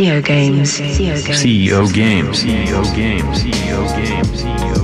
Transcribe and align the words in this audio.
CEO 0.00 0.22
Games. 0.22 0.70
CEO 0.70 1.86
Games. 1.90 2.38
CEO 2.38 2.82
Games. 2.94 3.38
CEO 3.38 3.84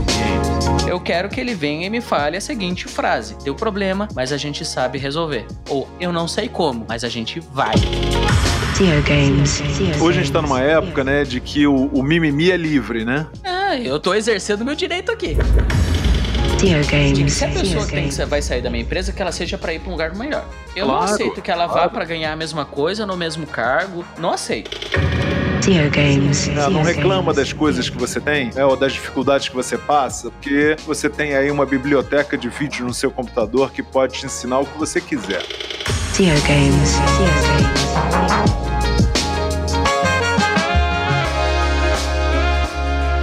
Games. 0.05 0.87
Eu 0.87 1.01
quero 1.01 1.31
que 1.31 1.41
ele 1.41 1.55
venha 1.55 1.87
e 1.87 1.91
me 1.91 2.03
fale 2.03 2.37
a 2.37 2.41
seguinte 2.41 2.87
frase: 2.87 3.35
Deu 3.43 3.55
problema, 3.55 4.09
mas 4.15 4.31
a 4.31 4.37
gente 4.37 4.63
sabe 4.63 4.99
resolver. 4.99 5.47
Ou 5.71 5.89
eu 5.99 6.13
não 6.13 6.29
sei 6.29 6.51
como, 6.51 6.85
mas 6.87 7.03
a 7.03 7.09
gente 7.09 7.41
vai. 7.41 7.73
CEO 8.75 9.03
Games. 9.05 9.63
Hoje 10.03 10.19
a 10.19 10.23
gente 10.23 10.33
tá 10.33 10.43
numa 10.43 10.61
época, 10.61 11.03
né, 11.03 11.25
de 11.25 11.41
que 11.41 11.67
o, 11.67 11.87
o 11.87 12.03
mimimi 12.03 12.51
é 12.51 12.57
livre, 12.59 13.03
né? 13.03 13.27
Ah, 13.43 13.75
eu 13.75 13.99
tô 13.99 14.13
exercendo 14.13 14.67
meu 14.67 14.75
direito 14.75 15.11
aqui. 15.11 15.35
Games. 16.57 17.35
Se 17.35 17.45
a 17.45 17.49
pessoa 17.49 17.87
tem 17.87 18.09
que 18.09 18.25
vai 18.25 18.41
sair 18.41 18.63
da 18.63 18.71
minha 18.71 18.83
empresa, 18.83 19.13
que 19.13 19.21
ela 19.21 19.33
seja 19.33 19.59
para 19.59 19.75
ir 19.75 19.81
para 19.81 19.89
um 19.89 19.93
lugar 19.93 20.15
melhor. 20.15 20.45
Eu 20.75 20.87
claro, 20.87 21.07
não 21.07 21.15
aceito 21.15 21.43
que 21.43 21.51
ela 21.51 21.67
vá 21.67 21.89
para 21.89 22.05
ganhar 22.05 22.33
a 22.33 22.37
mesma 22.37 22.65
coisa 22.65 23.05
no 23.05 23.17
mesmo 23.17 23.47
cargo. 23.47 24.05
Não 24.19 24.33
aceito. 24.33 24.71
Games. 25.91 26.47
Não, 26.47 26.71
não 26.71 26.83
reclama 26.83 27.35
das 27.35 27.53
coisas 27.53 27.91
que 27.91 27.99
você 27.99 28.21
tem, 28.21 28.53
né, 28.55 28.65
ou 28.65 28.77
das 28.77 28.93
dificuldades 28.93 29.49
que 29.49 29.55
você 29.55 29.77
passa, 29.77 30.31
porque 30.31 30.77
você 30.87 31.11
tem 31.11 31.35
aí 31.35 31.51
uma 31.51 31.67
biblioteca 31.67 32.39
de 32.39 32.49
vídeos 32.49 32.87
no 32.87 32.95
seu 32.95 33.11
computador 33.11 33.73
que 33.73 33.83
pode 33.83 34.21
te 34.21 34.27
ensinar 34.27 34.61
o 34.61 34.67
que 34.67 34.79
você 34.79 35.01
quiser. 35.01 35.43
Games. 36.17 36.97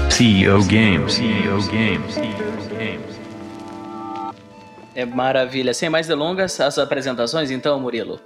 CEO 0.09 0.63
Games. 0.65 1.13
CEO 1.13 1.61
Games. 1.71 2.42
É 4.95 5.05
maravilha. 5.05 5.73
Sem 5.73 5.89
mais 5.89 6.07
delongas, 6.07 6.59
as 6.59 6.77
apresentações 6.77 7.51
então, 7.51 7.79
Murilo. 7.79 8.19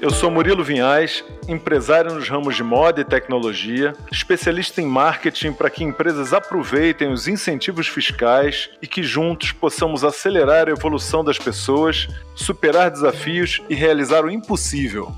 Eu 0.00 0.10
sou 0.10 0.32
Murilo 0.32 0.64
Vinhais, 0.64 1.24
empresário 1.46 2.12
nos 2.12 2.28
ramos 2.28 2.56
de 2.56 2.64
moda 2.64 3.00
e 3.00 3.04
tecnologia, 3.04 3.92
especialista 4.10 4.82
em 4.82 4.86
marketing 4.86 5.52
para 5.52 5.70
que 5.70 5.84
empresas 5.84 6.32
aproveitem 6.32 7.12
os 7.12 7.28
incentivos 7.28 7.86
fiscais 7.86 8.68
e 8.82 8.86
que 8.88 9.00
juntos 9.00 9.52
possamos 9.52 10.02
acelerar 10.02 10.66
a 10.66 10.72
evolução 10.72 11.22
das 11.22 11.38
pessoas, 11.38 12.08
superar 12.34 12.90
desafios 12.90 13.60
e 13.68 13.76
realizar 13.76 14.24
o 14.24 14.30
impossível. 14.30 15.12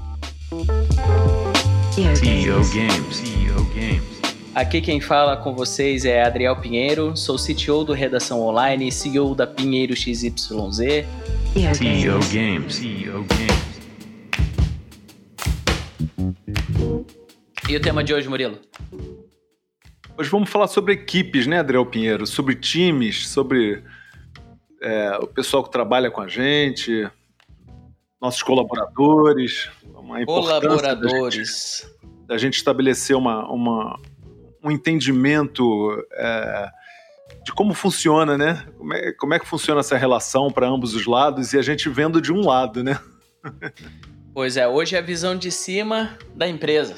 CEO 1.90 2.60
Games. 2.74 3.43
Aqui 4.54 4.80
quem 4.80 5.00
fala 5.00 5.36
com 5.36 5.52
vocês 5.52 6.04
é 6.04 6.22
Adriel 6.22 6.54
Pinheiro, 6.54 7.16
sou 7.16 7.36
CTO 7.36 7.82
do 7.82 7.92
Redação 7.92 8.40
Online, 8.40 8.92
CEO 8.92 9.34
da 9.34 9.48
Pinheiro 9.48 9.96
XYZ. 9.96 10.30
CEO 10.32 12.20
Games. 12.32 12.74
CEO 12.76 13.24
Games. 13.24 13.74
E 17.68 17.76
o 17.76 17.80
tema 17.80 18.04
de 18.04 18.14
hoje, 18.14 18.28
Murilo? 18.28 18.60
Hoje 20.16 20.30
vamos 20.30 20.48
falar 20.48 20.68
sobre 20.68 20.92
equipes, 20.92 21.48
né, 21.48 21.58
Adriel 21.58 21.84
Pinheiro? 21.84 22.24
Sobre 22.24 22.54
times, 22.54 23.26
sobre 23.26 23.82
é, 24.80 25.18
o 25.20 25.26
pessoal 25.26 25.64
que 25.64 25.70
trabalha 25.72 26.12
com 26.12 26.20
a 26.20 26.28
gente, 26.28 27.10
nossos 28.20 28.44
colaboradores. 28.44 29.68
Colaboradores. 30.24 31.82
Da 31.82 31.98
gente, 31.98 32.26
da 32.28 32.38
gente 32.38 32.54
estabelecer 32.54 33.16
uma, 33.16 33.50
uma, 33.50 33.98
um 34.64 34.70
entendimento 34.70 36.02
é, 36.12 36.70
de 37.44 37.52
como 37.52 37.74
funciona, 37.74 38.38
né? 38.38 38.64
Como 38.78 38.94
é, 38.94 39.12
como 39.12 39.34
é 39.34 39.38
que 39.38 39.46
funciona 39.46 39.80
essa 39.80 39.96
relação 39.96 40.50
para 40.50 40.66
ambos 40.66 40.94
os 40.94 41.06
lados 41.06 41.52
e 41.52 41.58
a 41.58 41.62
gente 41.62 41.88
vendo 41.90 42.20
de 42.20 42.32
um 42.32 42.40
lado, 42.40 42.82
né? 42.82 42.98
Pois 44.32 44.56
é, 44.56 44.66
hoje 44.66 44.96
é 44.96 44.98
a 44.98 45.02
visão 45.02 45.36
de 45.36 45.52
cima 45.52 46.18
da 46.34 46.48
empresa. 46.48 46.96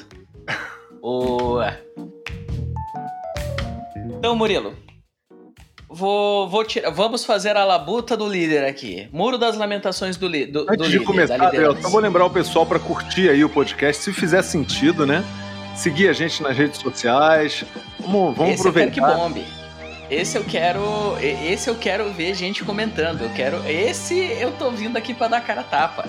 Boa. 0.99 1.77
Então, 4.17 4.35
Murilo, 4.35 4.75
vou, 5.87 6.49
vou 6.49 6.65
tirar, 6.65 6.89
vamos 6.89 7.23
fazer 7.23 7.55
a 7.55 7.63
labuta 7.63 8.17
do 8.17 8.27
líder 8.27 8.65
aqui. 8.65 9.07
Muro 9.11 9.37
das 9.37 9.55
lamentações 9.55 10.17
do, 10.17 10.27
li, 10.27 10.45
do, 10.47 10.61
Antes 10.61 10.89
do 10.89 10.89
de 10.89 10.99
começar, 11.01 11.53
eu 11.53 11.79
só 11.79 11.89
vou 11.89 11.99
lembrar 11.99 12.25
o 12.25 12.29
pessoal 12.29 12.65
para 12.65 12.79
curtir 12.79 13.29
aí 13.29 13.43
o 13.43 13.49
podcast, 13.49 14.03
se 14.03 14.11
fizer 14.11 14.41
sentido, 14.41 15.05
né? 15.05 15.23
Seguir 15.77 16.09
a 16.09 16.13
gente 16.13 16.41
nas 16.41 16.57
redes 16.57 16.79
sociais. 16.81 17.63
Vamos, 17.99 18.35
vamos 18.35 18.53
esse 18.53 18.61
aproveitar. 18.61 18.97
Eu 18.97 19.05
quero 19.05 19.15
que 19.15 19.19
bombe. 19.19 19.45
Esse 20.09 20.37
eu 20.37 20.43
quero, 20.43 21.17
esse 21.21 21.69
eu 21.69 21.75
quero 21.75 22.11
ver 22.13 22.33
gente 22.33 22.63
comentando. 22.63 23.21
Eu 23.21 23.29
quero, 23.29 23.65
esse 23.67 24.17
eu 24.17 24.51
tô 24.53 24.71
vindo 24.71 24.97
aqui 24.97 25.13
para 25.13 25.27
dar 25.27 25.41
cara 25.41 25.63
tapa. 25.63 26.05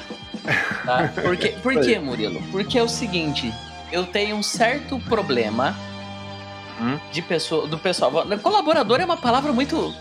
Tá? 0.84 1.12
Porque, 1.22 1.48
por 1.48 1.80
quê, 1.80 1.98
Murilo? 2.00 2.40
Porque 2.50 2.78
é 2.78 2.82
o 2.82 2.88
seguinte, 2.88 3.52
eu 3.92 4.06
tenho 4.06 4.36
um 4.36 4.42
certo 4.42 4.98
problema 5.00 5.76
hum? 6.80 6.98
de 7.12 7.20
pessoa, 7.20 7.66
do 7.66 7.76
pessoal. 7.76 8.12
Colaborador 8.40 9.00
é 9.00 9.04
uma 9.04 9.16
palavra 9.16 9.52
muito 9.52 9.94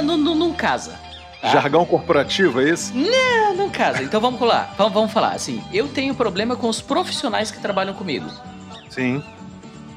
não, 0.00 0.16
não, 0.16 0.34
não 0.34 0.52
casa. 0.54 0.98
Tá? 1.42 1.48
Jargão 1.48 1.84
corporativo, 1.84 2.60
é 2.60 2.70
isso? 2.70 2.92
Não, 2.94 3.52
não 3.56 3.68
casa. 3.68 4.00
Então 4.00 4.20
vamos 4.20 4.40
lá. 4.40 4.72
Vamos, 4.78 4.92
vamos 4.92 5.12
falar. 5.12 5.32
Assim, 5.32 5.60
eu 5.72 5.88
tenho 5.88 6.14
problema 6.14 6.54
com 6.54 6.68
os 6.68 6.80
profissionais 6.80 7.50
que 7.50 7.60
trabalham 7.60 7.92
comigo. 7.94 8.30
Sim. 8.88 9.20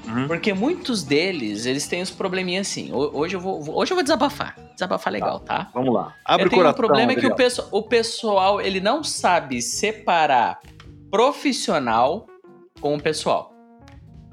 Uhum. 0.08 0.28
Porque 0.28 0.56
muitos 0.56 1.04
deles, 1.04 1.68
eles 1.68 1.88
têm 1.88 2.02
os 2.02 2.10
probleminhas 2.10 2.68
assim. 2.68 2.92
Hoje 2.92 3.36
eu 3.36 3.40
vou, 3.40 3.60
hoje 3.78 3.92
eu 3.92 3.96
vou 3.96 4.04
desabafar. 4.04 4.56
Desabafar 4.74 5.14
legal, 5.14 5.40
tá? 5.40 5.66
tá? 5.66 5.72
Vamos 5.72 5.94
lá. 5.94 6.16
Abre 6.26 6.46
eu 6.46 6.48
o 6.48 6.52
coração. 6.52 6.72
O 6.72 6.76
problema 6.76 7.12
é 7.12 7.16
que 7.16 7.28
o, 7.28 7.36
peço, 7.36 7.68
o 7.72 7.84
pessoal, 7.84 8.60
ele 8.60 8.80
não 8.80 9.04
sabe 9.04 9.62
separar 9.62 10.60
profissional 11.12 12.26
com 12.82 12.96
o 12.96 13.02
pessoal. 13.02 13.54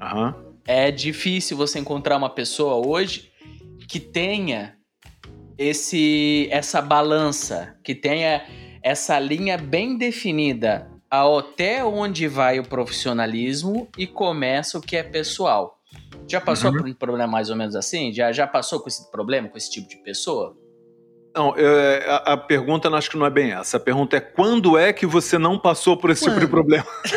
Uhum. 0.01 0.33
É 0.65 0.89
difícil 0.89 1.55
você 1.55 1.77
encontrar 1.77 2.17
uma 2.17 2.29
pessoa 2.29 2.87
hoje 2.87 3.31
que 3.87 3.99
tenha 3.99 4.75
esse 5.57 6.47
essa 6.51 6.81
balança, 6.81 7.75
que 7.83 7.93
tenha 7.95 8.45
essa 8.81 9.19
linha 9.19 9.57
bem 9.57 9.97
definida 9.97 10.89
até 11.09 11.85
onde 11.85 12.27
vai 12.27 12.59
o 12.59 12.63
profissionalismo 12.63 13.87
e 13.97 14.07
começa 14.07 14.79
o 14.79 14.81
que 14.81 14.97
é 14.97 15.03
pessoal. 15.03 15.79
Já 16.27 16.41
passou 16.41 16.71
uhum. 16.71 16.77
por 16.77 16.87
um 16.87 16.93
problema 16.93 17.27
mais 17.27 17.49
ou 17.51 17.55
menos 17.55 17.75
assim? 17.75 18.11
Já, 18.11 18.31
já 18.31 18.47
passou 18.47 18.79
com 18.79 18.87
esse 18.87 19.11
problema, 19.11 19.47
com 19.47 19.57
esse 19.57 19.69
tipo 19.69 19.87
de 19.87 19.97
pessoa? 19.97 20.57
Não, 21.35 21.55
é, 21.57 22.05
a, 22.07 22.33
a, 22.33 22.37
pergunta 22.37 22.87
acho 22.89 23.09
que 23.09 23.17
não 23.17 23.25
é 23.25 23.29
bem 23.29 23.53
essa. 23.53 23.77
A 23.77 23.79
pergunta 23.79 24.15
é 24.15 24.19
quando 24.19 24.77
é 24.77 24.93
que 24.93 25.05
você 25.05 25.39
não 25.39 25.57
passou 25.57 25.97
por 25.97 26.11
esse 26.11 26.23
quando? 26.23 26.33
tipo 26.35 26.45
de 26.45 26.47
problema? 26.47 26.85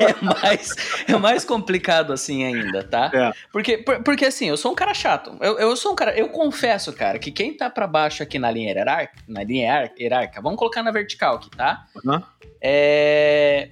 é, 0.00 0.24
mais, 0.24 0.74
é 1.06 1.16
mais 1.18 1.44
complicado 1.44 2.14
assim 2.14 2.44
ainda, 2.44 2.82
tá? 2.82 3.10
É. 3.12 3.32
Porque, 3.52 3.76
porque 3.78 4.24
assim, 4.24 4.48
eu 4.48 4.56
sou 4.56 4.72
um 4.72 4.74
cara 4.74 4.94
chato. 4.94 5.36
Eu, 5.40 5.58
eu 5.58 5.76
sou 5.76 5.92
um 5.92 5.94
cara. 5.94 6.16
Eu 6.18 6.30
confesso, 6.30 6.92
cara, 6.94 7.18
que 7.18 7.30
quem 7.30 7.54
tá 7.54 7.68
para 7.68 7.86
baixo 7.86 8.22
aqui 8.22 8.38
na 8.38 8.50
linha 8.50 8.72
hierárquica, 8.72 9.22
na 9.28 9.44
linha 9.44 9.92
hierárquica, 9.98 10.40
vamos 10.40 10.58
colocar 10.58 10.82
na 10.82 10.90
vertical 10.90 11.34
aqui, 11.34 11.50
tá? 11.50 11.86
Uhum. 12.02 12.22
É. 12.60 13.68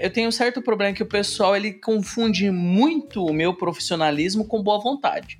Eu 0.00 0.10
tenho 0.10 0.28
um 0.28 0.32
certo 0.32 0.62
problema 0.62 0.94
que 0.94 1.02
o 1.02 1.06
pessoal 1.06 1.54
ele 1.54 1.74
confunde 1.74 2.50
muito 2.50 3.26
o 3.26 3.34
meu 3.34 3.52
profissionalismo 3.52 4.46
com 4.46 4.62
boa 4.62 4.80
vontade 4.80 5.38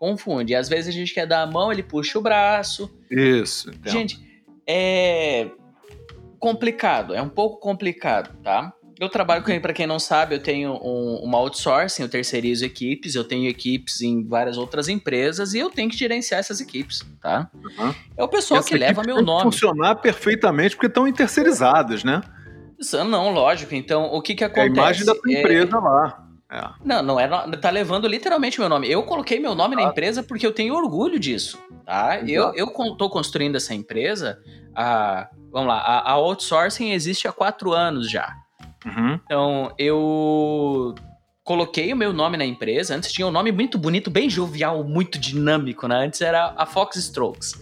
confunde. 0.00 0.54
Às 0.54 0.68
vezes 0.68 0.88
a 0.88 0.98
gente 0.98 1.12
quer 1.12 1.26
dar 1.26 1.42
a 1.42 1.46
mão, 1.46 1.70
ele 1.70 1.82
puxa 1.82 2.18
o 2.18 2.22
braço. 2.22 2.90
Isso. 3.10 3.70
Então. 3.70 3.92
Gente, 3.92 4.18
é 4.66 5.50
complicado, 6.38 7.14
é 7.14 7.20
um 7.20 7.28
pouco 7.28 7.60
complicado, 7.60 8.34
tá? 8.42 8.72
Eu 8.98 9.08
trabalho 9.08 9.42
com 9.42 9.60
para 9.60 9.72
quem 9.72 9.86
não 9.86 9.98
sabe, 9.98 10.34
eu 10.34 10.42
tenho 10.42 10.72
um, 10.72 11.20
uma 11.22 11.38
outsourcing, 11.38 12.02
eu 12.02 12.08
terceirizo 12.08 12.64
equipes, 12.64 13.14
eu 13.14 13.24
tenho 13.24 13.48
equipes 13.48 14.00
em 14.02 14.26
várias 14.26 14.58
outras 14.58 14.88
empresas 14.88 15.54
e 15.54 15.58
eu 15.58 15.70
tenho 15.70 15.88
que 15.90 15.96
gerenciar 15.96 16.40
essas 16.40 16.60
equipes, 16.60 17.02
tá? 17.20 17.50
Uhum. 17.54 17.94
É 18.16 18.24
o 18.24 18.28
pessoal 18.28 18.62
que 18.62 18.76
leva 18.76 19.02
meu 19.02 19.22
nome. 19.22 19.44
funcionar 19.44 19.96
perfeitamente 19.96 20.76
porque 20.76 20.86
estão 20.86 21.10
terceirizadas, 21.12 22.04
né? 22.04 22.22
Isso, 22.78 23.02
não, 23.04 23.30
lógico. 23.30 23.74
Então, 23.74 24.04
o 24.04 24.20
que 24.20 24.34
que 24.34 24.44
acontece? 24.44 24.68
É 24.68 24.70
a 24.70 24.74
imagem 24.74 25.06
da 25.06 25.14
tua 25.14 25.32
empresa 25.32 25.76
é... 25.76 25.80
lá. 25.80 26.19
É. 26.50 26.68
Não, 26.84 27.02
não 27.02 27.20
é. 27.20 27.28
Tá 27.56 27.70
levando 27.70 28.08
literalmente 28.08 28.58
meu 28.58 28.68
nome. 28.68 28.90
Eu 28.90 29.04
coloquei 29.04 29.38
meu 29.38 29.54
nome 29.54 29.76
na 29.76 29.82
empresa 29.82 30.22
porque 30.22 30.44
eu 30.44 30.52
tenho 30.52 30.74
orgulho 30.74 31.18
disso, 31.18 31.58
tá? 31.86 32.20
Eu, 32.26 32.52
eu 32.54 32.66
tô 32.96 33.08
construindo 33.08 33.56
essa 33.56 33.72
empresa. 33.72 34.42
A, 34.74 35.28
vamos 35.52 35.68
lá, 35.68 35.78
a, 35.78 36.10
a 36.10 36.12
outsourcing 36.14 36.90
existe 36.90 37.28
há 37.28 37.32
quatro 37.32 37.72
anos 37.72 38.10
já. 38.10 38.34
Uhum. 38.84 39.20
Então, 39.24 39.72
eu 39.78 40.94
coloquei 41.44 41.92
o 41.92 41.96
meu 41.96 42.12
nome 42.12 42.36
na 42.36 42.44
empresa. 42.44 42.96
Antes 42.96 43.12
tinha 43.12 43.26
um 43.26 43.30
nome 43.30 43.52
muito 43.52 43.78
bonito, 43.78 44.10
bem 44.10 44.28
jovial, 44.28 44.82
muito 44.82 45.20
dinâmico, 45.20 45.86
né? 45.86 46.06
Antes 46.06 46.20
era 46.20 46.52
a 46.56 46.66
Fox 46.66 46.96
Strokes. 46.96 47.54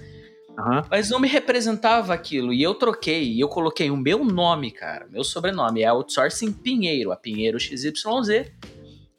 Uhum. 0.58 0.82
Mas 0.90 1.10
não 1.10 1.20
me 1.20 1.28
representava 1.28 2.14
aquilo. 2.14 2.54
E 2.54 2.62
eu 2.62 2.74
troquei. 2.74 3.32
E 3.32 3.40
eu 3.40 3.48
coloquei 3.48 3.90
o 3.90 3.96
meu 3.96 4.24
nome, 4.24 4.70
cara. 4.70 5.06
Meu 5.10 5.22
sobrenome 5.22 5.82
é 5.82 5.86
Outsourcing 5.86 6.52
Pinheiro. 6.52 7.12
A 7.12 7.16
Pinheiro 7.16 7.60
XYZ 7.60 8.50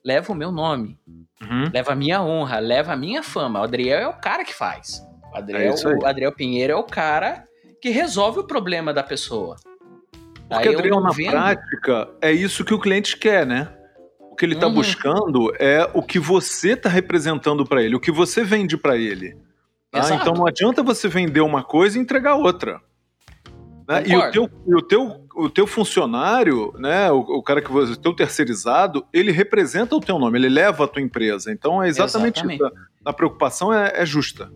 leva 0.03 0.31
o 0.31 0.35
meu 0.35 0.51
nome, 0.51 0.97
uhum. 1.41 1.69
leva 1.73 1.93
a 1.93 1.95
minha 1.95 2.21
honra, 2.21 2.59
leva 2.59 2.93
a 2.93 2.95
minha 2.95 3.23
fama. 3.23 3.59
O 3.59 3.63
Adriel 3.63 3.99
é 3.99 4.07
o 4.07 4.13
cara 4.13 4.43
que 4.43 4.53
faz. 4.53 5.01
O 5.31 5.37
Adriel, 5.37 5.75
é 5.75 5.95
o 5.95 6.05
Adriel 6.05 6.31
Pinheiro 6.31 6.73
é 6.73 6.75
o 6.75 6.83
cara 6.83 7.45
que 7.81 7.89
resolve 7.89 8.39
o 8.39 8.43
problema 8.43 8.93
da 8.93 9.03
pessoa. 9.03 9.55
Porque, 10.49 10.69
Adriano, 10.69 11.01
na 11.01 11.11
vendo... 11.11 11.31
prática, 11.31 12.09
é 12.21 12.31
isso 12.31 12.65
que 12.65 12.73
o 12.73 12.79
cliente 12.79 13.15
quer, 13.15 13.45
né? 13.45 13.71
O 14.19 14.35
que 14.35 14.45
ele 14.45 14.55
está 14.55 14.67
uhum. 14.67 14.73
buscando 14.73 15.53
é 15.59 15.87
o 15.93 16.01
que 16.01 16.17
você 16.17 16.71
está 16.71 16.89
representando 16.89 17.65
para 17.65 17.83
ele, 17.83 17.95
o 17.95 17.99
que 17.99 18.11
você 18.11 18.43
vende 18.43 18.75
para 18.75 18.97
ele. 18.97 19.37
Tá? 19.91 20.15
Então 20.15 20.33
não 20.33 20.47
adianta 20.47 20.81
você 20.81 21.07
vender 21.07 21.41
uma 21.41 21.63
coisa 21.63 21.97
e 21.97 22.01
entregar 22.01 22.35
outra. 22.35 22.81
Né? 23.89 24.03
E 24.05 24.15
o 24.15 24.31
teu, 24.31 24.49
o, 24.67 24.81
teu, 24.83 25.25
o 25.35 25.49
teu 25.49 25.65
funcionário, 25.65 26.71
né, 26.77 27.11
o, 27.11 27.21
o 27.21 27.41
cara 27.41 27.59
que 27.59 27.71
você, 27.71 27.93
o 27.93 27.97
teu 27.97 28.15
terceirizado, 28.15 29.03
ele 29.11 29.31
representa 29.31 29.95
o 29.95 29.99
teu 29.99 30.19
nome, 30.19 30.37
ele 30.37 30.47
leva 30.47 30.83
a 30.83 30.87
tua 30.87 31.01
empresa. 31.01 31.51
Então 31.51 31.81
é 31.81 31.87
exatamente, 31.87 32.37
exatamente. 32.37 32.63
isso. 32.63 32.71
A, 33.03 33.09
a 33.09 33.13
preocupação 33.13 33.73
é, 33.73 33.93
é, 33.95 34.05
justa. 34.05 34.53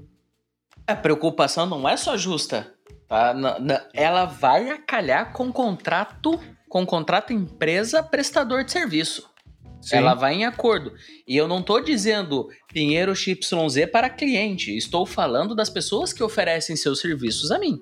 A 0.86 0.96
preocupação 0.96 1.66
não 1.66 1.90
é 1.90 1.98
só 1.98 2.16
justa. 2.16 2.72
Tá? 3.10 3.34
Na, 3.34 3.58
na, 3.58 3.82
ela 3.92 4.26
vai 4.26 4.70
acalhar 4.70 5.34
com 5.34 5.52
contrato, 5.52 6.40
com 6.70 6.86
contrato 6.86 7.34
empresa 7.34 8.04
prestador 8.04 8.64
de 8.64 8.72
serviço. 8.72 9.28
Sim. 9.82 9.98
Ela 9.98 10.14
vai 10.14 10.36
em 10.36 10.46
acordo. 10.46 10.94
E 11.28 11.36
eu 11.36 11.48
não 11.48 11.60
estou 11.60 11.84
dizendo 11.84 12.50
Pinheiro 12.72 13.16
XYZ 13.16 13.90
para 13.92 14.12
cliente. 14.12 14.78
Estou 14.78 15.08
falando 15.08 15.56
das 15.56 15.72
pessoas 15.72 16.14
que 16.14 16.24
oferecem 16.24 16.76
seus 16.76 17.02
serviços 17.02 17.50
a 17.50 17.58
mim. 17.58 17.82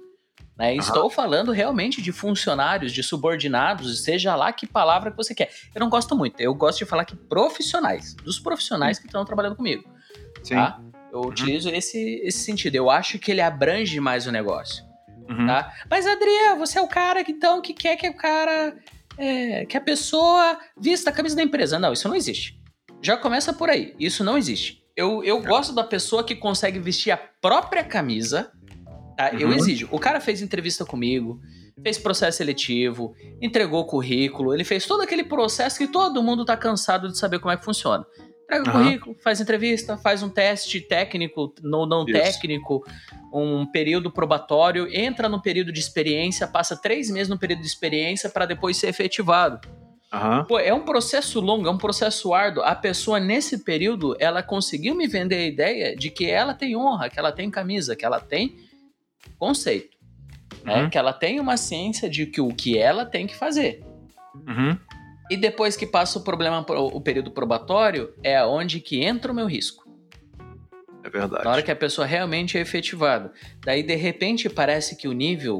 Né? 0.61 0.73
Uhum. 0.73 0.77
Estou 0.77 1.09
falando 1.09 1.51
realmente 1.51 2.03
de 2.03 2.11
funcionários, 2.11 2.91
de 2.91 3.01
subordinados, 3.01 4.03
seja 4.03 4.35
lá 4.35 4.53
que 4.53 4.67
palavra 4.67 5.09
que 5.09 5.17
você 5.17 5.33
quer. 5.33 5.51
Eu 5.73 5.79
não 5.79 5.89
gosto 5.89 6.15
muito. 6.15 6.39
Eu 6.39 6.53
gosto 6.53 6.77
de 6.77 6.85
falar 6.85 7.03
que 7.03 7.15
profissionais, 7.15 8.13
dos 8.13 8.39
profissionais 8.39 8.99
que 8.99 9.07
estão 9.07 9.25
trabalhando 9.25 9.55
comigo. 9.55 9.83
Sim. 10.43 10.53
Tá? 10.53 10.79
Eu 11.11 11.21
uhum. 11.21 11.29
utilizo 11.29 11.67
esse, 11.69 12.21
esse 12.23 12.43
sentido. 12.43 12.75
Eu 12.75 12.91
acho 12.91 13.17
que 13.17 13.31
ele 13.31 13.41
abrange 13.41 13.99
mais 13.99 14.27
o 14.27 14.31
negócio. 14.31 14.85
Uhum. 15.27 15.47
Tá? 15.47 15.73
Mas, 15.89 16.05
Adriano, 16.05 16.59
você 16.59 16.77
é 16.77 16.81
o 16.81 16.87
cara 16.87 17.23
que, 17.23 17.31
então, 17.31 17.59
que 17.59 17.73
quer 17.73 17.95
que 17.95 18.07
o 18.07 18.15
cara 18.15 18.77
é, 19.17 19.65
que 19.65 19.75
a 19.75 19.81
pessoa 19.81 20.59
vista 20.79 21.09
a 21.09 21.13
camisa 21.13 21.35
da 21.35 21.41
empresa. 21.41 21.79
Não, 21.79 21.91
isso 21.91 22.07
não 22.07 22.15
existe. 22.15 22.61
Já 23.01 23.17
começa 23.17 23.51
por 23.51 23.67
aí. 23.67 23.95
Isso 23.99 24.23
não 24.23 24.37
existe. 24.37 24.83
Eu, 24.95 25.23
eu 25.23 25.41
gosto 25.41 25.73
da 25.73 25.83
pessoa 25.83 26.23
que 26.23 26.35
consegue 26.35 26.77
vestir 26.77 27.09
a 27.09 27.17
própria 27.17 27.83
camisa. 27.83 28.51
Tá? 29.15 29.31
Uhum. 29.31 29.39
Eu 29.39 29.53
exijo. 29.53 29.87
O 29.91 29.99
cara 29.99 30.19
fez 30.19 30.41
entrevista 30.41 30.85
comigo, 30.85 31.39
fez 31.81 31.97
processo 31.97 32.37
seletivo, 32.37 33.13
entregou 33.41 33.85
currículo, 33.85 34.53
ele 34.53 34.63
fez 34.63 34.85
todo 34.85 35.01
aquele 35.01 35.23
processo 35.23 35.77
que 35.77 35.87
todo 35.87 36.21
mundo 36.23 36.45
tá 36.45 36.55
cansado 36.55 37.07
de 37.07 37.17
saber 37.17 37.39
como 37.39 37.51
é 37.51 37.57
que 37.57 37.65
funciona. 37.65 38.05
Entrega 38.43 38.69
o 38.69 38.71
currículo, 38.73 39.15
faz 39.23 39.39
entrevista, 39.39 39.97
faz 39.97 40.21
um 40.21 40.29
teste 40.29 40.81
técnico, 40.81 41.53
não, 41.63 41.85
não 41.85 42.05
técnico, 42.05 42.83
um 43.33 43.65
período 43.65 44.11
probatório, 44.11 44.87
entra 44.93 45.29
no 45.29 45.41
período 45.41 45.71
de 45.71 45.79
experiência, 45.79 46.45
passa 46.45 46.75
três 46.75 47.09
meses 47.09 47.29
no 47.29 47.39
período 47.39 47.61
de 47.61 47.67
experiência 47.67 48.29
para 48.29 48.45
depois 48.45 48.75
ser 48.75 48.87
efetivado. 48.87 49.65
Uhum. 50.13 50.43
Pô, 50.43 50.59
é 50.59 50.73
um 50.73 50.81
processo 50.81 51.39
longo, 51.39 51.65
é 51.65 51.71
um 51.71 51.77
processo 51.77 52.33
árduo. 52.33 52.61
A 52.63 52.75
pessoa, 52.75 53.17
nesse 53.17 53.59
período, 53.59 54.17
ela 54.19 54.43
conseguiu 54.43 54.93
me 54.93 55.07
vender 55.07 55.37
a 55.37 55.45
ideia 55.45 55.95
de 55.95 56.09
que 56.09 56.29
ela 56.29 56.53
tem 56.53 56.75
honra, 56.75 57.09
que 57.09 57.17
ela 57.17 57.31
tem 57.31 57.49
camisa, 57.49 57.95
que 57.95 58.03
ela 58.03 58.19
tem 58.19 58.57
conceito. 59.41 59.97
Né? 60.63 60.83
Uhum. 60.83 60.89
Que 60.91 60.99
ela 60.99 61.11
tem 61.11 61.39
uma 61.39 61.57
ciência 61.57 62.07
de 62.07 62.27
que 62.27 62.39
o 62.39 62.49
que 62.49 62.77
ela 62.77 63.03
tem 63.03 63.25
que 63.25 63.35
fazer. 63.35 63.83
Uhum. 64.35 64.77
E 65.31 65.35
depois 65.35 65.75
que 65.75 65.87
passa 65.87 66.19
o 66.19 66.23
problema, 66.23 66.63
o 66.69 67.01
período 67.01 67.31
probatório, 67.31 68.13
é 68.21 68.43
onde 68.45 68.79
que 68.79 69.03
entra 69.03 69.31
o 69.31 69.35
meu 69.35 69.47
risco. 69.47 69.89
É 71.03 71.09
verdade. 71.09 71.43
Na 71.43 71.51
hora 71.51 71.63
que 71.63 71.71
a 71.71 71.75
pessoa 71.75 72.05
realmente 72.05 72.55
é 72.55 72.61
efetivada. 72.61 73.33
Daí, 73.65 73.81
de 73.81 73.95
repente, 73.95 74.47
parece 74.47 74.95
que 74.95 75.07
o 75.07 75.13
nível 75.13 75.57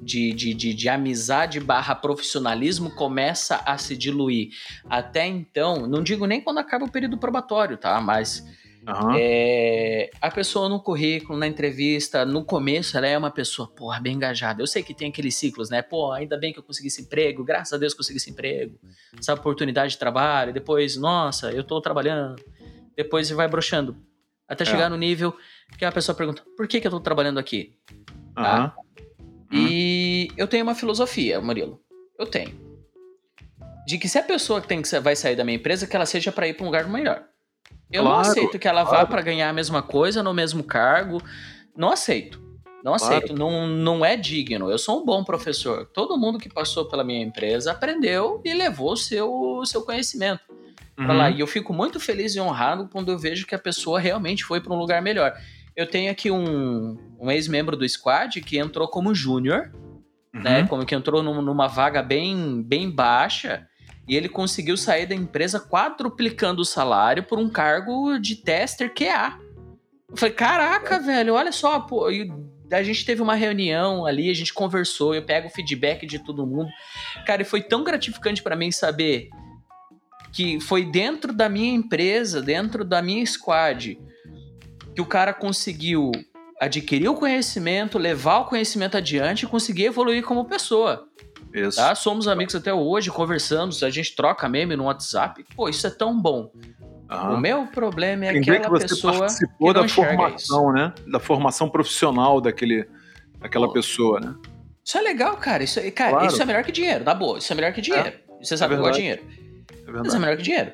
de, 0.00 0.32
de, 0.32 0.54
de, 0.54 0.74
de, 0.74 0.88
amizade 0.88 1.58
barra 1.58 1.94
profissionalismo 1.94 2.90
começa 2.90 3.56
a 3.66 3.76
se 3.78 3.96
diluir. 3.96 4.50
Até 4.88 5.26
então, 5.26 5.88
não 5.88 6.02
digo 6.02 6.26
nem 6.26 6.40
quando 6.40 6.58
acaba 6.58 6.84
o 6.84 6.90
período 6.90 7.18
probatório, 7.18 7.76
tá? 7.76 8.00
Mas 8.00 8.46
Uhum. 8.86 9.14
É, 9.16 10.10
a 10.20 10.30
pessoa 10.30 10.68
no 10.68 10.80
currículo, 10.80 11.38
na 11.38 11.46
entrevista, 11.46 12.24
no 12.24 12.44
começo, 12.44 12.96
ela 12.96 13.06
é 13.06 13.16
uma 13.16 13.30
pessoa, 13.30 13.68
porra, 13.68 14.00
bem 14.00 14.14
engajada. 14.14 14.60
Eu 14.60 14.66
sei 14.66 14.82
que 14.82 14.92
tem 14.92 15.08
aqueles 15.08 15.36
ciclos, 15.36 15.70
né? 15.70 15.82
Pô, 15.82 16.10
ainda 16.10 16.36
bem 16.36 16.52
que 16.52 16.58
eu 16.58 16.62
consegui 16.62 16.88
esse 16.88 17.02
emprego, 17.02 17.44
graças 17.44 17.72
a 17.72 17.78
Deus 17.78 17.94
consegui 17.94 18.16
esse 18.16 18.30
emprego, 18.30 18.78
essa 19.16 19.34
oportunidade 19.34 19.92
de 19.92 19.98
trabalho. 19.98 20.52
Depois, 20.52 20.96
nossa, 20.96 21.52
eu 21.52 21.62
tô 21.62 21.80
trabalhando. 21.80 22.42
Depois 22.96 23.30
vai 23.30 23.46
broxando. 23.46 23.96
Até 24.48 24.64
chegar 24.64 24.86
é. 24.86 24.88
no 24.88 24.96
nível 24.96 25.34
que 25.78 25.84
a 25.84 25.92
pessoa 25.92 26.14
pergunta, 26.14 26.42
por 26.56 26.66
que, 26.66 26.80
que 26.80 26.86
eu 26.86 26.90
tô 26.90 27.00
trabalhando 27.00 27.38
aqui? 27.38 27.78
Uhum. 27.90 28.34
Tá? 28.34 28.74
E 29.52 30.28
eu 30.36 30.48
tenho 30.48 30.64
uma 30.64 30.74
filosofia, 30.74 31.40
Murilo. 31.40 31.80
Eu 32.18 32.26
tenho. 32.26 32.60
De 33.86 33.98
que 33.98 34.08
se 34.08 34.18
a 34.18 34.22
pessoa 34.22 34.60
tem 34.60 34.80
que 34.82 35.00
vai 35.00 35.14
sair 35.14 35.36
da 35.36 35.44
minha 35.44 35.56
empresa, 35.56 35.86
que 35.86 35.94
ela 35.94 36.06
seja 36.06 36.32
para 36.32 36.48
ir 36.48 36.54
para 36.54 36.64
um 36.64 36.66
lugar 36.66 36.88
melhor. 36.88 37.24
Eu 37.92 38.02
claro, 38.02 38.16
não 38.16 38.30
aceito 38.30 38.58
que 38.58 38.66
ela 38.66 38.84
claro. 38.84 38.98
vá 38.98 39.06
para 39.06 39.22
ganhar 39.22 39.48
a 39.48 39.52
mesma 39.52 39.82
coisa 39.82 40.22
no 40.22 40.32
mesmo 40.32 40.64
cargo. 40.64 41.22
Não 41.76 41.90
aceito. 41.92 42.40
Não 42.82 42.96
claro. 42.96 43.14
aceito. 43.14 43.34
Não, 43.34 43.66
não 43.66 44.04
é 44.04 44.16
digno. 44.16 44.70
Eu 44.70 44.78
sou 44.78 45.02
um 45.02 45.04
bom 45.04 45.22
professor. 45.22 45.86
Todo 45.86 46.18
mundo 46.18 46.38
que 46.38 46.48
passou 46.48 46.86
pela 46.86 47.04
minha 47.04 47.22
empresa 47.22 47.72
aprendeu 47.72 48.40
e 48.44 48.54
levou 48.54 48.92
o 48.92 48.96
seu, 48.96 49.62
seu 49.64 49.82
conhecimento 49.82 50.42
uhum. 50.98 51.06
lá. 51.06 51.30
E 51.30 51.40
eu 51.40 51.46
fico 51.46 51.72
muito 51.72 52.00
feliz 52.00 52.34
e 52.34 52.40
honrado 52.40 52.88
quando 52.90 53.12
eu 53.12 53.18
vejo 53.18 53.46
que 53.46 53.54
a 53.54 53.58
pessoa 53.58 54.00
realmente 54.00 54.44
foi 54.44 54.60
para 54.60 54.72
um 54.72 54.78
lugar 54.78 55.02
melhor. 55.02 55.34
Eu 55.76 55.86
tenho 55.86 56.10
aqui 56.10 56.30
um, 56.30 56.98
um 57.20 57.30
ex-membro 57.30 57.76
do 57.76 57.88
squad 57.88 58.40
que 58.40 58.58
entrou 58.58 58.88
como 58.88 59.14
júnior, 59.14 59.70
né? 60.32 60.34
uhum. 60.34 60.42
né? 60.42 60.66
Como 60.66 60.86
que 60.86 60.94
entrou 60.94 61.22
num, 61.22 61.42
numa 61.42 61.66
vaga 61.66 62.02
bem, 62.02 62.62
bem 62.62 62.90
baixa 62.90 63.68
e 64.06 64.16
ele 64.16 64.28
conseguiu 64.28 64.76
sair 64.76 65.06
da 65.06 65.14
empresa 65.14 65.60
quadruplicando 65.60 66.62
o 66.62 66.64
salário 66.64 67.22
por 67.22 67.38
um 67.38 67.48
cargo 67.48 68.18
de 68.18 68.36
tester 68.36 68.92
QA. 68.92 69.38
Eu 70.08 70.16
falei, 70.16 70.34
caraca, 70.34 70.98
velho, 70.98 71.34
olha 71.34 71.52
só, 71.52 71.80
pô. 71.80 72.06
A 72.70 72.82
gente 72.82 73.04
teve 73.04 73.22
uma 73.22 73.34
reunião 73.34 74.06
ali, 74.06 74.30
a 74.30 74.34
gente 74.34 74.52
conversou, 74.52 75.14
eu 75.14 75.22
pego 75.22 75.46
o 75.46 75.50
feedback 75.50 76.06
de 76.06 76.18
todo 76.18 76.46
mundo. 76.46 76.70
Cara, 77.26 77.42
e 77.42 77.44
foi 77.44 77.62
tão 77.62 77.84
gratificante 77.84 78.42
para 78.42 78.56
mim 78.56 78.72
saber 78.72 79.28
que 80.32 80.58
foi 80.60 80.84
dentro 80.84 81.32
da 81.32 81.48
minha 81.48 81.74
empresa, 81.74 82.40
dentro 82.40 82.84
da 82.84 83.02
minha 83.02 83.24
squad, 83.26 83.98
que 84.94 85.00
o 85.00 85.06
cara 85.06 85.34
conseguiu 85.34 86.10
adquirir 86.58 87.08
o 87.08 87.14
conhecimento, 87.14 87.98
levar 87.98 88.38
o 88.38 88.44
conhecimento 88.46 88.96
adiante 88.96 89.44
e 89.44 89.48
conseguir 89.48 89.86
evoluir 89.86 90.22
como 90.22 90.44
pessoa. 90.46 91.08
Isso. 91.52 91.76
Tá? 91.76 91.94
Somos 91.94 92.28
amigos 92.28 92.54
até 92.54 92.72
hoje, 92.72 93.10
conversamos, 93.10 93.82
a 93.82 93.90
gente 93.90 94.14
troca 94.14 94.48
meme 94.48 94.76
no 94.76 94.84
WhatsApp. 94.84 95.44
Pô, 95.54 95.68
isso 95.68 95.86
é 95.86 95.90
tão 95.90 96.18
bom. 96.18 96.50
O 97.30 97.36
meu 97.36 97.66
problema 97.66 98.26
é 98.26 98.32
Tem 98.32 98.40
aquela 98.40 98.60
que 98.60 98.70
você 98.70 98.88
pessoa 98.88 99.18
participou 99.18 99.74
que 99.74 99.80
da 99.80 99.88
formação, 99.88 100.64
isso. 100.64 100.72
né? 100.72 100.94
Da 101.06 101.20
formação 101.20 101.68
profissional 101.68 102.40
daquele, 102.40 102.88
daquela 103.38 103.66
Pô, 103.66 103.74
pessoa, 103.74 104.18
né? 104.18 104.34
Isso 104.84 104.96
é 104.96 105.00
legal, 105.02 105.36
cara. 105.36 105.62
Isso, 105.62 105.80
cara, 105.92 106.10
claro. 106.10 106.26
isso 106.26 106.40
é 106.40 106.44
melhor 106.44 106.64
que 106.64 106.72
dinheiro, 106.72 107.04
na 107.04 107.14
boa. 107.14 107.38
Isso 107.38 107.52
é 107.52 107.56
melhor 107.56 107.72
que 107.72 107.80
dinheiro. 107.80 108.08
É. 108.08 108.20
Você 108.42 108.56
sabe 108.56 108.74
é 108.74 108.80
que 108.80 108.88
é 108.88 108.90
dinheiro. 108.90 109.22
É 109.86 110.06
isso 110.06 110.16
é 110.16 110.18
melhor 110.18 110.36
que 110.36 110.42
dinheiro. 110.42 110.72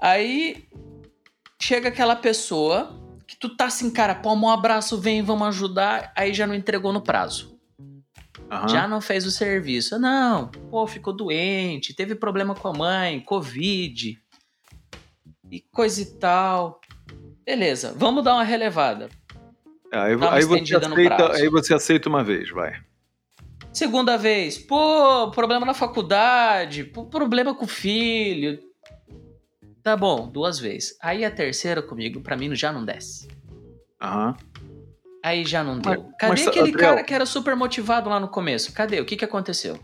Aí 0.00 0.64
chega 1.60 1.88
aquela 1.88 2.16
pessoa 2.16 2.98
que 3.26 3.36
tu 3.36 3.54
tá 3.54 3.66
assim, 3.66 3.90
cara, 3.90 4.14
pô, 4.14 4.32
um 4.34 4.48
abraço, 4.48 4.98
vem, 4.98 5.22
vamos 5.22 5.46
ajudar. 5.48 6.12
Aí 6.16 6.32
já 6.32 6.46
não 6.46 6.54
entregou 6.54 6.92
no 6.92 7.00
prazo. 7.00 7.55
Uhum. 8.50 8.68
Já 8.68 8.86
não 8.86 9.00
fez 9.00 9.26
o 9.26 9.30
serviço. 9.30 9.98
Não, 9.98 10.48
pô, 10.70 10.86
ficou 10.86 11.12
doente, 11.12 11.94
teve 11.94 12.14
problema 12.14 12.54
com 12.54 12.68
a 12.68 12.72
mãe, 12.72 13.20
Covid 13.20 14.18
e 15.50 15.60
coisa 15.72 16.00
e 16.00 16.06
tal. 16.06 16.80
Beleza, 17.44 17.94
vamos 17.96 18.24
dar 18.24 18.34
uma 18.34 18.44
relevada. 18.44 19.08
É, 19.92 19.98
aí, 19.98 20.12
aí, 20.12 20.44
você 20.44 20.76
aceita, 20.76 21.32
aí 21.32 21.48
você 21.48 21.74
aceita 21.74 22.08
uma 22.08 22.22
vez, 22.22 22.50
vai. 22.50 22.80
Segunda 23.72 24.16
vez, 24.16 24.58
pô, 24.58 25.30
problema 25.30 25.66
na 25.66 25.74
faculdade, 25.74 26.84
pô, 26.84 27.04
problema 27.04 27.54
com 27.54 27.64
o 27.64 27.68
filho. 27.68 28.58
Tá 29.82 29.96
bom, 29.96 30.28
duas 30.28 30.58
vezes. 30.58 30.96
Aí 31.00 31.24
a 31.24 31.30
terceira 31.30 31.80
comigo, 31.82 32.20
pra 32.20 32.36
mim, 32.36 32.54
já 32.56 32.72
não 32.72 32.84
desce. 32.84 33.28
Aham. 34.00 34.28
Uhum. 34.28 34.55
Aí 35.26 35.44
já 35.44 35.64
não 35.64 35.80
deu. 35.80 36.04
Mas, 36.04 36.16
Cadê 36.20 36.30
mas, 36.30 36.46
aquele 36.46 36.70
Adriel, 36.70 36.90
cara 36.90 37.02
que 37.02 37.12
era 37.12 37.26
super 37.26 37.56
motivado 37.56 38.08
lá 38.08 38.20
no 38.20 38.28
começo? 38.28 38.72
Cadê? 38.72 39.00
O 39.00 39.04
que, 39.04 39.16
que 39.16 39.24
aconteceu? 39.24 39.76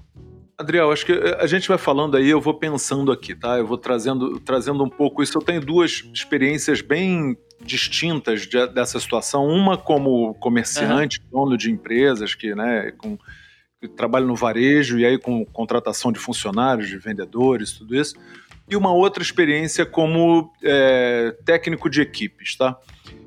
Adriel, 0.56 0.92
acho 0.92 1.04
que 1.04 1.10
eh, 1.10 1.36
a 1.40 1.48
gente 1.48 1.66
vai 1.66 1.78
falando 1.78 2.16
aí, 2.16 2.30
eu 2.30 2.40
vou 2.40 2.54
pensando 2.54 3.10
aqui, 3.10 3.34
tá? 3.34 3.58
Eu 3.58 3.66
vou 3.66 3.76
trazendo, 3.76 4.38
trazendo 4.38 4.84
um 4.84 4.88
pouco 4.88 5.20
isso. 5.20 5.36
Eu 5.36 5.42
tenho 5.42 5.60
duas 5.60 6.04
experiências 6.14 6.80
bem 6.80 7.36
distintas 7.60 8.46
de, 8.46 8.64
dessa 8.68 9.00
situação. 9.00 9.44
Uma 9.48 9.76
como 9.76 10.32
comerciante, 10.34 11.20
uhum. 11.32 11.40
dono 11.40 11.58
de 11.58 11.72
empresas 11.72 12.36
que, 12.36 12.54
né, 12.54 12.92
com, 12.92 13.18
que 13.80 13.88
trabalho 13.88 14.28
no 14.28 14.36
varejo 14.36 14.96
e 14.96 15.04
aí 15.04 15.18
com 15.18 15.44
contratação 15.44 16.12
de 16.12 16.20
funcionários, 16.20 16.86
de 16.86 16.98
vendedores, 16.98 17.72
tudo 17.72 17.96
isso. 17.96 18.14
E 18.70 18.76
uma 18.76 18.92
outra 18.92 19.24
experiência 19.24 19.84
como 19.84 20.52
é, 20.62 21.36
técnico 21.44 21.90
de 21.90 22.00
equipes, 22.00 22.54
tá? 22.54 22.78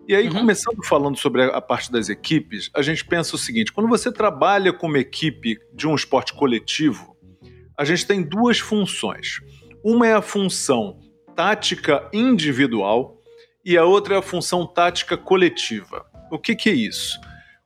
E 0.08 0.16
aí, 0.16 0.28
uhum. 0.28 0.36
começando 0.36 0.86
falando 0.86 1.18
sobre 1.18 1.44
a 1.44 1.60
parte 1.60 1.92
das 1.92 2.10
equipes, 2.10 2.70
a 2.76 2.82
gente 2.82 3.04
pensa 3.04 3.36
o 3.36 3.40
seguinte: 3.40 3.72
quando 3.72 3.90
você 3.90 4.12
trabalha 4.12 4.72
com 4.72 4.88
uma 4.88 5.00
equipe 5.00 5.58
de 5.74 5.88
um 5.88 5.96
esporte 5.96 6.34
coletivo, 6.34 7.16
a 7.78 7.84
gente 7.84 8.06
tem 8.06 8.22
duas 8.22 8.60
funções. 8.60 9.40
Uma 9.84 10.08
é 10.08 10.14
a 10.14 10.22
função 10.22 11.00
tática 11.36 12.08
individual 12.14 13.20
e 13.64 13.78
a 13.78 13.84
outra 13.84 14.16
é 14.16 14.18
a 14.20 14.22
função 14.22 14.66
tática 14.66 15.18
coletiva. 15.18 16.06
O 16.32 16.38
que, 16.38 16.56
que 16.56 16.70
é 16.70 16.74
isso? 16.74 17.20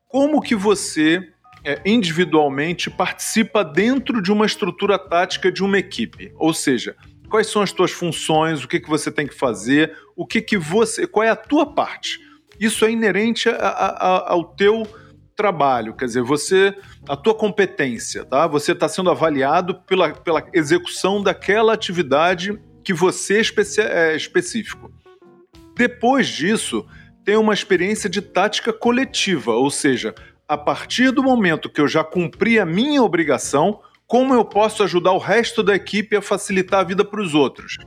Como 0.08 0.41
que 0.41 0.55
você 0.55 1.22
é, 1.63 1.81
individualmente 1.86 2.89
participa 2.89 3.63
dentro 3.63 4.22
de 4.22 4.31
uma 4.31 4.46
estrutura 4.46 4.98
tática 4.98 5.51
de 5.51 5.63
uma 5.63 5.77
equipe? 5.77 6.31
Ou 6.36 6.53
seja, 6.53 6.96
quais 7.29 7.48
são 7.48 7.62
as 7.62 7.72
tuas 7.72 7.91
funções, 7.91 8.63
o 8.63 8.67
que, 8.67 8.79
que 8.79 8.89
você 8.89 9.12
tem 9.12 9.27
que 9.27 9.36
fazer, 9.36 9.96
o 10.15 10.25
que, 10.25 10.41
que 10.41 10.58
você. 10.58 11.05
qual 11.05 11.24
é 11.24 11.29
a 11.29 11.36
tua 11.36 11.74
parte. 11.74 12.28
Isso 12.59 12.85
é 12.85 12.91
inerente 12.91 13.47
a, 13.49 13.55
a, 13.55 14.31
ao 14.31 14.43
teu 14.43 14.87
trabalho, 15.35 15.95
quer 15.95 16.05
dizer, 16.05 16.21
você, 16.21 16.75
a 17.07 17.15
tua 17.15 17.33
competência, 17.33 18.25
tá? 18.25 18.45
Você 18.45 18.73
está 18.73 18.89
sendo 18.89 19.09
avaliado 19.09 19.75
pela, 19.87 20.11
pela 20.11 20.45
execução 20.53 21.23
daquela 21.23 21.73
atividade 21.73 22.59
que 22.83 22.93
você 22.93 23.37
é, 23.37 23.41
especi 23.41 23.81
é 23.81 24.15
específico. 24.17 24.91
Depois 25.77 26.27
disso, 26.27 26.85
tem 27.23 27.37
uma 27.37 27.53
experiência 27.53 28.09
de 28.09 28.21
tática 28.21 28.73
coletiva, 28.73 29.53
ou 29.53 29.71
seja, 29.71 30.13
a 30.45 30.57
partir 30.57 31.11
do 31.11 31.23
momento 31.23 31.69
que 31.69 31.79
eu 31.79 31.87
já 31.87 32.03
cumpri 32.03 32.59
a 32.59 32.65
minha 32.65 33.01
obrigação, 33.01 33.79
como 34.05 34.33
eu 34.33 34.43
posso 34.43 34.83
ajudar 34.83 35.11
o 35.11 35.19
resto 35.19 35.63
da 35.63 35.73
equipe 35.73 36.17
a 36.17 36.21
facilitar 36.21 36.81
a 36.81 36.83
vida 36.83 37.05
para 37.05 37.21
os 37.21 37.33
outros, 37.33 37.77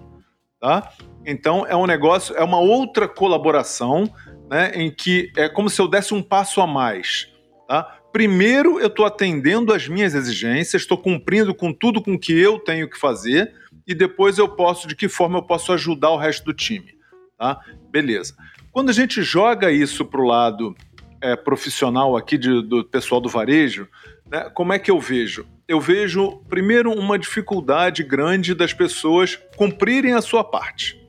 tá? 0.59 0.91
Então 1.27 1.67
é 1.67 1.77
um 1.77 1.87
negócio, 1.87 2.35
é 2.37 2.43
uma 2.43 2.61
outra 2.61 3.09
colaboração, 3.09 4.09
né, 4.53 4.71
em 4.75 4.91
que 4.91 5.33
é 5.35 5.49
como 5.49 5.71
se 5.71 5.81
eu 5.81 5.89
desse 5.89 6.13
um 6.13 6.23
passo 6.23 6.61
a 6.61 6.67
mais, 6.67 7.27
tá? 7.67 8.01
Primeiro 8.13 8.79
eu 8.79 8.89
estou 8.89 9.07
atendendo 9.07 9.73
às 9.73 9.89
minhas 9.89 10.15
exigências, 10.15 10.83
estou 10.83 10.99
cumprindo 10.99 11.55
com 11.55 11.73
tudo 11.73 12.03
com 12.03 12.19
que 12.19 12.39
eu 12.39 12.59
tenho 12.59 12.87
que 12.87 12.99
fazer 12.99 13.55
e 13.87 13.95
depois 13.95 14.37
eu 14.37 14.47
posso 14.47 14.87
de 14.87 14.95
que 14.95 15.09
forma 15.09 15.39
eu 15.39 15.43
posso 15.43 15.73
ajudar 15.73 16.11
o 16.11 16.19
resto 16.19 16.45
do 16.45 16.53
time, 16.53 16.95
tá? 17.39 17.59
Beleza. 17.91 18.37
Quando 18.71 18.91
a 18.91 18.93
gente 18.93 19.23
joga 19.23 19.73
isso 19.73 20.05
para 20.05 20.21
o 20.21 20.27
lado 20.27 20.77
é, 21.23 21.35
profissional 21.35 22.15
aqui 22.15 22.37
de, 22.37 22.61
do 22.61 22.85
pessoal 22.85 23.23
do 23.23 23.31
varejo, 23.31 23.89
né, 24.31 24.51
como 24.51 24.75
é 24.75 24.79
que 24.79 24.91
eu 24.91 25.01
vejo? 25.01 25.47
Eu 25.67 25.81
vejo, 25.81 26.43
primeiro, 26.47 26.93
uma 26.93 27.19
dificuldade 27.19 28.03
grande 28.03 28.55
das 28.55 28.75
pessoas 28.75 29.41
cumprirem 29.57 30.13
a 30.13 30.21
sua 30.21 30.45
parte. 30.45 31.01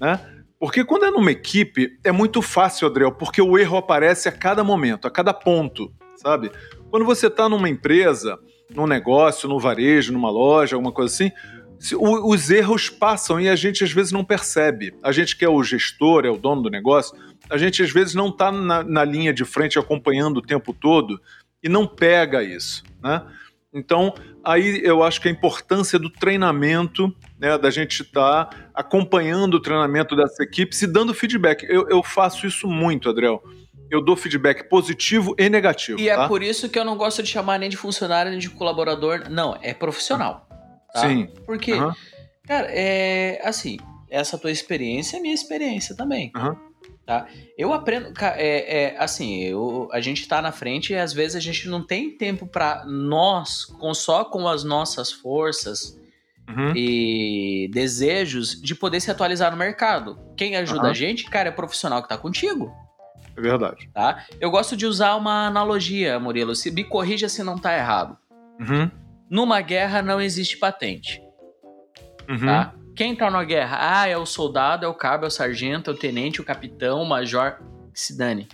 Né? 0.00 0.18
Porque 0.60 0.84
quando 0.84 1.06
é 1.06 1.10
numa 1.10 1.32
equipe, 1.32 1.98
é 2.04 2.12
muito 2.12 2.42
fácil, 2.42 2.86
Adriel, 2.86 3.12
porque 3.12 3.40
o 3.40 3.56
erro 3.56 3.78
aparece 3.78 4.28
a 4.28 4.32
cada 4.32 4.62
momento, 4.62 5.08
a 5.08 5.10
cada 5.10 5.32
ponto, 5.32 5.90
sabe? 6.16 6.52
Quando 6.90 7.06
você 7.06 7.28
está 7.28 7.48
numa 7.48 7.66
empresa, 7.66 8.38
num 8.68 8.86
negócio, 8.86 9.48
no 9.48 9.58
varejo, 9.58 10.12
numa 10.12 10.30
loja, 10.30 10.76
alguma 10.76 10.92
coisa 10.92 11.14
assim, 11.14 11.32
os 11.98 12.50
erros 12.50 12.90
passam 12.90 13.40
e 13.40 13.48
a 13.48 13.56
gente 13.56 13.82
às 13.82 13.90
vezes 13.90 14.12
não 14.12 14.22
percebe. 14.22 14.92
A 15.02 15.10
gente 15.12 15.34
que 15.34 15.46
é 15.46 15.48
o 15.48 15.62
gestor, 15.62 16.26
é 16.26 16.30
o 16.30 16.36
dono 16.36 16.60
do 16.60 16.68
negócio, 16.68 17.16
a 17.48 17.56
gente 17.56 17.82
às 17.82 17.90
vezes 17.90 18.14
não 18.14 18.28
está 18.28 18.52
na, 18.52 18.82
na, 18.82 19.02
linha 19.02 19.32
de 19.32 19.46
frente 19.46 19.78
acompanhando 19.78 20.36
o 20.36 20.42
tempo 20.42 20.74
todo 20.74 21.18
e 21.62 21.70
não 21.70 21.86
pega 21.86 22.42
isso, 22.44 22.84
né? 23.02 23.22
Então, 23.72 24.12
aí 24.44 24.80
eu 24.82 25.02
acho 25.02 25.20
que 25.20 25.28
a 25.28 25.30
importância 25.30 25.98
do 25.98 26.10
treinamento, 26.10 27.14
né, 27.38 27.56
da 27.56 27.70
gente 27.70 28.02
estar 28.02 28.46
tá 28.46 28.70
acompanhando 28.74 29.54
o 29.54 29.60
treinamento 29.60 30.16
dessa 30.16 30.42
equipe 30.42 30.76
e 30.82 30.86
dando 30.86 31.14
feedback. 31.14 31.64
Eu, 31.68 31.88
eu, 31.88 32.02
faço 32.02 32.46
isso 32.46 32.66
muito, 32.66 33.08
Adriel. 33.08 33.42
Eu 33.88 34.04
dou 34.04 34.16
feedback 34.16 34.68
positivo 34.68 35.34
e 35.38 35.48
negativo. 35.48 36.00
E 36.00 36.08
é 36.08 36.16
tá? 36.16 36.24
é 36.24 36.28
por 36.28 36.42
isso 36.42 36.68
que 36.68 36.78
eu 36.78 36.84
não 36.84 36.96
gosto 36.96 37.22
de 37.22 37.28
chamar 37.28 37.58
nem 37.58 37.70
de 37.70 37.76
funcionário 37.76 38.30
nem 38.30 38.40
de 38.40 38.50
colaborador. 38.50 39.28
Não, 39.30 39.56
é 39.62 39.72
profissional. 39.72 40.48
Tá? 40.92 41.08
Sim. 41.08 41.28
Porque, 41.46 41.74
uhum. 41.74 41.92
cara, 42.46 42.66
é 42.70 43.40
assim, 43.44 43.78
essa 44.10 44.36
tua 44.36 44.50
experiência 44.50 45.16
é 45.16 45.20
minha 45.20 45.34
experiência 45.34 45.96
também. 45.96 46.32
Uhum. 46.36 46.69
Tá? 47.06 47.26
Eu 47.58 47.72
aprendo, 47.72 48.12
é, 48.36 48.84
é, 48.84 48.96
assim, 48.98 49.42
eu, 49.42 49.88
a 49.92 50.00
gente 50.00 50.28
tá 50.28 50.40
na 50.40 50.52
frente 50.52 50.92
e 50.92 50.96
às 50.96 51.12
vezes 51.12 51.34
a 51.34 51.40
gente 51.40 51.68
não 51.68 51.82
tem 51.82 52.16
tempo 52.16 52.46
para 52.46 52.84
nós, 52.86 53.64
com, 53.64 53.92
só 53.92 54.24
com 54.24 54.46
as 54.46 54.62
nossas 54.62 55.10
forças 55.10 55.98
uhum. 56.48 56.72
e 56.76 57.68
desejos, 57.72 58.60
de 58.60 58.74
poder 58.74 59.00
se 59.00 59.10
atualizar 59.10 59.50
no 59.50 59.56
mercado. 59.56 60.18
Quem 60.36 60.56
ajuda 60.56 60.84
uhum. 60.84 60.90
a 60.90 60.94
gente, 60.94 61.24
cara, 61.24 61.48
é 61.48 61.52
profissional 61.52 62.02
que 62.02 62.08
tá 62.08 62.16
contigo. 62.16 62.72
É 63.36 63.40
verdade. 63.40 63.88
Tá? 63.92 64.24
Eu 64.40 64.50
gosto 64.50 64.76
de 64.76 64.86
usar 64.86 65.16
uma 65.16 65.46
analogia, 65.46 66.18
Murilo. 66.18 66.54
Se, 66.54 66.70
me 66.70 66.84
corrija 66.84 67.28
se 67.28 67.42
não 67.42 67.58
tá 67.58 67.76
errado. 67.76 68.16
Uhum. 68.60 68.90
Numa 69.28 69.60
guerra 69.60 70.02
não 70.02 70.20
existe 70.20 70.56
patente. 70.56 71.22
Uhum. 72.28 72.46
Tá? 72.46 72.74
Quem 73.00 73.16
tá 73.16 73.30
na 73.30 73.42
guerra? 73.42 73.78
Ah, 73.80 74.08
é 74.08 74.18
o 74.18 74.26
soldado, 74.26 74.84
é 74.84 74.88
o 74.88 74.92
cabo, 74.92 75.24
é 75.24 75.28
o 75.28 75.30
sargento, 75.30 75.90
é 75.90 75.94
o 75.94 75.96
tenente, 75.96 76.38
o 76.38 76.44
capitão, 76.44 77.00
o 77.00 77.08
major. 77.08 77.56
Que 77.94 77.98
se 77.98 78.14
dane. 78.14 78.46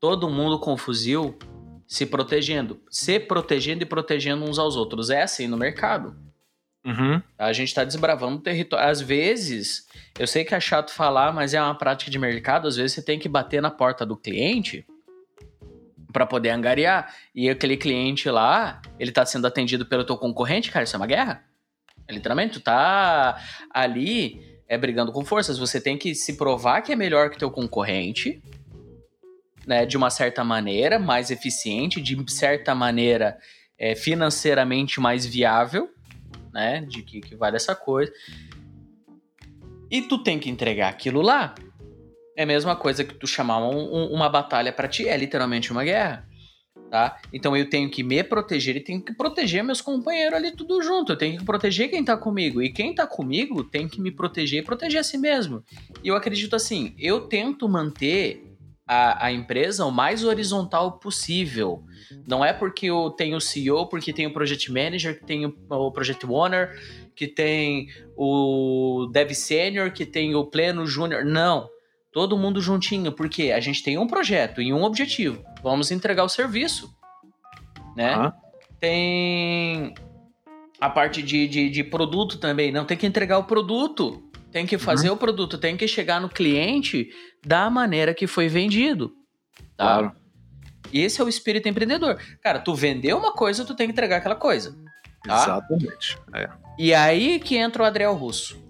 Todo 0.00 0.30
mundo 0.30 0.58
com 0.58 0.74
fuzil 0.74 1.38
se 1.86 2.06
protegendo. 2.06 2.80
Se 2.88 3.20
protegendo 3.20 3.82
e 3.82 3.84
protegendo 3.84 4.42
uns 4.42 4.58
aos 4.58 4.74
outros. 4.74 5.10
É 5.10 5.20
assim 5.20 5.46
no 5.48 5.58
mercado. 5.58 6.16
Uhum. 6.82 7.20
A 7.38 7.52
gente 7.52 7.74
tá 7.74 7.84
desbravando 7.84 8.38
o 8.38 8.40
território. 8.40 8.88
Às 8.88 9.02
vezes, 9.02 9.86
eu 10.18 10.26
sei 10.26 10.46
que 10.46 10.54
é 10.54 10.58
chato 10.58 10.90
falar, 10.90 11.30
mas 11.30 11.52
é 11.52 11.60
uma 11.60 11.74
prática 11.74 12.10
de 12.10 12.18
mercado. 12.18 12.66
Às 12.66 12.76
vezes 12.76 12.94
você 12.94 13.02
tem 13.02 13.18
que 13.18 13.28
bater 13.28 13.60
na 13.60 13.70
porta 13.70 14.06
do 14.06 14.16
cliente 14.16 14.86
para 16.10 16.24
poder 16.24 16.48
angariar. 16.48 17.14
E 17.34 17.50
aquele 17.50 17.76
cliente 17.76 18.30
lá, 18.30 18.80
ele 18.98 19.12
tá 19.12 19.26
sendo 19.26 19.46
atendido 19.46 19.84
pelo 19.84 20.04
teu 20.04 20.16
concorrente, 20.16 20.70
cara, 20.70 20.84
isso 20.84 20.96
é 20.96 20.98
uma 20.98 21.06
guerra. 21.06 21.51
Literalmente, 22.10 22.54
tu 22.54 22.60
tá 22.60 23.40
ali 23.70 24.60
é, 24.68 24.76
brigando 24.76 25.12
com 25.12 25.24
forças. 25.24 25.58
Você 25.58 25.80
tem 25.80 25.96
que 25.96 26.14
se 26.14 26.36
provar 26.36 26.82
que 26.82 26.92
é 26.92 26.96
melhor 26.96 27.30
que 27.30 27.38
teu 27.38 27.50
concorrente, 27.50 28.42
né? 29.66 29.86
De 29.86 29.96
uma 29.96 30.10
certa 30.10 30.42
maneira, 30.42 30.98
mais 30.98 31.30
eficiente, 31.30 32.00
de 32.00 32.16
certa 32.32 32.74
maneira 32.74 33.38
é, 33.78 33.94
financeiramente 33.94 35.00
mais 35.00 35.26
viável, 35.26 35.90
né? 36.52 36.80
De 36.88 37.02
que, 37.02 37.20
que 37.20 37.34
vale 37.34 37.56
essa 37.56 37.74
coisa. 37.74 38.12
E 39.90 40.00
tu 40.00 40.18
tem 40.22 40.38
que 40.38 40.48
entregar 40.48 40.88
aquilo 40.88 41.20
lá. 41.20 41.54
É 42.34 42.44
a 42.44 42.46
mesma 42.46 42.74
coisa 42.74 43.04
que 43.04 43.12
tu 43.12 43.26
chamar 43.26 43.58
um, 43.58 43.94
um, 43.94 44.06
uma 44.06 44.28
batalha 44.28 44.72
para 44.72 44.88
ti, 44.88 45.06
é 45.06 45.16
literalmente 45.16 45.70
uma 45.70 45.84
guerra. 45.84 46.26
Tá? 46.92 47.18
Então 47.32 47.56
eu 47.56 47.70
tenho 47.70 47.88
que 47.88 48.02
me 48.02 48.22
proteger 48.22 48.76
e 48.76 48.80
tenho 48.80 49.00
que 49.00 49.14
proteger 49.14 49.64
meus 49.64 49.80
companheiros 49.80 50.34
ali 50.34 50.50
tudo 50.54 50.82
junto. 50.82 51.12
Eu 51.12 51.16
tenho 51.16 51.38
que 51.38 51.44
proteger 51.46 51.88
quem 51.88 52.04
tá 52.04 52.18
comigo. 52.18 52.60
E 52.60 52.70
quem 52.70 52.94
tá 52.94 53.06
comigo 53.06 53.64
tem 53.64 53.88
que 53.88 53.98
me 53.98 54.10
proteger 54.10 54.60
e 54.60 54.62
proteger 54.62 55.00
a 55.00 55.02
si 55.02 55.16
mesmo. 55.16 55.64
E 56.04 56.08
eu 56.08 56.14
acredito 56.14 56.54
assim, 56.54 56.94
eu 56.98 57.22
tento 57.22 57.66
manter 57.66 58.44
a, 58.86 59.28
a, 59.28 59.32
empresa 59.32 59.86
o 59.86 59.90
mais 59.90 60.22
horizontal 60.22 60.98
possível. 60.98 61.82
Não 62.28 62.44
é 62.44 62.52
porque 62.52 62.88
eu 62.90 63.08
tenho 63.08 63.38
o 63.38 63.40
CEO, 63.40 63.86
porque 63.86 64.12
tem 64.12 64.26
o 64.26 64.32
Project 64.34 64.70
Manager, 64.70 65.18
que 65.18 65.24
tem 65.24 65.46
o 65.46 65.90
Project 65.92 66.26
Owner, 66.26 66.78
que 67.16 67.26
tem 67.26 67.88
o 68.14 69.08
Dev 69.10 69.30
Senior, 69.30 69.92
que 69.92 70.04
tem 70.04 70.34
o 70.34 70.44
Pleno 70.44 70.86
Júnior. 70.86 71.24
Não 71.24 71.70
todo 72.12 72.36
mundo 72.36 72.60
juntinho, 72.60 73.10
porque 73.10 73.50
a 73.50 73.60
gente 73.60 73.82
tem 73.82 73.98
um 73.98 74.06
projeto 74.06 74.60
e 74.60 74.72
um 74.72 74.82
objetivo. 74.82 75.42
Vamos 75.62 75.90
entregar 75.90 76.24
o 76.24 76.28
serviço, 76.28 76.94
né? 77.96 78.16
Uhum. 78.16 78.32
Tem 78.78 79.94
a 80.80 80.90
parte 80.90 81.22
de, 81.22 81.48
de, 81.48 81.70
de, 81.70 81.84
produto 81.84 82.38
também. 82.38 82.70
Não 82.70 82.84
tem 82.84 82.96
que 82.96 83.06
entregar 83.06 83.38
o 83.38 83.44
produto, 83.44 84.22
tem 84.50 84.66
que 84.66 84.76
fazer 84.76 85.08
uhum. 85.08 85.14
o 85.14 85.18
produto, 85.18 85.56
tem 85.56 85.76
que 85.76 85.88
chegar 85.88 86.20
no 86.20 86.28
cliente 86.28 87.08
da 87.44 87.70
maneira 87.70 88.12
que 88.12 88.26
foi 88.26 88.48
vendido, 88.48 89.12
tá? 89.76 89.98
Claro. 89.98 90.22
E 90.92 91.00
esse 91.00 91.20
é 91.20 91.24
o 91.24 91.28
espírito 91.28 91.68
empreendedor. 91.68 92.20
Cara, 92.42 92.58
tu 92.58 92.74
vendeu 92.74 93.16
uma 93.16 93.32
coisa, 93.32 93.64
tu 93.64 93.74
tem 93.74 93.86
que 93.86 93.92
entregar 93.92 94.18
aquela 94.18 94.34
coisa. 94.34 94.76
Tá? 95.24 95.42
Exatamente. 95.42 96.18
É. 96.34 96.50
E 96.78 96.92
aí 96.92 97.38
que 97.38 97.56
entra 97.56 97.82
o 97.82 97.86
Adriel 97.86 98.14
Russo. 98.14 98.61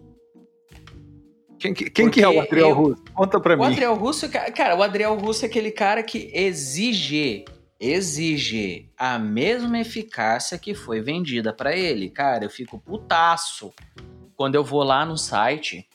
Quem, 1.63 1.73
quem 1.73 2.11
que 2.11 2.21
é 2.21 2.29
o 2.29 2.41
Adriel 2.41 2.71
eu, 2.71 2.75
Russo? 2.75 3.05
Conta 3.15 3.39
pra 3.39 3.55
o 3.55 3.59
mim. 3.59 3.63
O 3.63 3.67
Adriel 3.67 3.95
Russo, 3.95 4.29
cara, 4.29 4.77
o 4.77 4.83
Adriel 4.83 5.17
Russo 5.17 5.45
é 5.45 5.49
aquele 5.49 5.71
cara 5.71 6.03
que 6.03 6.29
exige, 6.35 7.45
exige 7.79 8.91
a 8.99 9.17
mesma 9.17 9.79
eficácia 9.79 10.59
que 10.59 10.75
foi 10.75 11.01
vendida 11.01 11.53
para 11.53 11.77
ele. 11.77 12.11
Cara, 12.11 12.45
eu 12.45 12.51
fico 12.51 12.81
putaço 12.81 13.73
quando 14.35 14.57
eu 14.57 14.65
vou 14.65 14.83
lá 14.83 15.07
no 15.07 15.17
site 15.17 15.87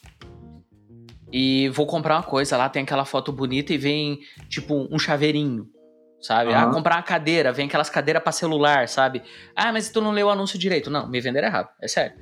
e 1.34 1.68
vou 1.70 1.86
comprar 1.86 2.16
uma 2.16 2.24
coisa, 2.24 2.56
lá 2.56 2.70
tem 2.70 2.84
aquela 2.84 3.04
foto 3.04 3.34
bonita 3.34 3.74
e 3.74 3.78
vem, 3.78 4.20
tipo, 4.48 4.88
um 4.90 4.98
chaveirinho, 4.98 5.68
sabe? 6.22 6.52
Uhum. 6.52 6.58
Ah, 6.58 6.72
comprar 6.72 6.96
uma 6.96 7.04
cadeira, 7.04 7.52
vem 7.52 7.68
aquelas 7.68 7.90
cadeiras 7.90 8.24
para 8.24 8.32
celular, 8.32 8.88
sabe? 8.88 9.22
Ah, 9.54 9.74
mas 9.74 9.90
tu 9.90 10.00
não 10.00 10.12
leu 10.12 10.28
o 10.28 10.30
anúncio 10.30 10.58
direito. 10.58 10.90
Não, 10.90 11.10
me 11.10 11.20
venderam 11.20 11.50
errado, 11.50 11.68
é 11.82 11.90
sério. 11.90 12.16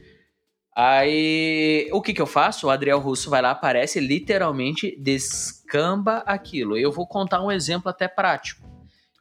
Aí, 0.75 1.87
o 1.93 2.01
que 2.01 2.13
que 2.13 2.21
eu 2.21 2.25
faço? 2.25 2.67
O 2.67 2.69
Adriel 2.69 2.99
Russo 2.99 3.29
vai 3.29 3.41
lá, 3.41 3.51
aparece, 3.51 3.99
literalmente 3.99 4.93
descamba 4.99 6.17
aquilo. 6.25 6.77
Eu 6.77 6.91
vou 6.91 7.07
contar 7.07 7.41
um 7.41 7.49
exemplo 7.51 7.89
até 7.89 8.07
prático. 8.09 8.65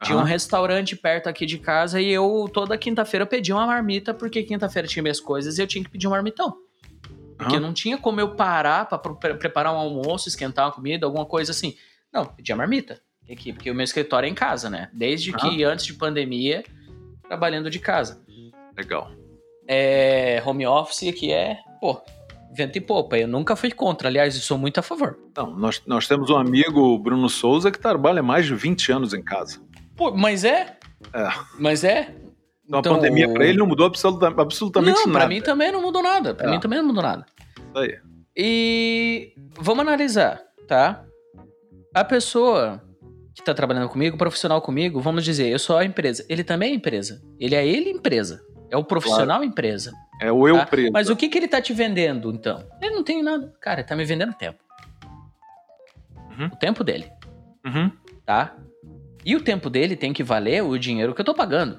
Tinha 0.02 0.18
um 0.18 0.22
restaurante 0.24 0.96
perto 0.96 1.28
aqui 1.28 1.46
de 1.46 1.56
casa 1.58 2.00
e 2.00 2.10
eu 2.10 2.50
toda 2.52 2.76
quinta-feira 2.76 3.24
pedia 3.24 3.54
uma 3.54 3.66
marmita, 3.66 4.12
porque 4.12 4.42
quinta-feira 4.42 4.86
tinha 4.88 5.02
minhas 5.02 5.20
coisas 5.20 5.56
e 5.56 5.62
eu 5.62 5.66
tinha 5.66 5.82
que 5.82 5.88
pedir 5.88 6.06
um 6.06 6.10
marmitão. 6.10 6.56
Porque 7.38 7.58
não 7.60 7.72
tinha 7.72 7.96
como 7.96 8.20
eu 8.20 8.34
parar 8.34 8.86
pra 8.86 8.98
pre- 8.98 9.34
preparar 9.34 9.72
um 9.72 9.78
almoço, 9.78 10.28
esquentar 10.28 10.66
uma 10.66 10.72
comida, 10.72 11.06
alguma 11.06 11.24
coisa 11.24 11.52
assim. 11.52 11.76
Não, 12.12 12.26
pedia 12.26 12.54
marmita. 12.54 13.00
Aqui, 13.30 13.52
porque 13.52 13.70
o 13.70 13.74
meu 13.74 13.84
escritório 13.84 14.26
é 14.26 14.30
em 14.30 14.34
casa, 14.34 14.68
né? 14.68 14.90
Desde 14.92 15.32
que 15.32 15.64
antes 15.64 15.86
de 15.86 15.94
pandemia, 15.94 16.62
trabalhando 17.26 17.70
de 17.70 17.78
casa. 17.78 18.22
Legal. 18.76 19.10
É, 19.66 20.42
home 20.44 20.66
office 20.66 21.08
aqui 21.08 21.32
é, 21.32 21.58
pô, 21.80 22.00
vento 22.54 22.76
e 22.76 22.80
popa. 22.80 23.16
Eu 23.18 23.26
nunca 23.28 23.56
fui 23.56 23.70
contra, 23.70 24.08
aliás, 24.08 24.34
eu 24.34 24.40
sou 24.42 24.58
muito 24.58 24.78
a 24.78 24.82
favor. 24.82 25.18
Então, 25.30 25.50
nós, 25.56 25.82
nós 25.86 26.06
temos 26.06 26.30
um 26.30 26.36
amigo, 26.36 26.80
o 26.80 26.98
Bruno 26.98 27.28
Souza, 27.28 27.70
que 27.70 27.78
trabalha 27.78 28.22
mais 28.22 28.46
de 28.46 28.54
20 28.54 28.92
anos 28.92 29.14
em 29.14 29.22
casa. 29.22 29.60
Pô, 29.96 30.10
mas 30.12 30.44
é? 30.44 30.76
É. 31.12 31.28
Mas 31.58 31.84
é? 31.84 32.14
Então, 32.66 32.78
a 32.78 32.96
pandemia 32.96 33.28
pra 33.32 33.44
ele 33.46 33.58
não 33.58 33.66
mudou 33.66 33.86
absoluta- 33.86 34.28
absolutamente 34.40 34.96
Não, 35.00 35.06
nada. 35.06 35.18
pra 35.20 35.28
mim 35.28 35.40
também 35.42 35.70
não 35.70 35.82
mudou 35.82 36.02
nada. 36.02 36.34
Pra 36.34 36.48
É. 36.48 36.50
mim 36.50 36.60
também 36.60 36.78
não 36.78 36.86
mudou 36.86 37.02
nada. 37.02 37.26
Isso 37.58 37.78
aí. 37.78 37.98
E 38.36 39.32
vamos 39.58 39.82
analisar, 39.82 40.40
tá? 40.66 41.04
A 41.94 42.02
pessoa 42.04 42.82
que 43.34 43.42
tá 43.44 43.52
trabalhando 43.54 43.88
comigo, 43.88 44.16
profissional 44.16 44.60
comigo, 44.62 45.00
vamos 45.00 45.24
dizer, 45.24 45.48
eu 45.48 45.58
sou 45.58 45.76
a 45.76 45.84
empresa. 45.84 46.24
Ele 46.28 46.42
também 46.42 46.72
é 46.72 46.74
empresa. 46.74 47.22
Ele 47.38 47.54
é 47.54 47.66
ele 47.66 47.90
empresa. 47.90 48.42
É 48.74 48.76
o 48.76 48.82
profissional 48.82 49.44
empresa. 49.44 49.92
É 50.20 50.32
o 50.32 50.48
eu 50.48 50.56
tá? 50.56 50.66
preto. 50.66 50.92
Mas 50.92 51.08
o 51.08 51.14
que, 51.14 51.28
que 51.28 51.38
ele 51.38 51.46
tá 51.46 51.60
te 51.62 51.72
vendendo, 51.72 52.32
então? 52.32 52.66
Ele 52.82 52.92
não 52.96 53.04
tem 53.04 53.22
nada. 53.22 53.54
Cara, 53.60 53.80
ele 53.80 53.88
tá 53.88 53.94
me 53.94 54.04
vendendo 54.04 54.32
tempo. 54.34 54.58
Uhum. 56.36 56.46
O 56.46 56.56
tempo 56.56 56.82
dele, 56.82 57.08
Uhum. 57.64 57.92
tá? 58.26 58.56
E 59.24 59.36
o 59.36 59.40
tempo 59.40 59.70
dele 59.70 59.94
tem 59.94 60.12
que 60.12 60.24
valer 60.24 60.64
o 60.64 60.76
dinheiro 60.76 61.14
que 61.14 61.20
eu 61.20 61.24
tô 61.24 61.32
pagando. 61.34 61.78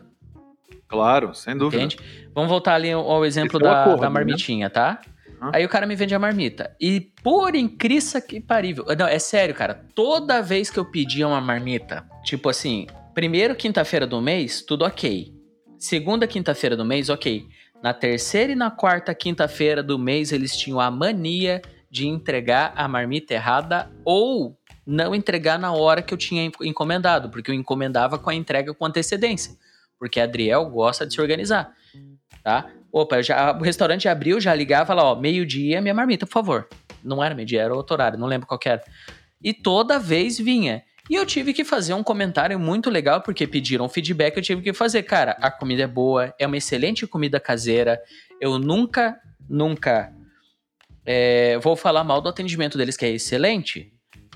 Claro, 0.87 1.35
sem 1.35 1.57
dúvida. 1.57 1.83
Entende? 1.83 1.99
Vamos 2.33 2.49
voltar 2.49 2.75
ali 2.75 2.91
ao 2.91 3.25
exemplo 3.25 3.59
é 3.59 3.63
da, 3.63 3.81
acordo, 3.81 3.99
da 3.99 4.07
né? 4.07 4.13
marmitinha, 4.13 4.69
tá? 4.69 5.01
Aham. 5.41 5.51
Aí 5.53 5.65
o 5.65 5.69
cara 5.69 5.85
me 5.85 5.97
vende 5.97 6.15
a 6.15 6.19
marmita. 6.19 6.73
E 6.79 7.01
por 7.21 7.55
incrível 7.55 8.21
que 8.21 8.39
parível. 8.39 8.85
Não, 8.97 9.05
é 9.05 9.19
sério, 9.19 9.53
cara. 9.53 9.83
Toda 9.93 10.41
vez 10.41 10.69
que 10.69 10.79
eu 10.79 10.85
pedia 10.85 11.27
uma 11.27 11.41
marmita, 11.41 12.05
tipo 12.23 12.47
assim, 12.47 12.87
primeiro 13.13 13.53
quinta-feira 13.53 14.07
do 14.07 14.21
mês, 14.21 14.61
tudo 14.61 14.85
ok. 14.85 15.34
Segunda 15.85 16.25
quinta-feira 16.25 16.75
do 16.75 16.83
mês, 16.83 17.09
ok. 17.09 17.47
Na 17.79 17.93
terceira 17.93 18.51
e 18.51 18.55
na 18.55 18.71
quarta 18.71 19.13
quinta-feira 19.13 19.83
do 19.83 19.99
mês, 19.99 20.31
eles 20.31 20.57
tinham 20.57 20.79
a 20.79 20.89
mania 20.89 21.61
de 21.91 22.07
entregar 22.07 22.73
a 22.75 22.87
marmita 22.87 23.35
errada 23.35 23.91
ou 24.03 24.57
não 24.83 25.13
entregar 25.13 25.59
na 25.59 25.71
hora 25.73 26.01
que 26.01 26.11
eu 26.11 26.17
tinha 26.17 26.43
en- 26.45 26.51
encomendado, 26.63 27.29
porque 27.29 27.51
eu 27.51 27.55
encomendava 27.55 28.17
com 28.17 28.31
a 28.31 28.33
entrega 28.33 28.73
com 28.73 28.83
antecedência. 28.83 29.55
Porque 29.99 30.19
a 30.19 30.23
Adriel 30.23 30.65
gosta 30.71 31.05
de 31.05 31.13
se 31.13 31.21
organizar, 31.21 31.71
tá? 32.43 32.67
Opa, 32.91 33.21
já, 33.21 33.55
o 33.55 33.61
restaurante 33.61 34.09
abriu, 34.09 34.41
já 34.41 34.55
ligava 34.55 34.91
lá, 34.91 35.03
ó, 35.03 35.13
meio-dia, 35.15 35.81
minha 35.81 35.93
marmita, 35.93 36.25
por 36.25 36.33
favor. 36.33 36.67
Não 37.03 37.23
era 37.23 37.35
meio-dia, 37.35 37.61
era 37.61 37.75
outro 37.75 37.93
horário, 37.93 38.17
não 38.17 38.25
lembro 38.25 38.47
qual 38.47 38.59
era. 38.65 38.83
E 39.39 39.53
toda 39.53 39.99
vez 39.99 40.39
vinha. 40.39 40.83
E 41.09 41.15
eu 41.15 41.25
tive 41.25 41.53
que 41.53 41.63
fazer 41.63 41.93
um 41.93 42.03
comentário 42.03 42.59
muito 42.59 42.89
legal, 42.89 43.21
porque 43.21 43.45
pediram 43.45 43.87
feedback, 43.87 44.35
eu 44.35 44.43
tive 44.43 44.61
que 44.61 44.73
fazer. 44.73 45.03
Cara, 45.03 45.37
a 45.39 45.51
comida 45.51 45.83
é 45.83 45.87
boa, 45.87 46.33
é 46.39 46.47
uma 46.47 46.57
excelente 46.57 47.05
comida 47.05 47.39
caseira. 47.39 48.01
Eu 48.41 48.57
nunca, 48.57 49.19
nunca 49.47 50.11
é, 51.05 51.57
vou 51.59 51.75
falar 51.75 52.03
mal 52.03 52.21
do 52.21 52.29
atendimento 52.29 52.77
deles, 52.77 52.97
que 52.97 53.05
é 53.05 53.11
excelente. 53.11 53.93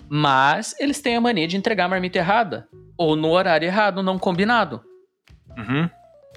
Mas 0.08 0.76
eles 0.80 1.02
têm 1.02 1.16
a 1.16 1.22
mania 1.22 1.48
de 1.48 1.58
entregar 1.58 1.86
a 1.86 1.90
marmita 1.90 2.20
errada. 2.20 2.68
Ou 2.98 3.16
no 3.16 3.30
horário 3.30 3.66
errado, 3.66 4.04
não 4.04 4.20
combinado 4.20 4.84
Uhum. 5.58 5.90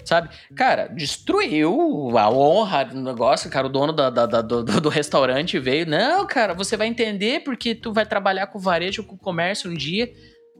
Sabe? 0.04 0.28
Cara, 0.54 0.86
destruiu 0.88 2.16
a 2.16 2.30
honra 2.30 2.84
do 2.84 3.00
negócio, 3.00 3.50
cara. 3.50 3.66
O 3.66 3.70
dono 3.70 3.92
da, 3.92 4.10
da- 4.10 4.26
da- 4.26 4.42
do, 4.42 4.62
do 4.62 4.88
restaurante 4.88 5.58
veio. 5.58 5.86
Não, 5.86 6.26
cara, 6.26 6.54
você 6.54 6.76
vai 6.76 6.86
entender 6.86 7.40
porque 7.44 7.74
tu 7.74 7.92
vai 7.92 8.06
trabalhar 8.06 8.46
com 8.48 8.58
varejo, 8.58 9.04
com 9.04 9.16
comércio 9.16 9.70
um 9.70 9.74
dia. 9.74 10.04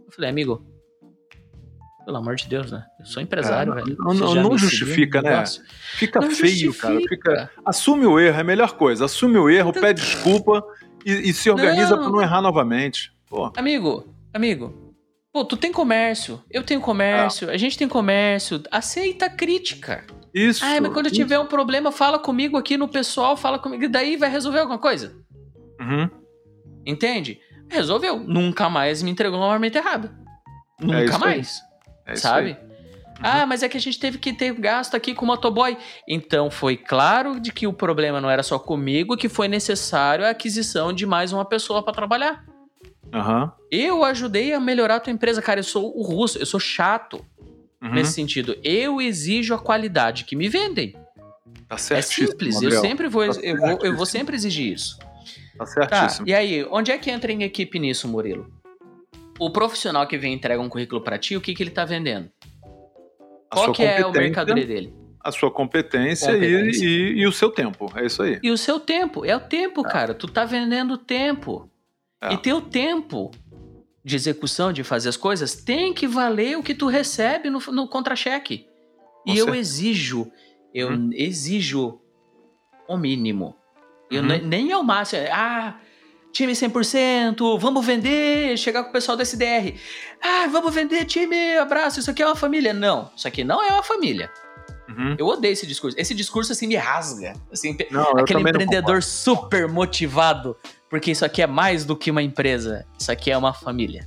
Eu 0.06 0.12
falei, 0.12 0.30
amigo, 0.30 0.66
pelo 2.04 2.16
amor 2.16 2.34
de 2.34 2.48
Deus, 2.48 2.70
né? 2.72 2.84
Eu 2.98 3.06
sou 3.06 3.22
empresário, 3.22 3.72
É, 3.72 3.76
velho. 3.76 3.96
não- 4.00 4.14
não- 4.14 4.34
não 4.34 4.58
justifica, 4.58 5.22
né? 5.22 5.44
Fica 5.94 6.20
Não 6.20 6.30
feio, 6.30 6.74
cara. 6.74 6.94
justifica. 6.94 7.30
Fica... 7.30 7.50
Assume 7.64 8.06
o 8.06 8.18
erro, 8.18 8.38
é 8.38 8.40
a 8.40 8.44
melhor 8.44 8.72
coisa. 8.76 9.04
Assume 9.04 9.38
o 9.38 9.48
erro, 9.48 9.72
pede 9.72 10.02
desculpa 10.02 10.64
e, 11.06 11.30
e 11.30 11.32
se 11.32 11.48
organiza 11.48 11.96
pra 11.96 12.08
não 12.08 12.20
errar 12.20 12.40
novamente. 12.42 13.12
Pô, 13.28 13.52
Amigo, 13.56 14.12
amigo. 14.34 14.81
Pô, 15.32 15.46
tu 15.46 15.56
tem 15.56 15.72
comércio, 15.72 16.42
eu 16.50 16.62
tenho 16.62 16.80
comércio, 16.80 17.48
a 17.48 17.56
gente 17.56 17.78
tem 17.78 17.88
comércio. 17.88 18.62
Aceita 18.70 19.26
a 19.26 19.30
crítica. 19.30 20.04
isso. 20.34 20.62
Ah, 20.62 20.78
mas 20.78 20.92
quando 20.92 21.06
isso. 21.06 21.14
tiver 21.14 21.38
um 21.38 21.46
problema, 21.46 21.90
fala 21.90 22.18
comigo 22.18 22.58
aqui 22.58 22.76
no 22.76 22.86
pessoal, 22.86 23.34
fala 23.34 23.58
comigo. 23.58 23.82
E 23.82 23.88
daí 23.88 24.16
vai 24.16 24.28
resolver 24.28 24.60
alguma 24.60 24.78
coisa. 24.78 25.16
Uhum. 25.80 26.10
Entende? 26.86 27.40
Resolveu. 27.66 28.18
Nunca 28.18 28.68
mais 28.68 29.02
me 29.02 29.10
entregou 29.10 29.38
uma 29.38 29.48
marmita 29.48 29.78
errada. 29.78 30.14
Nunca 30.78 31.14
aí. 31.14 31.18
mais. 31.18 31.62
É 32.06 32.14
sabe? 32.14 32.50
aí. 32.50 32.72
Ah, 33.22 33.46
mas 33.46 33.62
é 33.62 33.68
que 33.68 33.76
a 33.76 33.80
gente 33.80 33.98
teve 33.98 34.18
que 34.18 34.32
ter 34.34 34.52
gasto 34.52 34.94
aqui 34.96 35.14
com 35.14 35.24
o 35.24 35.28
motoboy. 35.28 35.78
Então 36.06 36.50
foi 36.50 36.76
claro 36.76 37.40
de 37.40 37.52
que 37.52 37.66
o 37.66 37.72
problema 37.72 38.20
não 38.20 38.28
era 38.28 38.42
só 38.42 38.58
comigo, 38.58 39.16
que 39.16 39.28
foi 39.30 39.48
necessário 39.48 40.26
a 40.26 40.30
aquisição 40.30 40.92
de 40.92 41.06
mais 41.06 41.32
uma 41.32 41.44
pessoa 41.44 41.82
para 41.82 41.94
trabalhar. 41.94 42.44
Aham. 43.12 43.52
Eu 43.70 44.04
ajudei 44.04 44.52
a 44.52 44.60
melhorar 44.60 44.96
a 44.96 45.00
tua 45.00 45.12
empresa, 45.12 45.42
cara. 45.42 45.60
Eu 45.60 45.64
sou 45.64 45.96
o 45.96 46.02
russo, 46.02 46.38
eu 46.38 46.46
sou 46.46 46.60
chato 46.60 47.24
Uhum. 47.82 47.94
nesse 47.94 48.12
sentido. 48.12 48.56
Eu 48.62 49.00
exijo 49.00 49.54
a 49.54 49.58
qualidade 49.58 50.24
que 50.24 50.36
me 50.36 50.48
vendem. 50.48 50.92
Tá 51.68 51.76
É 51.96 52.02
simples. 52.02 52.54
Eu 52.56 52.60
Gabriel. 52.62 52.80
sempre 52.80 53.08
vou, 53.08 53.28
Tá 53.34 53.40
eu 53.40 53.56
vou, 53.56 53.78
eu 53.82 53.96
vou 53.96 54.06
sempre 54.06 54.36
exigir 54.36 54.72
isso. 54.72 54.98
Tá 54.98 55.64
Tá, 55.64 55.66
certíssimo. 55.66 56.28
e 56.28 56.34
aí, 56.34 56.64
onde 56.70 56.90
é 56.92 56.98
que 56.98 57.10
entra 57.10 57.30
em 57.32 57.42
equipe 57.42 57.78
nisso, 57.78 58.06
Murilo? 58.08 58.50
O 59.38 59.50
profissional 59.50 60.06
que 60.06 60.16
vem 60.16 60.32
e 60.32 60.36
entrega 60.36 60.60
um 60.62 60.68
currículo 60.68 61.00
pra 61.02 61.18
ti, 61.18 61.36
o 61.36 61.40
que, 61.40 61.54
que 61.54 61.62
ele 61.62 61.70
tá 61.70 61.84
vendendo? 61.84 62.30
A 63.50 63.54
Qual 63.56 63.72
que 63.72 63.82
é 63.82 64.04
o 64.06 64.12
mercadoria 64.12 64.66
dele? 64.66 64.94
A 65.24 65.30
sua 65.30 65.50
competência, 65.50 66.32
Competência. 66.32 66.84
E, 66.84 66.88
e, 66.88 67.20
e 67.20 67.26
o 67.26 67.32
seu 67.32 67.50
tempo. 67.50 67.92
É 67.96 68.04
isso 68.06 68.22
aí. 68.22 68.38
E 68.42 68.50
o 68.50 68.56
seu 68.58 68.80
tempo. 68.80 69.24
É 69.24 69.36
o 69.36 69.40
tempo, 69.40 69.82
cara. 69.82 70.14
Tu 70.14 70.26
tá 70.28 70.44
vendendo 70.44 70.96
tempo. 70.98 71.70
É. 72.22 72.34
E 72.34 72.36
teu 72.38 72.60
tempo 72.60 73.30
de 74.04 74.16
execução, 74.16 74.72
de 74.72 74.82
fazer 74.82 75.08
as 75.08 75.16
coisas, 75.16 75.54
tem 75.54 75.92
que 75.92 76.06
valer 76.06 76.56
o 76.56 76.62
que 76.62 76.74
tu 76.74 76.86
recebe 76.86 77.50
no, 77.50 77.58
no 77.72 77.88
contra-cheque. 77.88 78.66
E 79.26 79.38
eu 79.38 79.54
exijo, 79.54 80.30
eu 80.74 80.88
Uhum. 80.88 81.10
exijo 81.12 82.00
o 82.88 82.96
mínimo. 82.96 83.54
Eu 84.10 84.22
Uhum. 84.22 84.28
ne- 84.28 84.38
nem 84.42 84.70
é 84.72 84.76
o 84.76 84.82
máximo. 84.82 85.22
é, 85.22 85.30
Ah, 85.32 85.76
time 86.32 86.54
100%, 86.54 87.58
vamos 87.58 87.84
vender, 87.84 88.56
chegar 88.58 88.82
com 88.84 88.90
o 88.90 88.92
pessoal 88.92 89.16
do 89.16 89.22
SDR. 89.22 89.74
Ah, 90.20 90.46
vamos 90.50 90.74
vender, 90.74 91.04
time, 91.04 91.56
abraço, 91.58 92.00
isso 92.00 92.10
aqui 92.10 92.22
é 92.22 92.26
uma 92.26 92.34
família. 92.36 92.72
Não, 92.72 93.10
isso 93.16 93.28
aqui 93.28 93.44
não 93.44 93.62
é 93.62 93.68
uma 93.72 93.82
família. 93.82 94.30
Uhum. 94.88 95.14
Eu 95.18 95.26
odeio 95.26 95.52
esse 95.52 95.66
discurso. 95.66 95.96
Esse 95.98 96.12
discurso, 96.14 96.52
assim, 96.52 96.66
me 96.66 96.74
rasga. 96.76 97.34
Assim, 97.52 97.76
Não, 97.90 98.10
aquele 98.18 98.40
empreendedor 98.40 99.02
super 99.02 99.68
motivado, 99.68 100.56
porque 100.92 101.10
isso 101.10 101.24
aqui 101.24 101.40
é 101.40 101.46
mais 101.46 101.86
do 101.86 101.96
que 101.96 102.10
uma 102.10 102.22
empresa. 102.22 102.84
Isso 102.98 103.10
aqui 103.10 103.30
é 103.30 103.38
uma 103.38 103.54
família. 103.54 104.06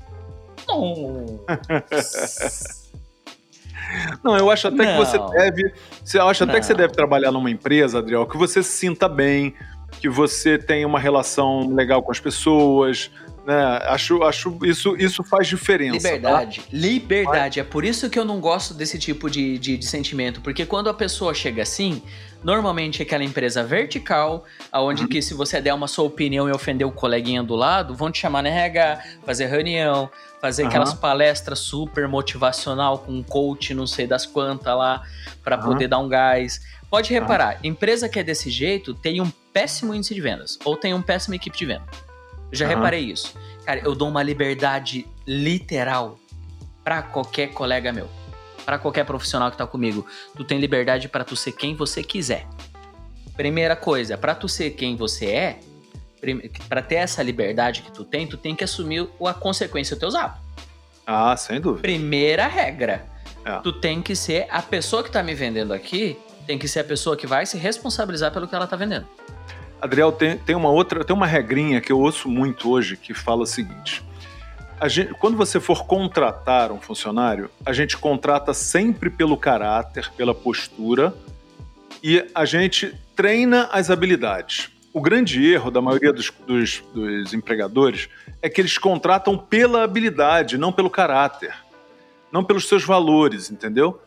Não, 4.24 4.38
eu 4.38 4.52
acho 4.52 4.68
até 4.68 4.86
que 4.86 4.98
você 5.00 5.18
Não. 5.18 5.32
deve. 5.32 5.74
Eu 6.14 6.28
acho 6.28 6.44
até 6.44 6.60
que 6.60 6.66
você 6.68 6.74
Não. 6.74 6.78
deve 6.82 6.94
trabalhar 6.94 7.32
numa 7.32 7.50
empresa, 7.50 7.98
Adriel, 7.98 8.28
que 8.28 8.38
você 8.38 8.62
se 8.62 8.70
sinta 8.70 9.10
bem, 9.10 9.56
que 10.00 10.08
você 10.08 10.60
tenha 10.60 10.86
uma 10.86 11.00
relação 11.00 11.68
legal 11.74 12.04
com 12.04 12.12
as 12.12 12.20
pessoas. 12.20 13.10
Né? 13.46 13.54
Acho, 13.84 14.24
acho 14.24 14.58
isso, 14.64 14.96
isso 14.98 15.24
faz 15.24 15.48
diferença. 15.48 16.00
tá? 16.00 16.16
Liberdade. 16.16 16.62
Liberdade. 16.74 17.60
É 17.60 17.64
por 17.64 17.86
isso 17.86 18.10
que 18.10 18.18
eu 18.18 18.26
não 18.26 18.40
gosto 18.40 18.74
desse 18.74 18.98
tipo 18.98 19.30
de, 19.30 19.60
de, 19.60 19.78
de 19.78 19.86
sentimento. 19.86 20.42
Porque 20.42 20.66
quando 20.66 20.90
a 20.90 20.94
pessoa 20.94 21.32
chega 21.32 21.62
assim, 21.62 22.02
normalmente 22.44 23.02
é 23.02 23.06
aquela 23.06 23.24
empresa 23.24 23.64
vertical, 23.64 24.46
aonde 24.72 25.04
Uhum. 25.04 25.10
que 25.10 25.22
se 25.22 25.36
você 25.36 25.62
der 25.62 25.74
uma 25.76 25.88
sua 25.88 26.06
opinião 26.06 26.50
e 26.50 26.52
ofender 26.52 26.88
o 26.88 26.92
coleguinha 26.92 27.44
do 27.44 27.54
lado, 27.56 27.94
vão 27.94 28.12
te 28.12 28.20
chamar 28.20 28.42
na 28.42 28.50
RH, 28.50 29.04
fazer 29.24 29.46
reunião, 29.46 30.10
fazer 30.42 30.64
Aham. 30.64 30.70
aquelas 30.70 30.94
palestras 30.96 31.60
super 31.60 32.08
motivacional 32.08 32.98
com 33.00 33.12
um 33.12 33.22
coach 33.24 33.74
não 33.76 33.86
sei 33.86 34.08
das 34.08 34.26
quantas 34.26 34.76
lá, 34.76 35.04
pra 35.44 35.56
Aham. 35.56 35.66
poder 35.68 35.88
dar 35.88 36.00
um 36.00 36.10
gás. 36.10 36.62
Pode 36.90 37.14
reparar, 37.14 37.60
empresa 37.64 38.10
que 38.10 38.18
é 38.18 38.24
desse 38.24 38.50
jeito 38.50 38.94
tem 38.96 39.22
um 39.22 39.30
péssimo 39.54 39.94
índice 39.94 40.16
de 40.16 40.22
vendas, 40.22 40.58
ou 40.66 40.76
tem 40.76 40.94
um 40.96 41.02
péssimo 41.02 41.36
equipe 41.36 41.56
de 41.58 41.66
venda. 41.66 41.84
Eu 42.52 42.58
já 42.58 42.66
Aham. 42.66 42.76
reparei 42.76 43.02
isso. 43.02 43.36
Cara, 43.66 43.82
eu 43.84 43.96
dou 43.96 44.08
uma 44.10 44.22
liberdade 44.24 45.06
literal 45.26 46.18
pra 46.84 47.02
qualquer 47.02 47.48
colega 47.48 47.92
meu. 47.92 48.08
Pra 48.66 48.78
qualquer 48.78 49.06
profissional 49.06 49.52
que 49.52 49.58
tá 49.58 49.68
comigo. 49.68 50.06
Tu 50.36 50.44
tem 50.44 50.60
liberdade 50.60 51.08
pra 51.08 51.24
tu 51.24 51.36
ser 51.36 51.52
quem 51.52 51.76
você 51.76 52.04
quiser. 52.04 52.48
Primeira 53.36 53.76
coisa, 53.76 54.18
pra 54.18 54.34
tu 54.34 54.48
ser 54.48 54.72
quem 54.72 54.96
você 54.96 55.26
é, 55.28 55.60
pra 56.70 56.82
ter 56.82 56.96
essa 56.96 57.22
liberdade 57.22 57.82
que 57.82 57.92
tu 57.92 58.04
tem, 58.04 58.26
tu 58.26 58.38
tem 58.38 58.56
que 58.56 58.64
assumir 58.64 59.08
a 59.26 59.34
consequência 59.34 59.96
dos 59.96 60.00
teus 60.00 60.16
atos. 60.16 60.42
Ah, 61.06 61.36
sem 61.38 61.60
dúvida. 61.60 61.82
Primeira 61.82 62.48
regra. 62.48 63.06
É. 63.44 63.60
Tu 63.60 63.74
tem 63.74 64.02
que 64.02 64.16
ser 64.16 64.48
a 64.50 64.62
pessoa 64.62 65.04
que 65.04 65.12
tá 65.12 65.22
me 65.22 65.36
vendendo 65.36 65.72
aqui, 65.74 66.18
tem 66.48 66.58
que 66.58 66.68
ser 66.68 66.80
a 66.80 66.84
pessoa 66.84 67.16
que 67.16 67.28
vai 67.28 67.46
se 67.46 67.58
responsabilizar 67.58 68.32
pelo 68.32 68.48
que 68.48 68.56
ela 68.56 68.66
tá 68.66 68.76
vendendo. 68.76 69.08
Adriel, 69.82 70.12
tem, 70.12 70.38
tem 70.38 70.56
uma 70.56 70.70
outra, 70.70 71.04
tem 71.04 71.16
uma 71.16 71.28
regrinha 71.28 71.82
que 71.82 71.92
eu 71.92 72.00
ouço 72.00 72.30
muito 72.30 72.70
hoje 72.70 72.98
que 72.98 73.14
fala 73.14 73.44
o 73.44 73.46
seguinte: 73.46 74.04
gente, 74.88 75.14
quando 75.16 75.38
você 75.38 75.60
for 75.60 75.86
contratar 75.86 76.72
um 76.72 76.80
funcionário, 76.80 77.50
a 77.66 77.74
gente 77.74 77.98
contrata 77.98 78.54
sempre 78.54 79.10
pelo 79.10 79.38
caráter, 79.38 80.12
pela 80.16 80.34
postura 80.34 81.14
e 82.04 82.26
a 82.34 82.46
gente 82.46 82.96
treina 83.16 83.70
as 83.72 83.90
habilidades. 83.90 84.70
O 84.94 85.02
grande 85.02 85.46
erro 85.46 85.70
da 85.70 85.82
maioria 85.82 86.14
dos, 86.14 86.32
dos, 86.48 86.84
dos 86.94 87.34
empregadores 87.34 88.08
é 88.42 88.50
que 88.50 88.62
eles 88.62 88.78
contratam 88.78 89.38
pela 89.38 89.84
habilidade, 89.84 90.58
não 90.58 90.72
pelo 90.72 90.90
caráter 90.90 91.54
não 92.36 92.44
pelos 92.44 92.68
seus 92.68 92.84
valores, 92.84 93.50
entendeu? 93.50 94.02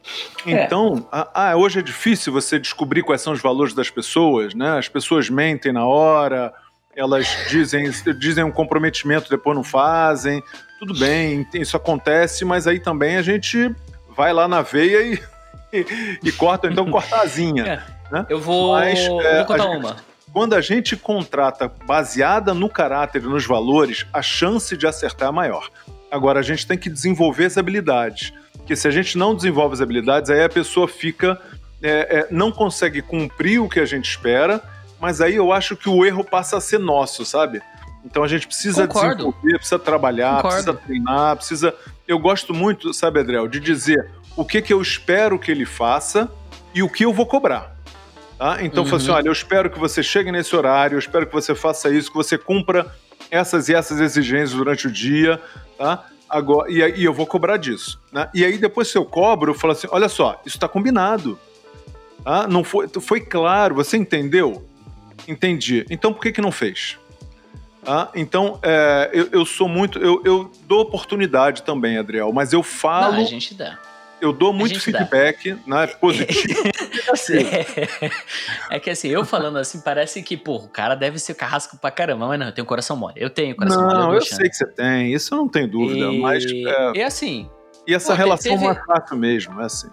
É. 0.46 0.64
Então, 0.64 1.08
ah, 1.10 1.56
hoje 1.56 1.78
é 1.78 1.82
difícil 1.82 2.30
você 2.30 2.58
descobrir 2.58 3.02
quais 3.02 3.22
são 3.22 3.32
os 3.32 3.40
valores 3.40 3.72
das 3.72 3.88
pessoas, 3.88 4.54
né? 4.54 4.76
As 4.76 4.86
pessoas 4.86 5.30
mentem 5.30 5.72
na 5.72 5.86
hora, 5.86 6.52
elas 6.94 7.26
dizem, 7.48 7.90
dizem 8.18 8.44
um 8.44 8.50
comprometimento, 8.52 9.30
depois 9.30 9.56
não 9.56 9.64
fazem. 9.64 10.42
Tudo 10.78 10.92
bem, 10.98 11.48
isso 11.54 11.74
acontece, 11.74 12.44
mas 12.44 12.66
aí 12.66 12.78
também 12.78 13.16
a 13.16 13.22
gente 13.22 13.74
vai 14.14 14.30
lá 14.34 14.46
na 14.46 14.60
veia 14.60 15.00
e, 15.00 15.22
e, 15.72 16.18
e 16.24 16.32
corta, 16.32 16.68
então 16.68 16.84
corta 16.92 17.22
asinha. 17.22 17.64
É. 17.66 17.82
Né? 18.12 18.26
Eu 18.28 18.40
vou, 18.40 18.74
mas, 18.74 18.98
é, 18.98 19.06
vou 19.08 19.46
contar 19.46 19.62
gente, 19.62 19.76
uma. 19.78 19.96
Quando 20.34 20.54
a 20.54 20.60
gente 20.60 20.96
contrata 20.98 21.66
baseada 21.86 22.52
no 22.52 22.68
caráter 22.68 23.22
e 23.22 23.26
nos 23.26 23.46
valores, 23.46 24.04
a 24.12 24.20
chance 24.20 24.76
de 24.76 24.86
acertar 24.86 25.30
é 25.30 25.32
maior. 25.32 25.70
Agora, 26.10 26.40
a 26.40 26.42
gente 26.42 26.66
tem 26.66 26.78
que 26.78 26.88
desenvolver 26.88 27.46
as 27.46 27.58
habilidades. 27.58 28.32
Porque 28.54 28.76
se 28.76 28.86
a 28.86 28.90
gente 28.90 29.16
não 29.16 29.34
desenvolve 29.34 29.74
as 29.74 29.80
habilidades, 29.80 30.30
aí 30.30 30.42
a 30.42 30.48
pessoa 30.48 30.86
fica. 30.86 31.40
É, 31.80 32.18
é, 32.18 32.28
não 32.30 32.50
consegue 32.50 33.00
cumprir 33.00 33.60
o 33.60 33.68
que 33.68 33.78
a 33.78 33.86
gente 33.86 34.10
espera, 34.10 34.60
mas 35.00 35.20
aí 35.20 35.36
eu 35.36 35.52
acho 35.52 35.76
que 35.76 35.88
o 35.88 36.04
erro 36.04 36.24
passa 36.24 36.56
a 36.56 36.60
ser 36.60 36.78
nosso, 36.78 37.24
sabe? 37.24 37.62
Então 38.04 38.24
a 38.24 38.28
gente 38.28 38.46
precisa 38.46 38.86
Concordo. 38.86 39.16
desenvolver, 39.16 39.58
precisa 39.58 39.78
trabalhar, 39.78 40.36
Concordo. 40.42 40.56
precisa 40.56 40.74
treinar, 40.74 41.36
precisa. 41.36 41.74
Eu 42.06 42.18
gosto 42.18 42.52
muito, 42.52 42.92
sabe, 42.92 43.20
Adriel, 43.20 43.46
de 43.46 43.60
dizer 43.60 44.10
o 44.36 44.44
que, 44.44 44.60
que 44.60 44.72
eu 44.72 44.82
espero 44.82 45.38
que 45.38 45.50
ele 45.50 45.64
faça 45.64 46.30
e 46.74 46.82
o 46.82 46.88
que 46.88 47.04
eu 47.04 47.12
vou 47.12 47.26
cobrar. 47.26 47.76
Tá? 48.38 48.58
Então, 48.62 48.84
uhum. 48.84 48.94
assim, 48.94 49.10
olha, 49.10 49.28
eu 49.28 49.32
espero 49.32 49.68
que 49.68 49.78
você 49.78 50.02
chegue 50.02 50.30
nesse 50.30 50.54
horário, 50.54 50.94
eu 50.94 50.98
espero 51.00 51.26
que 51.26 51.32
você 51.32 51.54
faça 51.54 51.90
isso, 51.90 52.10
que 52.10 52.16
você 52.16 52.38
cumpra 52.38 52.86
essas 53.30 53.68
e 53.68 53.74
essas 53.74 54.00
exigências 54.00 54.52
durante 54.52 54.86
o 54.86 54.90
dia, 54.90 55.40
tá? 55.76 56.06
Agora, 56.28 56.70
e, 56.70 57.00
e 57.00 57.04
eu 57.04 57.12
vou 57.12 57.26
cobrar 57.26 57.56
disso. 57.56 58.00
Né? 58.12 58.28
E 58.34 58.44
aí, 58.44 58.58
depois, 58.58 58.88
se 58.88 58.98
eu 58.98 59.04
cobro, 59.04 59.52
eu 59.52 59.54
falo 59.54 59.72
assim: 59.72 59.86
olha 59.90 60.08
só, 60.08 60.40
isso 60.44 60.56
está 60.56 60.68
combinado. 60.68 61.38
Tá? 62.22 62.46
Não 62.46 62.62
foi, 62.62 62.88
foi 63.00 63.20
claro, 63.20 63.74
você 63.74 63.96
entendeu? 63.96 64.68
Entendi. 65.26 65.86
Então 65.90 66.12
por 66.12 66.22
que, 66.22 66.32
que 66.32 66.40
não 66.40 66.52
fez? 66.52 66.98
Tá? 67.82 68.10
Então, 68.14 68.58
é, 68.62 69.10
eu, 69.12 69.28
eu, 69.32 69.46
sou 69.46 69.68
muito. 69.68 69.98
Eu, 69.98 70.20
eu, 70.24 70.50
dou 70.66 70.80
oportunidade 70.80 71.62
também, 71.62 71.96
Adriel, 71.96 72.32
mas 72.32 72.52
eu 72.52 72.62
falo. 72.62 73.14
Não, 73.14 73.20
a 73.20 73.24
gente 73.24 73.54
dá. 73.54 73.78
Eu 74.20 74.32
dou 74.32 74.52
muito 74.52 74.80
feedback, 74.80 75.54
dá. 75.54 75.60
né? 75.66 75.86
Positivo. 75.86 76.62
é 78.70 78.80
que 78.80 78.90
assim, 78.90 79.08
eu 79.08 79.24
falando 79.24 79.58
assim, 79.58 79.80
parece 79.80 80.22
que, 80.22 80.36
pô, 80.36 80.56
o 80.56 80.68
cara 80.68 80.94
deve 80.94 81.18
ser 81.18 81.34
carrasco 81.34 81.78
pra 81.78 81.90
caramba, 81.90 82.26
mas 82.26 82.38
não, 82.38 82.46
eu 82.46 82.52
tenho 82.52 82.66
coração 82.66 82.96
mole. 82.96 83.14
Eu 83.16 83.30
tenho 83.30 83.54
coração 83.54 83.80
não, 83.80 83.88
mole. 83.88 84.00
Não, 84.00 84.12
eu, 84.12 84.18
eu 84.18 84.22
sei 84.22 84.48
que 84.48 84.56
você 84.56 84.66
tem, 84.66 85.12
isso 85.12 85.34
eu 85.34 85.38
não 85.38 85.48
tenho 85.48 85.68
dúvida, 85.68 86.06
e... 86.06 86.20
mas. 86.20 86.44
É... 86.44 86.92
E 86.96 87.02
assim. 87.02 87.48
E 87.86 87.94
essa 87.94 88.12
pô, 88.12 88.18
relação 88.18 88.52
teve... 88.52 88.64
não 88.64 88.72
é 88.72 88.84
fácil 88.84 89.16
mesmo, 89.16 89.60
é 89.60 89.64
assim. 89.64 89.88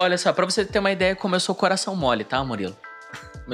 Olha 0.00 0.18
só, 0.18 0.32
pra 0.32 0.44
você 0.44 0.64
ter 0.64 0.78
uma 0.78 0.92
ideia 0.92 1.16
sou 1.40 1.54
coração 1.54 1.96
mole, 1.96 2.24
tá, 2.24 2.42
Murilo? 2.44 2.76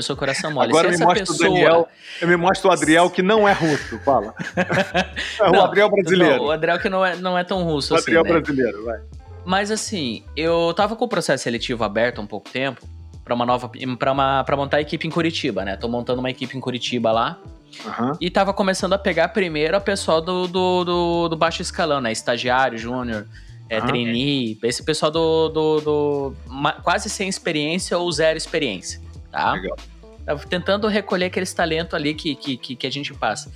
Sou 0.02 0.16
coração 0.16 0.50
mole. 0.50 0.70
Agora 0.70 0.90
me 0.90 0.98
mostra 0.98 1.20
pessoa... 1.20 1.36
o 1.36 1.52
Daniel, 1.52 1.88
eu 2.20 2.28
me 2.28 2.36
mostro 2.36 2.68
o 2.68 2.72
Adriel 2.72 3.08
que 3.08 3.22
não 3.22 3.48
é 3.48 3.52
russo, 3.52 3.98
fala. 4.00 4.34
é 5.40 5.50
o 5.50 5.62
Adriel 5.62 5.88
brasileiro. 5.88 6.36
Não, 6.36 6.44
o 6.46 6.50
Adriel 6.50 6.78
que 6.80 6.88
não 6.88 7.06
é, 7.06 7.16
não 7.16 7.38
é 7.38 7.44
tão 7.44 7.62
russo 7.62 7.94
o 7.94 7.96
assim, 7.96 8.16
Adriel 8.16 8.24
né? 8.24 8.40
brasileiro, 8.40 8.84
vai. 8.84 9.00
Mas 9.44 9.70
assim, 9.70 10.24
eu 10.36 10.72
tava 10.74 10.96
com 10.96 11.04
o 11.04 11.08
processo 11.08 11.44
seletivo 11.44 11.84
aberto 11.84 12.18
há 12.18 12.22
um 12.22 12.26
pouco 12.26 12.48
tempo 12.50 12.80
para 13.24 13.34
uma 13.34 13.46
nova 13.46 13.70
para 13.98 14.12
uma 14.12 14.44
para 14.44 14.56
montar 14.56 14.76
a 14.78 14.80
equipe 14.80 15.06
em 15.06 15.10
Curitiba, 15.10 15.64
né? 15.64 15.76
Tô 15.76 15.88
montando 15.88 16.20
uma 16.20 16.30
equipe 16.30 16.56
em 16.56 16.60
Curitiba 16.60 17.10
lá. 17.10 17.38
Uhum. 17.84 18.12
E 18.20 18.30
tava 18.30 18.52
começando 18.52 18.92
a 18.92 18.98
pegar 18.98 19.28
primeiro 19.28 19.76
a 19.76 19.80
pessoal 19.80 20.20
do, 20.20 20.46
do, 20.46 20.84
do, 20.84 21.28
do 21.28 21.36
baixo 21.36 21.60
escalão, 21.60 22.00
né? 22.00 22.12
Estagiário, 22.12 22.78
júnior, 22.78 23.26
é, 23.68 23.80
uhum. 23.80 23.86
trainee, 23.86 24.58
esse 24.62 24.82
pessoal 24.82 25.10
do, 25.10 25.48
do, 25.48 25.80
do 25.80 26.36
uma, 26.46 26.72
quase 26.72 27.10
sem 27.10 27.28
experiência 27.28 27.98
ou 27.98 28.10
zero 28.12 28.36
experiência, 28.36 29.00
tá? 29.30 29.52
Legal. 29.52 29.76
Tava 30.24 30.46
tentando 30.46 30.86
recolher 30.86 31.26
aqueles 31.26 31.52
talentos 31.52 31.92
ali 31.92 32.14
que, 32.14 32.34
que, 32.34 32.56
que, 32.56 32.76
que, 32.76 32.86
a 32.86 32.90
gente 32.90 33.12
passa. 33.12 33.52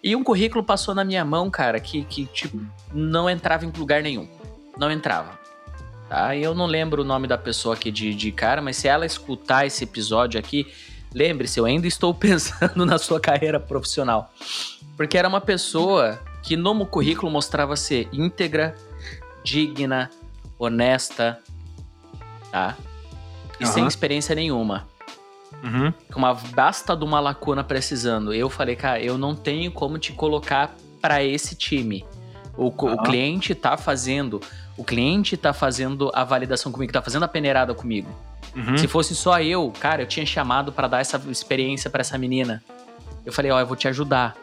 E 0.00 0.14
um 0.14 0.22
currículo 0.22 0.62
passou 0.62 0.94
na 0.94 1.02
minha 1.02 1.24
mão, 1.24 1.50
cara, 1.50 1.80
que, 1.80 2.04
que 2.04 2.26
tipo, 2.26 2.60
não 2.92 3.28
entrava 3.28 3.64
em 3.64 3.72
lugar 3.76 4.02
nenhum 4.02 4.28
não 4.76 4.90
entrava. 4.90 5.38
Tá? 6.08 6.36
Eu 6.36 6.54
não 6.54 6.66
lembro 6.66 7.02
o 7.02 7.04
nome 7.04 7.26
da 7.26 7.38
pessoa 7.38 7.74
aqui 7.74 7.90
de, 7.90 8.14
de 8.14 8.30
cara, 8.32 8.60
mas 8.60 8.76
se 8.76 8.88
ela 8.88 9.06
escutar 9.06 9.66
esse 9.66 9.84
episódio 9.84 10.38
aqui, 10.38 10.70
lembre-se, 11.14 11.58
eu 11.58 11.64
ainda 11.64 11.86
estou 11.86 12.12
pensando 12.14 12.84
na 12.84 12.98
sua 12.98 13.18
carreira 13.20 13.58
profissional. 13.58 14.30
Porque 14.96 15.16
era 15.16 15.28
uma 15.28 15.40
pessoa 15.40 16.20
que 16.42 16.56
no 16.56 16.84
currículo 16.84 17.30
mostrava 17.30 17.76
ser 17.76 18.08
íntegra, 18.12 18.74
digna, 19.42 20.10
honesta, 20.58 21.38
tá? 22.50 22.76
E 23.58 23.64
uhum. 23.64 23.72
sem 23.72 23.86
experiência 23.86 24.34
nenhuma. 24.34 24.86
Uhum. 25.62 25.92
Com 26.12 26.18
uma 26.18 26.34
basta 26.34 26.96
de 26.96 27.04
uma 27.04 27.20
lacuna 27.20 27.62
precisando. 27.62 28.34
Eu 28.34 28.50
falei, 28.50 28.76
cara, 28.76 29.00
eu 29.00 29.16
não 29.16 29.34
tenho 29.34 29.70
como 29.70 29.98
te 29.98 30.12
colocar 30.12 30.74
para 31.00 31.22
esse 31.22 31.54
time. 31.54 32.04
O, 32.56 32.64
uhum. 32.64 32.94
o 32.94 33.02
cliente 33.02 33.54
tá 33.54 33.76
fazendo 33.76 34.40
o 34.76 34.84
cliente 34.84 35.36
tá 35.36 35.52
fazendo 35.52 36.10
a 36.14 36.24
validação 36.24 36.72
comigo, 36.72 36.92
tá 36.92 37.02
fazendo 37.02 37.24
a 37.24 37.28
peneirada 37.28 37.74
comigo. 37.74 38.08
Uhum. 38.54 38.76
Se 38.76 38.86
fosse 38.86 39.14
só 39.14 39.40
eu, 39.40 39.72
cara, 39.80 40.02
eu 40.02 40.06
tinha 40.06 40.26
chamado 40.26 40.72
para 40.72 40.88
dar 40.88 41.00
essa 41.00 41.20
experiência 41.28 41.90
para 41.90 42.00
essa 42.00 42.18
menina. 42.18 42.62
Eu 43.24 43.32
falei, 43.32 43.50
ó, 43.50 43.56
oh, 43.56 43.60
eu 43.60 43.66
vou 43.66 43.76
te 43.76 43.88
ajudar. 43.88 44.36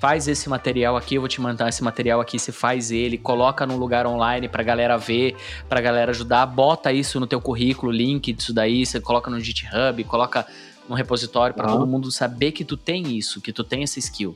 Faz 0.00 0.26
esse 0.26 0.48
material 0.48 0.96
aqui, 0.96 1.14
eu 1.14 1.20
vou 1.20 1.28
te 1.28 1.40
mandar 1.40 1.68
esse 1.68 1.82
material 1.82 2.20
aqui, 2.20 2.38
você 2.38 2.50
faz 2.50 2.90
ele, 2.90 3.16
coloca 3.16 3.64
num 3.64 3.76
lugar 3.76 4.04
online 4.04 4.48
pra 4.48 4.62
galera 4.62 4.96
ver, 4.96 5.36
pra 5.68 5.80
galera 5.80 6.10
ajudar, 6.10 6.44
bota 6.46 6.92
isso 6.92 7.20
no 7.20 7.26
teu 7.26 7.40
currículo, 7.40 7.92
link 7.92 8.32
disso 8.32 8.52
daí, 8.52 8.84
você 8.84 9.00
coloca 9.00 9.30
no 9.30 9.38
GitHub, 9.38 10.02
coloca 10.04 10.44
no 10.88 10.96
repositório 10.96 11.54
para 11.54 11.68
uhum. 11.68 11.78
todo 11.78 11.86
mundo 11.86 12.10
saber 12.10 12.50
que 12.50 12.64
tu 12.64 12.76
tem 12.76 13.16
isso, 13.16 13.40
que 13.40 13.52
tu 13.52 13.62
tem 13.62 13.84
essa 13.84 14.00
skill. 14.00 14.34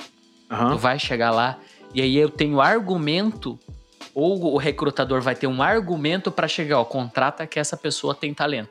Uhum. 0.49 0.71
Tu 0.71 0.79
vai 0.79 1.01
chegar 1.01 1.33
lá 1.33 1.59
e 1.93 2.01
aí 2.01 2.17
eu 2.17 2.29
tenho 2.29 2.61
argumento 2.61 3.59
ou 4.17 4.55
o 4.55 4.57
recrutador 4.57 5.21
vai 5.21 5.35
ter 5.35 5.47
um 5.47 5.63
argumento 5.63 6.31
para 6.31 6.49
chegar, 6.49 6.81
ó, 6.81 6.85
contrata 6.87 7.47
que 7.47 7.61
essa 7.61 7.77
pessoa 7.77 8.15
tem 8.15 8.33
talento. 8.33 8.71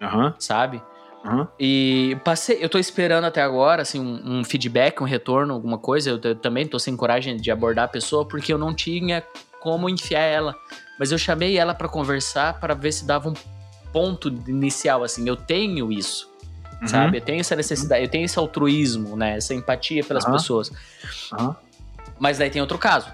Uhum. 0.00 0.32
Sabe? 0.38 0.80
Uhum. 1.24 1.44
E 1.58 2.16
passei, 2.22 2.58
eu 2.60 2.68
tô 2.68 2.78
esperando 2.78 3.24
até 3.24 3.42
agora, 3.42 3.82
assim, 3.82 3.98
um, 3.98 4.38
um 4.38 4.44
feedback, 4.44 5.02
um 5.02 5.04
retorno, 5.04 5.54
alguma 5.54 5.76
coisa. 5.76 6.10
Eu, 6.10 6.20
eu, 6.22 6.36
também 6.36 6.68
tô 6.68 6.78
sem 6.78 6.96
coragem 6.96 7.36
de 7.36 7.50
abordar 7.50 7.86
a 7.86 7.88
pessoa 7.88 8.24
porque 8.24 8.52
eu 8.52 8.58
não 8.58 8.72
tinha 8.72 9.24
como 9.60 9.88
enfiar 9.88 10.20
ela. 10.20 10.54
Mas 11.00 11.10
eu 11.10 11.18
chamei 11.18 11.58
ela 11.58 11.74
para 11.74 11.88
conversar 11.88 12.60
para 12.60 12.72
ver 12.72 12.92
se 12.92 13.04
dava 13.04 13.28
um 13.28 13.34
ponto 13.92 14.28
inicial, 14.46 15.02
assim. 15.02 15.28
Eu 15.28 15.34
tenho 15.34 15.90
isso, 15.90 16.30
uhum. 16.80 16.86
sabe? 16.86 17.18
Eu 17.18 17.22
tenho 17.22 17.40
essa 17.40 17.56
necessidade, 17.56 18.04
eu 18.04 18.08
tenho 18.08 18.24
esse 18.24 18.38
altruísmo, 18.38 19.16
né? 19.16 19.36
Essa 19.36 19.52
empatia 19.52 20.04
pelas 20.04 20.24
pessoas. 20.24 20.70
Mas 22.20 22.38
daí 22.38 22.50
tem 22.50 22.62
outro 22.62 22.78
caso. 22.78 23.10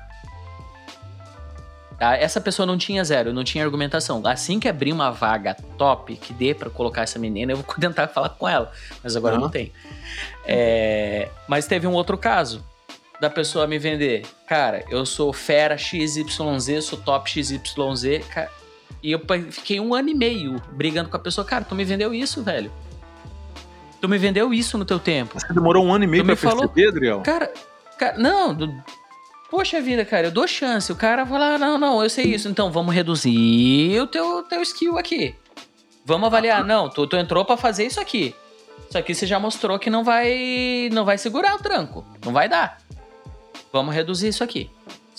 Tá? 2.03 2.17
Essa 2.17 2.41
pessoa 2.41 2.67
não 2.67 2.77
tinha 2.77 3.05
zero, 3.05 3.33
não 3.33 3.45
tinha 3.45 3.63
argumentação. 3.65 4.21
Assim 4.27 4.59
que 4.59 4.69
abrir 4.69 4.93
uma 4.93 5.13
vaga 5.13 5.55
top 5.79 6.17
que 6.17 6.33
dê 6.33 6.53
para 6.53 6.69
colocar 6.69 7.03
essa 7.03 7.17
menina, 7.17 7.53
eu 7.53 7.59
vou 7.59 7.65
tentar 7.79 8.09
falar 8.09 8.31
com 8.31 8.49
ela. 8.49 8.73
Mas 9.05 9.15
agora 9.15 9.37
uhum. 9.37 9.43
não 9.43 9.49
tem. 9.49 9.73
É... 10.45 11.29
Mas 11.47 11.69
teve 11.69 11.87
um 11.87 11.93
outro 11.93 12.19
caso 12.19 12.61
da 13.21 13.31
pessoa 13.31 13.69
me 13.69 13.79
vender. 13.79 14.27
Cara, 14.49 14.85
eu 14.91 15.07
sou 15.07 15.33
fera 15.33 15.79
XYZ, 15.79 16.25
sou 16.83 16.99
top 16.99 17.31
XYZ. 17.31 18.27
Cara, 18.35 18.51
e 19.01 19.13
eu 19.13 19.21
fiquei 19.53 19.79
um 19.79 19.95
ano 19.95 20.09
e 20.09 20.15
meio 20.15 20.61
brigando 20.73 21.09
com 21.09 21.17
a 21.17 21.21
pessoa. 21.21 21.45
Cara, 21.45 21.63
tu 21.63 21.77
me 21.77 21.85
vendeu 21.85 22.13
isso, 22.13 22.43
velho. 22.43 22.73
Tu 24.01 24.09
me 24.09 24.19
vendeu 24.19 24.53
isso 24.53 24.77
no 24.77 24.85
teu 24.85 24.99
tempo. 24.99 25.39
Você 25.39 25.55
demorou 25.55 25.87
um 25.87 25.95
ano 25.95 26.03
e 26.03 26.09
meio 26.09 26.25
tu 26.25 26.27
pra 26.27 26.35
perceber, 26.35 26.67
falou, 26.67 26.89
Adriel? 26.89 27.21
Cara, 27.21 27.53
cara, 27.97 28.19
não, 28.19 28.53
Poxa 29.53 29.83
vida, 29.83 30.03
cara, 30.03 30.29
eu 30.29 30.31
dou 30.31 30.49
chance. 30.49 30.91
O 30.91 30.97
cara 30.97 31.27
fala, 31.27 31.57
ah, 31.57 31.59
não, 31.59 31.77
não, 31.77 32.03
eu 32.03 32.09
sei 32.09 32.25
isso. 32.25 32.49
Então, 32.49 32.73
vamos 32.73 32.95
reduzir 32.95 34.01
o 34.01 34.07
teu, 34.07 34.43
teu 34.45 34.63
skill 34.63 34.97
aqui. 34.97 35.35
Vamos 36.07 36.29
avaliar. 36.29 36.65
Não, 36.65 36.89
tu, 36.89 37.07
tu 37.07 37.19
entrou 37.19 37.45
para 37.45 37.59
fazer 37.59 37.85
isso 37.85 38.01
aqui. 38.01 38.35
Isso 38.89 38.97
aqui 38.97 39.15
você 39.15 39.27
já 39.27 39.39
mostrou 39.39 39.79
que 39.79 39.91
não 39.91 40.03
vai 40.03 40.89
não 40.91 41.05
vai 41.05 41.19
segurar 41.19 41.55
o 41.55 41.59
tranco. 41.59 42.03
Não 42.25 42.33
vai 42.33 42.49
dar. 42.49 42.79
Vamos 43.71 43.95
reduzir 43.95 44.29
isso 44.29 44.43
aqui. 44.43 44.71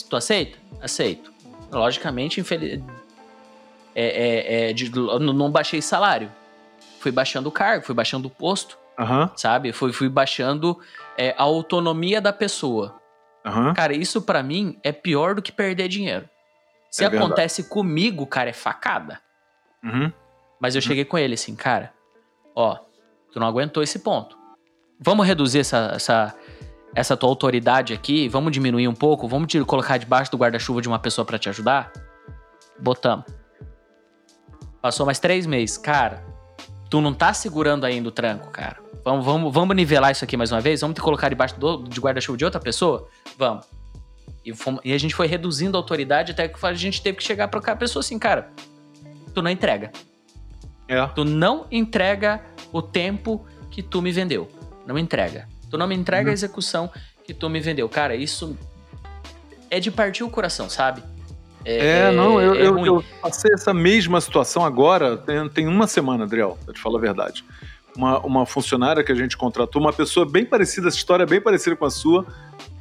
Tu 0.10 0.16
aceita? 0.16 0.58
Aceito. 0.82 1.32
logicamente, 1.72 2.40
infeliz... 2.40 2.82
é, 3.94 4.06
é, 4.06 4.70
é, 4.70 4.74
de, 4.74 4.90
não 4.90 5.52
baixei 5.52 5.80
salário. 5.80 6.32
Fui 7.00 7.12
baixando 7.12 7.50
o 7.50 7.52
cargo, 7.52 7.86
fui 7.86 7.94
baixando 7.94 8.28
o 8.30 8.32
posto, 8.32 8.80
Aham, 8.98 9.30
sabe? 9.36 9.72
Fui, 9.72 9.94
fui 9.94 10.10
baixando 10.10 10.80
é, 11.16 11.36
a 11.38 11.44
autonomia 11.44 12.20
da 12.20 12.34
pessoa. 12.34 13.03
Aham. 13.46 13.74
Cara, 13.74 13.94
isso 13.94 14.22
pra 14.22 14.42
mim 14.44 14.80
é 14.84 14.92
pior 14.92 15.36
do 15.36 15.42
que 15.42 15.52
perder 15.52 15.88
dinheiro. 15.88 16.30
Se 16.90 17.04
É 17.04 17.10
verdade. 17.10 17.26
acontece 17.32 17.64
comigo, 17.64 18.26
cara, 18.28 18.50
é 18.50 18.54
facada. 18.54 19.20
Uhum. 19.84 20.12
Mas 20.60 20.76
eu 20.76 20.82
cheguei 20.82 21.04
com 21.04 21.18
ele 21.18 21.34
assim, 21.34 21.56
cara, 21.56 21.92
ó, 22.56 22.78
tu 23.32 23.40
não 23.40 23.48
aguentou 23.48 23.82
esse 23.84 24.00
ponto. 24.00 24.38
Vamos 25.00 25.26
reduzir 25.28 25.60
essa, 25.60 25.92
essa, 25.96 26.36
essa 26.96 27.18
tua 27.18 27.28
autoridade 27.30 27.94
aqui, 27.94 28.30
vamos 28.30 28.52
diminuir 28.52 28.88
um 28.88 28.94
pouco, 28.94 29.28
vamos 29.28 29.48
te 29.48 29.62
colocar 29.66 29.98
debaixo 29.98 30.32
do 30.32 30.38
guarda-chuva 30.38 30.82
de 30.82 30.88
uma 30.88 31.00
pessoa 31.00 31.26
pra 31.26 31.38
te 31.40 31.50
ajudar? 31.50 31.92
Botamos. 32.80 33.26
Passou 34.82 35.06
mais 35.06 35.20
três 35.20 35.46
meses. 35.46 35.78
Cara, 35.78 36.24
tu 36.90 37.02
não 37.02 37.14
tá 37.14 37.34
segurando 37.34 37.86
ainda 37.86 38.08
o 38.10 38.12
tranco, 38.12 38.50
cara. 38.52 38.78
Vamos, 39.04 39.26
vamos, 39.26 39.54
vamos 39.54 39.76
nivelar 39.76 40.12
isso 40.12 40.24
aqui 40.24 40.38
mais 40.38 40.52
uma 40.52 40.62
vez? 40.62 40.82
Vamos 40.82 40.96
te 40.96 41.02
colocar 41.02 41.30
debaixo 41.30 41.60
do, 41.60 41.84
de 41.84 42.00
guarda-chuva 42.00 42.38
de 42.38 42.46
outra 42.46 42.60
pessoa? 42.60 43.08
Vamos. 43.38 43.66
E, 44.46 44.54
fomos- 44.54 44.82
e 44.84 44.94
a 44.94 44.98
gente 44.98 45.14
foi 45.14 45.28
reduzindo 45.28 45.78
a 45.78 45.80
autoridade 45.80 46.32
até 46.32 46.48
que 46.48 46.66
a 46.66 46.74
gente 46.74 47.02
teve 47.02 47.18
que 47.18 47.24
chegar 47.24 47.48
pra 47.50 47.62
cá 47.62 47.74
a 47.74 47.76
pessoa 47.76 48.02
assim, 48.02 48.18
cara, 48.18 48.50
tu 49.34 49.42
não 49.42 49.50
entrega. 49.52 49.92
É. 50.88 51.06
Tu 51.08 51.24
não 51.26 51.66
entrega 51.72 52.42
o 52.72 52.82
tempo 52.82 53.46
que 53.72 53.82
tu 53.82 54.02
me 54.02 54.12
vendeu. 54.12 54.48
Não 54.86 54.98
entrega. 54.98 55.48
Tu 55.70 55.78
não 55.78 55.88
me 55.88 55.96
entrega 55.96 56.30
a 56.30 56.34
execução 56.34 56.90
que 57.26 57.34
tu 57.34 57.50
me 57.50 57.60
vendeu. 57.60 57.88
Cara, 57.90 58.16
isso 58.16 58.58
é 59.70 59.80
de 59.80 59.90
partir 59.92 60.24
o 60.24 60.30
coração, 60.30 60.70
sabe? 60.70 61.02
É, 61.66 62.12
não, 62.12 62.42
eu, 62.42 62.54
é 62.56 62.68
eu, 62.68 62.86
eu 62.86 63.04
passei 63.22 63.52
essa 63.54 63.74
mesma 63.74 64.20
situação 64.20 64.66
agora, 64.66 65.16
tem, 65.16 65.48
tem 65.50 65.68
uma 65.68 65.88
semana, 65.88 66.26
Adriel, 66.26 66.58
pra 66.66 66.74
te 66.74 66.82
falar 66.82 66.98
a 66.98 67.02
verdade. 67.02 67.46
Uma, 67.96 68.20
uma 68.20 68.46
funcionária 68.46 69.04
que 69.04 69.12
a 69.12 69.16
gente 69.16 69.38
contratou, 69.38 69.80
uma 69.82 69.94
pessoa 69.94 70.26
bem 70.26 70.44
parecida, 70.44 70.88
essa 70.88 70.98
história 70.98 71.24
é 71.24 71.28
bem 71.28 71.40
parecida 71.40 71.76
com 71.76 71.86
a 71.86 71.92
sua, 71.92 72.26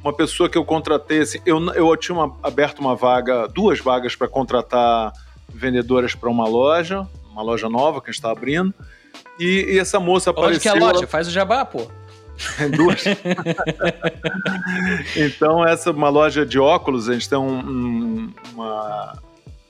uma 0.03 0.11
pessoa 0.11 0.49
que 0.49 0.57
eu 0.57 0.65
contratei, 0.65 1.19
assim, 1.21 1.39
eu, 1.45 1.63
eu 1.73 1.95
tinha 1.97 2.15
uma- 2.17 2.35
aberto 2.41 2.79
uma 2.79 2.95
vaga, 2.95 3.47
duas 3.47 3.79
vagas 3.79 4.15
para 4.15 4.27
contratar 4.27 5.13
vendedoras 5.53 6.15
para 6.15 6.29
uma 6.29 6.47
loja, 6.47 7.07
uma 7.31 7.43
loja 7.43 7.69
nova 7.69 8.01
que 8.01 8.09
a 8.09 8.11
gente 8.11 8.19
está 8.19 8.31
abrindo, 8.31 8.73
e, 9.39 9.73
e 9.75 9.79
essa 9.79 9.99
moça 9.99 10.31
Onde 10.31 10.39
apareceu... 10.39 10.71
que 10.73 10.79
é 10.79 10.81
a 10.81 10.91
loja? 10.91 11.05
Faz 11.05 11.27
o 11.27 11.31
jabá, 11.31 11.63
pô. 11.63 11.85
Duas. 12.75 13.03
então, 15.15 15.65
essa 15.65 15.89
é 15.89 15.93
uma 15.93 16.09
loja 16.09 16.45
de 16.45 16.59
óculos, 16.59 17.09
a 17.09 17.13
gente 17.13 17.29
tem 17.29 17.37
um- 17.37 17.59
um- 17.59 18.33
uma, 18.53 19.17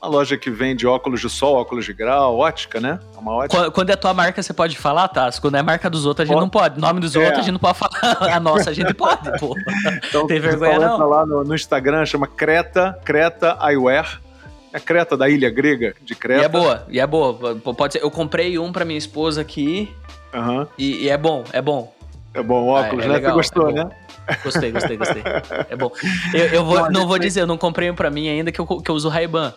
uma 0.04 0.10
loja 0.10 0.36
que 0.36 0.50
vende 0.50 0.86
óculos 0.86 1.20
de 1.20 1.30
sol, 1.30 1.56
óculos 1.56 1.84
de 1.84 1.92
grau, 1.92 2.36
ótica, 2.38 2.80
né? 2.80 3.00
É 3.16 3.18
uma 3.18 3.32
ótica. 3.32 3.70
Quando, 3.70 3.90
é 3.90 3.96
tua 3.96 4.12
marca, 4.12 4.42
você 4.42 4.52
pode 4.52 4.76
falar, 4.76 5.08
tá? 5.08 5.30
Quando 5.40 5.56
é 5.56 5.62
marca 5.62 5.88
dos 5.88 6.04
outros, 6.04 6.28
a 6.28 6.32
gente 6.32 6.40
não 6.40 6.48
pode. 6.48 6.78
Nome 6.80 7.00
dos 7.00 7.16
É. 7.16 7.20
outros, 7.20 7.38
a 7.38 7.42
gente 7.42 7.52
não 7.52 7.58
pode 7.58 7.78
falar. 7.78 7.94
A 8.34 8.40
nossa, 8.40 8.70
a 8.70 8.72
gente 8.72 8.92
pode, 8.94 9.38
pô. 9.38 9.56
Então, 10.08 10.26
tem 10.26 10.38
vergonha, 10.38 10.78
não? 10.78 11.08
lá 11.08 11.24
no, 11.24 11.42
no 11.44 11.54
Instagram, 11.54 12.04
chama 12.04 12.26
Creta, 12.26 12.98
Creta 13.04 13.58
Eyewear. 13.62 14.20
É 14.72 14.80
Creta 14.80 15.16
da 15.16 15.28
ilha 15.28 15.48
grega 15.50 15.94
de 16.02 16.14
E 16.14 16.16
Creta. 16.16 16.44
é 16.44 16.48
boa, 16.48 16.84
e 16.88 16.98
é 17.00 17.06
boa. 17.06 17.54
Pode 17.76 17.92
ser. 17.92 18.02
Eu 18.02 18.10
comprei 18.10 18.58
um 18.58 18.72
pra 18.72 18.84
minha 18.84 18.98
esposa 18.98 19.40
aqui 19.40 19.88
Aham. 20.34 20.66
e, 20.76 21.04
e 21.04 21.08
é 21.08 21.16
bom, 21.16 21.44
é 21.52 21.62
bom. 21.62 21.94
É 22.34 22.42
bom, 22.42 22.66
óculos, 22.66 23.04
é 23.04 23.08
né? 23.08 23.14
legal, 23.14 23.30
Você 23.34 23.36
gostou, 23.54 23.70
é 23.70 23.72
né? 23.72 23.90
Gostei, 24.42 24.72
gostei, 24.72 24.96
gostei. 24.96 25.22
É 25.70 25.76
bom. 25.76 25.92
Eu, 26.32 26.46
eu 26.46 26.64
vou, 26.64 26.90
Não, 26.90 27.06
vou 27.06 27.18
dizer, 27.20 27.42
eu 27.42 27.46
não 27.46 27.56
comprei 27.56 27.88
um 27.88 27.94
pra 27.94 28.10
mim 28.10 28.28
ainda 28.28 28.50
que 28.50 28.60
eu, 28.60 28.66
que 28.66 28.90
eu 28.90 28.94
uso 28.96 29.08
Ray-Ban. 29.08 29.54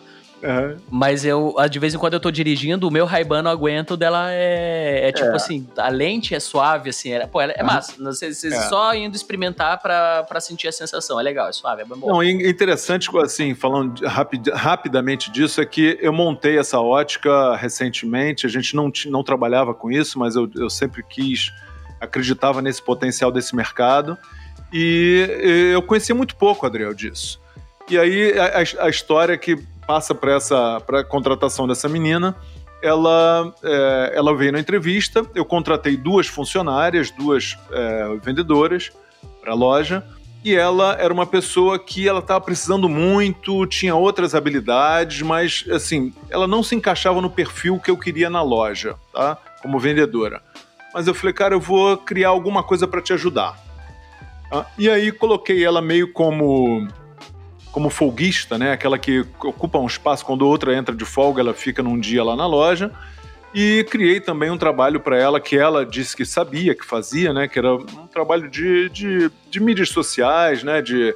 Mas 0.90 1.24
eu, 1.24 1.54
ah, 1.58 1.66
de 1.66 1.78
vez 1.78 1.94
em 1.94 1.98
quando 1.98 2.14
eu 2.14 2.20
tô 2.20 2.30
dirigindo, 2.30 2.86
o 2.86 2.90
meu 2.90 3.04
Ray-Ban 3.06 3.42
não 3.42 3.50
aguento 3.50 3.96
dela 3.96 4.28
é, 4.30 5.08
é 5.08 5.12
tipo 5.12 5.28
É. 5.30 5.34
assim, 5.34 5.66
a 5.76 5.88
lente 5.88 6.34
é 6.34 6.40
suave, 6.40 6.90
assim, 6.90 7.12
é, 7.12 7.26
pô, 7.26 7.40
ela 7.40 7.52
é 7.56 7.62
massa. 7.62 7.92
Você, 7.98 8.32
você 8.32 8.48
É. 8.48 8.60
só 8.68 8.94
indo 8.94 9.16
experimentar 9.16 9.80
pra, 9.80 10.22
pra 10.24 10.40
sentir 10.40 10.68
a 10.68 10.72
sensação, 10.72 11.18
é 11.18 11.22
legal, 11.22 11.48
é 11.48 11.52
suave, 11.52 11.82
é 11.82 11.84
bom. 11.84 11.96
Não, 12.06 12.22
interessante, 12.22 13.08
assim, 13.18 13.54
falando 13.54 14.04
rapid- 14.06 14.48
rapidamente 14.52 15.30
disso, 15.30 15.60
é 15.60 15.66
que 15.66 15.98
eu 16.00 16.12
montei 16.12 16.58
essa 16.58 16.80
ótica 16.80 17.56
recentemente, 17.56 18.46
a 18.46 18.48
gente 18.48 18.76
não, 18.76 18.90
não 19.06 19.22
trabalhava 19.24 19.74
com 19.74 19.90
isso, 19.90 20.18
mas 20.18 20.36
eu, 20.36 20.48
eu 20.56 20.70
sempre 20.70 21.02
quis, 21.02 21.50
acreditava 22.00 22.62
nesse 22.62 22.80
potencial 22.82 23.32
desse 23.32 23.56
mercado, 23.56 24.16
e 24.72 25.26
eu 25.72 25.82
conhecia 25.82 26.14
muito 26.14 26.36
pouco, 26.36 26.66
Adriel, 26.66 26.92
disso. 26.94 27.40
E 27.90 27.98
aí 27.98 28.38
a, 28.38 28.60
a- 28.60 28.86
a 28.86 28.88
história 28.90 29.36
que 29.38 29.58
passa 29.88 30.14
para 30.14 30.34
essa 30.34 30.78
pra 30.86 31.02
contratação 31.02 31.66
dessa 31.66 31.88
menina, 31.88 32.36
ela, 32.82 33.54
eh, 33.64 34.12
ela 34.14 34.36
veio 34.36 34.52
na 34.52 34.60
entrevista, 34.60 35.24
eu 35.34 35.46
contratei 35.46 35.96
duas 35.96 36.26
funcionárias, 36.26 37.10
duas 37.10 37.56
eh, 37.72 38.18
vendedoras 38.22 38.90
para 39.40 39.52
a 39.52 39.54
loja, 39.54 40.04
e 40.44 40.54
ela 40.54 40.94
era 41.00 41.12
uma 41.12 41.24
pessoa 41.24 41.78
que 41.78 42.06
ela 42.06 42.18
estava 42.18 42.38
precisando 42.38 42.86
muito, 42.86 43.66
tinha 43.66 43.94
outras 43.94 44.34
habilidades, 44.34 45.22
mas 45.22 45.64
assim, 45.72 46.12
ela 46.28 46.46
não 46.46 46.62
se 46.62 46.74
encaixava 46.74 47.22
no 47.22 47.30
perfil 47.30 47.80
que 47.80 47.90
eu 47.90 47.96
queria 47.96 48.28
na 48.28 48.42
loja, 48.42 48.94
tá? 49.10 49.38
Como 49.62 49.78
vendedora. 49.80 50.42
Mas 50.92 51.06
eu 51.06 51.14
falei, 51.14 51.32
cara, 51.32 51.54
eu 51.54 51.60
vou 51.60 51.96
criar 51.96 52.28
alguma 52.28 52.62
coisa 52.62 52.86
para 52.86 53.00
te 53.00 53.14
ajudar. 53.14 53.58
Ah, 54.52 54.66
e 54.78 54.88
aí 54.88 55.10
coloquei 55.12 55.64
ela 55.64 55.80
meio 55.80 56.12
como 56.12 56.86
como 57.72 57.90
folguista, 57.90 58.58
né? 58.58 58.72
Aquela 58.72 58.98
que 58.98 59.20
ocupa 59.40 59.78
um 59.78 59.86
espaço 59.86 60.24
quando 60.24 60.46
outra 60.46 60.74
entra 60.74 60.94
de 60.94 61.04
folga, 61.04 61.40
ela 61.40 61.54
fica 61.54 61.82
num 61.82 61.98
dia 61.98 62.24
lá 62.24 62.36
na 62.36 62.46
loja. 62.46 62.92
E 63.54 63.84
criei 63.90 64.20
também 64.20 64.50
um 64.50 64.58
trabalho 64.58 65.00
para 65.00 65.16
ela 65.16 65.40
que 65.40 65.56
ela 65.56 65.84
disse 65.84 66.14
que 66.14 66.24
sabia, 66.24 66.74
que 66.74 66.84
fazia, 66.84 67.32
né? 67.32 67.48
Que 67.48 67.58
era 67.58 67.74
um 67.74 68.06
trabalho 68.06 68.50
de, 68.50 68.88
de, 68.90 69.30
de 69.50 69.60
mídias 69.60 69.88
sociais, 69.88 70.62
né? 70.62 70.82
De, 70.82 71.14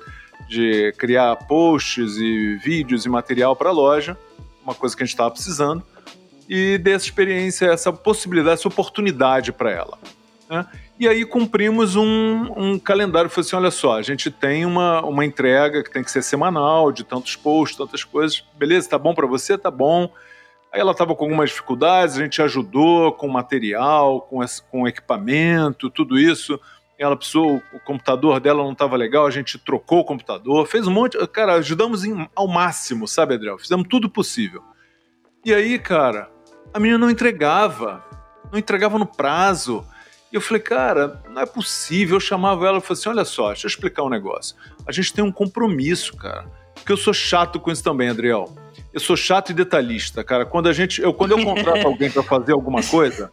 de 0.49 0.93
criar 0.97 1.37
posts 1.47 2.17
e 2.17 2.57
vídeos 2.57 3.05
e 3.05 3.09
material 3.09 3.55
para 3.55 3.69
a 3.69 3.73
loja, 3.73 4.17
uma 4.62 4.75
coisa 4.75 4.97
que 4.97 5.03
a 5.03 5.07
gente 5.07 5.15
estava 5.15 5.31
precisando. 5.31 5.83
E 6.49 6.79
dessa 6.79 7.05
experiência, 7.05 7.67
essa 7.67 7.93
possibilidade, 7.93 8.61
essa 8.61 8.69
oportunidade 8.69 9.53
para 9.53 9.71
ela. 9.71 9.99
Né? 10.49 10.67
E 11.03 11.09
aí 11.09 11.25
cumprimos 11.25 11.97
um, 11.97 12.47
um 12.57 12.79
calendário. 12.79 13.29
Falei 13.29 13.45
assim: 13.45 13.57
olha 13.57 13.73
só, 13.73 13.99
a 13.99 14.03
gente 14.03 14.31
tem 14.31 14.65
uma, 14.65 15.05
uma 15.05 15.25
entrega 15.25 15.83
que 15.83 15.91
tem 15.91 16.05
que 16.05 16.09
ser 16.12 16.23
semanal, 16.23 16.93
de 16.93 17.03
tantos 17.03 17.35
posts, 17.35 17.77
tantas 17.77 18.05
coisas. 18.05 18.45
Beleza, 18.57 18.88
tá 18.88 18.97
bom 18.99 19.12
para 19.12 19.27
você? 19.27 19.59
Tá 19.59 19.69
bom. 19.69 20.09
Aí 20.73 20.79
ela 20.79 20.93
estava 20.93 21.12
com 21.17 21.25
algumas 21.25 21.51
dificuldades, 21.51 22.17
a 22.17 22.23
gente 22.23 22.41
ajudou 22.41 23.11
com 23.15 23.27
material, 23.27 24.21
com, 24.21 24.45
esse- 24.45 24.62
com 24.62 24.87
equipamento, 24.87 25.91
tudo 25.91 26.17
isso. 26.17 26.57
Ela 26.97 27.17
precisou, 27.17 27.61
o 27.75 27.81
computador 27.81 28.38
dela 28.38 28.62
não 28.62 28.71
estava 28.71 28.97
legal, 28.97 29.27
a 29.27 29.31
gente 29.31 29.59
trocou 29.59 29.99
o 29.99 30.05
computador, 30.05 30.65
fez 30.69 30.87
um 30.87 30.93
monte. 30.93 31.19
Cara, 31.27 31.55
ajudamos 31.55 32.05
em- 32.05 32.29
ao 32.33 32.47
máximo, 32.47 33.09
sabe, 33.09 33.35
Adriel? 33.35 33.59
Fizemos 33.59 33.88
tudo 33.91 34.09
possível. 34.09 34.62
E 35.45 35.53
aí, 35.53 35.81
cara, 35.81 36.31
a 36.73 36.79
menina 36.79 36.97
não 36.99 37.11
entregava, 37.11 38.05
não 38.53 38.57
entregava 38.57 39.01
no 39.01 39.07
prazo. 39.07 39.85
E 40.33 40.37
eu 40.37 40.40
falei, 40.40 40.62
cara, 40.62 41.23
não 41.29 41.42
é 41.42 41.47
possível. 41.47 42.16
Eu 42.16 42.21
chamava 42.21 42.66
ela 42.66 42.79
e 42.79 42.81
falei 42.81 42.99
assim: 42.99 43.09
olha 43.11 43.25
só, 43.25 43.49
deixa 43.49 43.66
eu 43.66 43.68
explicar 43.68 44.03
um 44.03 44.09
negócio. 44.09 44.57
A 44.87 44.90
gente 44.90 45.12
tem 45.12 45.23
um 45.23 45.31
compromisso, 45.31 46.16
cara. 46.16 46.47
Porque 46.75 46.90
eu 46.90 46.97
sou 46.97 47.12
chato 47.12 47.61
com 47.61 47.71
isso 47.71 47.85
também, 47.85 48.09
Adriel. 48.09 48.53
Eu 48.92 49.01
sou 49.01 49.16
chato 49.16 49.51
e 49.51 49.55
detalhista, 49.55 50.25
cara. 50.25 50.47
Quando 50.47 50.68
a 50.68 50.73
gente, 50.73 51.03
eu, 51.03 51.12
quando 51.12 51.33
eu 51.33 51.45
contrato 51.45 51.85
alguém 51.87 52.11
para 52.11 52.23
fazer 52.23 52.53
alguma 52.53 52.83
coisa, 52.83 53.31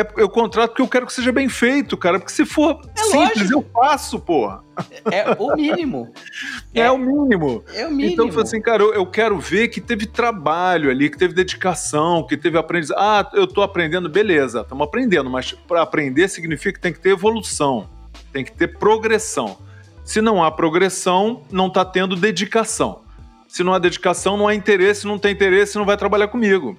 é, 0.00 0.06
eu 0.16 0.28
contrato 0.28 0.70
porque 0.70 0.82
eu 0.82 0.88
quero 0.88 1.06
que 1.06 1.12
seja 1.12 1.32
bem 1.32 1.48
feito, 1.48 1.96
cara. 1.96 2.18
Porque 2.18 2.32
se 2.32 2.44
for 2.44 2.80
É 2.96 3.02
simples, 3.02 3.50
lógico. 3.50 3.52
eu 3.54 3.66
faço, 3.72 4.20
porra. 4.20 4.62
É 5.10 5.24
o 5.38 5.54
mínimo. 5.56 6.12
É, 6.74 6.80
É. 6.82 6.90
o 6.90 6.98
mínimo. 6.98 7.64
É 7.72 7.86
o 7.86 7.90
mínimo. 7.90 8.12
Então, 8.12 8.26
eu 8.26 8.32
falei 8.32 8.44
assim, 8.44 8.60
cara, 8.60 8.82
eu, 8.82 8.92
eu 8.92 9.06
quero 9.06 9.38
ver 9.38 9.68
que 9.68 9.80
teve 9.80 10.04
trabalho 10.06 10.90
ali, 10.90 11.08
que 11.08 11.16
teve 11.16 11.32
dedicação, 11.32 12.26
que 12.26 12.36
teve 12.36 12.58
aprendizado. 12.58 12.98
Ah, 12.98 13.30
eu 13.32 13.46
tô 13.46 13.62
aprendendo, 13.62 14.08
beleza, 14.08 14.60
estamos 14.60 14.86
aprendendo, 14.86 15.30
mas 15.30 15.52
para 15.52 15.80
aprender 15.80 16.28
significa 16.28 16.74
que 16.74 16.80
tem 16.80 16.92
que 16.92 17.00
ter 17.00 17.10
evolução, 17.10 17.88
tem 18.32 18.44
que 18.44 18.52
ter 18.52 18.78
progressão. 18.78 19.56
Se 20.04 20.20
não 20.20 20.44
há 20.44 20.50
progressão, 20.50 21.42
não 21.50 21.68
está 21.68 21.84
tendo 21.84 22.14
dedicação. 22.14 23.00
Se 23.48 23.64
não 23.64 23.72
há 23.72 23.78
dedicação, 23.78 24.36
não 24.36 24.46
há 24.46 24.54
interesse, 24.54 25.06
não 25.06 25.18
tem 25.18 25.32
interesse, 25.32 25.78
não 25.78 25.86
vai 25.86 25.96
trabalhar 25.96 26.28
comigo. 26.28 26.78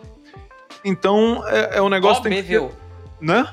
Então, 0.85 1.43
é, 1.47 1.77
é 1.77 1.81
um 1.81 1.89
negócio 1.89 2.21
que 2.21 2.29
tem 2.29 2.43
que 2.43 2.49
ter, 2.49 2.59
Óbvio. 2.59 2.77
Né? 3.19 3.47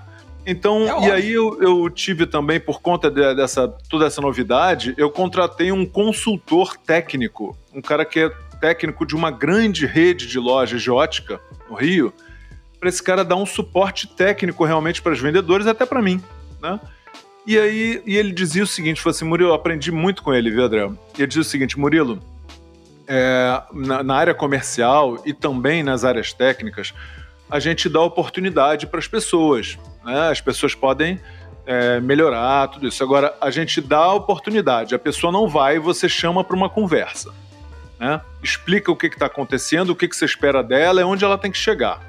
Então, 0.46 0.82
É 0.82 1.08
e 1.08 1.10
aí 1.10 1.32
eu, 1.32 1.62
eu 1.62 1.88
tive 1.88 2.26
também, 2.26 2.60
por 2.60 2.80
conta 2.80 3.10
de- 3.10 3.34
dessa 3.34 3.66
toda 3.88 4.06
essa 4.06 4.20
novidade, 4.20 4.94
eu 4.98 5.10
contratei 5.10 5.72
um 5.72 5.86
consultor 5.86 6.76
técnico, 6.76 7.56
um 7.72 7.80
cara 7.80 8.04
que 8.04 8.20
é 8.20 8.30
técnico 8.60 9.06
de 9.06 9.14
uma 9.14 9.30
grande 9.30 9.86
rede 9.86 10.26
de 10.26 10.38
lojas 10.38 10.82
de 10.82 10.90
ótica 10.90 11.40
no 11.68 11.76
Rio, 11.76 12.12
para 12.78 12.88
esse 12.88 13.02
cara 13.02 13.24
dar 13.24 13.36
um 13.36 13.46
suporte 13.46 14.06
técnico 14.06 14.64
realmente 14.64 15.00
para 15.00 15.12
os 15.12 15.20
vendedores, 15.20 15.66
até 15.66 15.86
para 15.86 16.02
mim, 16.02 16.22
né? 16.60 16.78
E 17.46 17.58
aí 17.58 18.02
e 18.06 18.16
ele 18.16 18.32
dizia 18.32 18.62
o 18.62 18.66
seguinte, 18.66 19.00
falou 19.00 19.14
assim, 19.14 19.24
Murilo, 19.24 19.50
eu 19.50 19.54
aprendi 19.54 19.90
muito 19.90 20.22
com 20.22 20.32
ele, 20.32 20.50
viu? 20.50 20.64
E 20.64 20.66
ele 21.18 21.26
dizia 21.26 21.42
o 21.42 21.44
seguinte, 21.44 21.78
Murilo, 21.78 22.18
é, 23.06 23.62
na, 23.72 24.02
na, 24.02 24.14
área 24.14 24.34
comercial 24.34 25.20
e 25.26 25.32
também 25.32 25.82
nas 25.82 26.04
áreas 26.04 26.32
técnicas, 26.32 26.94
a 27.54 27.60
gente 27.60 27.88
dá 27.88 28.00
oportunidade 28.00 28.84
para 28.84 28.98
as 28.98 29.06
pessoas. 29.06 29.78
Né? 30.04 30.28
As 30.28 30.40
pessoas 30.40 30.74
podem 30.74 31.20
é, 31.64 32.00
melhorar 32.00 32.66
tudo 32.66 32.88
isso. 32.88 33.00
Agora, 33.00 33.32
a 33.40 33.48
gente 33.48 33.80
dá 33.80 34.12
oportunidade, 34.12 34.92
a 34.92 34.98
pessoa 34.98 35.32
não 35.32 35.46
vai, 35.46 35.78
você 35.78 36.08
chama 36.08 36.42
para 36.42 36.56
uma 36.56 36.68
conversa. 36.68 37.32
Né? 37.96 38.20
Explica 38.42 38.90
o 38.90 38.96
que 38.96 39.06
está 39.06 39.26
acontecendo, 39.26 39.90
o 39.90 39.94
que, 39.94 40.08
que 40.08 40.16
você 40.16 40.24
espera 40.24 40.64
dela 40.64 41.00
e 41.00 41.04
onde 41.04 41.24
ela 41.24 41.38
tem 41.38 41.52
que 41.52 41.56
chegar. 41.56 42.00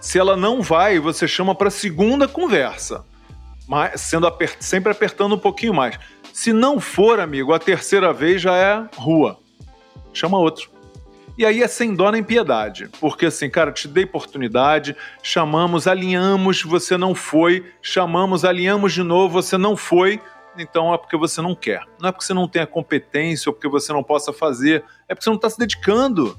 Se 0.00 0.18
ela 0.18 0.34
não 0.34 0.62
vai, 0.62 0.98
você 0.98 1.28
chama 1.28 1.54
para 1.54 1.68
a 1.68 1.70
segunda 1.70 2.26
conversa, 2.26 3.04
mas 3.68 4.00
sendo 4.00 4.26
apert 4.26 4.56
sempre 4.60 4.90
apertando 4.90 5.34
um 5.34 5.38
pouquinho 5.38 5.74
mais. 5.74 5.98
Se 6.32 6.54
não 6.54 6.80
for, 6.80 7.20
amigo, 7.20 7.52
a 7.52 7.58
terceira 7.58 8.14
vez 8.14 8.40
já 8.40 8.56
é 8.56 8.82
rua. 8.96 9.38
Chama 10.14 10.38
outro. 10.38 10.73
E 11.36 11.44
aí 11.44 11.62
é 11.62 11.68
sem 11.68 11.94
dó 11.94 12.10
nem 12.10 12.22
piedade, 12.22 12.88
porque 13.00 13.26
assim, 13.26 13.50
cara, 13.50 13.72
te 13.72 13.88
dei 13.88 14.04
oportunidade, 14.04 14.96
chamamos, 15.20 15.88
alinhamos, 15.88 16.62
você 16.62 16.96
não 16.96 17.12
foi, 17.12 17.64
chamamos, 17.82 18.44
alinhamos 18.44 18.92
de 18.92 19.02
novo, 19.02 19.42
você 19.42 19.58
não 19.58 19.76
foi, 19.76 20.20
então 20.56 20.94
é 20.94 20.98
porque 20.98 21.16
você 21.16 21.42
não 21.42 21.54
quer. 21.54 21.82
Não 22.00 22.08
é 22.08 22.12
porque 22.12 22.24
você 22.24 22.34
não 22.34 22.46
tem 22.46 22.62
a 22.62 22.66
competência 22.66 23.50
ou 23.50 23.54
porque 23.54 23.68
você 23.68 23.92
não 23.92 24.02
possa 24.02 24.32
fazer, 24.32 24.84
é 25.08 25.14
porque 25.14 25.24
você 25.24 25.30
não 25.30 25.36
está 25.36 25.50
se 25.50 25.58
dedicando. 25.58 26.38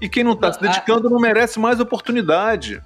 E 0.00 0.08
quem 0.08 0.22
não 0.22 0.32
está 0.32 0.52
se 0.52 0.60
dedicando 0.60 1.10
não 1.10 1.18
merece 1.18 1.58
mais 1.58 1.80
oportunidade. 1.80 2.82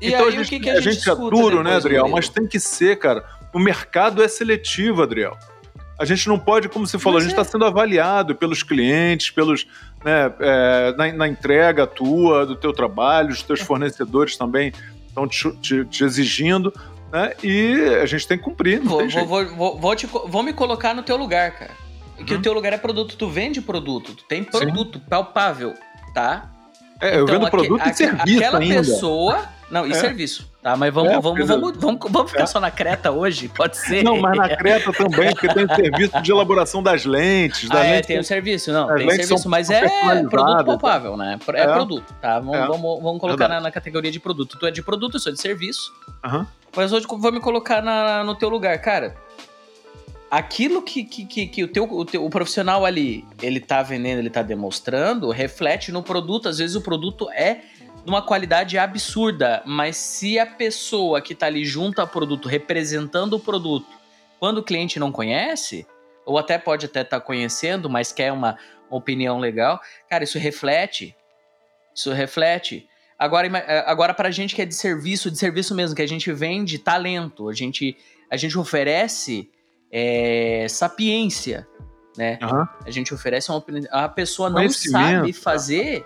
E 0.00 0.08
então 0.08 0.26
aí, 0.26 0.28
a 0.28 0.30
gente, 0.30 0.48
que 0.48 0.60
que 0.60 0.70
a, 0.70 0.74
a 0.74 0.80
gente, 0.80 1.08
é 1.08 1.14
duro, 1.14 1.62
né, 1.62 1.76
Adriel? 1.76 2.08
Mas 2.08 2.28
tem 2.28 2.46
que 2.46 2.58
ser, 2.58 2.98
cara. 2.98 3.24
O 3.52 3.58
mercado 3.58 4.22
é 4.22 4.28
seletivo, 4.28 5.02
Adriel. 5.02 5.36
A 5.98 6.04
gente 6.04 6.26
não 6.26 6.38
pode, 6.38 6.68
como 6.68 6.86
você 6.86 6.98
falou, 6.98 7.18
Mas 7.18 7.26
a 7.26 7.28
gente 7.28 7.38
está 7.38 7.48
é. 7.48 7.52
sendo 7.52 7.64
avaliado 7.64 8.34
pelos 8.34 8.62
clientes, 8.64 9.30
pelos 9.30 9.66
né, 10.04 10.32
é, 10.38 10.94
na, 10.96 11.12
na, 11.12 11.28
entrega 11.28 11.86
tua, 11.86 12.44
do 12.44 12.54
teu 12.54 12.72
trabalho, 12.72 13.30
os 13.30 13.42
teus 13.42 13.60
fornecedores 13.60 14.36
também 14.36 14.72
estão 15.08 15.26
te, 15.26 15.50
te, 15.56 15.84
te, 15.86 16.04
exigindo, 16.04 16.72
né? 17.10 17.32
E 17.42 17.74
a 18.02 18.06
gente 18.06 18.28
tem 18.28 18.36
que 18.36 18.44
cumprir. 18.44 18.80
Vou, 18.80 19.08
vou, 19.08 19.46
vou, 19.46 19.78
vou, 19.78 19.96
te, 19.96 20.06
vou 20.06 20.42
me 20.42 20.52
colocar 20.52 20.94
no 20.94 21.02
teu 21.02 21.16
lugar, 21.16 21.52
cara. 21.52 21.70
Que 22.26 22.34
hum. 22.34 22.38
o 22.38 22.42
teu 22.42 22.52
lugar 22.52 22.72
é 22.72 22.78
produto, 22.78 23.16
tu 23.16 23.28
vende 23.28 23.60
produto, 23.60 24.14
tu 24.14 24.24
tem 24.24 24.44
produto 24.44 24.98
Sim. 24.98 25.04
palpável, 25.08 25.74
tá? 26.12 26.50
É, 27.00 27.08
então, 27.08 27.20
eu 27.20 27.26
vendo 27.26 27.50
produto 27.50 27.88
e 27.88 27.94
serviço 27.94 28.38
Aquela 28.38 28.58
ainda. 28.58 28.74
pessoa 28.76 29.48
não, 29.74 29.84
e 29.84 29.90
é. 29.90 29.94
serviço. 29.94 30.48
Tá, 30.62 30.76
mas 30.76 30.94
vamos, 30.94 31.10
é, 31.10 31.20
vamos, 31.20 31.48
vamos, 31.48 31.76
vamos, 31.76 32.12
vamos, 32.12 32.30
ficar 32.30 32.44
é. 32.44 32.46
só 32.46 32.60
na 32.60 32.70
Creta 32.70 33.10
hoje? 33.10 33.48
Pode 33.48 33.76
ser? 33.76 34.04
Não, 34.04 34.20
mas 34.20 34.36
na 34.36 34.56
Creta 34.56 34.92
também, 34.92 35.32
porque 35.32 35.52
tem 35.52 35.66
serviço 35.66 36.22
de 36.22 36.30
elaboração 36.30 36.80
das 36.80 37.04
lentes. 37.04 37.68
Da 37.68 37.80
ah, 37.80 37.84
é, 37.84 38.00
tem 38.00 38.20
o 38.20 38.22
serviço, 38.22 38.70
não, 38.70 38.86
tem 38.94 39.10
serviço, 39.10 39.48
mas 39.48 39.70
é 39.70 39.88
produto 40.28 40.64
palpável, 40.64 41.16
né? 41.16 41.40
É, 41.54 41.60
é, 41.62 41.66
produto, 41.66 42.14
tá? 42.22 42.38
Vamos, 42.38 42.54
é. 42.54 42.66
vamos, 42.68 43.02
vamos 43.02 43.20
colocar 43.20 43.48
na, 43.48 43.60
na, 43.60 43.72
categoria 43.72 44.12
de 44.12 44.20
produto. 44.20 44.56
Tu 44.56 44.64
é 44.64 44.70
de 44.70 44.80
produto, 44.80 45.14
eu 45.14 45.20
sou 45.20 45.32
de 45.32 45.40
serviço. 45.40 45.92
Uhum. 46.24 46.46
Mas 46.76 46.92
hoje 46.92 47.04
vou 47.08 47.32
me 47.32 47.40
colocar 47.40 47.82
na, 47.82 48.22
no 48.22 48.36
teu 48.36 48.48
lugar. 48.48 48.78
Cara, 48.78 49.16
aquilo 50.30 50.82
que, 50.82 51.02
que, 51.02 51.26
que, 51.26 51.46
que, 51.48 51.64
o, 51.64 51.68
teu, 51.68 51.84
o 51.84 52.04
teu 52.04 52.24
o 52.24 52.30
profissional 52.30 52.84
ali, 52.84 53.24
ele 53.42 53.58
tá 53.58 53.82
vendendo, 53.82 54.20
ele 54.20 54.30
tá 54.30 54.42
demonstrando, 54.42 55.30
reflete 55.30 55.90
no 55.90 56.00
produto. 56.00 56.48
Às 56.48 56.58
vezes 56.58 56.76
o 56.76 56.80
produto 56.80 57.28
é 57.30 57.60
numa 58.06 58.22
qualidade 58.22 58.76
absurda, 58.78 59.62
mas 59.64 59.96
se 59.96 60.38
a 60.38 60.46
pessoa 60.46 61.20
que 61.20 61.32
está 61.32 61.46
ali 61.46 61.64
junto 61.64 62.00
ao 62.00 62.06
produto, 62.06 62.48
representando 62.48 63.34
o 63.34 63.40
produto, 63.40 63.88
quando 64.38 64.58
o 64.58 64.62
cliente 64.62 64.98
não 64.98 65.10
conhece, 65.10 65.86
ou 66.26 66.38
até 66.38 66.58
pode 66.58 66.86
até 66.86 67.00
estar 67.00 67.20
tá 67.20 67.24
conhecendo, 67.24 67.88
mas 67.88 68.12
quer 68.12 68.32
uma 68.32 68.58
opinião 68.90 69.38
legal, 69.38 69.80
cara, 70.08 70.24
isso 70.24 70.38
reflete. 70.38 71.16
Isso 71.94 72.12
reflete. 72.12 72.88
Agora, 73.18 73.46
eh, 73.46 73.84
agora 73.86 74.12
para 74.12 74.28
a 74.28 74.32
gente 74.32 74.54
que 74.54 74.62
é 74.62 74.66
de 74.66 74.74
serviço, 74.74 75.30
de 75.30 75.38
serviço 75.38 75.74
mesmo, 75.74 75.96
que 75.96 76.02
a 76.02 76.08
gente 76.08 76.32
vende 76.32 76.78
talento, 76.78 77.48
a 77.48 77.54
gente, 77.54 77.96
a 78.30 78.36
gente 78.36 78.58
oferece 78.58 79.50
é, 79.90 80.66
sapiência, 80.68 81.66
né? 82.16 82.38
Uhum. 82.42 82.66
A 82.84 82.90
gente 82.90 83.14
oferece 83.14 83.50
uma 83.50 83.64
A 83.90 84.08
pessoa 84.08 84.50
não 84.50 84.68
sabe 84.68 85.32
fazer 85.32 86.04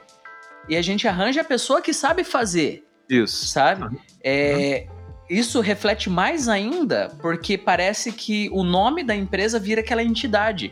e 0.69 0.77
a 0.77 0.83
gente 0.83 1.07
arranja 1.09 1.41
a 1.41 1.45
pessoa 1.45 1.81
que 1.81 1.93
sabe 1.93 2.25
fazer. 2.25 2.85
Isso. 3.09 3.47
Sabe? 3.47 3.85
Uhum. 3.85 3.99
É, 4.23 4.87
isso 5.29 5.61
reflete 5.61 6.09
mais 6.09 6.49
ainda 6.49 7.11
porque 7.21 7.57
parece 7.57 8.13
que 8.13 8.49
o 8.51 8.63
nome 8.63 9.03
da 9.03 9.15
empresa 9.15 9.59
vira 9.59 9.81
aquela 9.81 10.03
entidade. 10.03 10.71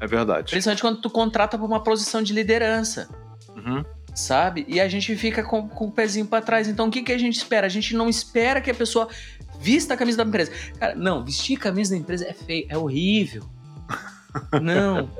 É 0.00 0.06
verdade. 0.06 0.50
Principalmente 0.50 0.80
quando 0.80 1.00
tu 1.00 1.10
contrata 1.10 1.56
para 1.56 1.66
uma 1.66 1.82
posição 1.82 2.22
de 2.22 2.32
liderança. 2.32 3.08
Uhum. 3.54 3.84
Sabe? 4.14 4.64
E 4.68 4.80
a 4.80 4.88
gente 4.88 5.16
fica 5.16 5.42
com, 5.42 5.68
com 5.68 5.86
o 5.86 5.92
pezinho 5.92 6.26
para 6.26 6.44
trás. 6.44 6.68
Então 6.68 6.88
o 6.88 6.90
que, 6.90 7.02
que 7.02 7.12
a 7.12 7.18
gente 7.18 7.36
espera? 7.36 7.66
A 7.66 7.70
gente 7.70 7.94
não 7.94 8.08
espera 8.08 8.60
que 8.60 8.70
a 8.70 8.74
pessoa 8.74 9.08
vista 9.60 9.94
a 9.94 9.96
camisa 9.96 10.18
da 10.18 10.24
empresa. 10.24 10.52
Cara, 10.78 10.94
não, 10.94 11.24
vestir 11.24 11.56
a 11.56 11.60
camisa 11.60 11.94
da 11.94 12.00
empresa 12.00 12.26
é 12.28 12.32
feio, 12.32 12.66
é 12.68 12.76
horrível. 12.76 13.44
não. 14.60 15.10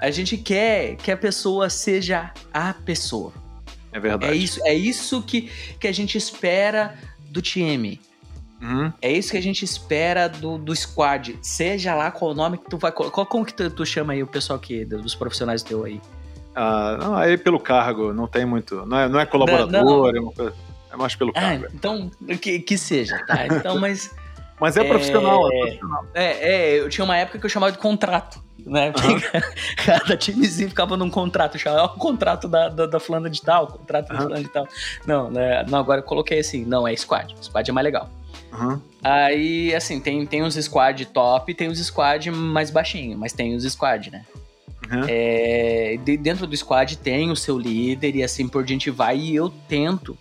A 0.00 0.10
gente 0.10 0.36
quer 0.36 0.96
que 0.96 1.10
a 1.10 1.16
pessoa 1.16 1.68
seja 1.68 2.32
a 2.52 2.72
pessoa. 2.72 3.41
É 3.92 4.00
verdade. 4.00 4.32
É 4.32 4.36
isso, 4.36 4.60
é 4.64 4.74
isso 4.74 5.22
que, 5.22 5.50
que 5.78 5.86
a 5.86 5.92
gente 5.92 6.16
espera 6.16 6.94
do 7.30 7.42
time. 7.42 8.00
Uhum. 8.60 8.92
É 9.02 9.10
isso 9.10 9.32
que 9.32 9.36
a 9.36 9.42
gente 9.42 9.64
espera 9.64 10.28
do, 10.28 10.56
do 10.56 10.74
squad. 10.74 11.36
Seja 11.42 11.94
lá 11.94 12.10
qual 12.10 12.30
o 12.30 12.34
nome 12.34 12.58
que 12.58 12.70
tu 12.70 12.78
vai. 12.78 12.92
Qual, 12.92 13.26
como 13.26 13.44
que 13.44 13.52
tu, 13.52 13.68
tu 13.70 13.84
chama 13.84 14.12
aí 14.12 14.22
o 14.22 14.26
pessoal 14.26 14.58
que, 14.58 14.84
dos 14.84 15.14
profissionais 15.14 15.62
teu 15.62 15.84
aí? 15.84 16.00
Ah, 16.54 16.98
não, 17.00 17.16
aí 17.16 17.36
pelo 17.36 17.58
cargo, 17.58 18.12
não 18.12 18.28
tem 18.28 18.44
muito. 18.44 18.86
Não 18.86 18.98
é, 18.98 19.08
não 19.08 19.18
é 19.18 19.26
colaborador, 19.26 20.12
não, 20.12 20.12
não. 20.12 20.46
É, 20.46 20.52
é, 20.92 20.96
mais 20.96 21.16
pelo 21.16 21.30
ah, 21.30 21.40
cargo. 21.40 21.66
Então, 21.74 22.10
que, 22.40 22.60
que 22.60 22.78
seja, 22.78 23.18
tá? 23.26 23.46
Então, 23.46 23.78
mas. 23.80 24.10
Mas 24.62 24.76
é, 24.76 24.80
é 24.80 24.84
profissional, 24.88 25.52
é 25.52 25.60
profissional. 25.60 26.06
É, 26.14 26.24
é, 26.24 26.80
eu 26.80 26.88
tinha 26.88 27.04
uma 27.04 27.16
época 27.16 27.38
que 27.38 27.44
eu 27.44 27.50
chamava 27.50 27.72
de 27.72 27.78
contrato 27.78 28.42
né? 28.66 28.88
Uhum. 28.88 29.42
Cada 29.84 30.16
timezinho 30.16 30.68
ficava 30.68 30.96
num 30.96 31.10
contrato, 31.10 31.58
chamava 31.58 31.86
o 31.86 31.98
contrato 31.98 32.48
da, 32.48 32.68
da, 32.68 32.86
da 32.86 33.00
fulana 33.00 33.28
de 33.28 33.40
tal, 33.42 33.66
contrato 33.66 34.08
da 34.08 34.16
fulana 34.16 34.42
de 34.42 34.48
tal. 34.48 34.66
Não, 35.06 35.30
né? 35.30 35.64
Não, 35.68 35.78
agora 35.78 36.00
eu 36.00 36.04
coloquei 36.04 36.38
assim, 36.38 36.64
não, 36.64 36.86
é 36.86 36.94
squad. 36.96 37.34
Squad 37.40 37.68
é 37.68 37.72
mais 37.72 37.84
legal. 37.84 38.08
Uhum. 38.52 38.80
Aí, 39.02 39.74
assim, 39.74 39.98
tem, 40.00 40.24
tem 40.26 40.42
uns 40.42 40.54
squad 40.54 41.06
top, 41.06 41.54
tem 41.54 41.68
os 41.68 41.78
squad 41.78 42.30
mais 42.30 42.70
baixinho, 42.70 43.16
mas 43.18 43.32
tem 43.32 43.54
os 43.54 43.64
squad, 43.64 44.10
né? 44.10 44.24
Uhum. 44.90 45.04
É, 45.08 45.98
de, 46.04 46.16
dentro 46.16 46.46
do 46.46 46.56
squad 46.56 46.98
tem 46.98 47.30
o 47.30 47.36
seu 47.36 47.58
líder 47.58 48.16
e 48.16 48.22
assim 48.22 48.48
por 48.48 48.64
diante 48.64 48.90
vai. 48.90 49.16
E 49.16 49.34
eu 49.34 49.48
tento, 49.68 50.18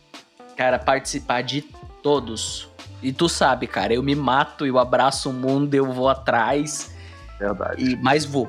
cara, 0.56 0.80
participar 0.80 1.42
de 1.42 1.64
todos. 2.02 2.70
E 3.02 3.12
tu 3.12 3.28
sabe, 3.28 3.68
cara, 3.68 3.94
eu 3.94 4.04
me 4.04 4.16
mato, 4.16 4.66
eu 4.66 4.78
abraço 4.78 5.30
o 5.30 5.34
mundo, 5.34 5.74
eu 5.74 5.92
vou 5.92 6.10
atrás. 6.10 6.94
Verdade. 7.40 7.84
E, 7.84 7.96
mas 7.98 8.26
vou. 8.26 8.48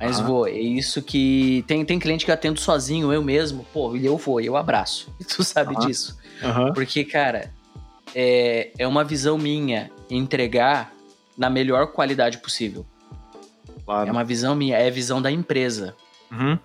Mas 0.00 0.18
uhum. 0.18 0.26
vou. 0.26 0.48
É 0.48 0.58
isso 0.58 1.00
que. 1.00 1.64
Tem, 1.66 1.84
tem 1.84 1.98
cliente 1.98 2.24
que 2.24 2.30
eu 2.30 2.34
atendo 2.34 2.58
sozinho, 2.58 3.12
eu 3.12 3.22
mesmo. 3.22 3.64
Pô, 3.72 3.94
eu 3.96 4.16
vou, 4.16 4.40
eu 4.40 4.56
abraço. 4.56 5.14
E 5.20 5.24
tu 5.24 5.44
sabe 5.44 5.74
uhum. 5.74 5.86
disso. 5.86 6.18
Uhum. 6.42 6.72
Porque, 6.72 7.04
cara, 7.04 7.52
é, 8.14 8.70
é 8.76 8.86
uma 8.86 9.04
visão 9.04 9.38
minha 9.38 9.90
entregar 10.10 10.92
na 11.38 11.48
melhor 11.48 11.92
qualidade 11.92 12.38
possível. 12.38 12.84
Claro. 13.84 14.08
É 14.08 14.12
uma 14.12 14.24
visão 14.24 14.54
minha, 14.54 14.76
é 14.76 14.88
a 14.88 14.90
visão 14.90 15.22
da 15.22 15.30
empresa. 15.30 15.94
Uhum. 16.30 16.58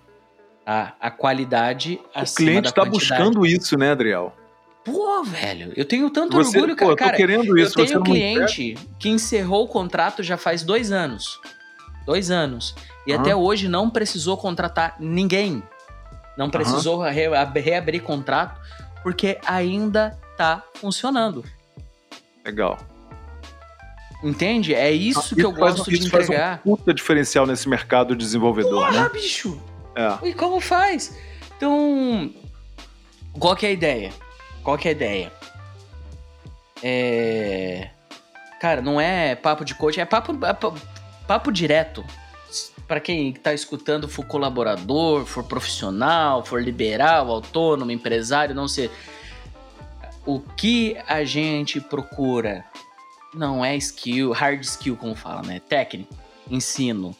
A, 0.66 0.92
a 1.00 1.10
qualidade 1.10 1.98
O 2.14 2.34
cliente 2.34 2.68
está 2.68 2.84
buscando 2.84 3.46
isso, 3.46 3.78
né, 3.78 3.92
Adriel? 3.92 4.34
Pô, 4.92 5.22
velho, 5.24 5.72
eu 5.76 5.84
tenho 5.84 6.08
tanto 6.10 6.36
você, 6.36 6.56
orgulho, 6.56 6.76
pô, 6.76 6.96
cara. 6.96 7.10
Eu 7.10 7.12
tô 7.12 7.16
querendo 7.16 7.58
isso. 7.58 7.78
Eu 7.78 7.86
tenho 7.86 8.00
um 8.00 8.02
cliente 8.02 8.74
que 8.98 9.08
encerrou 9.08 9.64
o 9.64 9.68
contrato 9.68 10.22
já 10.22 10.36
faz 10.36 10.62
dois 10.62 10.90
anos. 10.92 11.40
Dois 12.06 12.30
anos. 12.30 12.74
E 13.06 13.12
uhum. 13.12 13.20
até 13.20 13.36
hoje 13.36 13.68
não 13.68 13.90
precisou 13.90 14.36
contratar 14.36 14.96
ninguém. 14.98 15.62
Não 16.36 16.48
precisou 16.48 16.98
uhum. 16.98 17.10
re 17.10 17.28
reabrir 17.60 18.00
contrato, 18.00 18.60
porque 19.02 19.38
ainda 19.44 20.18
tá 20.36 20.62
funcionando. 20.74 21.44
Legal. 22.44 22.78
Entende? 24.22 24.74
É 24.74 24.90
isso, 24.90 25.30
ah, 25.32 25.34
que 25.34 25.44
eu 25.44 25.52
gosto 25.52 25.84
faz, 25.84 25.98
de 25.98 26.06
entregar. 26.06 26.58
Faz 26.58 26.60
um 26.66 26.76
puta 26.76 26.94
diferencial 26.94 27.46
nesse 27.46 27.68
mercado 27.68 28.16
desenvolvedor, 28.16 28.86
Porra, 28.86 29.02
né? 29.02 29.10
bicho! 29.12 29.60
É. 29.94 30.28
E 30.28 30.32
como 30.32 30.60
faz? 30.60 31.16
Então, 31.56 32.32
qual 33.38 33.54
que 33.54 33.66
é 33.66 33.68
a 33.68 33.72
ideia? 33.72 34.12
Qual 34.68 34.76
que 34.76 34.86
é 34.86 34.90
a 34.90 34.92
ideia? 34.92 35.32
É. 36.82 37.88
Cara, 38.60 38.82
não 38.82 39.00
é 39.00 39.34
papo 39.34 39.64
de 39.64 39.74
coach, 39.74 39.98
é 39.98 40.04
papo, 40.04 40.32
é 40.44 40.54
papo 41.26 41.50
direto. 41.50 42.04
Para 42.86 43.00
quem 43.00 43.32
tá 43.32 43.54
escutando, 43.54 44.06
for 44.06 44.26
colaborador, 44.26 45.24
for 45.24 45.42
profissional, 45.42 46.44
for 46.44 46.62
liberal, 46.62 47.30
autônomo, 47.30 47.90
empresário, 47.90 48.54
não 48.54 48.68
sei. 48.68 48.90
O 50.26 50.38
que 50.38 50.98
a 51.08 51.24
gente 51.24 51.80
procura 51.80 52.62
não 53.32 53.64
é 53.64 53.74
skill, 53.74 54.32
hard 54.32 54.60
skill, 54.60 54.98
como 54.98 55.14
fala, 55.14 55.40
né? 55.44 55.62
Técnico, 55.66 56.14
ensino. 56.50 57.16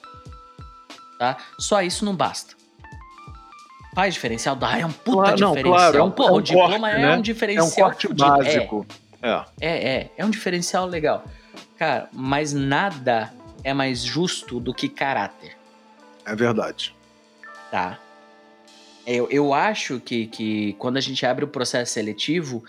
Tá? 1.19 1.39
Só 1.59 1.81
isso 1.81 2.05
não 2.05 2.15
basta. 2.15 2.58
Faz 3.99 4.15
diferencial? 4.15 4.55
Dá, 4.55 4.79
é 4.79 4.87
um 4.87 4.93
puta 4.93 5.23
Claro, 5.23 5.41
não, 5.41 5.49
diferencial. 5.57 5.75
claro, 5.75 5.99
é 5.99 6.03
um- 6.05 6.11
Porra, 6.13 6.29
é 6.29 6.33
um 6.33 6.37
o 6.37 6.41
diploma 6.41 6.79
corte, 6.79 6.95
é 6.95 6.99
né? 7.03 7.17
um 7.17 7.21
diferencial. 7.21 7.67
É 7.67 7.69
um 7.69 7.75
corte 7.75 8.07
fudido. 8.07 8.25
É, 8.25 8.29
básico. 8.31 8.87
É. 9.21 9.45
É, 9.61 9.89
é, 9.97 10.11
é 10.19 10.25
um 10.25 10.31
diferencial 10.31 10.87
legal. 10.87 11.25
Cara, 11.77 12.09
mas 12.13 12.53
nada 12.53 13.35
é 13.65 13.75
mais 13.75 14.01
justo 14.01 14.61
do 14.61 14.73
que 14.73 14.89
caráter, 14.89 15.57
É 16.25 16.33
verdade. 16.37 16.95
tá? 17.73 17.99
Eu, 19.05 19.27
eu 19.33 19.53
acho 19.53 19.99
que, 19.99 20.29
que 20.29 20.75
quando 20.75 20.97
a 20.97 21.01
gente 21.01 21.27
abre 21.27 21.45
o 21.45 21.49
processo 21.49 21.93
seletivo, 21.95 22.63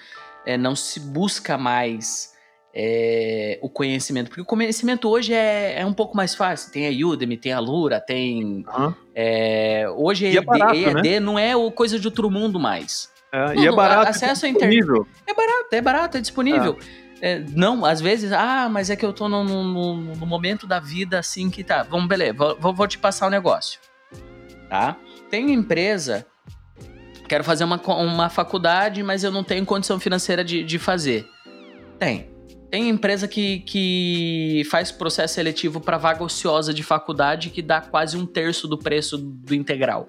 é, 0.47 0.57
não 0.57 0.75
se 0.75 0.99
busca 0.99 1.59
mais 1.59 2.33
é, 2.81 3.59
o 3.61 3.69
conhecimento. 3.69 4.29
Porque 4.29 4.39
o 4.41 4.45
conhecimento 4.45 5.09
hoje 5.09 5.33
é, 5.33 5.81
é 5.81 5.85
um 5.85 5.91
pouco 5.91 6.15
mais 6.15 6.33
fácil. 6.33 6.71
Tem 6.71 6.87
a 6.87 7.07
Udemy, 7.07 7.35
tem 7.35 7.51
a 7.51 7.59
Lura, 7.59 7.99
tem. 7.99 8.63
Aham. 8.69 8.95
é, 9.13 9.85
hoje 9.97 10.25
E 10.25 10.29
é 10.29 10.33
EAD, 10.35 10.45
barato, 10.45 10.75
EAD 10.75 11.19
não 11.19 11.37
é 11.37 11.53
o 11.57 11.69
coisa 11.71 11.99
de 11.99 12.07
outro 12.07 12.31
mundo 12.31 12.57
mais. 12.57 13.09
É, 13.33 13.55
e 13.55 13.67
é 13.67 13.71
barato. 13.71 14.09
acesso 14.09 14.45
à 14.45 14.49
internet. 14.49 14.81
É 15.27 15.33
barato, 15.33 15.67
é 15.73 15.81
barato, 15.81 16.17
é 16.17 16.21
disponível. 16.21 16.77
É, 17.21 17.39
não, 17.53 17.83
às 17.83 17.99
vezes, 17.99 18.31
ah, 18.31 18.69
mas 18.71 18.89
é 18.89 18.95
que 18.95 19.05
eu 19.05 19.11
tô 19.11 19.27
no, 19.27 19.43
no- 19.43 19.97
no- 20.15 20.25
momento 20.25 20.65
da 20.65 20.79
vida 20.79 21.19
assim 21.19 21.49
que 21.49 21.65
tá. 21.65 21.83
Vamos, 21.83 22.07
beleza, 22.07 22.33
vou, 22.33 22.73
vou- 22.73 22.87
te 22.87 22.97
passar 22.97 23.27
um 23.27 23.29
negócio. 23.29 23.77
Tá? 24.69 24.95
Tem 25.29 25.51
empresa, 25.51 26.25
quero 27.27 27.43
fazer 27.43 27.65
uma, 27.65 27.75
uma 27.87 28.29
faculdade, 28.29 29.03
mas 29.03 29.21
eu 29.23 29.31
não 29.31 29.43
tenho 29.43 29.65
condição 29.65 29.99
financeira 29.99 30.45
de, 30.45 30.63
de 30.63 30.79
fazer. 30.79 31.27
Tem. 31.99 32.29
Tem 32.69 32.87
empresa 32.89 33.27
que, 33.27 33.59
que 33.61 34.61
faz 34.69 34.91
processo 34.91 35.33
seletivo 35.35 35.79
para 35.81 35.97
vaga 35.97 36.23
ociosa 36.23 36.73
de 36.73 36.83
faculdade 36.83 37.49
que 37.49 37.61
dá 37.61 37.81
quase 37.81 38.15
um 38.15 38.25
terço 38.25 38.67
do 38.67 38.77
preço 38.77 39.17
do 39.17 39.55
integral 39.55 40.07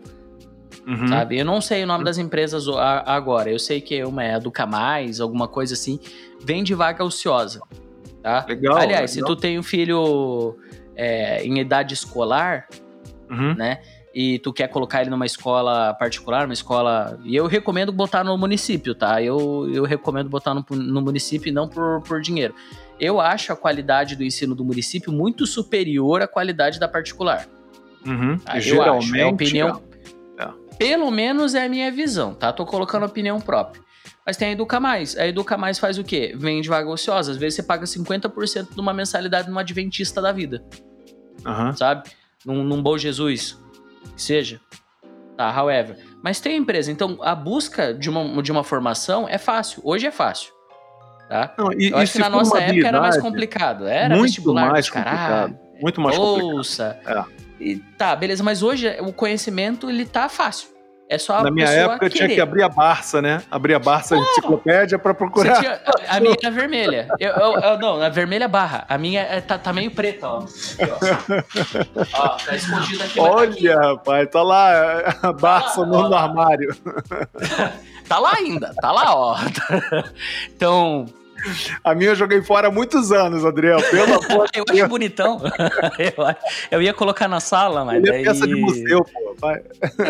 Uhum. 0.86 1.08
sabe? 1.08 1.38
Eu 1.38 1.44
não 1.44 1.60
sei 1.60 1.84
o 1.84 1.86
nome 1.86 2.04
das 2.04 2.16
empresas 2.16 2.66
agora. 3.04 3.50
Eu 3.50 3.58
sei 3.58 3.80
que 3.80 4.02
uma 4.02 4.24
é 4.24 4.34
a 4.34 4.36
Educa 4.38 4.64
Mais, 4.66 5.20
alguma 5.20 5.46
coisa 5.46 5.74
assim. 5.74 6.00
Vende 6.42 6.74
vaga 6.74 7.04
ociosa, 7.04 7.60
tá? 8.22 8.46
Legal. 8.48 8.76
Aliás, 8.78 9.10
se 9.10 9.16
legal. 9.20 9.36
tu 9.36 9.40
tem 9.40 9.58
um 9.58 9.62
filho 9.62 10.56
é, 10.96 11.44
em 11.44 11.58
idade 11.60 11.92
escolar, 11.94 12.66
Uhum. 13.30 13.54
né? 13.54 13.80
E 14.12 14.40
tu 14.40 14.52
quer 14.52 14.66
colocar 14.68 15.00
ele 15.02 15.10
numa 15.10 15.24
escola 15.26 15.94
particular, 15.94 16.44
uma 16.44 16.52
escola. 16.52 17.18
E 17.24 17.36
eu 17.36 17.46
recomendo 17.46 17.92
botar 17.92 18.24
no 18.24 18.36
município, 18.36 18.92
tá? 18.94 19.22
Eu, 19.22 19.70
eu 19.72 19.84
recomendo 19.84 20.28
botar 20.28 20.52
no, 20.52 20.64
no 20.70 21.00
município 21.00 21.48
e 21.48 21.52
não 21.52 21.68
por, 21.68 22.02
por 22.02 22.20
dinheiro. 22.20 22.52
Eu 22.98 23.20
acho 23.20 23.52
a 23.52 23.56
qualidade 23.56 24.16
do 24.16 24.24
ensino 24.24 24.54
do 24.54 24.64
município 24.64 25.12
muito 25.12 25.46
superior 25.46 26.22
à 26.22 26.26
qualidade 26.26 26.80
da 26.80 26.88
particular. 26.88 27.46
Uhum. 28.04 28.38
Ah, 28.44 28.58
E 28.58 28.68
eu 28.68 28.82
acho, 28.82 29.02
geralmente. 29.02 29.18
é 29.18 29.22
a 29.22 29.28
opinião. 29.28 29.82
É. 30.38 30.48
Pelo 30.76 31.10
menos 31.10 31.54
é 31.54 31.64
a 31.64 31.68
minha 31.68 31.90
visão, 31.92 32.34
tá? 32.34 32.52
Tô 32.52 32.66
colocando 32.66 33.06
opinião 33.06 33.40
própria. 33.40 33.80
Mas 34.26 34.36
tem 34.36 34.48
a 34.48 34.52
Educa 34.52 34.80
Mais. 34.80 35.16
A 35.16 35.26
Educa 35.26 35.56
Mais 35.56 35.78
faz 35.78 35.98
o 35.98 36.04
quê? 36.04 36.34
Vende 36.36 36.68
vaga 36.68 36.88
ociosa. 36.88 37.30
Às 37.30 37.36
vezes 37.36 37.54
você 37.56 37.62
paga 37.62 37.84
50% 37.84 38.74
de 38.74 38.80
uma 38.80 38.92
mensalidade 38.92 39.48
numa 39.48 39.60
adventista 39.60 40.20
da 40.20 40.32
vida, 40.32 40.64
Aham. 41.46 41.72
sabe? 41.74 42.10
Num, 42.44 42.64
num 42.64 42.82
Bom 42.82 42.96
Jesus, 42.98 43.59
que 44.14 44.22
seja. 44.22 44.60
Tá, 45.36 45.50
however. 45.58 45.96
Mas 46.22 46.40
tem 46.40 46.56
empresa. 46.56 46.92
Então, 46.92 47.18
a 47.22 47.34
busca 47.34 47.94
de 47.94 48.10
uma, 48.10 48.42
de 48.42 48.52
uma 48.52 48.62
formação 48.62 49.26
é 49.28 49.38
fácil. 49.38 49.80
Hoje 49.84 50.06
é 50.06 50.10
fácil. 50.10 50.52
Tá? 51.28 51.54
Não, 51.56 51.72
e, 51.72 51.90
Eu 51.90 51.98
acho 51.98 52.12
que 52.12 52.18
na 52.18 52.28
nossa 52.28 52.58
época 52.60 52.88
era 52.88 53.00
mais 53.00 53.16
complicado. 53.16 53.86
Era 53.86 54.16
muito 54.16 54.52
mais 54.52 54.90
complicado. 54.90 55.58
Muito 55.80 56.00
mais 56.00 56.16
complicado. 56.16 56.56
Ouça. 56.56 57.00
É. 57.06 57.24
E 57.60 57.76
tá, 57.76 58.16
beleza, 58.16 58.42
mas 58.42 58.62
hoje 58.62 58.88
o 59.00 59.12
conhecimento 59.12 59.88
ele 59.88 60.04
tá 60.04 60.28
fácil. 60.28 60.68
É 61.12 61.18
só 61.18 61.38
a 61.38 61.42
Na 61.42 61.50
minha 61.50 61.66
época 61.68 62.06
eu 62.06 62.10
tinha 62.10 62.22
querer. 62.22 62.34
que 62.36 62.40
abrir 62.40 62.62
a 62.62 62.68
Barça, 62.68 63.20
né? 63.20 63.42
Abrir 63.50 63.74
a 63.74 63.80
Barça 63.80 64.16
enciclopédia 64.16 64.96
pra 64.96 65.10
Você 65.12 65.18
procurar. 65.18 65.58
tinha- 65.58 65.80
a 66.08 66.20
minha 66.20 66.36
era 66.40 66.50
vermelha. 66.52 67.08
Eu, 67.18 67.30
eu- 67.32 67.54
eu- 67.60 67.78
não, 67.80 68.00
a 68.00 68.08
vermelha 68.08 68.46
barra. 68.46 68.84
A 68.88 68.96
minha 68.96 69.20
é- 69.22 69.40
tá, 69.40 69.58
tá 69.58 69.72
meio 69.72 69.90
preta, 69.90 70.28
ó. 70.28 70.38
Aqui, 70.38 70.78
ó. 72.14 72.22
Ó, 72.24 72.28
tá 72.28 72.54
escondida 72.54 73.04
aqui. 73.04 73.18
mas 73.20 73.28
tá 73.34 73.42
aqui. 73.42 73.68
Olha, 73.68 73.76
rapaz, 73.80 74.28
tá 74.30 74.42
lá 74.42 75.16
a 75.20 75.32
Barça 75.32 75.80
lá, 75.80 75.86
no, 75.86 76.08
ó 76.08 76.14
armário. 76.14 76.74
Tá 78.08 78.18
lá 78.18 78.32
ainda, 78.34 78.74
tá 78.80 78.90
lá, 78.90 79.14
ó. 79.14 79.36
Então, 80.48 81.06
A 81.82 81.94
minha 81.94 82.10
eu 82.10 82.14
joguei 82.14 82.42
fora 82.42 82.68
há 82.68 82.70
muitos 82.70 83.10
anos, 83.12 83.44
Adriel. 83.44 83.80
Pelo 83.90 84.14
amor 84.24 84.48
de 84.50 84.58
eu 84.60 84.64
acho 84.70 84.88
bonitão. 84.88 85.40
Eu, 85.98 86.12
eu 86.78 86.82
ia 86.82 86.94
colocar 86.94 87.28
na 87.28 87.40
sala, 87.40 87.84
mas 87.84 87.96
Ele 87.96 88.08
é 88.08 88.12
daí... 88.12 88.24
peça 88.24 88.46
de 88.46 88.54
museu, 88.54 89.04
pô. 89.04 89.36
Vai. 89.40 89.60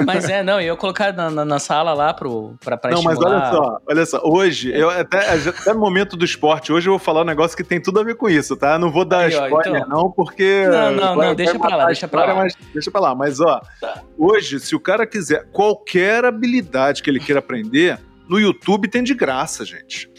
Mas 0.05 0.29
é, 0.29 0.43
não, 0.43 0.55
eu 0.61 0.67
ia 0.73 0.77
colocar 0.77 1.13
na, 1.13 1.31
na, 1.31 1.45
na 1.45 1.59
sala 1.59 1.93
lá 1.95 2.13
pro, 2.13 2.55
pra, 2.65 2.77
pra 2.77 2.91
Não, 2.91 3.03
mas 3.03 3.15
estimular. 3.19 3.43
olha 3.43 3.53
só, 3.53 3.79
olha 3.89 4.07
só. 4.07 4.21
Hoje, 4.25 4.73
eu 4.77 4.91
até, 4.91 5.19
até 5.35 5.73
no 5.73 5.79
momento 5.81 6.17
do 6.17 6.25
esporte, 6.25 6.73
hoje 6.73 6.89
eu 6.89 6.93
vou 6.93 6.99
falar 6.99 7.23
um 7.23 7.25
negócio 7.25 7.57
que 7.57 7.63
tem 7.65 7.81
tudo 7.81 8.01
a 8.01 8.03
ver 8.05 8.17
com 8.17 8.29
isso, 8.29 8.57
tá? 8.57 8.79
Não 8.79 8.91
vou 8.91 9.05
dar 9.05 9.21
Aí, 9.27 9.37
ó, 9.37 9.45
spoiler, 9.47 9.83
então. 9.83 9.89
não, 9.89 10.11
porque. 10.11 10.67
Não, 10.67 10.91
não, 10.93 11.17
não, 11.17 11.35
deixa 11.35 11.59
pra 11.59 11.77
lá, 11.77 11.87
deixa 11.87 12.09
pra 12.09 12.25
lá. 12.25 12.35
Mas 12.35 12.55
deixa 12.73 12.91
pra 12.91 13.01
lá. 13.01 13.15
Mas, 13.15 13.41
ó, 13.41 13.61
Tá. 13.81 14.03
hoje, 14.19 14.59
se 14.59 14.75
o 14.75 14.81
cara 14.81 15.07
quiser 15.07 15.47
qualquer 15.53 16.25
habilidade 16.25 17.03
que 17.03 17.09
ele 17.11 17.21
queira 17.21 17.39
aprender, 17.39 17.99
no 18.29 18.39
YouTube 18.41 18.89
tem 18.89 19.03
de 19.03 19.15
graça, 19.15 19.65
gente. 19.65 20.10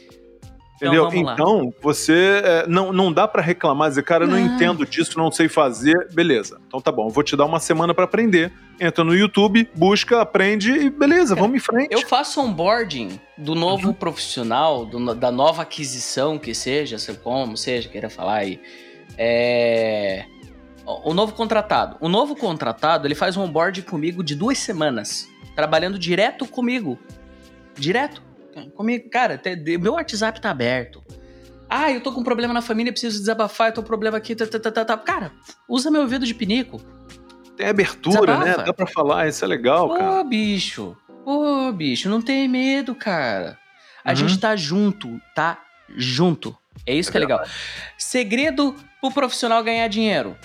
Então, 0.82 1.08
Entendeu? 1.08 1.24
lá. 1.26 1.34
Então, 1.34 1.74
você 1.82 2.42
é, 2.44 2.68
não, 2.68 2.92
não 2.92 3.14
dá 3.14 3.28
pra 3.28 3.42
reclamar, 3.42 3.90
dizer, 3.90 4.04
cara, 4.04 4.24
eu 4.24 4.28
não, 4.28 4.40
Não. 4.40 4.56
entendo 4.56 4.86
disso, 4.86 5.18
não 5.18 5.32
sei 5.32 5.48
fazer. 5.48 6.08
Beleza. 6.12 6.60
Então 6.68 6.82
tá 6.82 6.92
bom, 6.92 7.06
eu 7.06 7.10
vou 7.12 7.24
te 7.24 7.36
dar 7.38 7.46
uma 7.46 7.60
semana 7.60 7.94
pra 7.94 8.06
aprender. 8.06 8.52
Entra 8.80 9.04
no 9.04 9.14
YouTube, 9.16 9.70
busca, 9.76 10.22
aprende 10.22 10.72
e 10.72 10.90
beleza, 10.90 11.36
vamos 11.36 11.56
em 11.56 11.60
frente. 11.60 11.94
Eu 11.94 12.02
faço 12.08 12.42
onboarding 12.42 13.20
do 13.38 13.54
novo 13.54 13.94
profissional, 13.94 14.84
do- 14.86 15.14
da 15.14 15.32
nova 15.32 15.62
aquisição 15.62 16.40
que 16.40 16.56
seja, 16.56 16.98
se- 16.98 17.14
como 17.14 17.56
seja, 17.56 17.88
queira 17.88 18.10
falar 18.10 18.38
aí. 18.38 18.60
É, 19.18 20.26
O 21.06 21.14
novo 21.14 21.34
contratado. 21.34 21.96
O 22.02 22.10
novo 22.10 22.36
contratado, 22.36 23.06
ele 23.08 23.14
faz 23.16 23.38
um 23.38 23.44
onboarding 23.44 23.84
comigo 23.84 24.24
de 24.24 24.34
duas 24.36 24.58
semanas, 24.58 25.30
trabalhando 25.56 25.98
direto 26.00 26.46
comigo. 26.48 26.98
Direto 27.78 28.22
comigo. 28.76 29.10
Cara, 29.10 29.38
de- 29.38 29.78
meu 29.78 29.94
WhatsApp 29.94 30.40
tá 30.42 30.50
aberto. 30.52 31.04
Ah, 31.70 31.90
eu 31.92 32.02
tô 32.02 32.12
com 32.12 32.20
um 32.22 32.24
problema 32.24 32.54
na 32.54 32.62
família, 32.62 32.92
preciso 32.92 33.18
desabafar, 33.20 33.70
eu 33.70 33.74
tô 33.74 33.82
com 33.82 33.86
um 33.86 33.88
problema 33.88 34.18
aqui, 34.18 34.36
tá, 34.36 34.46
tá, 34.46 34.60
tá, 34.60 34.72
tá, 34.72 34.84
tá. 34.86 34.98
Cara, 34.98 35.32
usa 35.70 35.90
meu 35.90 36.02
ouvido 36.02 36.26
de 36.26 36.34
pinico. 36.34 36.82
Tem 37.56 37.68
abertura, 37.68 38.36
Desabafa. 38.36 38.58
né? 38.58 38.64
Dá 38.66 38.74
pra 38.74 38.88
falar, 38.88 39.28
isso 39.28 39.44
é 39.46 39.48
legal, 39.48 39.90
cara. 39.94 40.20
Ô, 40.20 40.24
bicho. 40.24 40.98
Ô, 41.26 41.72
bicho, 41.72 42.10
não 42.10 42.22
tem 42.22 42.48
medo, 42.48 42.94
cara. 42.96 43.58
A 44.04 44.10
Uhum. 44.10 44.16
gente 44.16 44.38
tá 44.40 44.56
junto, 44.56 45.22
tá 45.36 45.62
junto. 45.96 46.58
É 46.86 46.94
isso 46.96 47.12
que 47.12 47.18
é 47.18 47.20
legal. 47.20 47.42
Segredo 47.98 48.76
pro 49.00 49.12
profissional 49.12 49.64
ganhar 49.64 49.88
dinheiro, 49.88 50.36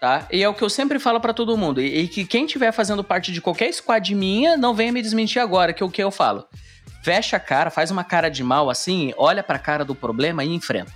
tá? 0.00 0.26
E 0.32 0.42
é 0.42 0.48
o 0.48 0.54
que 0.54 0.62
eu 0.62 0.70
sempre 0.70 0.98
falo 0.98 1.20
pra 1.20 1.32
todo 1.34 1.56
mundo. 1.56 1.80
E, 1.80 2.00
e 2.00 2.08
que 2.08 2.24
quem 2.24 2.46
tiver 2.46 2.72
fazendo 2.72 3.04
parte 3.04 3.30
de 3.32 3.40
qualquer 3.40 3.72
squad 3.72 4.14
minha, 4.14 4.56
não 4.56 4.74
venha 4.74 4.92
me 4.92 5.02
desmentir 5.02 5.40
agora, 5.40 5.72
que 5.72 5.82
é 5.82 5.86
o 5.86 5.90
que 5.90 6.02
eu 6.02 6.10
falo. 6.10 6.46
Fecha 7.02 7.36
a 7.36 7.40
cara, 7.40 7.70
faz 7.70 7.90
uma 7.90 8.04
cara 8.04 8.28
de 8.28 8.44
mal 8.44 8.70
assim, 8.70 9.12
olha 9.16 9.42
pra 9.42 9.58
cara 9.58 9.84
do 9.84 9.94
problema 9.94 10.44
e 10.44 10.54
enfrenta. 10.54 10.92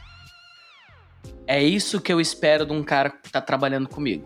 É 1.47 1.63
isso 1.63 2.01
que 2.01 2.13
eu 2.13 2.21
espero 2.21 2.67
de 2.67 2.73
um 2.73 2.83
cara 2.83 3.11
que 3.11 3.31
tá 3.31 3.41
trabalhando 3.41 3.89
comigo. 3.89 4.25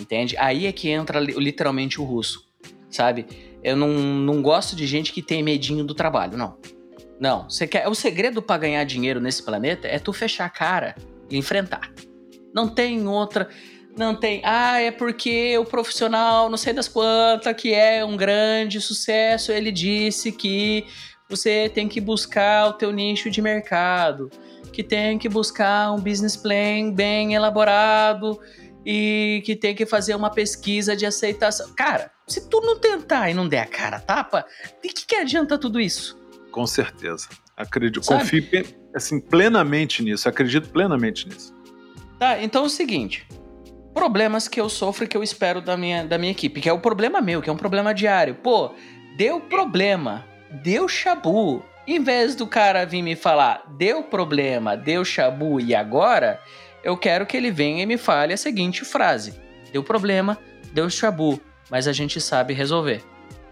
Entende? 0.00 0.36
Aí 0.38 0.66
é 0.66 0.72
que 0.72 0.88
entra 0.88 1.20
li- 1.20 1.34
literalmente 1.34 2.00
o 2.00 2.04
russo, 2.04 2.46
sabe? 2.90 3.26
Eu 3.62 3.76
não, 3.76 3.88
não 3.88 4.42
gosto 4.42 4.74
de 4.74 4.86
gente 4.86 5.12
que 5.12 5.22
tem 5.22 5.42
medinho 5.42 5.84
do 5.84 5.94
trabalho, 5.94 6.36
não. 6.36 6.58
Não, 7.20 7.48
você 7.48 7.68
quer, 7.68 7.86
o 7.86 7.94
segredo 7.94 8.42
pra 8.42 8.58
ganhar 8.58 8.82
dinheiro 8.84 9.20
nesse 9.20 9.42
planeta 9.42 9.86
é 9.86 9.98
tu 9.98 10.12
fechar 10.12 10.46
a 10.46 10.50
cara 10.50 10.96
e 11.30 11.36
enfrentar. 11.36 11.92
Não 12.52 12.68
tem 12.68 13.06
outra, 13.06 13.48
não 13.96 14.14
tem, 14.14 14.40
ah, 14.44 14.80
é 14.80 14.90
porque 14.90 15.56
o 15.58 15.64
profissional, 15.64 16.48
não 16.48 16.56
sei 16.56 16.72
das 16.72 16.88
quantas, 16.88 17.54
que 17.54 17.74
é 17.74 18.04
um 18.04 18.16
grande 18.16 18.80
sucesso, 18.80 19.52
ele 19.52 19.70
disse 19.70 20.32
que 20.32 20.86
você 21.28 21.68
tem 21.68 21.88
que 21.88 22.00
buscar 22.00 22.68
o 22.68 22.72
teu 22.72 22.92
nicho 22.92 23.30
de 23.30 23.42
mercado, 23.42 24.30
que 24.72 24.82
tem 24.82 25.18
que 25.18 25.28
buscar 25.28 25.92
um 25.92 26.00
business 26.00 26.36
plan 26.36 26.90
bem 26.90 27.34
elaborado, 27.34 28.38
e 28.84 29.42
que 29.44 29.54
tem 29.54 29.74
que 29.74 29.86
fazer 29.86 30.14
uma 30.14 30.30
pesquisa 30.30 30.96
de 30.96 31.06
aceitação. 31.06 31.72
Cara, 31.74 32.10
se 32.26 32.48
tu 32.48 32.60
não 32.60 32.78
tentar 32.78 33.30
e 33.30 33.34
não 33.34 33.48
der 33.48 33.60
a 33.60 33.66
cara 33.66 33.96
a 33.96 34.00
tapa, 34.00 34.44
de 34.82 34.88
que, 34.88 35.06
que 35.06 35.14
adianta 35.14 35.56
tudo 35.56 35.80
isso? 35.80 36.18
Com 36.50 36.66
certeza. 36.66 37.28
Acredito, 37.56 38.04
Sabe? 38.04 38.20
confio 38.20 38.66
assim, 38.94 39.20
plenamente 39.20 40.02
nisso, 40.02 40.28
acredito 40.28 40.68
plenamente 40.70 41.28
nisso. 41.28 41.54
Tá, 42.18 42.42
então 42.42 42.64
é 42.64 42.66
o 42.66 42.70
seguinte. 42.70 43.26
Problemas 43.94 44.48
que 44.48 44.60
eu 44.60 44.68
sofro 44.68 45.04
e 45.04 45.08
que 45.08 45.16
eu 45.16 45.22
espero 45.22 45.60
da 45.60 45.76
minha, 45.76 46.04
da 46.04 46.16
minha 46.16 46.32
equipe, 46.32 46.60
que 46.60 46.68
é 46.68 46.72
o 46.72 46.78
problema 46.78 47.20
meu, 47.20 47.42
que 47.42 47.50
é 47.50 47.52
um 47.52 47.56
problema 47.56 47.92
diário. 47.92 48.34
Pô, 48.34 48.72
deu 49.16 49.40
problema, 49.40 50.24
deu 50.50 50.88
chabu. 50.88 51.62
Em 51.86 52.02
vez 52.02 52.34
do 52.34 52.46
cara 52.46 52.86
vir 52.86 53.02
me 53.02 53.14
falar, 53.14 53.64
deu 53.76 54.04
problema, 54.04 54.76
deu 54.76 55.04
chabu 55.04 55.60
e 55.60 55.74
agora, 55.74 56.40
eu 56.82 56.96
quero 56.96 57.26
que 57.26 57.36
ele 57.36 57.50
venha 57.50 57.82
e 57.82 57.86
me 57.86 57.98
fale 57.98 58.32
a 58.32 58.36
seguinte 58.36 58.84
frase: 58.84 59.34
Deu 59.72 59.82
problema, 59.82 60.38
deu 60.72 60.88
chabu. 60.88 61.40
mas 61.70 61.86
a 61.86 61.92
gente 61.92 62.20
sabe 62.20 62.54
resolver. 62.54 63.02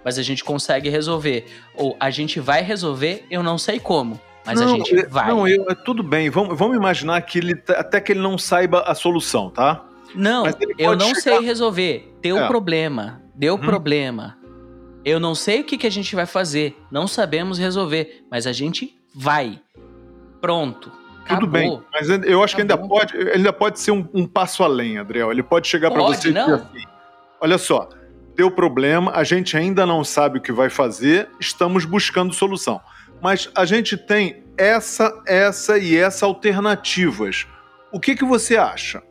Mas 0.05 0.19
a 0.19 0.23
gente 0.23 0.43
consegue 0.43 0.89
resolver. 0.89 1.45
Ou 1.75 1.95
a 2.01 2.09
gente 2.11 2.41
vai 2.41 2.63
resolver, 2.63 3.27
eu 3.31 3.43
não 3.43 3.59
sei 3.59 3.79
como. 3.79 4.19
Mas 4.47 4.59
não, 4.59 4.75
a 4.75 4.77
gente 4.77 5.07
vai. 5.07 5.29
Não, 5.29 5.47
eu, 5.47 5.65
tudo 5.85 6.03
bem. 6.03 6.31
Vamos, 6.31 6.57
vamos 6.59 6.77
imaginar 6.77 7.21
que 7.23 7.39
ele 7.39 7.63
até 7.69 8.01
que 8.01 8.13
ele 8.13 8.21
não 8.21 8.39
saiba 8.39 8.81
a 8.81 8.95
solução, 8.95 9.51
tá? 9.51 9.85
Não, 10.15 10.45
eu 10.79 10.97
não 10.97 11.09
chegar... 11.09 11.21
sei 11.21 11.41
resolver. 11.41 12.15
Deu 12.21 12.39
é. 12.39 12.47
problema. 12.47 13.23
Deu 13.35 13.55
hum. 13.55 13.59
problema. 13.59 14.37
Eu 15.05 15.19
não 15.19 15.35
sei 15.35 15.61
o 15.61 15.65
que, 15.65 15.79
que 15.79 15.87
a 15.87 15.91
gente 15.91 16.15
vai 16.15 16.27
fazer. 16.27 16.77
Não 16.91 17.07
sabemos 17.07 17.59
resolver. 17.59 18.25
Mas 18.31 18.47
a 18.47 18.53
gente 18.53 18.95
vai. 19.15 19.61
Pronto. 20.41 21.01
Tudo 21.27 21.47
bem, 21.47 21.81
mas 21.93 22.09
eu 22.09 22.43
acho 22.43 22.57
Acabou. 22.57 22.57
que 22.57 22.61
ainda 22.61 22.77
pode, 22.77 23.31
ainda 23.31 23.53
pode 23.53 23.79
ser 23.79 23.93
um, 23.93 24.09
um 24.13 24.27
passo 24.27 24.65
além, 24.65 24.99
Adriel. 24.99 25.31
Ele 25.31 25.43
pode 25.43 25.69
chegar 25.69 25.91
para 25.91 26.03
você 26.03 26.31
não? 26.31 26.41
e 26.41 26.45
dizer 26.45 26.55
assim: 26.55 26.85
olha 27.41 27.59
só, 27.59 27.89
deu 28.35 28.51
problema, 28.51 29.13
a 29.15 29.23
gente 29.23 29.57
ainda 29.57 29.87
não 29.87 30.03
sabe 30.03 30.39
o 30.39 30.43
que 30.43 30.51
vai 30.51 30.69
fazer, 30.69 31.29
estamos 31.39 31.85
buscando 31.85 32.35
solução. 32.35 32.81
Mas 33.23 33.51
a 33.55 33.65
gente 33.65 33.97
tem 33.97 34.43
essa, 34.57 35.23
essa 35.27 35.79
e 35.79 35.97
essa 35.97 36.27
alternativas. 36.27 37.47
O 37.93 38.01
que, 38.01 38.17
que 38.17 38.25
você 38.25 38.57
acha? 38.57 39.03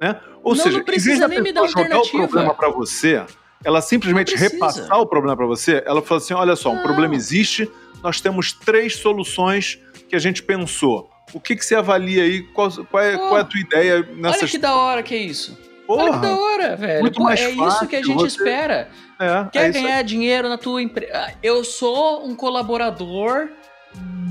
Né? 0.00 0.20
Ou 0.42 0.54
não, 0.54 0.62
seja, 0.62 0.78
não 0.78 0.84
precisa 0.84 1.28
nem 1.28 1.40
me 1.40 1.52
dar 1.52 1.66
jogar 1.66 2.00
o 2.00 2.08
problema 2.08 2.54
para 2.54 2.68
você, 2.70 3.24
ela 3.64 3.80
simplesmente 3.80 4.36
repassar 4.36 5.00
o 5.00 5.06
problema 5.06 5.36
para 5.36 5.46
você, 5.46 5.82
ela 5.86 6.02
fala 6.02 6.20
assim: 6.20 6.34
olha 6.34 6.54
só, 6.54 6.72
não. 6.72 6.80
um 6.80 6.82
problema 6.82 7.14
existe, 7.14 7.70
nós 8.02 8.20
temos 8.20 8.52
três 8.52 8.96
soluções 8.96 9.78
que 10.08 10.14
a 10.14 10.18
gente 10.18 10.42
pensou. 10.42 11.10
O 11.34 11.40
que, 11.40 11.56
que 11.56 11.64
você 11.64 11.74
avalia 11.74 12.22
aí? 12.22 12.42
Qual, 12.42 12.70
qual, 12.70 13.02
é, 13.02 13.16
qual 13.16 13.38
é 13.38 13.40
a 13.40 13.44
tua 13.44 13.60
ideia 13.60 14.08
nessa 14.14 14.38
Olha 14.38 14.48
que 14.48 14.58
da 14.58 14.76
hora 14.76 15.02
que 15.02 15.14
é 15.14 15.18
isso. 15.18 15.58
Porra, 15.86 16.04
Olha 16.04 16.12
que 16.12 16.18
da 16.20 16.36
hora, 16.36 16.76
velho. 16.76 17.00
Muito 17.00 17.16
Pô, 17.16 17.24
mais 17.24 17.40
é 17.40 17.52
fácil, 17.52 17.68
isso 17.68 17.86
que 17.86 17.96
a 17.96 18.02
gente 18.02 18.14
você... 18.14 18.26
espera. 18.26 18.88
É, 19.18 19.48
Quer 19.50 19.68
é 19.68 19.70
ganhar 19.70 20.02
dinheiro 20.02 20.48
na 20.48 20.58
tua 20.58 20.82
empresa? 20.82 21.12
Ah, 21.14 21.32
eu 21.42 21.64
sou 21.64 22.26
um 22.26 22.34
colaborador 22.34 23.48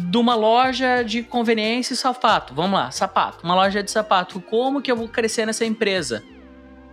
de 0.09 0.17
uma 0.17 0.35
loja 0.35 1.03
de 1.03 1.23
conveniência 1.23 1.93
e 1.93 1.97
sapato. 1.97 2.53
Vamos 2.53 2.79
lá, 2.79 2.91
sapato. 2.91 3.43
Uma 3.43 3.55
loja 3.55 3.83
de 3.83 3.91
sapato. 3.91 4.39
Como 4.39 4.81
que 4.81 4.91
eu 4.91 4.95
vou 4.95 5.09
crescer 5.09 5.45
nessa 5.45 5.65
empresa? 5.65 6.23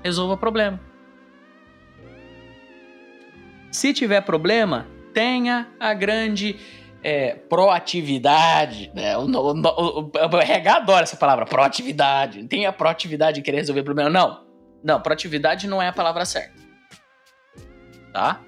Resolva 0.02 0.34
o 0.34 0.36
problema. 0.36 0.80
Se 3.70 3.92
tiver 3.92 4.20
problema, 4.22 4.86
tenha 5.14 5.68
a 5.78 5.94
grande 5.94 6.58
é, 7.02 7.34
proatividade, 7.34 8.90
né? 8.94 9.16
O, 9.16 9.22
o, 9.22 9.52
o, 9.52 10.10
o, 10.10 10.40
RH 10.40 10.76
adora 10.76 11.02
essa 11.02 11.16
palavra, 11.16 11.46
proatividade. 11.46 12.44
Tem 12.48 12.66
a 12.66 12.72
proatividade 12.72 13.40
em 13.40 13.42
querer 13.42 13.58
resolver 13.58 13.80
o 13.80 13.84
problema. 13.84 14.10
Não, 14.10 14.44
não, 14.82 15.00
proatividade 15.00 15.66
não 15.66 15.80
é 15.80 15.88
a 15.88 15.92
palavra 15.92 16.24
certa. 16.24 16.60
Tá? 18.12 18.40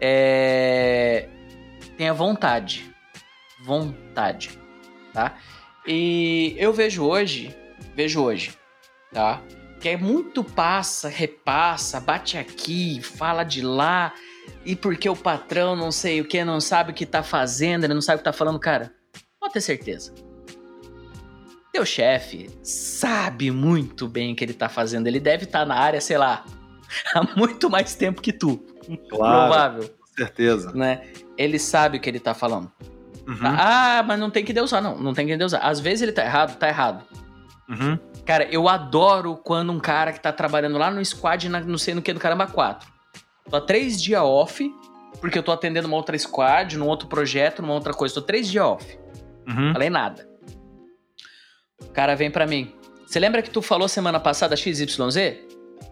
É... 0.00 1.28
Tenha 1.96 2.14
vontade. 2.14 2.91
Vontade. 3.64 4.58
Tá? 5.12 5.36
E 5.86 6.54
eu 6.58 6.72
vejo 6.72 7.04
hoje, 7.04 7.54
vejo 7.94 8.22
hoje, 8.22 8.52
tá? 9.12 9.42
Que 9.80 9.90
é 9.90 9.96
muito 9.96 10.44
passa, 10.44 11.08
repassa, 11.08 12.00
bate 12.00 12.38
aqui, 12.38 13.02
fala 13.02 13.42
de 13.42 13.62
lá 13.62 14.14
e 14.64 14.76
porque 14.76 15.08
o 15.08 15.16
patrão 15.16 15.74
não 15.74 15.90
sei 15.90 16.20
o 16.20 16.24
que, 16.24 16.44
não 16.44 16.60
sabe 16.60 16.92
o 16.92 16.94
que 16.94 17.04
tá 17.04 17.22
fazendo, 17.22 17.84
ele 17.84 17.94
não 17.94 18.00
sabe 18.00 18.16
o 18.16 18.18
que 18.18 18.24
tá 18.24 18.32
falando, 18.32 18.60
cara, 18.60 18.92
pode 19.40 19.54
ter 19.54 19.60
certeza. 19.60 20.14
Teu 21.72 21.84
chefe 21.84 22.50
sabe 22.62 23.50
muito 23.50 24.06
bem 24.06 24.32
o 24.32 24.36
que 24.36 24.44
ele 24.44 24.52
tá 24.52 24.68
fazendo. 24.68 25.06
Ele 25.06 25.18
deve 25.18 25.44
estar 25.44 25.60
tá 25.60 25.66
na 25.66 25.74
área, 25.74 26.00
sei 26.00 26.18
lá, 26.18 26.44
há 27.14 27.36
muito 27.36 27.70
mais 27.70 27.94
tempo 27.94 28.20
que 28.20 28.32
tu. 28.32 28.58
Claro, 29.08 29.48
Provável. 29.48 29.88
Com 29.88 30.06
certeza. 30.16 30.70
Né? 30.72 31.02
Ele 31.36 31.58
sabe 31.58 31.96
o 31.96 32.00
que 32.00 32.10
ele 32.10 32.20
tá 32.20 32.34
falando. 32.34 32.70
Uhum. 33.26 33.36
Ah, 33.42 34.02
mas 34.06 34.18
não 34.18 34.30
tem 34.30 34.44
que 34.44 34.52
deusar, 34.52 34.82
não. 34.82 34.98
Não 34.98 35.14
tem 35.14 35.26
que 35.26 35.36
deusar. 35.36 35.60
Às 35.62 35.80
vezes 35.80 36.02
ele 36.02 36.12
tá 36.12 36.24
errado, 36.24 36.56
tá 36.56 36.68
errado. 36.68 37.04
Uhum. 37.68 37.98
Cara, 38.24 38.44
eu 38.50 38.68
adoro 38.68 39.36
quando 39.36 39.72
um 39.72 39.80
cara 39.80 40.12
que 40.12 40.20
tá 40.20 40.32
trabalhando 40.32 40.78
lá 40.78 40.90
no 40.90 41.04
squad, 41.04 41.48
na, 41.48 41.60
não 41.60 41.78
sei 41.78 41.94
no 41.94 42.02
que 42.02 42.12
do 42.12 42.20
caramba 42.20 42.46
4, 42.46 42.92
Tô 43.50 43.56
há 43.56 43.60
três 43.60 44.00
dias 44.00 44.22
off, 44.22 44.72
porque 45.20 45.38
eu 45.38 45.42
tô 45.42 45.52
atendendo 45.52 45.88
uma 45.88 45.96
outra 45.96 46.16
squad, 46.18 46.76
num 46.76 46.86
outro 46.86 47.08
projeto, 47.08 47.60
numa 47.60 47.74
outra 47.74 47.92
coisa. 47.92 48.14
Tô 48.14 48.22
três 48.22 48.48
dias 48.48 48.64
off. 48.64 48.98
Uhum. 49.48 49.72
Falei 49.72 49.90
nada. 49.90 50.28
O 51.80 51.90
cara 51.90 52.14
vem 52.14 52.30
para 52.30 52.46
mim. 52.46 52.72
Você 53.06 53.18
lembra 53.18 53.42
que 53.42 53.50
tu 53.50 53.60
falou 53.60 53.88
semana 53.88 54.20
passada 54.20 54.56
XYZ? 54.56 54.86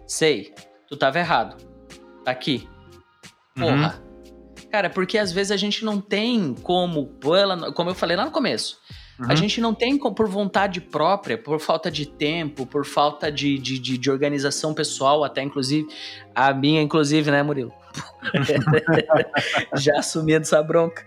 Sei. 0.07 0.53
Tu 0.87 0.97
tava 0.97 1.19
errado. 1.19 1.55
Tá 2.23 2.31
aqui. 2.31 2.67
Porra. 3.55 4.01
Uhum. 4.03 4.10
Cara, 4.71 4.89
porque 4.89 5.17
às 5.17 5.33
vezes 5.33 5.51
a 5.51 5.57
gente 5.57 5.83
não 5.83 5.99
tem 5.99 6.55
como, 6.63 7.11
como 7.75 7.89
eu 7.89 7.95
falei 7.95 8.15
lá 8.15 8.23
no 8.23 8.31
começo, 8.31 8.79
uhum. 9.19 9.25
a 9.29 9.35
gente 9.35 9.59
não 9.59 9.73
tem 9.73 9.97
por 9.97 10.29
vontade 10.29 10.79
própria, 10.79 11.37
por 11.37 11.59
falta 11.59 11.91
de 11.91 12.05
tempo, 12.05 12.65
por 12.65 12.85
falta 12.85 13.29
de, 13.29 13.57
de, 13.57 13.77
de, 13.77 13.97
de 13.97 14.09
organização 14.09 14.73
pessoal, 14.73 15.25
até 15.25 15.41
inclusive, 15.41 15.85
a 16.33 16.53
minha, 16.53 16.81
inclusive, 16.81 17.29
né, 17.29 17.43
Murilo? 17.43 17.73
Já 19.75 19.97
assumindo 19.97 20.43
essa 20.43 20.63
bronca. 20.63 21.05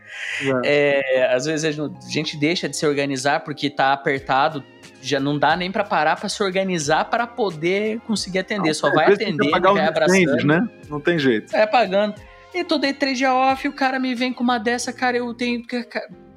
É. 0.62 1.20
é, 1.20 1.34
às 1.34 1.46
vezes 1.46 1.78
a 1.78 2.10
gente 2.10 2.36
deixa 2.36 2.68
de 2.68 2.76
se 2.76 2.86
organizar 2.86 3.40
porque 3.40 3.70
tá 3.70 3.94
apertado, 3.94 4.62
já 5.00 5.18
não 5.18 5.38
dá 5.38 5.56
nem 5.56 5.72
para 5.72 5.84
parar 5.84 6.16
para 6.16 6.28
se 6.28 6.42
organizar 6.42 7.06
para 7.06 7.26
poder 7.26 8.00
conseguir 8.00 8.40
atender. 8.40 8.68
Não, 8.68 8.74
Só 8.74 8.90
vai 8.90 9.10
atender, 9.10 9.50
vai 9.50 9.86
abraçando. 9.86 10.46
né? 10.46 10.68
Não 10.90 11.00
tem 11.00 11.18
jeito. 11.18 11.50
Vai 11.50 11.66
pagando. 11.66 12.14
E 12.54 12.62
tô 12.62 12.78
dei 12.78 12.92
três 12.92 13.18
dias 13.18 13.32
off 13.32 13.66
e 13.66 13.68
o 13.68 13.72
cara 13.72 13.98
me 13.98 14.14
vem 14.14 14.32
com 14.32 14.44
uma 14.44 14.58
dessa, 14.58 14.92
cara, 14.92 15.16
eu 15.16 15.34
tenho. 15.34 15.62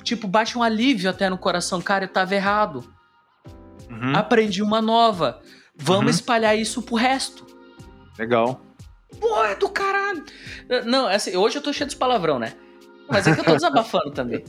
Tipo, 0.04 0.28
bate 0.28 0.58
um 0.58 0.64
alívio 0.64 1.10
até 1.10 1.30
no 1.30 1.38
coração. 1.38 1.80
Cara, 1.80 2.06
eu 2.06 2.10
tava 2.10 2.34
errado. 2.34 2.92
Uhum. 3.90 4.16
Aprendi 4.16 4.64
uma 4.64 4.82
nova. 4.82 5.42
Vamos 5.76 6.04
uhum. 6.06 6.10
espalhar 6.10 6.58
isso 6.58 6.82
pro 6.82 6.96
resto. 6.96 7.46
Legal. 8.18 8.60
Pô, 9.20 9.44
é 9.44 9.56
do 9.56 9.70
caralho. 9.70 10.24
Não, 10.86 11.08
assim, 11.08 11.36
hoje 11.36 11.58
eu 11.58 11.62
tô 11.62 11.72
cheio 11.72 11.90
de 11.90 11.96
palavrão, 11.96 12.40
né? 12.40 12.54
Mas 13.10 13.26
é 13.26 13.34
que 13.34 13.40
eu 13.40 13.46
tô 13.46 13.54
desabafando 13.54 14.12
também. 14.12 14.44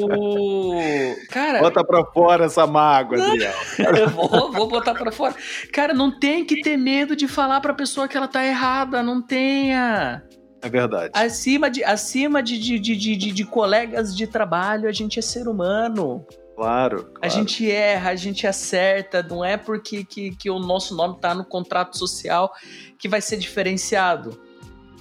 O. 0.00 1.16
Cara. 1.28 1.58
Bota 1.60 1.84
pra 1.84 2.04
fora 2.04 2.44
essa 2.44 2.66
mágoa, 2.66 3.20
Adriel. 3.20 3.52
eu 3.98 4.08
vou, 4.10 4.52
vou 4.52 4.68
botar 4.68 4.94
pra 4.94 5.10
fora. 5.10 5.34
Cara, 5.72 5.92
não 5.92 6.16
tem 6.16 6.44
que 6.44 6.62
ter 6.62 6.76
medo 6.76 7.16
de 7.16 7.26
falar 7.26 7.60
pra 7.60 7.74
pessoa 7.74 8.06
que 8.06 8.16
ela 8.16 8.28
tá 8.28 8.46
errada. 8.46 9.02
Não 9.02 9.20
tenha. 9.20 10.22
É 10.62 10.68
verdade. 10.68 11.10
Acima 11.14 11.70
de, 11.70 11.82
acima 11.82 12.42
de, 12.42 12.58
de, 12.58 12.78
de, 12.78 12.96
de, 12.96 13.32
de 13.32 13.44
colegas 13.44 14.16
de 14.16 14.26
trabalho, 14.26 14.88
a 14.88 14.92
gente 14.92 15.18
é 15.18 15.22
ser 15.22 15.48
humano. 15.48 16.26
Claro, 16.56 17.04
claro, 17.04 17.18
A 17.22 17.28
gente 17.28 17.70
erra, 17.70 18.10
a 18.10 18.16
gente 18.16 18.46
acerta, 18.46 19.22
não 19.22 19.42
é 19.42 19.56
porque 19.56 20.04
que, 20.04 20.36
que 20.36 20.50
o 20.50 20.58
nosso 20.58 20.94
nome 20.94 21.18
tá 21.18 21.34
no 21.34 21.44
contrato 21.44 21.96
social 21.96 22.52
que 22.98 23.08
vai 23.08 23.20
ser 23.20 23.38
diferenciado. 23.38 24.38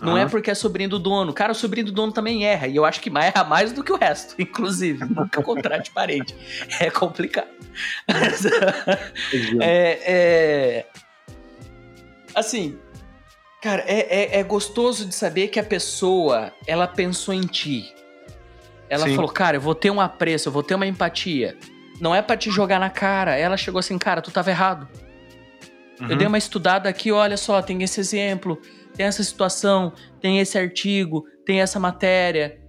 Não 0.02 0.18
é 0.18 0.26
porque 0.26 0.50
é 0.50 0.56
sobrinho 0.56 0.90
do 0.90 0.98
dono. 0.98 1.34
Cara, 1.34 1.52
o 1.52 1.56
sobrinho 1.56 1.88
do 1.88 1.92
dono 1.92 2.14
também 2.14 2.46
erra. 2.46 2.68
E 2.68 2.76
eu 2.78 2.86
acho 2.86 3.02
que 3.02 3.12
erra 3.18 3.44
mais 3.44 3.74
do 3.74 3.84
que 3.84 3.92
o 3.92 3.98
resto, 3.98 4.34
inclusive. 4.40 5.04
Nunca 5.04 5.44
contrate 5.44 5.92
parente. 5.92 6.34
É 6.80 6.90
complicado. 6.90 7.50
é, 9.60 10.00
é, 10.06 10.86
Assim, 12.34 12.78
cara, 13.62 13.84
é, 13.88 14.38
é, 14.38 14.40
é, 14.40 14.44
gostoso 14.44 15.06
de 15.06 15.14
saber 15.14 15.48
que 15.50 15.60
a 15.60 15.64
pessoa, 15.64 16.52
ela 16.66 16.88
pensou 16.88 17.34
em 17.34 17.42
ti. 17.42 17.94
Ela 18.90 19.06
Sim. 19.06 19.16
falou, 19.16 19.32
cara, 19.32 19.58
eu 19.58 19.62
vou 19.62 19.76
ter 19.76 19.92
um 19.92 20.02
apreço, 20.02 20.50
eu 20.50 20.54
vou 20.54 20.64
ter 20.64 20.76
uma 20.76 20.88
empatia. 20.88 21.58
Não 22.00 22.16
é 22.16 22.22
para 22.22 22.38
te 22.38 22.50
jogar 22.50 22.80
na 22.80 22.90
cara. 22.90 23.36
Ela 23.38 23.58
chegou 23.58 23.80
assim, 23.80 23.98
cara, 23.98 24.22
tu 24.22 24.32
tava 24.32 24.50
errado. 24.50 24.88
Uhum. 26.00 26.08
Eu 26.10 26.18
dei 26.18 26.28
uma 26.28 26.38
estudada 26.38 26.90
aqui, 26.90 27.12
olha 27.12 27.38
só, 27.38 27.62
tem 27.62 27.84
esse 27.84 28.00
exemplo 28.00 28.60
tem 29.00 29.06
essa 29.06 29.24
situação, 29.24 29.94
tem 30.20 30.40
esse 30.40 30.58
artigo, 30.58 31.24
tem 31.46 31.62
essa 31.62 31.80
matéria. 31.80 32.60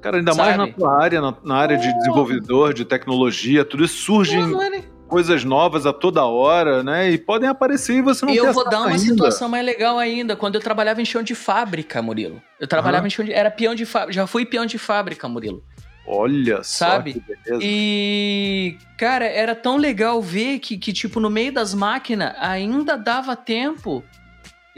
Cara, 0.00 0.18
ainda 0.18 0.32
sabe? 0.32 0.56
mais 0.56 0.70
na 0.70 0.72
tua 0.72 1.02
área, 1.02 1.20
na, 1.20 1.36
na 1.42 1.56
área 1.56 1.76
oh. 1.76 1.80
de 1.80 1.92
desenvolvedor, 1.98 2.72
de 2.72 2.84
tecnologia, 2.84 3.64
tudo 3.64 3.84
isso 3.84 3.96
surge 4.04 4.36
não, 4.36 4.48
não 4.48 4.82
coisas 5.12 5.44
novas 5.44 5.84
a 5.84 5.92
toda 5.92 6.24
hora, 6.24 6.82
né? 6.82 7.10
E 7.10 7.18
podem 7.18 7.46
aparecer 7.46 7.98
e 7.98 8.00
você 8.00 8.24
não 8.24 8.32
Eu 8.32 8.50
vou 8.50 8.64
dar 8.64 8.78
uma 8.78 8.88
ainda. 8.88 8.98
situação 8.98 9.46
mais 9.46 9.62
legal 9.62 9.98
ainda. 9.98 10.34
Quando 10.34 10.54
eu 10.54 10.60
trabalhava 10.62 11.02
em 11.02 11.04
chão 11.04 11.22
de 11.22 11.34
fábrica, 11.34 12.00
Murilo. 12.00 12.40
Eu 12.58 12.66
trabalhava 12.66 13.02
uhum. 13.02 13.08
em 13.08 13.10
chão 13.10 13.22
de... 13.22 13.30
Era 13.30 13.50
peão 13.50 13.74
de 13.74 13.84
fábrica. 13.84 14.14
Já 14.14 14.26
fui 14.26 14.46
peão 14.46 14.64
de 14.64 14.78
fábrica, 14.78 15.28
Murilo. 15.28 15.62
Olha 16.06 16.62
Sabe? 16.62 17.22
só 17.46 17.58
E, 17.60 18.78
cara, 18.96 19.26
era 19.26 19.54
tão 19.54 19.76
legal 19.76 20.22
ver 20.22 20.60
que, 20.60 20.78
que, 20.78 20.94
tipo, 20.94 21.20
no 21.20 21.28
meio 21.28 21.52
das 21.52 21.74
máquinas 21.74 22.34
ainda 22.40 22.96
dava 22.96 23.36
tempo 23.36 24.02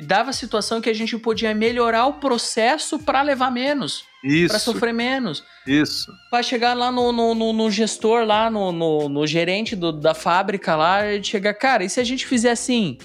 dava 0.02 0.30
a 0.30 0.32
situação 0.32 0.80
que 0.80 0.90
a 0.90 0.94
gente 0.94 1.16
podia 1.18 1.54
melhorar 1.54 2.06
o 2.06 2.14
processo 2.14 2.98
para 2.98 3.22
levar 3.22 3.50
menos. 3.50 4.04
Para 4.48 4.58
sofrer 4.58 4.92
menos. 4.92 5.44
Isso. 5.66 6.10
Para 6.30 6.42
chegar 6.42 6.74
lá 6.74 6.90
no, 6.90 7.12
no, 7.12 7.34
no, 7.34 7.52
no, 7.52 7.70
gestor, 7.70 8.24
lá 8.24 8.50
no, 8.50 8.72
no, 8.72 9.08
no 9.08 9.26
gerente 9.26 9.76
do, 9.76 9.92
da 9.92 10.14
fábrica 10.14 10.74
lá, 10.74 11.12
e 11.12 11.22
chegar, 11.22 11.54
cara, 11.54 11.84
e 11.84 11.90
se 11.90 12.00
a 12.00 12.04
gente 12.04 12.26
fizer 12.26 12.50
assim? 12.50 12.98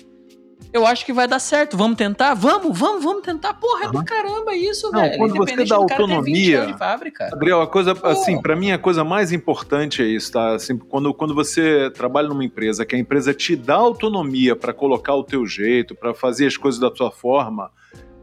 Eu 0.71 0.85
acho 0.85 1.05
que 1.05 1.11
vai 1.13 1.27
dar 1.27 1.39
certo. 1.39 1.75
Vamos 1.75 1.97
tentar? 1.97 2.33
Vamos, 2.33 2.77
vamos, 2.77 3.03
vamos 3.03 3.21
tentar. 3.23 3.53
Porra, 3.55 3.85
é 3.85 3.89
pra 3.89 4.03
caramba 4.03 4.53
isso, 4.55 4.91
Não, 4.91 5.01
velho. 5.01 5.17
quando 5.17 5.35
você 5.35 5.55
dá 5.65 5.77
do 5.77 5.85
cara 5.85 5.87
ter 5.87 5.87
20 5.87 5.91
autonomia- 6.01 6.77
fábrica. 6.77 7.29
Adriel, 7.33 7.61
a 7.61 7.67
coisa, 7.67 7.95
Pô. 7.95 8.07
assim, 8.07 8.41
para 8.41 8.55
mim 8.55 8.71
a 8.71 8.77
coisa 8.77 9.03
mais 9.03 9.31
importante 9.31 10.01
é 10.01 10.05
isso, 10.05 10.31
tá? 10.31 10.53
Assim, 10.55 10.77
quando, 10.77 11.13
quando 11.13 11.33
você 11.33 11.89
trabalha 11.91 12.27
numa 12.27 12.43
empresa, 12.45 12.85
que 12.85 12.95
a 12.95 12.99
empresa 12.99 13.33
te 13.33 13.55
dá 13.55 13.75
autonomia 13.75 14.55
para 14.55 14.73
colocar 14.73 15.15
o 15.15 15.23
teu 15.23 15.45
jeito, 15.45 15.95
para 15.95 16.13
fazer 16.13 16.47
as 16.47 16.55
coisas 16.57 16.79
da 16.79 16.91
tua 16.91 17.09
forma, 17.11 17.71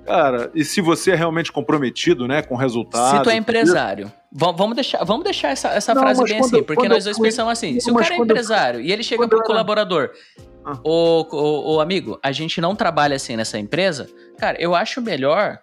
cara, 0.06 0.50
e 0.54 0.64
se 0.64 0.80
você 0.80 1.10
é 1.10 1.14
realmente 1.16 1.50
comprometido, 1.50 2.28
né, 2.28 2.42
com 2.42 2.54
o 2.54 2.56
resultado. 2.56 3.16
Se 3.18 3.22
tu 3.24 3.30
é 3.30 3.36
empresário, 3.36 4.10
va- 4.32 4.52
vamos 4.52 4.76
deixar, 4.76 5.02
vamos 5.04 5.24
deixar 5.24 5.48
essa, 5.48 5.68
essa 5.70 5.92
Não, 5.92 6.00
frase 6.02 6.22
bem 6.22 6.38
quando- 6.38 6.54
assim, 6.54 6.62
porque 6.62 6.88
nós 6.88 7.02
dois 7.04 7.18
pensamos 7.18 7.52
assim. 7.52 7.80
Se 7.80 7.90
o 7.90 7.94
cara 7.94 8.14
é 8.14 8.16
quando 8.16 8.30
eu- 8.30 8.34
empresário 8.36 8.80
e 8.80 8.92
ele 8.92 9.02
chega 9.02 9.26
pro 9.26 9.38
eu 9.38 9.42
colaborador, 9.42 10.10
Ah. 10.66 10.78
ô, 10.82 11.26
ô, 11.30 11.74
ô, 11.76 11.80
amigo, 11.80 12.18
a 12.22 12.32
gente 12.32 12.60
não 12.60 12.74
trabalha 12.74 13.14
assim 13.14 13.36
nessa 13.36 13.56
empresa, 13.58 14.10
cara, 14.36 14.60
eu 14.60 14.74
acho 14.74 15.00
melhor, 15.00 15.58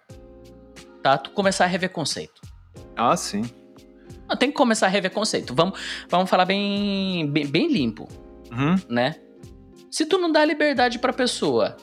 tá, 1.02 1.18
tu 1.18 1.30
começar 1.30 1.64
a 1.64 1.68
rever 1.68 1.90
conceito. 1.90 2.40
Ah, 2.96 3.14
sim. 3.16 3.42
Não, 4.26 4.34
tem 4.36 4.50
que 4.50 4.56
começar 4.56 4.86
a 4.86 4.88
rever 4.88 5.10
conceito. 5.10 5.54
Vamos, 5.54 5.78
vamos 6.08 6.30
falar 6.30 6.46
bem, 6.46 7.28
bem, 7.30 7.46
bem 7.46 7.68
limpo, 7.70 8.08
Uhum. 8.50 8.76
né? 8.88 9.16
Se 9.90 10.06
tu 10.06 10.16
não 10.16 10.32
dá 10.32 10.42
liberdade 10.44 10.98
pra 10.98 11.12
pessoa 11.12 11.76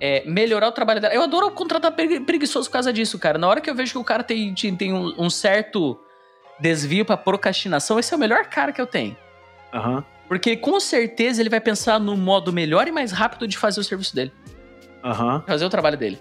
é, 0.00 0.24
melhorar 0.28 0.68
o 0.68 0.72
trabalho 0.72 1.00
dela. 1.00 1.14
Eu 1.14 1.22
adoro 1.22 1.50
contratar 1.52 1.92
pregui- 1.92 2.20
preguiçoso 2.20 2.68
por 2.68 2.72
causa 2.74 2.92
disso, 2.92 3.18
cara. 3.18 3.38
Na 3.38 3.46
hora 3.48 3.60
que 3.60 3.70
eu 3.70 3.74
vejo 3.74 3.92
que 3.92 3.98
o 3.98 4.04
cara 4.04 4.22
tem, 4.24 4.52
tem 4.54 4.92
um, 4.92 5.14
um 5.16 5.30
certo 5.30 5.98
desvio 6.58 7.04
pra 7.04 7.16
procrastinação, 7.16 7.98
esse 7.98 8.12
é 8.12 8.16
o 8.16 8.20
melhor 8.20 8.44
cara 8.46 8.72
que 8.72 8.80
eu 8.80 8.86
tenho. 8.86 9.16
Aham. 9.72 10.04
Porque 10.28 10.56
com 10.56 10.80
certeza 10.80 11.40
ele 11.42 11.50
vai 11.50 11.60
pensar 11.60 12.00
no 12.00 12.16
modo 12.16 12.52
melhor 12.52 12.88
e 12.88 12.92
mais 12.92 13.12
rápido 13.12 13.46
de 13.46 13.56
fazer 13.58 13.80
o 13.80 13.84
serviço 13.84 14.14
dele, 14.14 14.32
Aham. 15.04 15.42
fazer 15.46 15.64
o 15.64 15.70
trabalho 15.70 15.96
dele. 15.98 16.18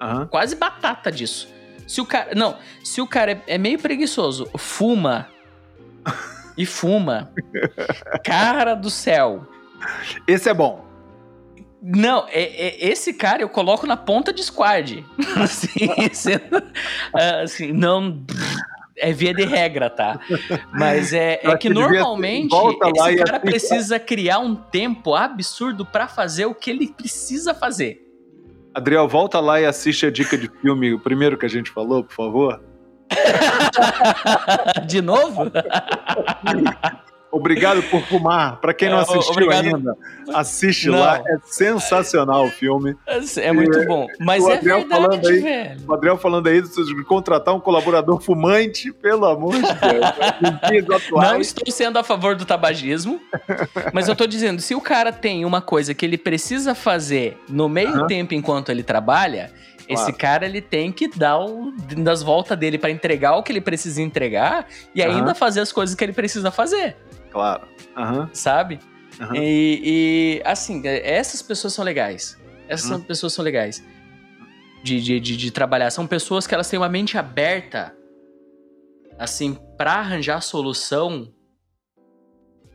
Aham. 0.00 0.26
Quase 0.26 0.56
batata 0.56 1.10
disso. 1.10 1.48
Se 1.86 2.00
o 2.00 2.06
cara. 2.06 2.34
Não, 2.34 2.56
se 2.84 3.00
o 3.00 3.06
cara 3.06 3.32
é, 3.32 3.42
é 3.54 3.58
meio 3.58 3.78
preguiçoso, 3.78 4.48
fuma. 4.58 5.28
e 6.56 6.66
fuma. 6.66 7.32
Cara 8.24 8.74
do 8.74 8.90
céu. 8.90 9.46
Esse 10.26 10.48
é 10.48 10.54
bom. 10.54 10.84
Não, 11.82 12.26
é, 12.28 12.42
é- 12.42 12.88
esse 12.88 13.14
cara 13.14 13.42
eu 13.42 13.48
coloco 13.48 13.86
na 13.86 13.96
ponta 13.96 14.32
de 14.32 14.42
squad. 14.42 15.04
assim, 15.42 15.70
sendo- 16.12 16.62
ah, 17.14 17.42
assim, 17.42 17.72
não. 17.72 18.24
É 18.98 19.12
via 19.12 19.34
de 19.34 19.44
regra, 19.44 19.90
tá? 19.90 20.18
Mas 20.72 21.12
é, 21.12 21.40
é 21.42 21.56
que 21.56 21.68
normalmente 21.68 22.48
volta 22.48 22.86
lá 22.96 23.12
esse 23.12 23.24
cara 23.24 23.36
assista. 23.36 23.50
precisa 23.50 24.00
criar 24.00 24.38
um 24.38 24.54
tempo 24.54 25.14
absurdo 25.14 25.84
pra 25.84 26.08
fazer 26.08 26.46
o 26.46 26.54
que 26.54 26.70
ele 26.70 26.88
precisa 26.88 27.54
fazer. 27.54 28.02
Adriel, 28.74 29.06
volta 29.08 29.40
lá 29.40 29.60
e 29.60 29.66
assiste 29.66 30.06
a 30.06 30.10
dica 30.10 30.36
de 30.36 30.50
filme, 30.60 30.92
o 30.92 30.98
primeiro 30.98 31.36
que 31.38 31.46
a 31.46 31.48
gente 31.48 31.70
falou, 31.70 32.04
por 32.04 32.14
favor. 32.14 32.62
De 34.86 35.00
novo? 35.00 35.44
Obrigado 37.32 37.82
por 37.84 38.00
fumar. 38.06 38.60
Pra 38.60 38.72
quem 38.72 38.88
não 38.88 38.98
É, 38.98 39.02
assistiu 39.02 39.32
obrigado. 39.32 39.64
ainda, 39.66 39.96
assiste 40.34 40.88
Não. 40.88 40.98
lá. 41.00 41.18
É 41.18 41.36
sensacional 41.44 42.46
o 42.46 42.50
filme. 42.50 42.96
É 43.36 43.52
muito 43.52 43.84
bom. 43.86 44.06
Mas 44.20 44.42
o 44.44 44.50
é 44.50 44.54
Adriel 44.56 44.78
verdade, 44.80 45.02
falando 45.02 45.26
aí- 45.28 45.40
velho. 45.40 45.80
O 45.86 45.94
Adriel 45.94 46.16
falando 46.16 46.46
aí 46.46 46.62
de 46.62 47.04
contratar 47.04 47.54
um 47.54 47.60
colaborador 47.60 48.20
fumante, 48.20 48.92
pelo 48.92 49.26
amor 49.26 49.52
de 49.54 49.60
Deus. 49.62 50.70
Dias 50.70 51.10
Não 51.10 51.40
estou 51.40 51.72
sendo 51.72 51.98
a 51.98 52.02
favor 52.04 52.34
do 52.36 52.44
tabagismo, 52.44 53.20
mas 53.92 54.08
eu 54.08 54.16
tô 54.16 54.26
dizendo, 54.26 54.60
se 54.62 54.74
o 54.74 54.80
cara 54.80 55.12
tem 55.12 55.44
uma 55.44 55.60
coisa 55.60 55.92
que 55.94 56.04
ele 56.06 56.16
precisa 56.18 56.74
fazer 56.74 57.36
no 57.48 57.68
meio 57.68 57.88
Aham. 57.88 58.06
tempo 58.06 58.34
enquanto 58.34 58.70
ele 58.70 58.82
trabalha, 58.82 59.50
esse 59.88 60.02
Claro. 60.04 60.18
cara 60.18 60.46
ele 60.46 60.60
tem 60.60 60.90
que 60.90 61.06
dar 61.08 61.38
o, 61.38 61.72
das 61.98 62.20
voltas 62.22 62.58
dele 62.58 62.76
pra 62.76 62.90
entregar 62.90 63.36
o 63.36 63.42
que 63.42 63.52
ele 63.52 63.60
precisa 63.60 64.02
entregar 64.02 64.66
e 64.92 65.00
Aham. 65.02 65.16
ainda 65.18 65.34
fazer 65.34 65.60
as 65.60 65.70
coisas 65.70 65.94
que 65.94 66.02
ele 66.02 66.12
precisa 66.12 66.50
fazer, 66.50 66.96
Claro. 67.36 67.68
Aham, 67.94 68.30
sabe? 68.32 68.78
aham. 69.20 69.34
E, 69.36 69.80
e, 69.84 70.42
assim, 70.42 70.80
é- 70.86 71.16
essas 71.16 71.42
pessoas 71.42 71.74
são 71.74 71.84
legais. 71.84 72.40
Essas 72.66 72.88
Uhum. 72.90 72.96
são 72.96 73.04
pessoas 73.04 73.32
são 73.34 73.44
legais 73.44 73.84
de, 74.82 75.02
de, 75.02 75.20
de, 75.20 75.36
de 75.36 75.50
trabalhar. 75.50 75.90
São 75.90 76.06
pessoas 76.06 76.46
que 76.46 76.54
elas 76.54 76.66
têm 76.70 76.78
uma 76.78 76.88
mente 76.88 77.18
aberta, 77.18 77.94
assim, 79.18 79.58
pra 79.76 79.96
arranjar 79.96 80.40
solução 80.40 81.30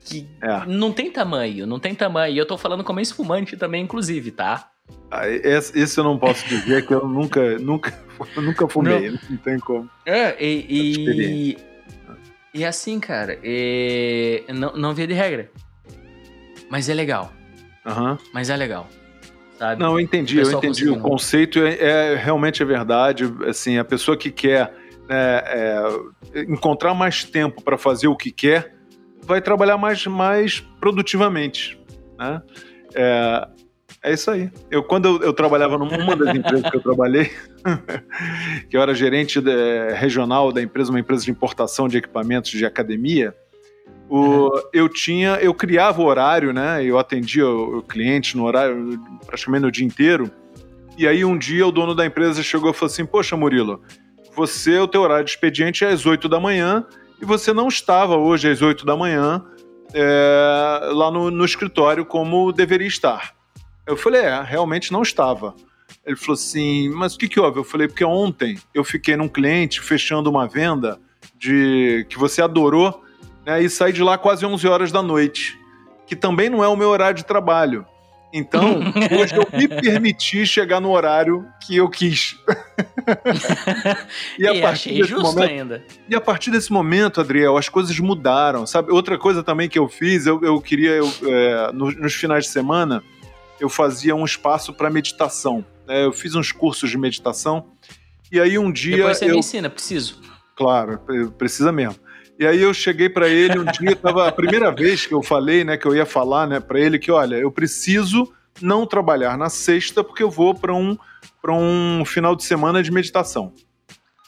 que 0.06 0.28
É. 0.44 0.66
não 0.68 0.92
tem 0.92 1.12
tamanho, 1.12 1.66
não 1.66 1.80
tem 1.80 1.96
tamanho. 1.96 2.34
E 2.36 2.38
eu 2.38 2.46
tô 2.46 2.56
falando 2.56 2.84
como 2.84 3.00
ex-fumante 3.00 3.58
também, 3.58 3.84
inclusive, 3.84 4.30
tá? 4.32 4.70
Ah, 5.10 5.28
esse, 5.28 5.78
esse 5.78 6.00
eu 6.00 6.04
não 6.04 6.20
posso 6.20 6.48
dizer 6.48 6.86
que 6.86 6.94
eu 6.94 7.08
nunca, 7.08 7.58
nunca, 7.58 7.94
eu 8.36 8.42
nunca 8.44 8.68
fumei. 8.68 9.10
Não. 9.10 9.38
tem 9.38 9.58
como. 9.60 9.90
É, 10.06 10.36
e, 10.44 10.66
e. 10.70 11.71
e 12.54 12.66
assim, 12.66 13.00
cara, 13.00 13.40
é, 13.44 14.44
não, 14.50 14.74
não 14.76 14.94
via 14.94 15.08
de 15.08 15.14
regra. 15.14 15.50
Mas 16.70 16.90
é 16.90 16.94
legal, 16.94 17.32
Aham. 17.86 18.18
mas 18.34 18.50
é 18.50 18.56
legal, 18.56 18.88
sabe? 19.58 19.82
Não, 19.82 19.94
eu 19.94 20.00
entendi, 20.00 20.38
eu 20.38 20.52
entendi. 20.52 20.90
O 20.90 21.00
conceito 21.00 21.60
é, 21.60 22.14
é- 22.14 22.16
realmente 22.16 22.62
é 22.62 22.66
verdade. 22.66 23.26
Assim, 23.48 23.78
a 23.78 23.84
pessoa 23.84 24.16
que 24.16 24.32
quer 24.32 24.74
né, 25.10 25.42
é, 25.46 25.84
encontrar 26.48 26.94
mais 26.94 27.24
tempo 27.26 27.62
para 27.62 27.78
fazer 27.78 28.08
o 28.08 28.16
que 28.16 28.32
quer 28.32 28.74
vai 29.24 29.42
trabalhar 29.42 29.78
mais, 29.78 30.06
mais 30.08 30.62
produtivamente. 30.80 31.80
Né? 32.18 32.42
É, 32.96 33.48
é 34.04 34.14
isso 34.14 34.32
aí. 34.32 34.50
Eu, 34.70 34.84
quando 34.84 35.06
eu, 35.06 35.28
eu 35.28 35.34
trabalhava 35.34 35.78
numa 35.78 36.16
das 36.16 36.34
empresas 36.36 36.70
que 36.70 36.78
eu 36.78 36.82
trabalhei, 36.82 37.32
que 38.70 38.76
eu 38.76 38.82
era 38.82 38.94
gerente 38.94 39.40
eh, 39.40 39.94
regional 39.96 40.52
da 40.52 40.62
empresa, 40.62 40.90
uma 40.90 41.00
empresa 41.00 41.24
de 41.24 41.32
importação 41.32 41.88
de 41.88 41.98
equipamentos 41.98 42.52
de 42.52 42.66
academia, 42.66 43.36
o- 44.10 44.52
eu 44.74 44.90
tinha, 44.90 45.36
eu 45.42 45.54
criava 45.54 46.02
o 46.02 46.06
horário, 46.06 46.52
né? 46.52 46.84
Eu 46.84 47.00
atendia 47.00 47.48
o, 47.48 47.78
o 47.78 47.82
cliente 47.84 48.36
no 48.36 48.46
horário 48.46 49.00
praticamente 49.26 49.62
no 49.64 49.72
dia 49.72 49.86
inteiro. 49.86 50.30
E 50.98 51.08
aí 51.08 51.24
um 51.24 51.38
dia 51.38 51.66
o 51.66 51.72
dono 51.72 51.96
da 51.96 52.06
empresa 52.06 52.44
chegou 52.44 52.72
e 52.72 52.74
falou 52.74 52.92
assim: 52.92 53.06
Poxa, 53.06 53.38
Murilo, 53.38 53.82
você, 54.36 54.78
o 54.80 54.88
teu 54.88 55.02
horário 55.02 55.24
de 55.26 55.32
expediente 55.32 55.86
é 55.86 55.90
às 55.90 56.06
8 56.06 56.28
da 56.28 56.40
manhã 56.40 56.86
e 57.22 57.26
você 57.26 57.54
não 57.54 57.68
estava 57.68 58.18
hoje 58.18 58.50
às 58.50 58.62
8 58.62 58.86
da 58.86 58.96
manhã 58.98 59.44
é, 59.94 60.90
lá 60.94 61.10
no, 61.12 61.30
no 61.32 61.46
escritório 61.46 62.06
como 62.06 62.52
deveria 62.52 62.88
estar. 62.88 63.34
Eu 63.86 63.96
falei, 63.98 64.22
é, 64.22 64.42
realmente 64.42 64.92
não 64.92 65.02
estava. 65.02 65.56
Ele 66.06 66.16
falou 66.16 66.34
assim, 66.34 66.90
mas 66.90 67.14
o 67.16 67.20
que, 67.20 67.28
que 67.28 67.40
houve? 67.40 67.60
Eu 67.60 67.64
falei, 67.64 67.88
porque 67.88 68.04
ontem 68.04 68.58
eu 68.74 68.84
fiquei 68.84 69.16
num 69.16 69.28
cliente 69.28 69.80
fechando 69.82 70.30
uma 70.30 70.48
venda 70.48 71.00
de 71.38 72.06
que 72.10 72.18
você 72.18 72.42
adorou, 72.42 73.04
né, 73.46 73.62
e 73.62 73.70
saí 73.70 73.94
de 73.94 74.02
lá 74.02 74.18
quase 74.18 74.46
11 74.46 74.68
horas 74.68 74.92
da 74.92 75.02
noite, 75.04 75.60
que 76.08 76.16
também 76.16 76.50
não 76.50 76.64
é 76.64 76.68
o 76.68 76.76
meu 76.76 76.90
horário 76.90 77.16
de 77.18 77.26
trabalho. 77.26 77.86
Então, 78.34 78.80
hoje 79.20 79.36
eu 79.36 79.46
me 79.58 79.68
permiti 79.68 80.46
chegar 80.46 80.80
no 80.80 80.92
horário 80.92 81.46
que 81.66 81.76
eu 81.76 81.88
quis. 81.90 82.36
E, 84.40 84.48
a 84.48 84.62
partir 84.62 84.90
achei 84.90 85.02
desse 85.02 85.14
momento- 85.16 85.50
ainda. 85.52 85.84
e 86.10 86.16
a 86.16 86.22
partir 86.22 86.52
desse 86.52 86.72
momento, 86.72 87.20
Adriel, 87.22 87.58
as 87.58 87.70
coisas 87.70 87.98
mudaram, 88.00 88.66
sabe? 88.66 88.92
Outra 88.92 89.18
coisa 89.18 89.44
também 89.44 89.70
que 89.70 89.78
eu 89.78 89.88
fiz, 89.88 90.26
eu, 90.26 90.42
eu 90.42 90.60
queria, 90.62 90.92
eu, 90.92 91.12
é, 91.28 91.72
no- 91.74 91.92
nos 91.92 92.14
finais 92.14 92.46
de 92.46 92.52
semana, 92.52 93.04
eu 93.60 93.70
fazia 93.70 94.16
um 94.16 94.26
espaço 94.26 94.74
para 94.74 94.90
meditação. 94.90 95.64
Né? 95.92 96.06
eu 96.06 96.14
fiz 96.14 96.36
uns 96.36 96.52
cursos 96.52 96.90
de 96.90 96.98
meditação, 96.98 97.72
e 98.32 98.40
aí 98.40 98.58
um 98.58 98.72
dia 98.72 98.98
Depois 98.98 99.18
você 99.18 99.26
eu... 99.26 99.32
me 99.32 99.40
ensina, 99.40 99.70
preciso. 99.70 100.22
Claro, 100.56 101.00
pre- 101.00 101.30
precisa 101.32 101.72
mesmo. 101.72 102.00
E 102.40 102.48
aí 102.48 102.62
eu 102.62 102.74
cheguei 102.74 103.10
para 103.10 103.28
ele 103.28 103.60
um 103.60 103.66
dia, 103.66 103.96
tava 103.96 104.28
a 104.28 104.32
primeira 104.32 104.72
vez 104.74 105.06
que 105.06 105.14
eu 105.14 105.22
falei, 105.22 105.64
né, 105.64 105.78
que 105.78 105.86
eu 105.86 105.96
ia 105.96 106.06
falar, 106.06 106.48
né, 106.48 106.60
para 106.60 106.80
ele 106.80 106.98
que, 106.98 107.12
olha, 107.12 107.36
eu 107.36 107.52
preciso 107.52 108.32
não 108.62 108.86
trabalhar 108.86 109.38
na 109.38 109.50
sexta 109.50 110.04
porque 110.04 110.24
eu 110.24 110.30
vou 110.30 110.56
para 110.56 110.74
um 110.74 110.98
para 111.42 111.54
um 111.54 112.04
final 112.06 112.36
de 112.36 112.44
semana 112.44 112.84
de 112.84 112.92
meditação. 112.92 113.54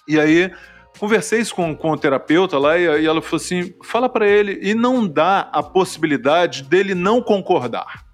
E 0.07 0.19
aí 0.19 0.51
conversei 0.97 1.39
isso 1.39 1.53
com, 1.53 1.75
com 1.75 1.91
o 1.91 1.97
terapeuta 1.97 2.57
lá 2.57 2.77
e, 2.77 2.83
e 2.83 3.05
ela 3.05 3.21
falou 3.21 3.37
assim, 3.37 3.73
fala 3.83 4.09
para 4.09 4.27
ele 4.27 4.59
e 4.61 4.73
não 4.73 5.07
dá 5.07 5.41
a 5.51 5.61
possibilidade 5.61 6.63
dele 6.63 6.95
não 6.95 7.21
concordar. 7.21 8.05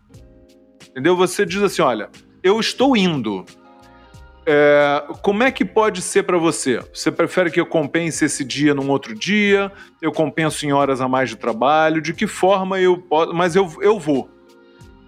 Entendeu? 0.89 1.15
Você 1.15 1.45
diz 1.45 1.61
assim, 1.61 1.81
olha, 1.81 2.09
eu 2.43 2.59
estou 2.59 2.95
indo. 2.95 3.45
É, 4.45 5.03
como 5.21 5.43
é 5.43 5.51
que 5.51 5.63
pode 5.63 6.01
ser 6.01 6.23
para 6.23 6.37
você? 6.37 6.79
Você 6.93 7.11
prefere 7.11 7.51
que 7.51 7.59
eu 7.59 7.65
compense 7.65 8.25
esse 8.25 8.43
dia 8.43 8.73
num 8.73 8.89
outro 8.89 9.13
dia? 9.13 9.71
Eu 10.01 10.11
compenso 10.11 10.65
em 10.65 10.71
horas 10.71 11.01
a 11.01 11.07
mais 11.07 11.29
de 11.29 11.35
trabalho? 11.35 12.01
De 12.01 12.13
que 12.13 12.25
forma 12.25 12.79
eu 12.79 12.97
posso? 12.97 13.33
Mas 13.33 13.55
eu, 13.55 13.71
eu 13.81 13.99
vou. 13.99 14.29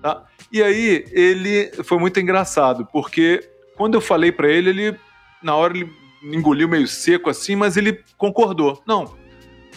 Tá? 0.01 0.23
E 0.51 0.61
aí 0.61 1.05
ele 1.11 1.71
foi 1.83 1.97
muito 1.97 2.19
engraçado, 2.19 2.87
porque 2.91 3.39
quando 3.75 3.95
eu 3.95 4.01
falei 4.01 4.31
para 4.31 4.49
ele, 4.49 4.69
ele 4.69 4.99
na 5.41 5.55
hora 5.55 5.75
ele 5.75 5.91
engoliu 6.23 6.67
meio 6.67 6.87
seco 6.87 7.29
assim, 7.29 7.55
mas 7.55 7.77
ele 7.77 8.03
concordou. 8.17 8.81
Não, 8.85 9.15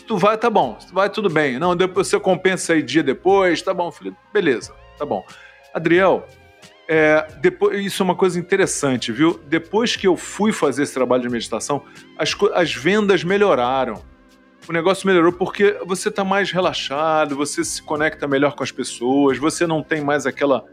tu 0.06 0.18
vai, 0.18 0.36
tá 0.36 0.50
bom, 0.50 0.74
tu 0.74 0.92
vai 0.92 1.08
tudo 1.08 1.30
bem. 1.30 1.58
Não, 1.58 1.76
depois 1.76 2.08
você 2.08 2.18
compensa 2.18 2.72
aí 2.72 2.82
dia 2.82 3.02
depois, 3.02 3.62
tá 3.62 3.72
bom. 3.72 3.88
Eu 3.88 3.92
falei, 3.92 4.12
beleza, 4.32 4.74
tá 4.98 5.06
bom. 5.06 5.24
Adriel, 5.72 6.26
é, 6.88 7.26
depois, 7.40 7.84
isso 7.84 8.02
é 8.02 8.04
uma 8.04 8.14
coisa 8.14 8.38
interessante, 8.38 9.10
viu? 9.10 9.40
Depois 9.46 9.96
que 9.96 10.06
eu 10.06 10.16
fui 10.16 10.52
fazer 10.52 10.82
esse 10.82 10.92
trabalho 10.92 11.22
de 11.22 11.28
meditação, 11.28 11.82
as, 12.18 12.34
as 12.52 12.74
vendas 12.74 13.24
melhoraram. 13.24 14.02
O 14.68 14.72
negócio 14.72 15.06
melhorou 15.06 15.32
porque 15.32 15.78
você 15.86 16.08
está 16.08 16.24
mais 16.24 16.50
relaxado, 16.50 17.36
você 17.36 17.62
se 17.64 17.82
conecta 17.82 18.26
melhor 18.26 18.54
com 18.54 18.62
as 18.62 18.70
pessoas, 18.70 19.36
você 19.38 19.66
não 19.66 19.82
tem 19.82 20.02
mais 20.02 20.26
aquela 20.26 20.64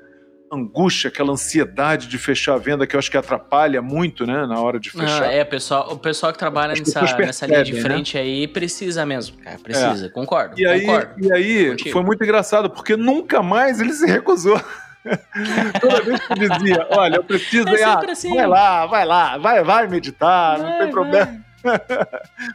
angústia, 0.51 1.07
aquela 1.07 1.32
ansiedade 1.32 2.07
de 2.07 2.18
fechar 2.18 2.55
a 2.55 2.57
venda 2.57 2.86
que 2.86 2.95
eu 2.95 2.99
acho 2.99 3.09
que 3.09 3.16
atrapalha 3.16 3.82
muito, 3.82 4.26
né, 4.26 4.45
na 4.45 4.59
hora 4.59 4.80
de 4.80 4.89
fechar. 4.89 5.24
Ah, 5.24 5.32
é, 5.32 5.45
pessoal, 5.45 5.93
o 5.93 5.97
pessoal 5.97 6.34
que 6.34 6.39
trabalha 6.39 6.74
nessa, 6.74 6.99
percebem, 6.99 7.26
nessa 7.26 7.45
linha 7.45 7.64
de 7.64 7.74
né? 7.74 7.82
frente 7.82 8.16
né? 8.16 8.22
aí 8.22 8.47
precisa 8.49 9.05
mesmo, 9.05 9.38
cara, 9.38 9.57
precisa, 9.59 10.07
é. 10.07 10.09
concordo. 10.09 10.59
E 10.59 10.66
aí, 10.66 10.82
concordo. 10.82 11.26
E 11.26 11.32
aí 11.32 11.91
foi 11.91 12.03
muito 12.03 12.22
engraçado, 12.22 12.70
porque 12.70 12.97
nunca 12.97 13.41
mais 13.41 13.80
ele 13.80 13.93
se 13.93 14.05
recusou. 14.05 14.59
Toda 15.82 16.02
vez 16.02 16.20
que 16.20 16.34
eu 16.34 16.49
dizia, 16.49 16.88
olha, 16.91 17.16
eu 17.16 17.24
preciso 17.24 17.70
é 17.70 17.82
ir, 17.82 17.84
ah, 17.84 17.99
assim. 18.12 18.36
vai 18.36 18.47
lá, 18.47 18.86
vai 18.86 19.06
lá, 19.06 19.38
vai, 19.38 19.64
vai 19.64 19.88
meditar, 19.88 20.60
vai, 20.60 20.70
não 20.72 20.80
tem 20.80 20.91
problema. 20.91 21.45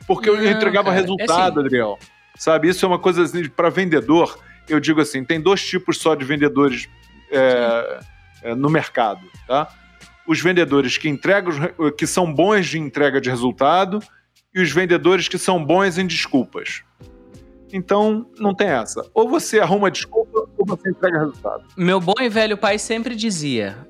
porque 0.06 0.30
não, 0.30 0.36
eu 0.36 0.50
entregava 0.50 0.90
cara, 0.90 1.00
resultado, 1.00 1.60
é 1.60 1.60
assim. 1.60 1.66
Adriel. 1.66 1.98
Sabe, 2.36 2.68
isso 2.68 2.84
é 2.84 2.88
uma 2.88 2.98
coisa 2.98 3.22
assim, 3.22 3.48
para 3.48 3.70
vendedor, 3.70 4.38
eu 4.68 4.78
digo 4.78 5.00
assim, 5.00 5.24
tem 5.24 5.40
dois 5.40 5.64
tipos 5.64 5.98
só 5.98 6.14
de 6.14 6.24
vendedores 6.24 6.88
é, 7.30 8.00
é, 8.42 8.54
no 8.54 8.70
mercado, 8.70 9.22
tá? 9.46 9.68
Os 10.26 10.40
vendedores 10.40 10.98
que 10.98 11.08
entregam, 11.08 11.52
que 11.96 12.06
são 12.06 12.32
bons 12.32 12.66
de 12.66 12.78
entrega 12.78 13.20
de 13.20 13.30
resultado 13.30 14.00
e 14.54 14.60
os 14.60 14.70
vendedores 14.70 15.28
que 15.28 15.38
são 15.38 15.64
bons 15.64 15.98
em 15.98 16.06
desculpas. 16.06 16.82
Então, 17.72 18.28
não 18.38 18.54
tem 18.54 18.68
essa. 18.68 19.08
Ou 19.14 19.28
você 19.28 19.60
arruma 19.60 19.90
desculpa 19.90 20.35
você 20.66 20.90
entrega 20.90 21.18
resultado. 21.18 21.64
Meu 21.76 22.00
bom 22.00 22.14
e 22.20 22.28
velho 22.28 22.56
pai 22.56 22.78
sempre 22.78 23.14
dizia, 23.14 23.86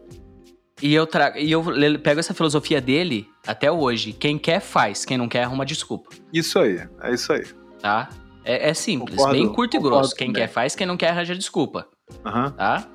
e 0.83 0.95
eu, 0.95 1.07
trago, 1.07 1.39
e 1.39 1.51
eu 1.51 1.65
pego 2.03 2.21
essa 2.21 2.35
filosofia 2.35 2.81
dele 2.81 3.27
até 3.47 3.73
hoje: 3.73 4.13
quem 4.13 4.39
quer, 4.39 4.61
faz, 4.61 5.05
quem 5.05 5.17
não 5.17 5.29
quer, 5.29 5.45
arruma 5.45 5.65
desculpa. 5.65 6.11
Isso 6.33 6.59
aí, 6.59 6.87
é 7.03 7.15
isso 7.15 7.33
aí. 7.33 7.45
Tá? 7.81 8.11
É, 8.45 8.71
é 8.71 8.75
simples, 8.75 9.17
concordo, 9.17 9.39
bem 9.39 9.53
curto 9.53 9.77
e 9.77 9.81
grosso. 9.81 10.15
Quem 10.15 10.33
quer, 10.33 10.49
faz, 10.49 10.77
quem 10.77 10.87
não 10.87 10.97
quer, 10.97 11.11
arranja 11.11 11.35
desculpa. 11.35 11.89
Uhum. 12.25 12.51
Tá? 12.51 12.87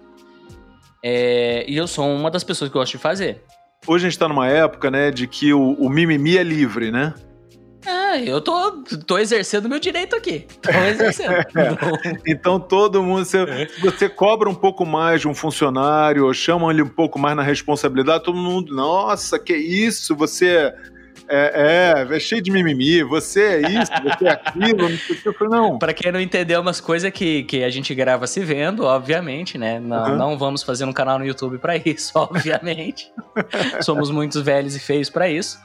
É, 1.03 1.65
e 1.67 1.75
eu 1.75 1.87
sou 1.87 2.07
uma 2.07 2.29
das 2.29 2.43
pessoas 2.43 2.69
que 2.69 2.77
gosto 2.77 2.93
de 2.93 2.97
fazer. 2.99 3.43
Hoje 3.87 4.05
a 4.05 4.09
gente 4.09 4.19
tá 4.19 4.27
numa 4.27 4.47
época, 4.47 4.91
né, 4.91 5.09
de 5.09 5.27
que 5.27 5.51
o, 5.51 5.73
o 5.73 5.89
mimimi 5.89 6.37
é 6.37 6.43
livre, 6.43 6.91
né? 6.91 7.15
Ah, 7.85 8.17
eu 8.19 8.41
tô, 8.41 8.83
tô 9.05 9.17
exercendo 9.17 9.67
meu 9.67 9.79
direito 9.79 10.15
aqui. 10.15 10.45
Tô 10.61 10.69
exercendo. 10.69 11.33
então 12.25 12.59
todo 12.59 13.01
mundo, 13.01 13.25
você, 13.25 13.39
é. 13.39 13.67
você 13.81 14.07
cobra 14.07 14.49
um 14.49 14.55
pouco 14.55 14.85
mais 14.85 15.21
de 15.21 15.27
um 15.27 15.33
funcionário, 15.33 16.31
chama 16.33 16.71
ele 16.71 16.81
um 16.81 16.89
pouco 16.89 17.17
mais 17.17 17.35
na 17.35 17.43
responsabilidade, 17.43 18.23
todo 18.23 18.37
mundo, 18.37 18.73
nossa, 18.73 19.39
que 19.39 19.55
isso, 19.55 20.15
você 20.15 20.73
é, 21.31 22.03
é, 22.11 22.15
é 22.15 22.19
cheio 22.19 22.41
de 22.41 22.51
mimimi, 22.51 23.03
você 23.03 23.41
é 23.41 23.61
isso, 23.61 23.91
você 24.03 24.27
é 24.27 24.31
aquilo, 24.31 24.89
não 24.89 24.97
sei 24.97 25.15
o 25.15 25.21
que. 25.21 25.27
Eu 25.29 25.33
falei, 25.33 25.59
não. 25.59 25.79
Pra 25.79 25.93
quem 25.93 26.11
não 26.11 26.19
entendeu 26.19 26.59
umas 26.59 26.81
coisas 26.81 27.09
que, 27.09 27.43
que 27.43 27.63
a 27.63 27.69
gente 27.69 27.95
grava 27.95 28.27
se 28.27 28.41
vendo, 28.41 28.83
obviamente, 28.83 29.57
né? 29.57 29.79
Não, 29.79 30.11
uhum. 30.11 30.17
não 30.17 30.37
vamos 30.37 30.61
fazer 30.61 30.83
um 30.83 30.91
canal 30.91 31.17
no 31.17 31.25
YouTube 31.25 31.57
pra 31.57 31.77
isso, 31.77 32.11
obviamente. 32.19 33.11
Somos 33.81 34.11
muitos 34.11 34.41
velhos 34.41 34.75
e 34.75 34.79
feios 34.79 35.09
pra 35.09 35.29
isso. 35.29 35.57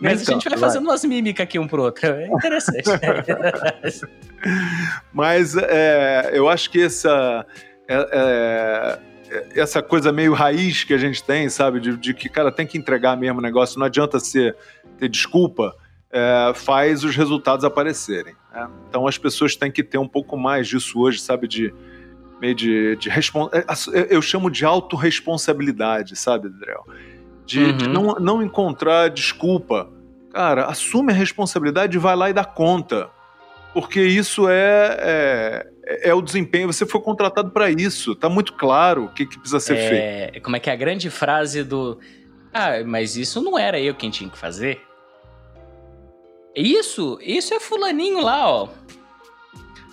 Mas 0.00 0.22
então, 0.22 0.34
a 0.34 0.38
gente 0.38 0.48
vai, 0.48 0.58
vai 0.58 0.68
fazendo 0.68 0.84
umas 0.84 1.04
mímicas 1.04 1.44
aqui 1.44 1.58
um 1.58 1.68
pro 1.68 1.82
outro. 1.82 2.04
É 2.14 2.26
interessante. 2.28 2.84
Mas 5.12 5.56
é, 5.56 6.30
eu 6.32 6.48
acho 6.48 6.70
que 6.70 6.82
essa. 6.82 7.44
É, 7.88 8.08
é 8.12 9.13
essa 9.54 9.82
coisa 9.82 10.12
meio 10.12 10.32
raiz 10.32 10.84
que 10.84 10.94
a 10.94 10.98
gente 10.98 11.22
tem, 11.22 11.48
sabe? 11.48 11.80
De, 11.80 11.96
de, 11.96 12.14
que, 12.14 12.28
cara, 12.28 12.52
tem 12.52 12.66
que 12.66 12.78
entregar 12.78 13.16
mesmo 13.16 13.38
o 13.38 13.42
negócio, 13.42 13.78
não 13.78 13.86
adianta 13.86 14.20
ser, 14.20 14.56
ter 14.98 15.08
desculpa, 15.08 15.74
é, 16.10 16.52
faz 16.54 17.02
os 17.04 17.16
resultados 17.16 17.64
aparecerem. 17.64 18.34
Né? 18.52 18.68
Então 18.88 19.06
as 19.06 19.18
pessoas 19.18 19.56
têm 19.56 19.70
que 19.70 19.82
ter 19.82 19.98
um 19.98 20.08
pouco 20.08 20.36
mais 20.36 20.68
disso 20.68 21.00
hoje, 21.00 21.18
sabe? 21.18 21.48
De 21.48 21.74
meio 22.40 22.54
de, 22.54 22.96
de 22.96 23.10
é, 23.10 24.06
eu 24.10 24.22
chamo 24.22 24.50
de 24.50 24.64
autorresponsabilidade, 24.64 26.16
sabe, 26.16 26.48
Adriel? 26.48 26.86
De, 27.44 27.64
uhum. 27.64 27.76
de, 27.76 27.88
não, 27.88 28.14
não 28.14 28.42
encontrar 28.42 29.08
desculpa. 29.10 29.90
Cara, 30.32 30.66
assume 30.66 31.12
a 31.12 31.16
responsabilidade 31.16 31.96
e 31.96 32.00
vai 32.00 32.16
lá 32.16 32.30
e 32.30 32.32
dá 32.32 32.44
conta. 32.44 33.08
Porque 33.74 34.00
isso 34.00 34.48
é, 34.48 34.96
é 35.00 35.66
é, 35.86 36.10
é 36.10 36.14
o 36.14 36.22
desempenho. 36.22 36.72
Você 36.72 36.86
foi 36.86 37.00
contratado 37.00 37.50
para 37.50 37.70
isso. 37.70 38.14
Tá 38.14 38.28
muito 38.28 38.54
claro 38.54 39.04
o 39.04 39.08
que, 39.08 39.26
que 39.26 39.38
precisa 39.38 39.60
ser 39.60 39.76
é, 39.76 39.88
feito. 39.88 40.42
Como 40.42 40.56
é 40.56 40.60
que 40.60 40.70
é 40.70 40.72
a 40.72 40.76
grande 40.76 41.10
frase 41.10 41.62
do. 41.62 41.98
Ah, 42.52 42.82
mas 42.84 43.16
isso 43.16 43.42
não 43.42 43.58
era 43.58 43.78
eu 43.78 43.94
quem 43.94 44.10
tinha 44.10 44.30
que 44.30 44.38
fazer. 44.38 44.80
Isso, 46.54 47.18
isso 47.20 47.52
é 47.52 47.58
fulaninho 47.58 48.20
lá, 48.22 48.48
ó. 48.48 48.68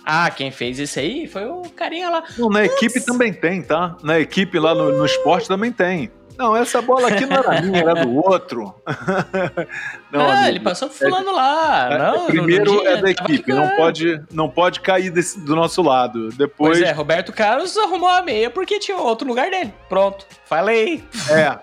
Ah, 0.04 0.30
quem 0.30 0.50
fez 0.50 0.78
isso 0.78 0.98
aí 0.98 1.26
foi 1.26 1.44
o 1.44 1.62
carinha 1.70 2.08
lá. 2.08 2.24
Não, 2.38 2.48
na 2.48 2.62
Nossa. 2.62 2.74
equipe 2.74 3.00
também 3.04 3.32
tem, 3.32 3.62
tá? 3.62 3.96
Na 4.02 4.18
equipe 4.18 4.58
lá 4.58 4.74
no, 4.74 4.96
no 4.96 5.04
esporte 5.04 5.48
também 5.48 5.72
tem. 5.72 6.10
Não, 6.38 6.56
essa 6.56 6.80
bola 6.82 7.08
aqui 7.08 7.26
não 7.26 7.36
era 7.36 7.60
minha, 7.62 7.80
era 7.80 7.94
do 7.94 8.16
outro. 8.16 8.74
não, 10.10 10.20
ah, 10.20 10.32
amigo, 10.32 10.48
ele 10.48 10.60
passou 10.60 10.88
fulano 10.88 11.30
é, 11.30 11.32
lá. 11.32 11.88
É, 11.92 11.98
não, 11.98 12.26
primeiro 12.26 12.86
é 12.86 13.00
da 13.00 13.10
equipe, 13.10 13.52
não 13.52 13.68
pode, 13.76 14.22
não 14.32 14.48
pode 14.48 14.80
cair 14.80 15.10
desse, 15.10 15.38
do 15.40 15.54
nosso 15.54 15.82
lado. 15.82 16.30
Depois. 16.30 16.78
Pois 16.78 16.82
é, 16.82 16.92
Roberto 16.92 17.32
Carlos 17.32 17.76
arrumou 17.76 18.08
a 18.08 18.22
meia 18.22 18.50
porque 18.50 18.78
tinha 18.78 18.96
outro 18.96 19.26
lugar 19.26 19.50
dele. 19.50 19.72
Pronto, 19.88 20.26
falei. 20.44 21.04
É. 21.30 21.58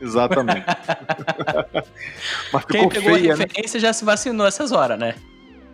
Exatamente. 0.00 0.64
Mas 2.52 2.64
Quem 2.66 2.88
pegou 2.88 3.14
feia, 3.14 3.34
a 3.34 3.36
né? 3.36 3.44
referência 3.44 3.78
né? 3.78 3.82
já 3.82 3.92
se 3.92 4.04
vacinou 4.04 4.46
essas 4.46 4.70
horas, 4.72 4.98
né? 4.98 5.14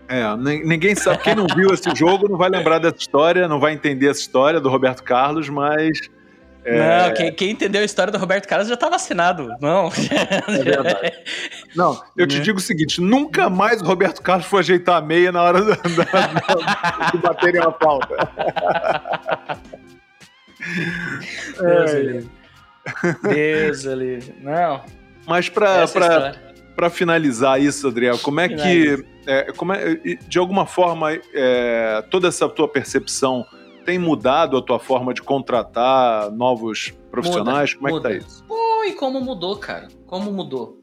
É, 0.09 0.36
ninguém 0.36 0.95
sabe. 0.95 1.18
Quem 1.22 1.34
não 1.34 1.47
viu 1.47 1.72
esse 1.72 1.95
jogo 1.95 2.28
não 2.28 2.36
vai 2.36 2.51
lembrar 2.51 2.78
dessa 2.78 2.97
história, 2.99 3.49
não 3.49 3.59
vai 3.59 3.72
entender 3.72 4.09
essa 4.09 4.20
história 4.20 4.61
do 4.61 4.68
Roberto 4.68 5.03
Carlos, 5.03 5.49
mas 5.49 6.11
é... 6.65 7.09
Não, 7.09 7.15
quem, 7.15 7.33
quem, 7.33 7.51
entendeu 7.51 7.83
a 7.83 7.85
história 7.85 8.11
do 8.11 8.19
Roberto 8.19 8.49
Carlos 8.49 8.69
já 8.69 8.77
tá 8.77 8.89
vacinado. 8.89 9.55
Não. 9.61 9.91
É 10.49 10.62
verdade. 10.62 11.12
Não, 11.77 12.03
eu 12.17 12.27
te 12.27 12.39
né? 12.39 12.43
digo 12.43 12.59
o 12.59 12.62
seguinte: 12.62 13.01
nunca 13.01 13.51
mais 13.51 13.83
o 13.83 13.85
Roberto 13.85 14.23
Carlos 14.23 14.47
foi 14.47 14.61
ajeitar 14.61 14.97
a 14.97 15.01
meia 15.01 15.31
na 15.31 15.43
hora 15.43 15.61
da, 15.65 15.75
da, 15.75 17.11
de 17.11 17.19
baterem 17.19 17.61
uma 17.61 17.73
pauta. 17.73 18.17
Deus 21.61 21.91
é. 21.93 22.23
Deus 23.29 23.85
livre. 23.85 24.35
Não. 24.41 24.83
Mas 25.27 25.49
pra, 25.49 25.87
pra, 25.89 26.35
pra 26.77 26.91
finalizar 26.91 27.61
isso, 27.61 27.89
Adriel, 27.89 28.19
como 28.19 28.41
é 28.41 28.49
Finaliza. 28.49 29.03
que. 29.03 29.15
É, 29.27 29.53
como 29.53 29.73
é, 29.73 29.95
de 30.29 30.39
alguma 30.39 30.67
forma, 30.67 31.12
é, 31.33 32.05
toda 32.11 32.29
essa 32.29 32.49
tua 32.49 32.69
percepção 32.69 33.47
tem 33.85 33.99
mudado 33.99 34.57
a 34.57 34.62
tua 34.62 34.78
forma 34.78 35.12
de 35.12 35.22
contratar 35.22 36.30
novos 36.32 36.93
profissionais? 37.11 37.74
Muda, 37.74 37.78
como 37.78 37.89
é 37.89 37.93
muda. 37.93 38.09
que 38.09 38.18
tá 38.20 38.26
isso? 38.26 38.45
Pô, 38.45 38.85
e 38.85 38.93
como 38.95 39.20
mudou, 39.20 39.57
cara? 39.57 39.89
Como 40.07 40.32
mudou? 40.32 40.82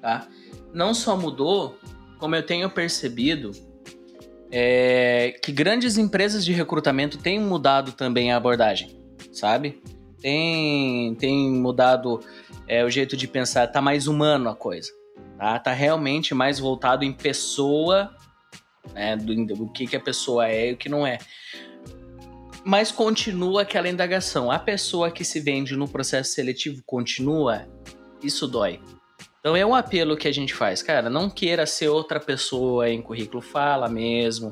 Tá? 0.00 0.26
Não 0.72 0.94
só 0.94 1.16
mudou, 1.16 1.78
como 2.18 2.34
eu 2.34 2.44
tenho 2.44 2.68
percebido 2.70 3.52
é, 4.50 5.38
que 5.42 5.52
grandes 5.52 5.98
empresas 5.98 6.44
de 6.44 6.52
recrutamento 6.52 7.18
têm 7.18 7.40
mudado 7.40 7.92
também 7.92 8.32
a 8.32 8.36
abordagem, 8.36 8.98
sabe? 9.32 9.82
Tem, 10.20 11.14
tem 11.16 11.50
mudado 11.50 12.20
é, 12.66 12.84
o 12.84 12.90
jeito 12.90 13.16
de 13.16 13.28
pensar, 13.28 13.66
tá 13.68 13.80
mais 13.80 14.06
humano 14.06 14.48
a 14.48 14.56
coisa, 14.56 14.90
tá? 15.38 15.58
Tá 15.58 15.72
realmente 15.72 16.34
mais 16.34 16.58
voltado 16.58 17.04
em 17.04 17.12
pessoa, 17.12 18.14
né? 18.94 19.16
Do, 19.16 19.46
do 19.46 19.68
que, 19.72 19.86
que 19.86 19.96
a 19.96 20.00
pessoa 20.00 20.48
é 20.48 20.70
e 20.70 20.72
o 20.72 20.76
que 20.76 20.88
não 20.88 21.06
é. 21.06 21.18
Mas 22.66 22.90
continua 22.90 23.62
aquela 23.62 23.88
indagação. 23.88 24.50
A 24.50 24.58
pessoa 24.58 25.08
que 25.08 25.24
se 25.24 25.38
vende 25.38 25.76
no 25.76 25.86
processo 25.86 26.32
seletivo 26.32 26.82
continua? 26.84 27.64
Isso 28.20 28.48
dói. 28.48 28.80
Então 29.38 29.54
é 29.54 29.64
um 29.64 29.72
apelo 29.72 30.16
que 30.16 30.26
a 30.26 30.32
gente 30.32 30.52
faz, 30.52 30.82
cara. 30.82 31.08
Não 31.08 31.30
queira 31.30 31.64
ser 31.64 31.86
outra 31.86 32.18
pessoa 32.18 32.90
em 32.90 33.00
currículo, 33.00 33.40
fala 33.40 33.88
mesmo. 33.88 34.50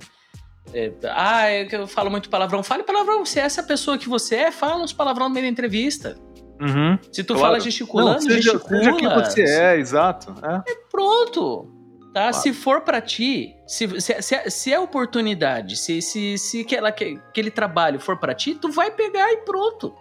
É, 0.73 0.93
ah, 1.11 1.51
é 1.51 1.67
eu 1.73 1.89
falo 1.89 2.09
muito 2.09 2.31
palavrão. 2.31 2.63
Fale 2.63 2.85
palavrão. 2.85 3.27
Se 3.27 3.41
é 3.41 3.43
essa 3.43 3.65
pessoa 3.65 3.99
que 3.99 4.09
você 4.09 4.37
é, 4.37 4.53
fala 4.53 4.85
uns 4.85 4.93
palavrão 4.93 5.29
no 5.29 5.35
meio 5.35 5.47
da 5.47 5.51
entrevista. 5.51 6.17
Uhum, 6.61 6.97
Se 7.11 7.25
tu 7.25 7.35
claro. 7.35 7.49
fala 7.49 7.61
gesticulando, 7.61 8.13
Não, 8.13 8.21
seja, 8.21 8.53
gesticula. 8.53 8.79
Seja 8.79 8.97
quem 8.97 9.09
você 9.09 9.43
é, 9.43 9.77
exato. 9.77 10.33
É. 10.41 10.71
é 10.71 10.75
pronto. 10.89 11.74
Tá? 12.15 12.31
Claro. 12.31 12.35
Se 12.37 12.53
for 12.53 12.83
para 12.83 13.01
ti, 13.01 13.57
se, 13.67 14.01
se, 14.01 14.23
se, 14.23 14.51
se 14.51 14.73
é 14.73 14.79
oportunidade, 14.79 15.77
se, 15.77 16.01
se, 16.01 16.39
se 16.39 16.61
aquela, 16.61 16.91
aquele 16.91 17.51
trabalho 17.51 17.99
for 17.99 18.17
para 18.17 18.33
ti, 18.33 18.55
tu 18.55 18.71
vai 18.71 18.93
pegar 18.93 19.33
e 19.33 19.39
pronto. 19.39 19.93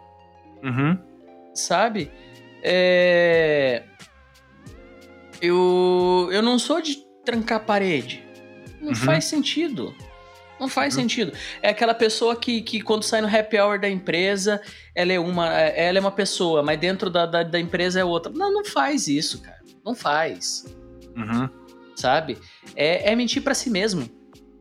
Uhum. 0.64 0.96
Sabe? 1.56 2.12
É... 2.62 3.82
Eu, 5.42 6.30
eu 6.32 6.44
não 6.44 6.60
sou 6.60 6.80
de 6.82 7.04
trancar 7.26 7.66
parede. 7.66 8.24
Não 8.80 8.90
uhum. 8.90 8.96
faz 8.96 9.26
sentido. 9.26 9.96
Não 10.60 10.68
faz 10.68 10.96
uhum. 10.96 11.02
sentido. 11.02 11.34
É 11.64 11.70
aquela 11.70 11.96
pessoa 11.96 12.36
que, 12.36 12.62
que 12.62 12.80
quando 12.80 13.02
sai 13.02 13.22
no 13.22 13.28
happy 13.28 13.58
hour 13.58 13.80
da 13.80 13.90
empresa, 13.90 14.62
ela 14.94 15.12
é 15.12 15.20
uma, 15.20 15.48
ela 15.50 15.98
é 15.98 16.00
uma 16.00 16.12
pessoa, 16.12 16.62
mas 16.62 16.80
dentro 16.80 17.10
da, 17.10 17.26
da, 17.26 17.42
da 17.42 17.60
empresa 17.60 18.00
é 18.00 18.06
outra. 18.06 18.32
Não, 18.32 18.54
não 18.54 18.64
faz 18.64 19.08
isso, 19.08 19.42
cara. 19.42 19.60
Não 19.84 19.96
faz. 19.96 20.64
Uhum. 21.18 21.63
Sabe? 21.96 22.38
É, 22.76 23.12
é 23.12 23.16
mentir 23.16 23.44
para 23.44 23.54
si 23.54 23.70
mesmo. 23.70 24.10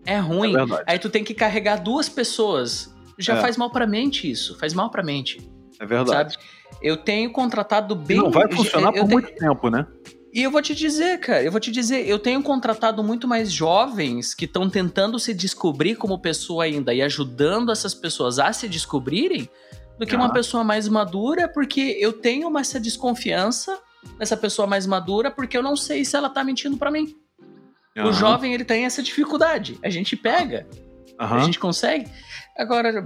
É 0.04 0.18
ruim. 0.18 0.54
É 0.56 0.84
Aí 0.86 0.98
tu 0.98 1.08
tem 1.08 1.24
que 1.24 1.34
carregar 1.34 1.76
duas 1.76 2.08
pessoas. 2.08 2.94
Já 3.18 3.36
é. 3.36 3.40
faz 3.40 3.56
mal 3.56 3.70
pra 3.70 3.86
mente 3.86 4.30
isso. 4.30 4.58
Faz 4.58 4.74
mal 4.74 4.90
pra 4.90 5.02
mente. 5.02 5.40
É 5.80 5.86
verdade. 5.86 6.34
Sabe? 6.34 6.44
Eu 6.80 6.96
tenho 6.96 7.30
contratado 7.30 7.94
bem. 7.94 8.18
Não 8.18 8.30
vai 8.30 8.50
funcionar 8.50 8.94
eu, 8.94 9.02
por 9.02 9.10
muito 9.10 9.34
tempo, 9.34 9.70
né? 9.70 9.86
E 10.32 10.42
eu 10.42 10.50
vou 10.50 10.62
te 10.62 10.74
dizer, 10.74 11.20
cara, 11.20 11.42
eu 11.42 11.50
vou 11.50 11.60
te 11.60 11.70
dizer, 11.70 12.08
eu 12.08 12.18
tenho 12.18 12.42
contratado 12.42 13.02
muito 13.04 13.28
mais 13.28 13.52
jovens 13.52 14.34
que 14.34 14.46
estão 14.46 14.68
tentando 14.68 15.18
se 15.18 15.34
descobrir 15.34 15.94
como 15.96 16.18
pessoa 16.18 16.64
ainda 16.64 16.94
e 16.94 17.02
ajudando 17.02 17.70
essas 17.70 17.94
pessoas 17.94 18.38
a 18.38 18.50
se 18.52 18.66
descobrirem 18.66 19.48
do 19.98 20.06
que 20.06 20.14
ah. 20.14 20.18
uma 20.18 20.32
pessoa 20.32 20.64
mais 20.64 20.88
madura, 20.88 21.48
porque 21.48 21.98
eu 22.00 22.14
tenho 22.14 22.48
uma, 22.48 22.60
essa 22.60 22.80
desconfiança 22.80 23.78
nessa 24.18 24.36
pessoa 24.36 24.66
mais 24.66 24.86
madura, 24.86 25.30
porque 25.30 25.56
eu 25.56 25.62
não 25.62 25.76
sei 25.76 26.04
se 26.04 26.16
ela 26.16 26.28
tá 26.28 26.42
mentindo 26.44 26.76
para 26.76 26.90
mim. 26.90 27.14
Uhum. 27.96 28.08
O 28.08 28.12
jovem, 28.12 28.54
ele 28.54 28.64
tem 28.64 28.84
essa 28.84 29.02
dificuldade. 29.02 29.78
A 29.82 29.90
gente 29.90 30.16
pega, 30.16 30.66
uhum. 31.20 31.34
a 31.34 31.40
gente 31.40 31.58
consegue. 31.58 32.10
Agora, 32.56 33.04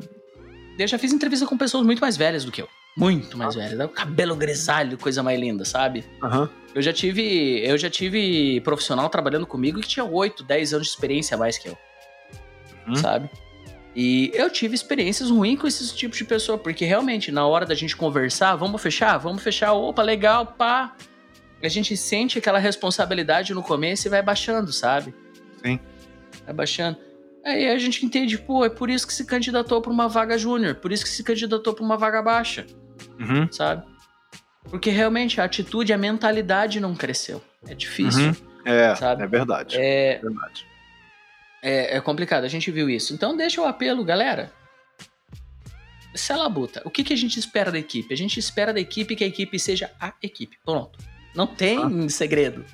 eu 0.79 0.87
já 0.87 0.99
fiz 0.99 1.13
entrevista 1.13 1.47
com 1.47 1.57
pessoas 1.57 1.85
muito 1.85 2.01
mais 2.01 2.17
velhas 2.17 2.45
do 2.45 2.53
que 2.53 2.63
eu. 2.63 2.69
Muito 2.97 3.37
mais 3.37 3.55
velha. 3.55 3.77
Né? 3.77 3.89
Cabelo 3.89 4.35
grisalho, 4.35 4.97
coisa 4.97 5.23
mais 5.23 5.39
linda, 5.39 5.65
sabe? 5.65 6.05
Uhum. 6.23 6.49
Eu 6.75 6.81
já 6.81 6.93
tive. 6.93 7.61
Eu 7.63 7.77
já 7.77 7.91
tive 7.91 8.61
profissional 8.63 9.09
trabalhando 9.11 9.47
comigo 9.47 9.81
que 9.81 9.89
tinha 9.89 10.05
8, 10.05 10.43
10 10.43 10.75
anos 10.75 10.87
de 10.87 10.93
experiência 10.93 11.35
a 11.35 11.39
mais 11.39 11.59
que 11.59 11.69
eu. 11.69 11.79
Uhum. 12.89 12.97
Sabe? 12.97 13.29
E 13.97 14.31
eu 14.35 14.51
tive 14.51 14.75
experiências 14.75 15.31
ruins 15.31 15.59
com 15.59 15.67
esses 15.67 15.91
tipos 15.91 16.19
de 16.19 16.25
pessoa, 16.25 16.59
porque 16.59 16.85
realmente, 16.85 17.33
na 17.33 17.47
hora 17.47 17.65
da 17.65 17.75
gente 17.75 17.97
conversar, 17.97 18.55
vamos 18.55 18.83
fechar? 18.83 19.17
Vamos 19.17 19.43
fechar, 19.43 19.73
opa, 19.73 20.03
legal, 20.03 20.47
pá. 20.47 20.95
A 21.63 21.69
gente 21.69 21.97
sente 21.97 22.39
aquela 22.39 22.59
responsabilidade 22.59 23.55
no 23.55 23.63
começo 23.63 24.07
e 24.07 24.11
vai 24.11 24.23
baixando, 24.23 24.71
sabe? 24.71 25.15
Sim. 25.65 25.81
Vai 26.45 26.55
baixando. 26.55 26.99
Aí 27.43 27.67
a 27.69 27.79
gente 27.79 28.05
entende, 28.05 28.37
pô, 28.37 28.67
é 28.67 28.69
por 28.69 28.91
isso 28.91 29.07
que 29.07 29.15
se 29.15 29.25
candidatou 29.25 29.81
para 29.81 29.91
uma 29.91 30.09
vaga 30.09 30.37
júnior, 30.37 30.75
por 30.75 30.93
isso 30.93 31.03
que 31.03 31.11
se 31.11 31.25
candidatou 31.25 31.73
para 31.73 31.85
uma 31.85 31.97
vaga 31.97 32.21
baixa 32.21 32.67
uhum. 33.19 33.51
sabe? 33.51 33.85
Porque 34.65 34.91
realmente 34.91 35.41
a 35.41 35.45
atitude, 35.45 35.93
a 35.93 35.99
mentalidade 35.99 36.81
não 36.81 36.95
cresceu. 36.95 37.43
É 37.67 37.75
difícil. 37.75 38.29
Uhum. 38.29 38.35
É, 38.65 38.95
sabe? 38.97 39.23
é 39.23 39.27
verdade. 39.27 39.77
É, 39.79 40.15
é 40.15 40.19
verdade. 40.19 40.67
É, 41.63 41.97
é, 41.97 42.01
complicado, 42.01 42.45
a 42.45 42.49
gente 42.49 42.71
viu 42.71 42.89
isso. 42.89 43.15
Então 43.15 43.37
deixa 43.37 43.61
o 43.61 43.65
apelo, 43.65 44.05
galera. 44.05 44.53
Se 46.15 46.33
ela 46.33 46.49
buta, 46.49 46.81
o 46.85 46.91
que, 46.91 47.05
que 47.05 47.13
a 47.13 47.17
gente 47.17 47.39
espera 47.39 47.71
da 47.71 47.79
equipe? 47.79 48.13
A 48.13 48.17
gente 48.17 48.39
espera 48.39 48.73
da 48.73 48.81
equipe 48.81 49.15
que 49.15 49.25
a 49.25 49.27
equipe 49.27 49.59
seja 49.59 49.91
a 50.01 50.13
equipe. 50.23 50.57
Pronto. 50.65 50.99
Não 51.35 51.47
tem 51.47 51.79
uhum. 51.79 52.09
segredo. 52.09 52.65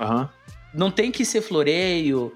Uhum. 0.00 0.28
Não 0.74 0.90
tem 0.90 1.12
que 1.12 1.24
ser 1.24 1.40
floreio. 1.40 2.32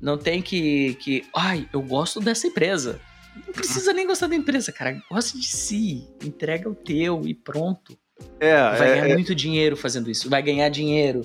Não 0.00 0.18
tem 0.18 0.42
que, 0.42 0.94
que. 0.94 1.24
Ai, 1.34 1.68
eu 1.72 1.80
gosto 1.80 2.20
dessa 2.20 2.46
empresa. 2.46 3.00
Não 3.46 3.52
precisa 3.52 3.92
nem 3.92 4.06
gostar 4.06 4.26
da 4.26 4.36
empresa, 4.36 4.70
cara. 4.70 5.00
Gosta 5.10 5.38
de 5.38 5.46
si. 5.46 6.06
Entrega 6.22 6.68
o 6.68 6.74
teu 6.74 7.22
e 7.24 7.34
pronto. 7.34 7.98
É, 8.38 8.54
vai 8.54 8.90
é, 8.90 8.94
ganhar 8.94 9.10
é... 9.10 9.14
muito 9.14 9.34
dinheiro 9.34 9.76
fazendo 9.76 10.10
isso. 10.10 10.28
Vai 10.28 10.42
ganhar 10.42 10.68
dinheiro. 10.68 11.22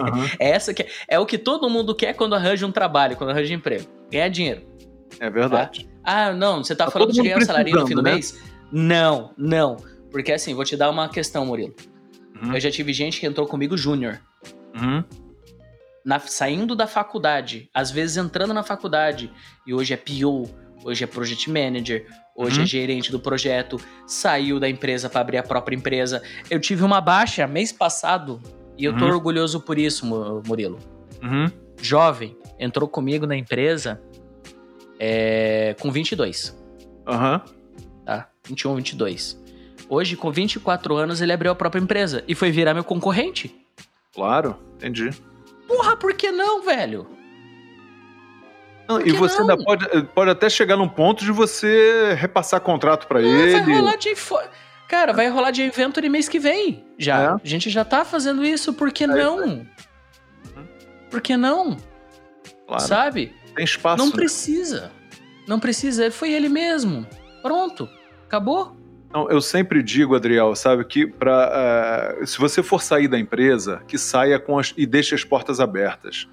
Uhum. 0.00 0.24
é 0.38 0.50
essa 0.50 0.74
que 0.74 0.82
é, 0.82 0.88
é, 1.08 1.18
o 1.18 1.26
que 1.26 1.38
todo 1.38 1.68
mundo 1.70 1.94
quer 1.94 2.14
quando 2.14 2.34
arranja 2.34 2.66
um 2.66 2.72
trabalho, 2.72 3.16
quando 3.16 3.30
arranja 3.30 3.54
emprego. 3.54 3.86
Ganhar 4.10 4.28
dinheiro. 4.28 4.62
É 5.20 5.30
verdade. 5.30 5.84
Tá? 5.84 5.90
Ah, 6.04 6.32
não, 6.32 6.62
você 6.62 6.74
tá, 6.74 6.86
tá 6.86 6.90
falando 6.90 7.12
de 7.12 7.22
ganhar 7.22 7.38
um 7.38 7.44
salário 7.44 7.74
no 7.74 7.86
fim 7.86 7.94
do 7.94 8.02
né? 8.02 8.14
mês? 8.14 8.40
Não, 8.72 9.32
não. 9.36 9.76
Porque 10.10 10.32
assim, 10.32 10.54
vou 10.54 10.64
te 10.64 10.76
dar 10.76 10.90
uma 10.90 11.08
questão, 11.08 11.46
Murilo. 11.46 11.74
Uhum. 12.42 12.54
Eu 12.54 12.60
já 12.60 12.70
tive 12.70 12.92
gente 12.92 13.20
que 13.20 13.26
entrou 13.26 13.46
comigo 13.46 13.76
júnior. 13.76 14.20
Uhum. 14.74 15.02
saindo 16.26 16.76
da 16.76 16.86
faculdade, 16.86 17.68
às 17.74 17.90
vezes 17.90 18.16
entrando 18.16 18.54
na 18.54 18.62
faculdade, 18.62 19.30
e 19.66 19.74
hoje 19.74 19.92
é 19.92 19.96
PO, 19.96 20.48
hoje 20.84 21.02
é 21.02 21.06
project 21.06 21.50
manager, 21.50 22.06
hoje 22.36 22.56
é 22.56 22.58
uhum. 22.58 22.64
é 22.64 22.66
gerente 22.66 23.10
do 23.10 23.18
projeto, 23.18 23.80
saiu 24.06 24.60
da 24.60 24.68
empresa 24.68 25.10
para 25.10 25.20
abrir 25.20 25.38
a 25.38 25.42
própria 25.42 25.74
empresa. 25.74 26.22
Eu 26.48 26.60
tive 26.60 26.84
uma 26.84 27.00
baixa 27.00 27.46
mês 27.46 27.72
passado 27.72 28.40
e 28.78 28.84
eu 28.84 28.96
tô 28.96 29.04
uhum. 29.04 29.10
orgulhoso 29.10 29.60
por 29.60 29.76
isso, 29.76 30.06
Murilo. 30.46 30.78
Uhum. 31.20 31.50
Jovem, 31.82 32.36
entrou 32.58 32.88
comigo 32.88 33.26
na 33.26 33.36
empresa 33.36 34.00
é, 34.98 35.74
com 35.80 35.90
22. 35.90 36.56
Aham. 37.06 37.42
Tá? 38.06 38.28
21, 38.46 38.76
22. 38.76 39.42
Hoje, 39.88 40.16
com 40.16 40.30
24 40.30 40.96
anos, 40.96 41.20
ele 41.20 41.32
abriu 41.32 41.50
a 41.50 41.54
própria 41.54 41.80
empresa 41.80 42.22
e 42.28 42.34
foi 42.34 42.50
virar 42.52 42.72
meu 42.72 42.84
concorrente. 42.84 43.54
Claro, 44.14 44.56
entendi. 44.76 45.10
Porra, 45.66 45.96
por 45.96 46.14
que 46.14 46.30
não, 46.30 46.62
velho? 46.62 47.06
Não, 48.88 49.00
e 49.00 49.12
você 49.12 49.42
não? 49.42 49.50
ainda 49.50 49.64
pode, 49.64 50.02
pode 50.14 50.30
até 50.30 50.48
chegar 50.48 50.76
num 50.76 50.88
ponto 50.88 51.24
de 51.24 51.32
você 51.32 52.14
repassar 52.14 52.60
contrato 52.60 53.06
para 53.06 53.20
ele. 53.20 53.52
Vai 53.52 53.76
rolar 53.76 53.96
de. 53.96 54.14
Cara, 54.88 55.12
vai 55.12 55.28
rolar 55.28 55.50
de 55.50 55.62
evento 55.62 56.00
de 56.00 56.08
mês 56.08 56.28
que 56.28 56.38
vem. 56.38 56.84
Já. 56.96 57.22
É. 57.22 57.26
A 57.28 57.40
gente 57.44 57.68
já 57.68 57.84
tá 57.84 58.04
fazendo 58.04 58.44
isso, 58.44 58.72
por 58.72 58.90
que 58.90 59.04
é 59.04 59.06
não? 59.06 59.38
Uhum. 59.44 59.66
Por 61.10 61.20
que 61.20 61.36
não? 61.36 61.76
Claro. 62.66 62.82
Sabe? 62.82 63.34
Tem 63.54 63.64
espaço. 63.64 63.98
Não 63.98 64.06
né? 64.06 64.12
precisa. 64.12 64.90
Não 65.46 65.60
precisa. 65.60 66.10
Foi 66.10 66.32
ele 66.32 66.48
mesmo. 66.48 67.06
Pronto. 67.42 67.88
Acabou. 68.26 68.76
Não, 69.12 69.30
eu 69.30 69.40
sempre 69.40 69.82
digo, 69.82 70.14
Adriel, 70.14 70.54
sabe, 70.54 70.84
que 70.84 71.06
para 71.06 72.18
uh, 72.20 72.26
se 72.26 72.38
você 72.38 72.62
for 72.62 72.82
sair 72.82 73.08
da 73.08 73.18
empresa, 73.18 73.82
que 73.88 73.96
saia 73.96 74.38
com 74.38 74.58
as, 74.58 74.74
e 74.76 74.86
deixe 74.86 75.14
as 75.14 75.24
portas 75.24 75.60
abertas. 75.60 76.28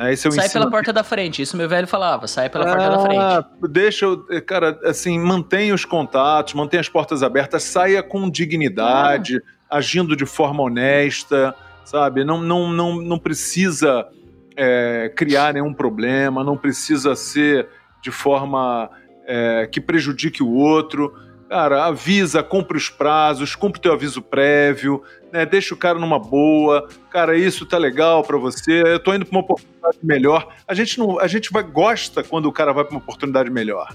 Né? 0.00 0.16
Sai 0.16 0.48
pela 0.48 0.70
porta 0.70 0.94
da 0.94 1.04
frente, 1.04 1.42
isso 1.42 1.56
meu 1.58 1.68
velho 1.68 1.86
falava, 1.86 2.26
sai 2.26 2.48
pela 2.48 2.64
ah, 2.64 2.74
porta 2.74 2.90
da 2.90 2.98
frente. 3.00 3.70
Deixa, 3.70 4.06
cara, 4.46 4.80
assim, 4.84 5.18
mantenha 5.18 5.74
os 5.74 5.84
contatos, 5.84 6.54
mantenha 6.54 6.80
as 6.80 6.88
portas 6.88 7.22
abertas, 7.22 7.64
saia 7.64 8.02
com 8.02 8.30
dignidade, 8.30 9.36
ah. 9.68 9.76
agindo 9.76 10.16
de 10.16 10.24
forma 10.24 10.62
honesta, 10.62 11.54
sabe? 11.84 12.24
Não, 12.24 12.40
não, 12.40 12.72
não, 12.72 12.96
não 12.96 13.18
precisa 13.18 14.08
é, 14.56 15.12
criar 15.14 15.52
nenhum 15.52 15.74
problema, 15.74 16.42
não 16.42 16.56
precisa 16.56 17.14
ser 17.14 17.68
de 18.02 18.10
forma 18.10 18.88
é, 19.26 19.68
que 19.70 19.82
prejudique 19.82 20.42
o 20.42 20.50
outro. 20.50 21.12
Cara, 21.50 21.86
avisa, 21.86 22.44
cumpre 22.44 22.76
os 22.76 22.88
prazos, 22.88 23.56
cumpre 23.56 23.80
teu 23.80 23.92
aviso 23.92 24.22
prévio, 24.22 25.02
né? 25.32 25.44
Deixa 25.44 25.74
o 25.74 25.76
cara 25.76 25.98
numa 25.98 26.16
boa. 26.16 26.88
Cara, 27.10 27.36
isso 27.36 27.66
tá 27.66 27.76
legal 27.76 28.22
para 28.22 28.38
você. 28.38 28.84
Eu 28.86 29.00
tô 29.00 29.12
indo 29.12 29.26
para 29.26 29.36
uma 29.36 29.40
oportunidade 29.40 29.98
melhor. 30.00 30.54
A 30.64 30.74
gente 30.74 30.96
não, 30.96 31.18
a 31.18 31.26
gente 31.26 31.50
vai 31.50 31.64
gosta 31.64 32.22
quando 32.22 32.46
o 32.46 32.52
cara 32.52 32.72
vai 32.72 32.84
para 32.84 32.92
uma 32.92 33.00
oportunidade 33.00 33.50
melhor, 33.50 33.92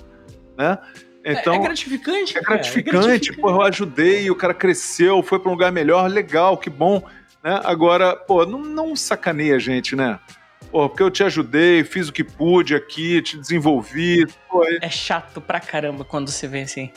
né? 0.57 0.77
Então, 1.23 1.53
é, 1.53 1.57
é 1.57 1.61
gratificante. 1.61 2.37
É 2.37 2.41
gratificante, 2.41 2.89
é 2.89 2.91
gratificante. 2.91 3.41
Pô, 3.41 3.49
eu 3.51 3.61
ajudei, 3.61 4.29
o 4.29 4.35
cara 4.35 4.53
cresceu, 4.53 5.23
foi 5.23 5.39
para 5.39 5.47
um 5.47 5.53
lugar 5.53 5.71
melhor, 5.71 6.09
legal, 6.09 6.57
que 6.57 6.69
bom. 6.69 7.01
Né? 7.41 7.61
Agora, 7.63 8.17
pô, 8.17 8.45
não, 8.45 8.59
não 8.59 8.97
sacaneia 8.97 9.55
a 9.55 9.59
gente, 9.59 9.95
né? 9.95 10.19
Pô, 10.69 10.89
porque 10.89 11.01
eu 11.01 11.09
te 11.09 11.23
ajudei, 11.23 11.85
fiz 11.85 12.09
o 12.09 12.13
que 12.13 12.23
pude 12.23 12.75
aqui, 12.75 13.21
te 13.21 13.37
desenvolvi. 13.37 14.27
Pô, 14.49 14.61
é 14.65 14.89
chato 14.89 15.39
pra 15.39 15.61
caramba 15.61 16.03
quando 16.03 16.29
você 16.29 16.49
vem 16.49 16.63
assim. 16.63 16.91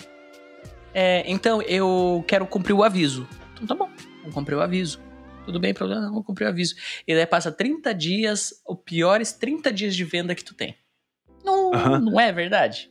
É, 1.00 1.22
então, 1.30 1.62
eu 1.62 2.24
quero 2.26 2.44
cumprir 2.44 2.72
o 2.72 2.82
aviso. 2.82 3.24
Então 3.54 3.68
tá 3.68 3.74
bom, 3.76 3.88
vou 4.24 4.32
cumprir 4.32 4.56
o 4.56 4.60
aviso. 4.60 5.00
Tudo 5.44 5.60
bem, 5.60 5.72
problema? 5.72 6.10
Vou 6.10 6.24
cumprir 6.24 6.46
o 6.46 6.48
aviso. 6.48 6.74
E 7.06 7.14
daí 7.14 7.24
passa 7.24 7.52
30 7.52 7.94
dias, 7.94 8.52
os 8.66 8.78
piores 8.84 9.30
30 9.30 9.72
dias 9.72 9.94
de 9.94 10.02
venda 10.02 10.34
que 10.34 10.42
tu 10.42 10.54
tem. 10.54 10.76
Não, 11.44 11.70
não 12.00 12.18
é 12.18 12.32
verdade? 12.32 12.90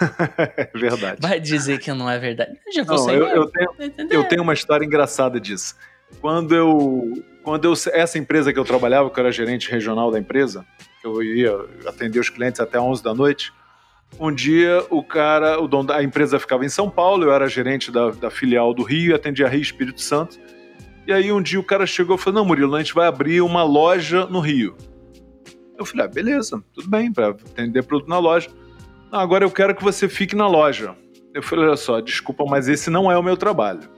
é 0.58 0.78
verdade. 0.78 1.22
Vai 1.22 1.40
dizer 1.40 1.78
que 1.78 1.90
não 1.90 2.10
é 2.10 2.18
verdade. 2.18 2.52
Já 2.70 2.82
vou 2.82 3.06
não, 3.06 3.14
eu, 3.14 3.26
eu, 3.28 3.46
tenho, 3.46 4.10
eu 4.10 4.28
tenho 4.28 4.42
uma 4.42 4.52
história 4.52 4.84
engraçada 4.84 5.40
disso. 5.40 5.74
Quando 6.20 6.54
eu, 6.54 7.24
quando 7.42 7.64
eu. 7.64 7.72
Essa 7.94 8.18
empresa 8.18 8.52
que 8.52 8.58
eu 8.58 8.64
trabalhava, 8.64 9.08
que 9.08 9.18
eu 9.18 9.24
era 9.24 9.32
gerente 9.32 9.70
regional 9.70 10.10
da 10.10 10.18
empresa, 10.18 10.66
eu 11.02 11.22
ia 11.22 11.56
atender 11.86 12.20
os 12.20 12.28
clientes 12.28 12.60
até 12.60 12.78
11 12.78 13.02
da 13.02 13.14
noite, 13.14 13.54
um 14.18 14.32
dia 14.32 14.84
o 14.90 15.02
cara, 15.02 15.60
o 15.60 15.68
dono 15.68 15.88
da 15.88 16.02
empresa 16.02 16.38
ficava 16.38 16.64
em 16.64 16.68
São 16.68 16.90
Paulo, 16.90 17.24
eu 17.24 17.32
era 17.32 17.48
gerente 17.48 17.90
da, 17.90 18.10
da 18.10 18.30
filial 18.30 18.74
do 18.74 18.82
Rio, 18.82 19.14
atendia 19.14 19.48
Rio 19.48 19.60
Espírito 19.60 20.00
Santo. 20.00 20.38
E 21.06 21.12
aí 21.12 21.32
um 21.32 21.40
dia 21.40 21.58
o 21.58 21.64
cara 21.64 21.86
chegou 21.86 22.16
e 22.16 22.18
falou: 22.18 22.40
Não, 22.40 22.46
Murilo, 22.46 22.74
a 22.74 22.82
gente 22.82 22.94
vai 22.94 23.06
abrir 23.06 23.40
uma 23.40 23.62
loja 23.62 24.26
no 24.26 24.40
Rio. 24.40 24.76
Eu 25.78 25.84
falei: 25.84 26.04
Ah, 26.04 26.08
beleza, 26.08 26.62
tudo 26.74 26.88
bem, 26.88 27.12
para 27.12 27.28
atender 27.28 27.82
produto 27.84 28.08
na 28.08 28.18
loja. 28.18 28.48
Não, 29.10 29.18
agora 29.20 29.44
eu 29.44 29.50
quero 29.50 29.74
que 29.74 29.82
você 29.82 30.08
fique 30.08 30.36
na 30.36 30.46
loja. 30.46 30.94
Eu 31.32 31.42
falei: 31.42 31.66
Olha 31.66 31.76
só, 31.76 32.00
desculpa, 32.00 32.44
mas 32.44 32.68
esse 32.68 32.90
não 32.90 33.10
é 33.10 33.16
o 33.16 33.22
meu 33.22 33.36
trabalho. 33.36 33.88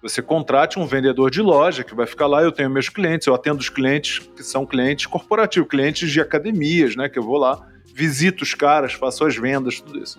Você 0.00 0.22
contrate 0.22 0.78
um 0.78 0.86
vendedor 0.86 1.28
de 1.28 1.42
loja 1.42 1.82
que 1.82 1.94
vai 1.94 2.06
ficar 2.06 2.28
lá. 2.28 2.42
Eu 2.42 2.52
tenho 2.52 2.70
meus 2.70 2.88
clientes, 2.88 3.26
eu 3.26 3.34
atendo 3.34 3.58
os 3.58 3.68
clientes 3.68 4.20
que 4.34 4.44
são 4.44 4.64
clientes 4.64 5.06
corporativos, 5.06 5.68
clientes 5.68 6.10
de 6.10 6.20
academias, 6.20 6.94
né? 6.94 7.08
Que 7.08 7.18
eu 7.18 7.22
vou 7.24 7.36
lá 7.36 7.60
visito 7.98 8.44
os 8.44 8.54
caras, 8.54 8.92
faço 8.92 9.24
as 9.24 9.36
vendas, 9.36 9.80
tudo 9.80 9.98
isso. 9.98 10.18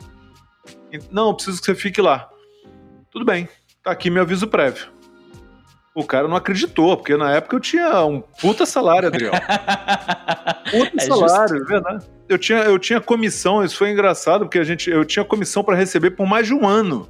Não, 1.10 1.34
preciso 1.34 1.60
que 1.60 1.66
você 1.66 1.76
fique 1.76 2.02
lá. 2.02 2.30
Tudo 3.10 3.24
bem, 3.24 3.48
tá 3.82 3.92
aqui 3.92 4.10
meu 4.10 4.24
aviso 4.24 4.48
prévio. 4.48 4.88
O 5.96 6.04
cara 6.04 6.28
não 6.28 6.36
acreditou, 6.36 6.98
porque 6.98 7.16
na 7.16 7.32
época 7.32 7.56
eu 7.56 7.60
tinha 7.62 8.06
um 8.06 8.20
puta 8.20 8.66
salário, 8.66 9.08
Adriel. 9.08 9.32
puta 10.70 10.92
é 10.98 11.00
salário, 11.00 11.58
justo. 11.58 11.72
É 11.72 11.74
verdade. 11.74 12.06
Eu 12.28 12.38
tinha, 12.38 12.60
eu 12.60 12.78
tinha 12.78 13.00
comissão, 13.00 13.64
isso 13.64 13.78
foi 13.78 13.92
engraçado, 13.92 14.42
porque 14.42 14.60
a 14.60 14.64
gente, 14.64 14.90
eu 14.90 15.06
tinha 15.06 15.24
comissão 15.24 15.64
para 15.64 15.76
receber 15.76 16.12
por 16.12 16.28
mais 16.28 16.48
de 16.48 16.54
um 16.54 16.68
ano. 16.68 17.08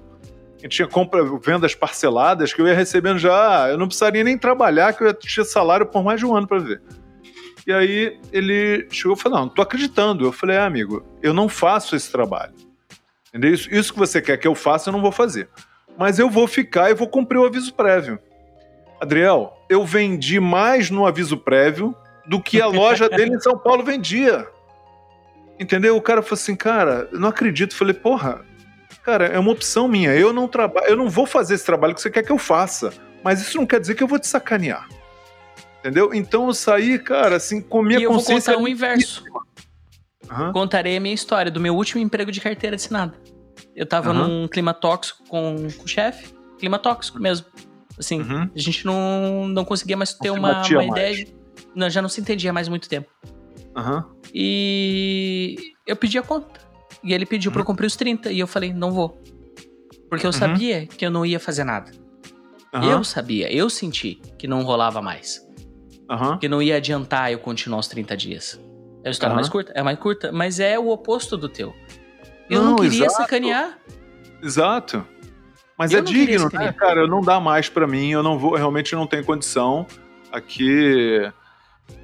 Eu 0.61 0.69
tinha 0.69 0.87
compra, 0.87 1.23
vendas 1.41 1.73
parceladas 1.73 2.53
que 2.53 2.61
eu 2.61 2.67
ia 2.67 2.75
recebendo 2.75 3.17
já. 3.17 3.69
Eu 3.69 3.77
não 3.77 3.87
precisaria 3.87 4.23
nem 4.23 4.37
trabalhar, 4.37 4.93
que 4.93 5.01
eu 5.01 5.07
ia 5.07 5.13
ter 5.15 5.45
salário 5.45 5.87
por 5.87 6.03
mais 6.03 6.19
de 6.19 6.27
um 6.27 6.35
ano 6.35 6.47
para 6.47 6.59
ver. 6.59 6.81
E 7.69 7.71
aí 7.71 8.19
ele 8.33 8.87
chegou 8.89 9.15
e 9.15 9.19
falou: 9.19 9.37
Não, 9.37 9.45
não 9.45 9.53
tô 9.53 9.61
acreditando. 9.61 10.25
Eu 10.25 10.31
falei: 10.31 10.57
ah, 10.57 10.65
amigo, 10.65 11.05
eu 11.21 11.35
não 11.35 11.47
faço 11.47 11.95
esse 11.95 12.11
trabalho. 12.11 12.51
Entendeu? 13.27 13.53
Isso, 13.53 13.71
isso 13.71 13.93
que 13.93 13.99
você 13.99 14.19
quer 14.19 14.37
que 14.37 14.47
eu 14.47 14.55
faça, 14.55 14.89
eu 14.89 14.91
não 14.91 15.03
vou 15.03 15.11
fazer. 15.11 15.47
Mas 15.95 16.17
eu 16.17 16.31
vou 16.31 16.47
ficar 16.47 16.89
e 16.89 16.95
vou 16.95 17.07
cumprir 17.07 17.37
o 17.37 17.45
aviso 17.45 17.71
prévio. 17.75 18.17
Adriel, 18.99 19.55
eu 19.69 19.85
vendi 19.85 20.39
mais 20.39 20.89
no 20.89 21.05
aviso 21.05 21.37
prévio 21.37 21.95
do 22.25 22.41
que 22.41 22.59
a 22.59 22.65
loja 22.65 23.07
dele 23.15 23.35
em 23.35 23.39
São 23.39 23.55
Paulo 23.55 23.83
vendia. 23.83 24.47
Entendeu? 25.59 25.95
O 25.95 26.01
cara 26.01 26.23
falou 26.23 26.41
assim, 26.41 26.55
cara, 26.55 27.07
eu 27.11 27.19
não 27.19 27.29
acredito. 27.29 27.73
Eu 27.73 27.77
falei, 27.77 27.93
porra, 27.93 28.43
cara, 29.03 29.27
é 29.27 29.37
uma 29.37 29.51
opção 29.51 29.87
minha. 29.87 30.15
Eu 30.15 30.33
não 30.33 30.47
trabalho, 30.47 30.87
eu 30.87 30.95
não 30.95 31.07
vou 31.07 31.27
fazer 31.27 31.53
esse 31.53 31.67
trabalho 31.67 31.93
que 31.93 32.01
você 32.01 32.09
quer 32.09 32.23
que 32.23 32.31
eu 32.31 32.39
faça. 32.39 32.91
Mas 33.23 33.39
isso 33.39 33.57
não 33.57 33.67
quer 33.67 33.79
dizer 33.79 33.93
que 33.93 34.01
eu 34.01 34.07
vou 34.07 34.17
te 34.17 34.25
sacanear. 34.25 34.87
Entendeu? 35.79 36.13
Então 36.13 36.47
eu 36.47 36.53
saí, 36.53 36.99
cara, 36.99 37.37
assim, 37.37 37.61
com 37.61 37.81
minha 37.81 37.99
e 37.99 38.03
eu 38.03 38.11
vou 38.11 38.23
contar 38.23 38.57
o 38.57 38.67
inverso. 38.67 39.23
Uhum. 40.29 40.51
Contarei 40.51 40.97
a 40.97 40.99
minha 40.99 41.15
história 41.15 41.51
do 41.51 41.59
meu 41.59 41.75
último 41.75 42.01
emprego 42.01 42.31
de 42.31 42.41
carteira 42.41 42.75
assinada. 42.75 43.17
Eu 43.75 43.85
tava 43.85 44.11
uhum. 44.11 44.41
num 44.41 44.47
clima 44.47 44.73
tóxico 44.73 45.23
com, 45.27 45.67
com 45.77 45.83
o 45.83 45.87
chefe, 45.87 46.33
clima 46.57 46.77
tóxico 46.77 47.19
mesmo. 47.19 47.47
Assim, 47.97 48.21
uhum. 48.21 48.49
a 48.53 48.59
gente 48.59 48.85
não, 48.85 49.47
não 49.47 49.65
conseguia 49.65 49.97
mais 49.97 50.13
ter 50.13 50.29
uma, 50.29 50.61
uma 50.61 50.85
ideia. 50.85 51.15
De, 51.15 51.35
não, 51.73 51.89
já 51.89 52.01
não 52.01 52.09
se 52.09 52.21
entendia 52.21 52.51
mais 52.51 52.67
muito 52.67 52.87
tempo. 52.87 53.09
Uhum. 53.75 54.03
E 54.33 55.73
eu 55.87 55.95
pedi 55.95 56.17
a 56.17 56.21
conta. 56.21 56.59
E 57.03 57.13
ele 57.13 57.25
pediu 57.25 57.49
uhum. 57.49 57.53
pra 57.53 57.61
eu 57.61 57.65
cumprir 57.65 57.87
os 57.87 57.95
30. 57.95 58.31
E 58.31 58.39
eu 58.39 58.47
falei, 58.47 58.73
não 58.73 58.91
vou. 58.91 59.21
Porque 60.09 60.25
eu 60.25 60.31
uhum. 60.31 60.37
sabia 60.37 60.85
que 60.87 61.05
eu 61.05 61.11
não 61.11 61.25
ia 61.25 61.39
fazer 61.39 61.63
nada. 61.63 61.91
Eu 62.71 63.03
sabia, 63.03 63.51
eu 63.51 63.67
senti 63.67 64.21
que 64.37 64.47
não 64.47 64.61
rolava 64.61 65.01
mais. 65.01 65.43
Que 66.39 66.49
não 66.49 66.61
ia 66.61 66.77
adiantar 66.77 67.31
eu 67.31 67.39
continuar 67.39 67.79
os 67.79 67.87
30 67.87 68.17
dias. 68.17 68.59
É 69.03 69.09
a 69.09 69.11
história 69.11 69.35
mais 69.35 69.47
curta? 69.47 69.71
É 69.75 69.83
mais 69.83 69.99
curta, 69.99 70.31
mas 70.31 70.59
é 70.59 70.77
o 70.77 70.89
oposto 70.89 71.37
do 71.37 71.47
teu. 71.47 71.73
Eu 72.49 72.61
não, 72.61 72.71
não 72.71 72.75
queria 72.77 73.05
exato. 73.05 73.21
sacanear. 73.21 73.77
Exato. 74.41 75.05
Mas 75.77 75.93
eu 75.93 75.99
é 75.99 76.01
digno, 76.01 76.49
né, 76.51 76.73
cara? 76.73 77.07
Não 77.07 77.21
dá 77.21 77.39
mais 77.39 77.69
para 77.69 77.87
mim, 77.87 78.11
eu 78.11 78.21
não 78.21 78.37
vou, 78.37 78.55
realmente 78.55 78.93
não 78.95 79.07
tenho 79.07 79.23
condição. 79.23 79.85
Aqui. 80.31 81.31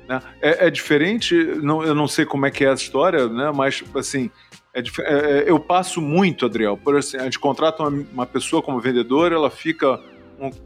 Né? 0.08 0.22
É, 0.41 0.68
é, 0.68 0.70
diferente, 0.70 1.36
não, 1.62 1.84
eu 1.84 1.93
não 1.93 2.08
sei 2.08 2.26
como 2.26 2.45
é 2.45 2.51
que 2.51 2.64
é 2.64 2.70
a 2.70 2.74
história, 2.74 3.28
né? 3.28 3.51
Mas 3.53 3.84
assim, 3.95 4.32
é, 4.74 4.82
é, 4.99 5.43
eu 5.47 5.60
passo 5.60 5.99
muito, 5.99 6.45
Adriel. 6.45 6.78
Por 6.78 6.95
assim, 6.95 7.18
a 7.18 7.24
gente 7.24 7.39
contrata 7.39 7.84
uma, 7.84 8.06
uma 8.14 8.26
pessoa 8.26 8.62
como 8.62 8.80
vendedora, 8.80 9.36
ela 9.36 9.49
fica 9.49 9.99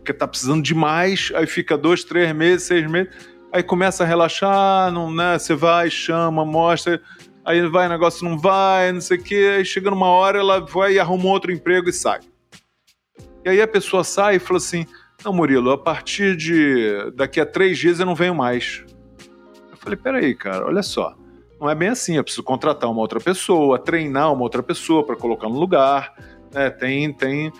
que 0.03 0.13
tá 0.13 0.27
precisando 0.27 0.61
demais, 0.61 1.31
aí 1.35 1.45
fica 1.45 1.77
dois, 1.77 2.03
três 2.03 2.33
meses, 2.33 2.67
seis 2.67 2.89
meses, 2.89 3.13
aí 3.51 3.63
começa 3.63 4.03
a 4.03 4.07
relaxar, 4.07 4.91
não, 4.91 5.13
né? 5.13 5.37
Você 5.37 5.55
vai, 5.55 5.89
chama, 5.89 6.45
mostra, 6.45 7.01
aí 7.45 7.67
vai, 7.67 7.87
negócio 7.87 8.27
não 8.27 8.37
vai, 8.37 8.91
não 8.91 9.01
sei 9.01 9.17
o 9.17 9.23
quê, 9.23 9.55
aí 9.57 9.65
chega 9.65 9.89
numa 9.89 10.07
hora, 10.07 10.39
ela 10.39 10.59
vai 10.59 10.93
e 10.93 10.99
arruma 10.99 11.25
outro 11.25 11.51
emprego 11.51 11.89
e 11.89 11.93
sai. 11.93 12.19
E 13.43 13.49
aí 13.49 13.61
a 13.61 13.67
pessoa 13.67 14.03
sai 14.03 14.35
e 14.35 14.39
fala 14.39 14.57
assim: 14.57 14.85
Não, 15.23 15.33
Murilo, 15.33 15.71
a 15.71 15.77
partir 15.77 16.35
de 16.35 17.11
daqui 17.15 17.39
a 17.39 17.45
três 17.45 17.77
dias 17.77 17.99
eu 17.99 18.05
não 18.05 18.15
venho 18.15 18.35
mais. 18.35 18.83
Eu 19.71 19.77
falei: 19.77 19.97
Peraí, 19.97 20.35
cara, 20.35 20.65
olha 20.65 20.83
só. 20.83 21.15
Não 21.59 21.69
é 21.69 21.75
bem 21.75 21.89
assim. 21.89 22.15
Eu 22.15 22.23
preciso 22.23 22.43
contratar 22.43 22.89
uma 22.89 23.01
outra 23.01 23.19
pessoa, 23.19 23.79
treinar 23.79 24.31
uma 24.33 24.43
outra 24.43 24.63
pessoa 24.63 25.05
para 25.05 25.15
colocar 25.15 25.49
no 25.49 25.59
lugar. 25.59 26.13
Né? 26.53 26.69
Tem, 26.69 27.13
tem. 27.13 27.51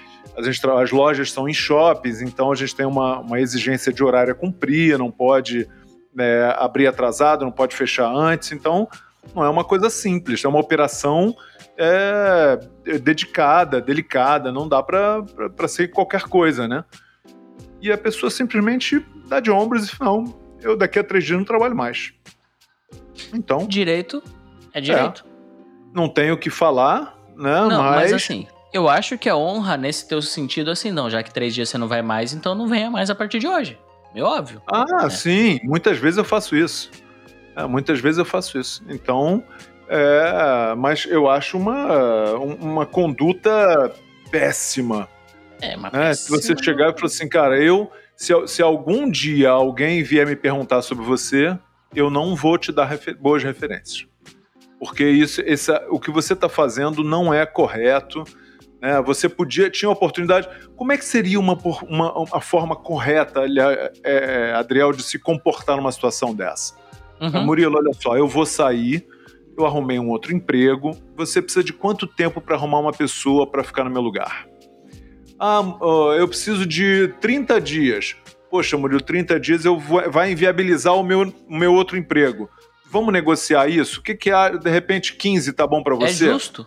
Gente, 0.42 0.70
as 0.70 0.92
lojas 0.92 1.32
são 1.32 1.48
em 1.48 1.54
shoppings, 1.54 2.22
então 2.22 2.52
a 2.52 2.56
gente 2.56 2.76
tem 2.76 2.86
uma, 2.86 3.20
uma 3.20 3.40
exigência 3.40 3.92
de 3.92 4.04
horário 4.04 4.34
a 4.34 4.36
cumprir, 4.36 4.98
não 4.98 5.12
pode 5.12 5.68
né, 6.14 6.54
abrir 6.58 6.88
atrasado, 6.88 7.46
não 7.46 7.52
pode 7.52 7.76
fechar 7.76 8.10
antes. 8.10 8.52
Então, 8.52 8.88
não 9.36 9.44
é 9.44 9.50
uma 9.50 9.64
coisa 9.64 9.90
simples, 9.90 10.44
é 10.44 10.48
uma 10.48 10.60
operação 10.60 11.36
é, 11.78 12.60
dedicada, 13.00 13.82
delicada, 13.82 14.52
não 14.52 14.68
dá 14.68 14.84
para 14.84 15.68
ser 15.68 15.90
qualquer 15.90 16.24
coisa, 16.24 16.68
né? 16.68 16.84
E 17.82 17.92
a 17.92 17.98
pessoa 17.98 18.30
simplesmente 18.30 19.06
dá 19.28 19.40
de 19.40 19.50
ombros 19.50 19.88
e 19.88 19.96
fala, 19.96 20.12
não, 20.12 20.40
eu 20.62 20.76
daqui 20.76 21.00
a 21.00 21.04
três 21.04 21.24
dias 21.24 21.38
não 21.38 21.46
trabalho 21.46 21.76
mais. 21.76 22.14
Então... 23.34 23.66
Direito 23.66 24.22
é 24.74 24.82
direito. 24.82 25.26
É, 25.26 25.30
não 25.94 26.10
tenho 26.10 26.34
o 26.34 26.38
que 26.38 26.50
falar, 26.50 27.18
né? 27.36 27.62
Não, 27.62 27.82
mas... 27.82 28.12
mas 28.12 28.14
assim, 28.14 28.48
eu 28.72 28.88
acho 28.88 29.18
que 29.18 29.28
a 29.28 29.36
honra, 29.36 29.76
nesse 29.78 30.08
teu 30.08 30.22
sentido, 30.22 30.72
assim, 30.72 30.92
não, 30.92 31.10
já 31.10 31.24
que 31.24 31.34
três 31.34 31.54
dias 31.54 31.70
você 31.70 31.78
não 31.78 31.88
vai 31.88 32.02
mais, 32.02 32.34
então 32.34 32.54
não 32.54 32.68
venha 32.68 32.90
mais 32.90 33.10
a 33.10 33.16
partir 33.16 33.40
de 33.40 33.48
hoje. 33.48 33.78
É 34.14 34.24
óbvio. 34.24 34.62
Ah, 34.68 35.04
né? 35.04 35.10
sim. 35.10 35.60
Muitas 35.64 35.98
vezes 35.98 36.18
eu 36.18 36.24
faço 36.24 36.56
isso. 36.56 36.90
É, 37.56 37.66
muitas 37.66 38.00
vezes 38.00 38.18
eu 38.18 38.26
faço 38.26 38.60
isso. 38.60 38.84
Então, 38.90 39.44
é, 39.88 40.74
mas 40.78 41.06
eu 41.06 41.30
acho 41.30 41.58
uma, 41.58 42.34
uma 42.36 42.86
conduta 42.86 43.94
péssima. 44.32 45.08
É, 45.62 45.76
uma 45.76 45.90
né? 45.90 46.14
Se 46.14 46.30
você 46.30 46.56
chegar 46.58 46.90
e 46.90 46.94
falar 46.94 47.06
assim, 47.06 47.28
cara, 47.28 47.62
eu. 47.62 47.92
Se, 48.16 48.34
se 48.48 48.62
algum 48.62 49.10
dia 49.10 49.50
alguém 49.50 50.04
vier 50.04 50.28
me 50.28 50.36
perguntar 50.36 50.82
sobre 50.82 51.06
você, 51.06 51.58
eu 51.96 52.10
não 52.10 52.36
vou 52.36 52.58
te 52.58 52.72
dar 52.72 52.86
refer 52.86 53.16
boas 53.16 53.44
referências. 53.44 54.06
Porque 54.78 55.06
isso, 55.06 55.42
essa, 55.46 55.86
o 55.90 56.00
que 56.00 56.12
você 56.12 56.34
está 56.34 56.50
fazendo 56.50 57.04
não 57.04 57.34
é 57.34 57.46
correto. 57.46 58.24
Né? 58.82 59.02
Você 59.02 59.28
podia, 59.28 59.70
tinha 59.70 59.90
oportunidade. 59.90 60.48
Como 60.76 60.92
é 60.92 60.98
que 60.98 61.06
seria 61.06 61.40
uma, 61.40 61.58
uma, 61.84 62.14
uma 62.14 62.42
forma 62.42 62.76
correta, 62.76 63.42
é, 63.46 63.92
é, 64.04 64.54
Adriel, 64.54 64.92
de 64.92 65.04
se 65.04 65.20
comportar 65.20 65.78
numa 65.78 65.92
situação 65.92 66.34
dessa? 66.34 66.74
Uhum. 67.22 67.44
Murilo, 67.44 67.78
olha 67.78 67.92
só, 67.94 68.18
eu 68.18 68.28
vou 68.28 68.46
sair 68.46 69.06
eu 69.62 69.66
arrumei 69.66 70.00
um 70.00 70.10
outro 70.10 70.34
emprego. 70.34 70.96
Você 71.16 71.42
precisa 71.42 71.64
de 71.64 71.74
quanto 71.74 72.08
tempo 72.08 72.42
para 72.42 72.56
arrumar 72.56 72.80
uma 72.80 72.94
pessoa 72.94 73.46
para 73.46 73.64
ficar 73.64 73.84
no 73.84 73.90
meu 73.90 74.02
lugar? 74.02 74.48
Ah, 75.40 75.62
eu 76.18 76.28
preciso 76.28 76.66
de 76.66 77.10
30 77.20 77.60
dias. 77.62 78.16
Poxa, 78.50 78.78
Murilo, 78.78 79.02
30 79.02 79.40
dias 79.40 79.66
eu 79.66 79.78
vou, 79.78 80.10
vai 80.10 80.32
inviabilizar 80.32 80.96
o 80.96 81.04
meu, 81.04 81.34
o 81.48 81.56
meu 81.56 81.74
outro 81.74 81.98
emprego. 81.98 82.50
Vamos 82.92 83.14
negociar 83.14 83.68
isso? 83.68 84.00
O 84.00 84.04
que, 84.04 84.16
que 84.16 84.32
é, 84.32 84.58
de 84.58 84.70
repente, 84.70 85.16
15 85.16 85.54
tá 85.54 85.68
bom 85.68 85.84
para 85.84 85.94
é 85.96 85.98
você? 85.98 86.30
É 86.30 86.32
justo. 86.32 86.66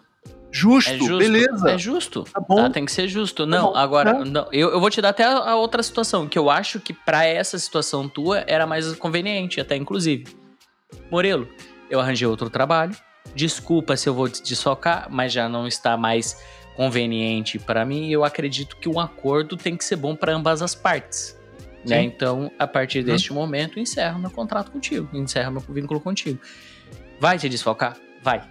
Justo, 0.52 0.90
é 0.90 0.98
justo, 0.98 1.18
beleza. 1.18 1.70
É 1.70 1.78
justo. 1.78 2.24
Tá 2.24 2.38
bom. 2.38 2.56
Tá, 2.56 2.70
tem 2.70 2.84
que 2.84 2.92
ser 2.92 3.08
justo. 3.08 3.44
Tá 3.44 3.50
não, 3.50 3.74
agora, 3.74 4.10
é. 4.10 4.24
não, 4.24 4.46
eu, 4.52 4.70
eu 4.70 4.78
vou 4.78 4.90
te 4.90 5.00
dar 5.00 5.08
até 5.08 5.24
a, 5.24 5.56
outra 5.56 5.82
situação, 5.82 6.28
que 6.28 6.38
eu 6.38 6.50
acho 6.50 6.78
que 6.78 6.92
para 6.92 7.24
essa 7.24 7.58
situação 7.58 8.06
tua 8.06 8.44
era 8.46 8.66
mais 8.66 8.94
conveniente, 8.96 9.60
até 9.60 9.74
inclusive. 9.76 10.26
Morelo, 11.10 11.48
eu 11.88 11.98
arranjei 11.98 12.28
outro 12.28 12.50
trabalho. 12.50 12.94
Desculpa 13.34 13.96
se 13.96 14.08
eu 14.08 14.14
vou 14.14 14.28
te 14.28 14.42
desfocar, 14.42 15.06
mas 15.10 15.32
já 15.32 15.48
não 15.48 15.66
está 15.66 15.96
mais 15.96 16.38
conveniente 16.76 17.58
para 17.58 17.84
mim. 17.86 18.10
Eu 18.10 18.22
acredito 18.22 18.76
que 18.76 18.90
um 18.90 19.00
acordo 19.00 19.56
tem 19.56 19.74
que 19.74 19.84
ser 19.84 19.96
bom 19.96 20.14
para 20.14 20.34
ambas 20.34 20.60
as 20.60 20.74
partes. 20.74 21.38
Né? 21.84 22.02
Então, 22.02 22.50
a 22.58 22.66
partir 22.66 22.98
uhum. 22.98 23.06
deste 23.06 23.32
momento, 23.32 23.80
encerro 23.80 24.18
meu 24.18 24.30
contrato 24.30 24.70
contigo, 24.70 25.08
encerro 25.16 25.52
meu 25.52 25.62
vínculo 25.68 25.98
contigo. 25.98 26.38
Vai 27.18 27.38
te 27.38 27.48
desfocar? 27.48 27.96
Vai. 28.22 28.42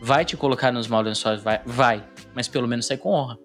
Vai 0.00 0.24
te 0.24 0.36
colocar 0.36 0.72
nos 0.72 0.88
maus 0.88 1.04
lençóis? 1.04 1.42
Vai. 1.42 1.60
Vai. 1.64 2.04
Mas 2.34 2.48
pelo 2.48 2.66
menos 2.66 2.86
sai 2.86 2.96
com 2.96 3.10
honra. 3.10 3.38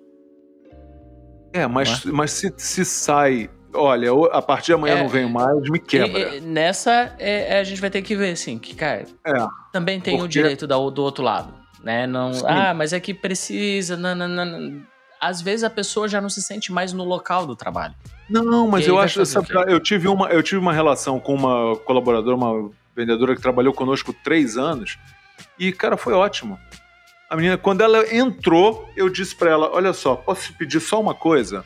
É, 1.53 1.67
mas, 1.67 2.05
é? 2.05 2.11
mas 2.11 2.31
se, 2.31 2.53
se 2.57 2.83
sai 2.83 3.49
olha, 3.75 4.09
a 4.31 4.41
partir 4.41 4.67
de 4.67 4.73
amanhã 4.73 4.95
é, 4.95 5.03
não 5.03 5.09
venho 5.09 5.29
mais, 5.29 5.69
me 5.69 5.79
quebra. 5.79 6.35
E, 6.35 6.37
e, 6.37 6.41
nessa, 6.41 7.15
é, 7.19 7.57
é, 7.57 7.59
a 7.59 7.63
gente 7.63 7.79
vai 7.79 7.89
ter 7.89 8.01
que 8.01 8.15
ver, 8.15 8.31
assim, 8.31 8.57
que, 8.57 8.73
cara, 8.73 9.05
é, 9.25 9.47
também 9.71 9.99
tem 9.99 10.13
porque... 10.13 10.25
o 10.25 10.27
direito 10.27 10.65
do, 10.65 10.89
do 10.89 11.03
outro 11.03 11.23
lado, 11.23 11.53
né? 11.83 12.07
Não, 12.07 12.31
ah, 12.45 12.73
mas 12.73 12.93
é 12.93 12.99
que 12.99 13.13
precisa, 13.13 13.97
não, 13.97 14.15
não, 14.15 14.27
não. 14.27 14.81
Às 15.19 15.41
vezes 15.41 15.63
a 15.63 15.69
pessoa 15.69 16.07
já 16.07 16.21
não 16.21 16.29
se 16.29 16.41
sente 16.41 16.71
mais 16.71 16.93
no 16.93 17.03
local 17.03 17.45
do 17.45 17.55
trabalho. 17.55 17.95
Não, 18.29 18.67
mas 18.67 18.87
eu 18.87 18.99
acho, 18.99 19.25
sabe, 19.25 19.47
eu 19.67 19.79
tive 19.79 20.07
uma, 20.07 20.29
eu 20.29 20.41
tive 20.41 20.59
uma 20.59 20.73
relação 20.73 21.19
com 21.19 21.33
uma 21.33 21.75
colaboradora, 21.77 22.35
uma 22.35 22.69
vendedora 22.95 23.35
que 23.35 23.41
trabalhou 23.41 23.73
conosco 23.73 24.13
três 24.23 24.57
anos, 24.57 24.97
e, 25.57 25.71
cara, 25.71 25.97
foi 25.97 26.13
ótimo. 26.13 26.59
A 27.29 27.35
menina, 27.35 27.57
quando 27.57 27.81
ela 27.81 28.13
entrou, 28.15 28.87
eu 28.95 29.09
disse 29.09 29.35
para 29.35 29.49
ela: 29.49 29.71
Olha 29.73 29.93
só, 29.93 30.15
posso 30.15 30.53
pedir 30.57 30.79
só 30.79 31.01
uma 31.01 31.13
coisa? 31.13 31.65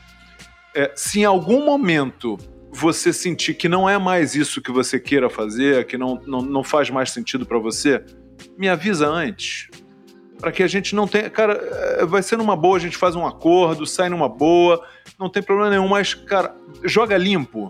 É, 0.73 0.91
se 0.95 1.21
em 1.21 1.25
algum 1.25 1.65
momento 1.65 2.37
você 2.71 3.11
sentir 3.11 3.55
que 3.55 3.67
não 3.67 3.89
é 3.89 3.97
mais 3.97 4.35
isso 4.35 4.61
que 4.61 4.71
você 4.71 4.99
queira 4.99 5.29
fazer, 5.29 5.85
que 5.85 5.97
não, 5.97 6.21
não, 6.25 6.41
não 6.41 6.63
faz 6.63 6.89
mais 6.89 7.11
sentido 7.11 7.45
para 7.45 7.57
você, 7.57 8.03
me 8.57 8.69
avisa 8.69 9.07
antes. 9.07 9.67
Para 10.39 10.51
que 10.51 10.63
a 10.63 10.67
gente 10.67 10.95
não 10.95 11.05
tenha. 11.05 11.29
Cara, 11.29 11.53
é, 11.53 12.05
vai 12.05 12.23
ser 12.23 12.37
numa 12.37 12.55
boa, 12.55 12.77
a 12.77 12.79
gente 12.79 12.95
faz 12.95 13.15
um 13.15 13.27
acordo, 13.27 13.85
sai 13.85 14.07
numa 14.07 14.29
boa, 14.29 14.81
não 15.19 15.29
tem 15.29 15.43
problema 15.43 15.71
nenhum, 15.71 15.87
mas, 15.87 16.13
cara, 16.13 16.55
joga 16.85 17.17
limpo. 17.17 17.69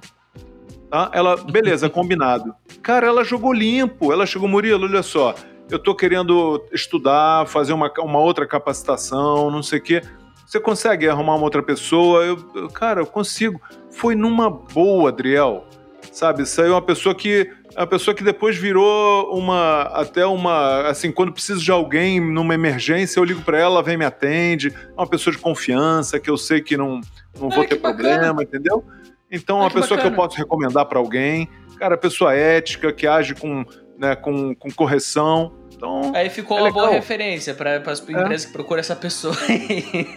Tá? 0.90 1.10
Ela, 1.14 1.36
beleza, 1.38 1.90
combinado. 1.92 2.54
Cara, 2.84 3.08
ela 3.08 3.24
jogou 3.24 3.52
limpo. 3.52 4.14
Ela 4.14 4.26
chegou, 4.26 4.48
Murilo, 4.48 4.86
olha 4.86 5.02
só, 5.02 5.34
eu 5.70 5.80
tô 5.80 5.96
querendo 5.96 6.64
estudar, 6.74 7.48
fazer 7.48 7.74
uma, 7.74 7.92
uma 8.00 8.20
outra 8.20 8.46
capacitação, 8.48 9.52
não 9.52 9.62
sei 9.62 9.80
o 9.80 9.82
quê. 9.82 10.02
Você 10.46 10.60
consegue 10.60 11.08
arrumar 11.08 11.36
uma 11.36 11.44
outra 11.44 11.62
pessoa? 11.62 12.24
Eu, 12.24 12.44
eu, 12.56 12.70
cara, 12.70 13.02
eu 13.02 13.06
consigo. 13.06 13.62
Foi 13.92 14.16
numa 14.16 14.50
boa, 14.50 15.10
Adriel. 15.10 15.64
Sabe? 16.12 16.44
Saiu 16.46 16.74
uma 16.74 16.82
pessoa 16.82 17.14
que. 17.14 17.52
A 17.76 17.86
pessoa 17.86 18.16
que 18.16 18.24
depois 18.24 18.58
virou 18.58 19.38
uma. 19.38 19.84
Até 19.84 20.26
uma. 20.26 20.88
Assim, 20.88 21.12
quando 21.12 21.32
preciso 21.32 21.64
de 21.64 21.70
alguém 21.72 22.20
numa 22.20 22.56
emergência, 22.56 23.20
eu 23.20 23.24
ligo 23.24 23.44
para 23.44 23.60
ela, 23.60 23.84
vem 23.84 23.96
me 23.96 24.06
atende. 24.06 24.70
É 24.70 25.00
uma 25.00 25.06
pessoa 25.06 25.32
de 25.32 25.40
confiança, 25.40 26.20
que 26.20 26.32
eu 26.32 26.38
sei 26.38 26.62
que 26.62 26.76
não, 26.76 27.00
não 27.40 27.50
vou 27.52 27.64
ter 27.64 27.76
problema, 27.76 28.42
entendeu? 28.42 28.84
Então, 29.32 29.60
é 29.60 29.62
uma 29.62 29.70
pessoa 29.70 29.98
bacana. 29.98 30.02
que 30.02 30.08
eu 30.08 30.16
posso 30.16 30.36
recomendar 30.36 30.86
para 30.88 30.98
alguém. 30.98 31.48
Cara, 31.78 31.96
pessoa 31.96 32.34
ética, 32.34 32.92
que 32.92 33.06
age 33.06 33.36
com, 33.36 33.64
né, 34.00 34.16
com, 34.16 34.56
com 34.56 34.72
correção. 34.72 35.54
Então, 35.76 36.12
Aí 36.16 36.30
ficou 36.30 36.58
é 36.58 36.62
uma 36.62 36.68
legal. 36.70 36.86
boa 36.86 36.94
referência 36.94 37.54
para 37.54 37.78
as 37.86 38.00
é. 38.00 38.12
empresas 38.12 38.46
que 38.46 38.54
procuram 38.54 38.80
essa 38.80 38.96
pessoa. 38.96 39.36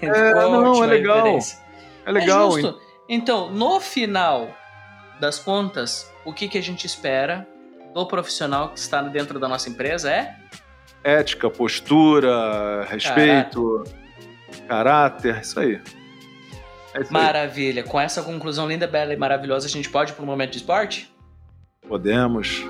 é, 0.01 0.33
não, 0.35 0.83
é 0.83 0.87
legal. 0.87 1.39
É 2.07 2.13
legal. 2.13 2.59
É 2.59 2.75
então, 3.09 3.51
no 3.51 3.81
final 3.81 4.49
das 5.21 5.39
contas, 5.39 6.11
o 6.25 6.33
que, 6.33 6.49
que 6.49 6.57
a 6.57 6.63
gente 6.63 6.87
espera 6.87 7.47
do 7.93 8.07
profissional 8.07 8.71
que 8.71 8.79
está 8.79 9.03
dentro 9.03 9.39
da 9.39 9.49
nossa 9.49 9.69
empresa 9.69 10.11
é? 10.11 10.37
Ética, 11.05 11.51
postura, 11.51 12.85
respeito, 12.85 13.85
caráter, 14.69 15.35
caráter 15.35 15.41
isso 15.43 15.61
aí. 15.61 15.81
É 16.95 17.01
isso 17.03 17.13
Maravilha. 17.13 17.83
Aí. 17.83 17.89
Com 17.89 18.01
essa 18.01 18.23
conclusão 18.23 18.69
linda, 18.69 18.87
bela 18.87 19.13
e 19.13 19.17
maravilhosa, 19.17 19.67
a 19.67 19.71
gente 19.71 19.91
pode 19.91 20.13
ir 20.13 20.15
para 20.15 20.23
o 20.23 20.27
momento 20.27 20.53
de 20.53 20.59
esporte? 20.59 21.13
Podemos. 21.89 22.65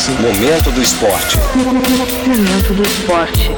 Esporte. 0.00 0.22
Momento 0.22 0.70
do 0.72 0.82
esporte. 0.82 1.36
Momento 1.56 2.74
do 2.74 2.82
esporte. 2.82 3.50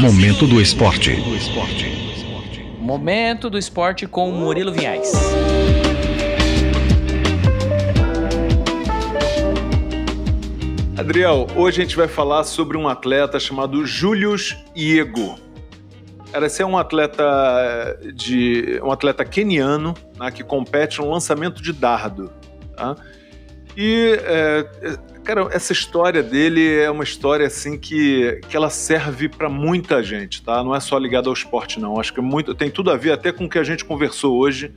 Momento 0.00 0.46
do 0.46 0.60
esporte. 1.36 2.76
Momento 2.78 3.50
do 3.50 3.58
esporte 3.58 4.06
com 4.06 4.30
Murilo 4.30 4.70
Vinhais. 4.72 5.12
Adriel, 10.96 11.48
hoje 11.56 11.80
a 11.80 11.84
gente 11.84 11.96
vai 11.96 12.06
falar 12.06 12.44
sobre 12.44 12.76
um 12.76 12.86
atleta 12.86 13.40
chamado 13.40 13.84
Julius 13.84 14.56
Iego. 14.76 15.36
Cara, 16.30 16.46
esse 16.46 16.62
é 16.62 16.66
um 16.66 16.78
atleta 16.78 17.98
de 18.14 18.80
um 18.84 18.92
atleta 18.92 19.24
keniano 19.24 19.94
né, 20.16 20.30
que 20.30 20.44
compete 20.44 21.00
no 21.00 21.10
lançamento 21.10 21.60
de 21.60 21.72
dardo. 21.72 22.30
Tá? 22.76 22.94
E, 23.76 24.18
é, 24.22 24.66
cara, 25.24 25.48
essa 25.52 25.72
história 25.72 26.22
dele 26.22 26.78
é 26.78 26.90
uma 26.90 27.04
história 27.04 27.46
assim 27.46 27.78
que, 27.78 28.40
que 28.48 28.56
ela 28.56 28.70
serve 28.70 29.28
para 29.28 29.48
muita 29.48 30.02
gente, 30.02 30.42
tá? 30.42 30.62
Não 30.62 30.74
é 30.74 30.80
só 30.80 30.98
ligada 30.98 31.28
ao 31.28 31.32
esporte, 31.32 31.78
não. 31.78 31.98
Acho 31.98 32.12
que 32.12 32.20
é 32.20 32.22
muito, 32.22 32.54
tem 32.54 32.70
tudo 32.70 32.90
a 32.90 32.96
ver 32.96 33.12
até 33.12 33.32
com 33.32 33.44
o 33.44 33.48
que 33.48 33.58
a 33.58 33.64
gente 33.64 33.84
conversou 33.84 34.36
hoje, 34.36 34.72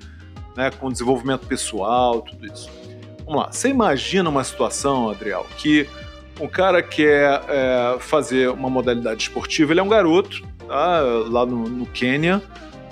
né? 0.56 0.72
Com 0.72 0.92
desenvolvimento 0.92 1.48
pessoal, 1.48 2.22
tudo 2.22 2.46
isso. 2.46 2.70
Vamos 3.26 3.42
lá. 3.42 3.52
Você 3.52 3.70
imagina 3.70 4.30
uma 4.30 4.44
situação, 4.44 5.10
Adriel, 5.10 5.46
que 5.58 5.88
um 6.40 6.48
cara 6.48 6.82
quer 6.82 7.42
é, 7.48 7.98
fazer 8.00 8.50
uma 8.50 8.70
modalidade 8.70 9.24
esportiva, 9.24 9.74
ele 9.74 9.80
é 9.80 9.84
um 9.84 9.90
garoto, 9.90 10.44
tá? 10.68 11.02
Lá 11.30 11.46
no, 11.46 11.68
no 11.68 11.86
Quênia. 11.86 12.42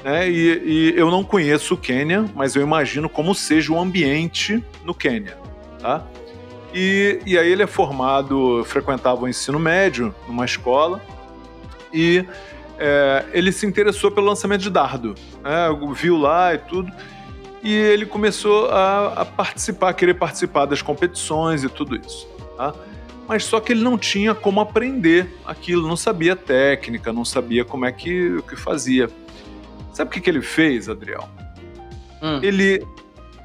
Né? 0.04 0.30
E, 0.30 0.64
e 0.66 0.94
eu 0.98 1.12
não 1.12 1.24
conheço 1.24 1.76
o 1.76 1.78
Quênia, 1.78 2.26
mas 2.36 2.56
eu 2.56 2.62
imagino 2.62 3.08
como 3.08 3.36
seja 3.36 3.72
o 3.72 3.80
ambiente 3.80 4.64
no 4.84 4.96
Quênia. 4.96 5.41
Tá? 5.82 6.06
E, 6.74 7.20
e 7.26 7.38
aí 7.38 7.52
ele 7.52 7.64
é 7.64 7.68
formado, 7.68 8.64
frequentava 8.66 9.24
o 9.24 9.28
ensino 9.28 9.60
médio 9.60 10.16
numa 10.28 10.46
escola 10.46 11.02
e 11.94 12.26
é, 12.78 13.26
ele 13.34 13.52
se 13.52 13.66
interessou 13.66 14.10
pelo 14.10 14.28
lançamento 14.28 14.62
de 14.62 14.70
dardo. 14.70 15.16
Né? 15.44 15.68
Viu 15.94 16.18
lá 16.18 16.54
e 16.54 16.58
tudo. 16.58 16.92
E 17.62 17.74
ele 17.74 18.06
começou 18.06 18.70
a, 18.70 19.22
a, 19.22 19.26
participar, 19.26 19.90
a 19.90 19.94
querer 19.94 20.16
participar 20.16 20.66
das 20.66 20.82
competições 20.82 21.64
e 21.64 21.70
tudo 21.70 21.96
isso. 21.96 22.28
Tá? 22.58 22.74
Mas 23.28 23.44
só 23.44 23.60
que 23.60 23.74
ele 23.74 23.84
não 23.84 23.98
tinha 23.98 24.34
como 24.34 24.60
aprender 24.60 25.28
aquilo, 25.46 25.88
não 25.88 25.96
sabia 25.96 26.36
técnica, 26.36 27.14
não 27.14 27.24
sabia 27.24 27.64
como 27.64 27.86
é 27.86 27.92
que, 27.92 28.42
que 28.50 28.56
fazia. 28.56 29.10
Sabe 29.94 30.10
o 30.10 30.14
que, 30.14 30.22
que 30.22 30.30
ele 30.30 30.42
fez, 30.42 30.90
Adriel? 30.90 31.30
Hum. 32.22 32.40
Ele, 32.42 32.86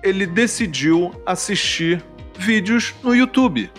ele 0.02 0.26
decidiu 0.26 1.12
assistir 1.26 2.02
vídeos 2.38 2.94
no 3.02 3.14
YouTube. 3.14 3.70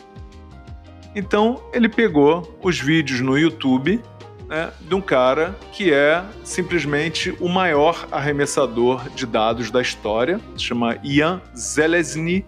Então 1.16 1.62
ele 1.74 1.90
pegou 1.90 2.58
os 2.62 2.80
vídeos 2.80 3.22
no 3.22 3.38
YouTube 3.38 4.02
né, 4.48 4.72
de 4.80 4.96
um 4.96 5.02
cara 5.02 5.56
que 5.72 5.92
é 5.92 6.24
simplesmente 6.44 7.36
o 7.40 7.50
maior 7.50 8.08
arremessador 8.12 9.10
de 9.10 9.26
dados 9.26 9.70
da 9.70 9.82
história, 9.82 10.40
se 10.56 10.64
chama 10.64 10.98
Ian 11.04 11.42
Zelezny, 11.56 12.46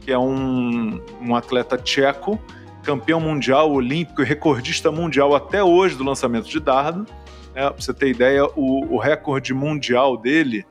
que 0.00 0.12
é 0.12 0.18
um, 0.18 1.00
um 1.20 1.34
atleta 1.34 1.76
tcheco, 1.76 2.40
campeão 2.82 3.20
mundial 3.20 3.72
olímpico 3.72 4.22
e 4.22 4.24
recordista 4.24 4.90
mundial 4.90 5.34
até 5.34 5.62
hoje 5.62 5.96
do 5.96 6.04
lançamento 6.04 6.48
de 6.48 6.60
dardo. 6.60 7.06
É, 7.54 7.70
você 7.70 7.92
ter 7.92 8.08
ideia, 8.08 8.44
o, 8.54 8.94
o 8.94 8.98
recorde 8.98 9.52
mundial 9.52 10.16
dele 10.16 10.64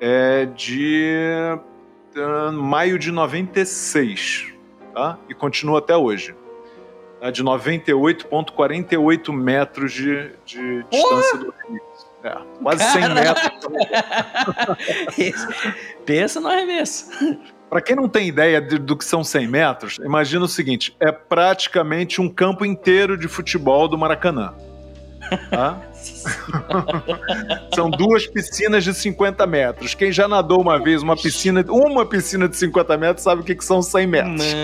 é 0.00 0.46
de 0.46 1.58
maio 2.52 2.98
de 2.98 3.12
96, 3.12 4.52
tá? 4.94 5.18
E 5.28 5.34
continua 5.34 5.78
até 5.78 5.96
hoje. 5.96 6.34
Tá? 7.20 7.30
De 7.30 7.42
98,48 7.44 9.32
metros 9.32 9.92
de, 9.92 10.30
de 10.44 10.84
distância 10.90 11.38
do 11.38 11.52
arremesso. 11.52 12.06
É, 12.24 12.36
quase 12.62 12.84
Cara... 12.84 13.14
100 13.14 13.14
metros. 13.14 13.60
Pensa 16.04 16.40
no 16.40 16.48
arremesso. 16.48 17.10
Para 17.68 17.80
quem 17.80 17.96
não 17.96 18.08
tem 18.08 18.28
ideia 18.28 18.60
de, 18.60 18.78
do 18.78 18.96
que 18.96 19.04
são 19.04 19.24
100 19.24 19.48
metros, 19.48 19.98
imagina 19.98 20.44
o 20.44 20.48
seguinte: 20.48 20.96
é 21.00 21.10
praticamente 21.10 22.20
um 22.20 22.28
campo 22.28 22.64
inteiro 22.64 23.16
de 23.16 23.28
futebol 23.28 23.88
do 23.88 23.98
Maracanã. 23.98 24.54
Tá? 25.50 25.80
São 27.74 27.90
duas 27.90 28.26
piscinas 28.26 28.84
de 28.84 28.94
50 28.94 29.46
metros. 29.46 29.94
Quem 29.94 30.12
já 30.12 30.28
nadou 30.28 30.60
uma 30.60 30.82
vez 30.82 31.02
uma 31.02 31.16
piscina, 31.16 31.64
uma 31.68 32.06
piscina 32.06 32.48
de 32.48 32.56
50 32.56 32.96
metros 32.96 33.24
sabe 33.24 33.40
o 33.42 33.44
que, 33.44 33.54
que 33.54 33.64
são 33.64 33.82
100 33.82 34.06
metros. 34.06 34.54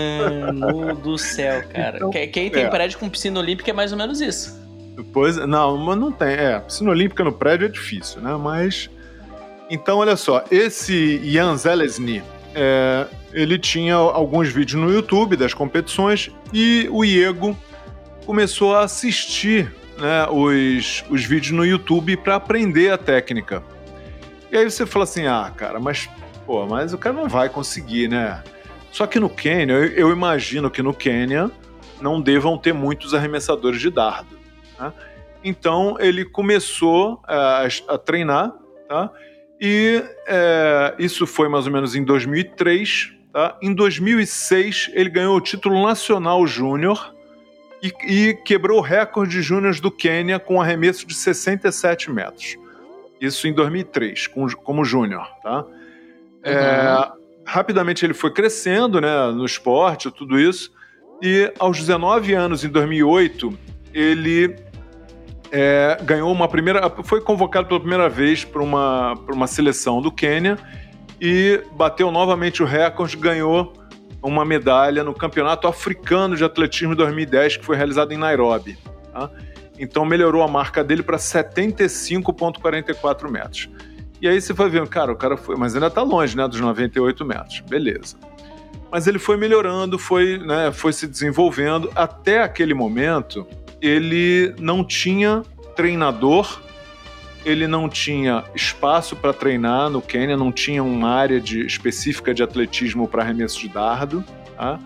Mano 0.55 0.95
do 0.95 1.17
céu, 1.17 1.63
cara. 1.69 1.97
Então, 1.97 2.11
quem 2.11 2.49
tem 2.49 2.63
é. 2.63 2.69
prédio 2.69 2.99
com 2.99 3.09
piscina 3.09 3.39
olímpica 3.39 3.71
é 3.71 3.73
mais 3.73 3.91
ou 3.91 3.97
menos 3.97 4.21
isso. 4.21 4.61
Depois, 4.95 5.37
não, 5.37 5.77
mas 5.77 5.97
não 5.97 6.11
tem. 6.11 6.29
É, 6.29 6.59
piscina 6.59 6.91
olímpica 6.91 7.23
no 7.23 7.31
prédio 7.31 7.65
é 7.65 7.69
difícil, 7.69 8.21
né? 8.21 8.35
Mas. 8.35 8.89
Então, 9.69 9.97
olha 9.97 10.15
só, 10.15 10.43
esse 10.51 11.19
Jan 11.23 11.55
Zelesny, 11.57 12.21
é, 12.53 13.07
ele 13.33 13.57
tinha 13.57 13.95
alguns 13.95 14.49
vídeos 14.49 14.81
no 14.81 14.91
YouTube 14.91 15.35
das 15.35 15.53
competições 15.53 16.29
e 16.53 16.87
o 16.91 17.03
Iego 17.03 17.57
começou 18.25 18.75
a 18.75 18.83
assistir 18.83 19.73
né, 20.03 20.27
os, 20.29 21.01
os 21.09 21.23
vídeos 21.23 21.53
no 21.53 21.65
YouTube 21.65 22.17
para 22.17 22.35
aprender 22.35 22.91
a 22.91 22.97
técnica. 22.97 23.63
E 24.51 24.57
aí 24.57 24.69
você 24.69 24.85
fala 24.85 25.03
assim, 25.03 25.25
ah, 25.27 25.49
cara, 25.55 25.79
mas, 25.79 26.09
pô, 26.45 26.65
mas 26.67 26.93
o 26.93 26.97
cara 26.97 27.15
não 27.15 27.29
vai 27.29 27.47
conseguir, 27.47 28.09
né? 28.09 28.43
Só 28.91 29.07
que 29.07 29.17
no 29.17 29.29
Quênia, 29.29 29.75
eu, 29.75 29.85
eu 29.85 30.11
imagino 30.11 30.69
que 30.69 30.81
no 30.81 30.93
Quênia 30.93 31.49
não 32.01 32.19
devam 32.19 32.57
ter 32.57 32.73
muitos 32.73 33.13
arremessadores 33.13 33.79
de 33.79 33.89
dardo. 33.89 34.37
Né? 34.77 34.91
Então 35.41 35.95
ele 35.97 36.25
começou 36.25 37.21
a, 37.25 37.65
a 37.87 37.97
treinar, 37.97 38.53
tá? 38.89 39.09
E 39.57 40.03
é, 40.27 40.95
isso 40.99 41.25
foi 41.25 41.47
mais 41.47 41.65
ou 41.65 41.71
menos 41.71 41.95
em 41.95 42.03
2003. 42.03 43.13
Tá? 43.31 43.57
Em 43.61 43.73
2006 43.73 44.91
ele 44.93 45.09
ganhou 45.09 45.37
o 45.37 45.41
título 45.41 45.81
nacional 45.81 46.45
júnior 46.45 47.15
e, 47.83 47.93
e 48.07 48.33
quebrou 48.33 48.77
o 48.77 48.81
recorde 48.81 49.33
de 49.33 49.41
júnior 49.41 49.77
do 49.81 49.91
Quênia 49.91 50.39
com 50.39 50.55
um 50.55 50.61
arremesso 50.61 51.05
de 51.05 51.13
67 51.13 52.09
metros. 52.09 52.55
Isso 53.19 53.45
em 53.45 53.53
2003, 53.53 54.27
com, 54.27 54.49
como 54.51 54.85
júnior, 54.85 55.27
tá? 55.43 55.63
Uhum. 55.63 55.71
É, 56.45 57.11
rapidamente 57.45 58.05
ele 58.05 58.13
foi 58.13 58.31
crescendo, 58.31 59.01
né, 59.01 59.31
no 59.31 59.45
esporte, 59.45 60.09
tudo 60.09 60.39
isso, 60.39 60.71
e 61.21 61.51
aos 61.59 61.77
19 61.77 62.33
anos, 62.33 62.63
em 62.63 62.69
2008, 62.69 63.57
ele 63.93 64.55
é, 65.51 65.97
ganhou 66.03 66.31
uma 66.31 66.47
primeira. 66.47 66.89
Foi 67.03 67.21
convocado 67.21 67.67
pela 67.67 67.79
primeira 67.79 68.09
vez 68.09 68.43
para 68.43 68.61
uma, 68.61 69.13
uma 69.29 69.47
seleção 69.47 70.01
do 70.01 70.11
Quênia 70.11 70.57
e 71.21 71.61
bateu 71.73 72.11
novamente 72.11 72.63
o 72.63 72.65
recorde, 72.65 73.15
ganhou 73.15 73.71
uma 74.23 74.45
medalha 74.45 75.03
no 75.03 75.13
Campeonato 75.13 75.67
Africano 75.67 76.35
de 76.35 76.43
Atletismo 76.43 76.95
2010, 76.95 77.57
que 77.57 77.65
foi 77.65 77.75
realizado 77.75 78.13
em 78.13 78.17
Nairobi. 78.17 78.77
Tá? 79.11 79.29
Então 79.77 80.05
melhorou 80.05 80.41
a 80.41 80.47
marca 80.47 80.83
dele 80.83 81.03
para 81.03 81.17
75,44 81.17 83.29
metros. 83.29 83.69
E 84.21 84.27
aí 84.27 84.39
você 84.39 84.53
vai 84.53 84.69
vendo, 84.69 84.87
cara, 84.87 85.11
o 85.11 85.17
cara 85.17 85.35
foi, 85.35 85.57
mas 85.57 85.75
ainda 85.75 85.87
está 85.87 86.01
longe, 86.01 86.37
né, 86.37 86.47
dos 86.47 86.59
98 86.59 87.25
metros. 87.25 87.59
Beleza. 87.61 88.15
Mas 88.89 89.07
ele 89.07 89.19
foi 89.19 89.35
melhorando, 89.35 89.99
foi, 89.99 90.37
né, 90.37 90.71
foi 90.71 90.93
se 90.93 91.05
desenvolvendo. 91.05 91.91
Até 91.93 92.41
aquele 92.41 92.73
momento, 92.73 93.45
ele 93.81 94.55
não 94.59 94.83
tinha 94.83 95.43
treinador, 95.75 96.61
ele 97.45 97.67
não 97.67 97.89
tinha 97.89 98.43
espaço 98.55 99.15
para 99.15 99.33
treinar 99.33 99.89
no 99.89 100.01
Quênia, 100.01 100.37
não 100.37 100.51
tinha 100.51 100.83
uma 100.83 101.09
área 101.09 101.39
de, 101.39 101.65
específica 101.65 102.33
de 102.33 102.41
atletismo 102.41 103.07
para 103.07 103.23
arremesso 103.23 103.59
de 103.59 103.69
dardo. 103.69 104.23
Tá? 104.55 104.79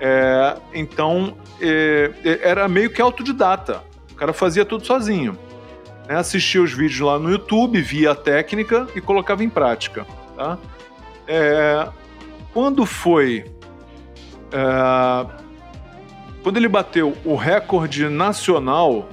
É, 0.00 0.56
então, 0.74 1.36
é, 1.60 2.10
é 2.24 2.48
era 2.48 2.68
meio 2.68 2.90
que 2.90 3.00
autodidata. 3.00 3.82
O 4.12 4.14
cara 4.14 4.32
fazia 4.32 4.64
tudo 4.64 4.86
sozinho 4.86 5.38
né, 6.08 6.16
assistia 6.16 6.62
os 6.62 6.72
vídeos 6.72 7.00
lá 7.00 7.18
no 7.18 7.30
YouTube, 7.30 7.80
via 7.80 8.12
a 8.12 8.14
técnica 8.14 8.86
e 8.94 9.00
colocava 9.00 9.44
em 9.44 9.48
prática. 9.48 10.06
Tá? 10.36 10.58
É, 11.26 11.88
quando 12.52 12.86
foi. 12.86 13.44
É, 14.52 15.46
quando 16.42 16.56
ele 16.58 16.68
bateu 16.68 17.16
o 17.24 17.34
recorde 17.34 18.08
nacional 18.08 19.08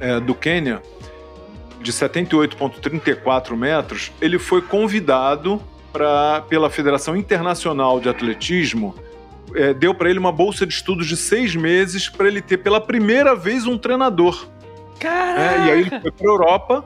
é, 0.00 0.18
do 0.18 0.34
Quênia, 0.34 0.82
de 1.80 1.92
78,34 1.92 3.56
metros, 3.56 4.12
ele 4.20 4.38
foi 4.38 4.60
convidado 4.62 5.62
pra, 5.92 6.42
pela 6.48 6.70
Federação 6.70 7.16
Internacional 7.16 8.00
de 8.00 8.08
Atletismo. 8.08 8.94
É, 9.54 9.72
deu 9.72 9.94
para 9.94 10.10
ele 10.10 10.18
uma 10.18 10.32
bolsa 10.32 10.66
de 10.66 10.74
estudos 10.74 11.06
de 11.06 11.16
seis 11.16 11.56
meses 11.56 12.08
para 12.08 12.28
ele 12.28 12.42
ter 12.42 12.58
pela 12.58 12.80
primeira 12.80 13.34
vez 13.34 13.66
um 13.66 13.78
treinador. 13.78 14.46
Caraca! 14.98 15.40
É, 15.40 15.66
e 15.66 15.70
aí 15.70 15.80
ele 15.80 15.90
foi 16.00 16.10
para 16.10 16.26
a 16.26 16.30
Europa 16.30 16.84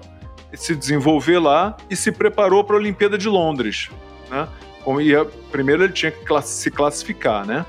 se 0.55 0.77
desenvolver 0.77 1.39
lá 1.39 1.77
e 1.89 1.97
se 1.97 2.13
preparou 2.13 2.63
para 2.63 2.77
a 2.77 2.79
Olimpíada 2.79 3.17
de 3.17 3.29
Londres. 3.29 3.89
Né? 4.31 4.47
Primeiro 5.51 5.85
ele 5.85 5.93
tinha 5.93 6.13
que 6.13 6.25
se 6.43 6.71
classificar, 6.71 7.47
né? 7.47 7.65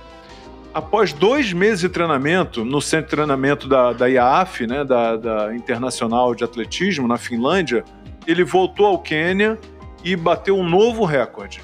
Após 0.74 1.14
dois 1.14 1.54
meses 1.54 1.82
de 1.82 1.90
treinamento 1.90 2.66
no 2.66 2.82
centro 2.82 3.06
de 3.06 3.12
treinamento 3.12 3.68
da, 3.68 3.94
da 3.94 4.08
IAAF, 4.08 4.66
né, 4.66 4.84
da, 4.84 5.16
da 5.16 5.56
Internacional 5.56 6.34
de 6.34 6.44
Atletismo, 6.44 7.08
na 7.08 7.18
Finlândia, 7.18 7.84
ele 8.26 8.44
voltou 8.44 8.88
ao 8.88 8.98
Quênia 8.98 9.60
e 10.04 10.16
bateu 10.16 10.58
um 10.58 10.68
novo 10.68 11.06
recorde. 11.06 11.62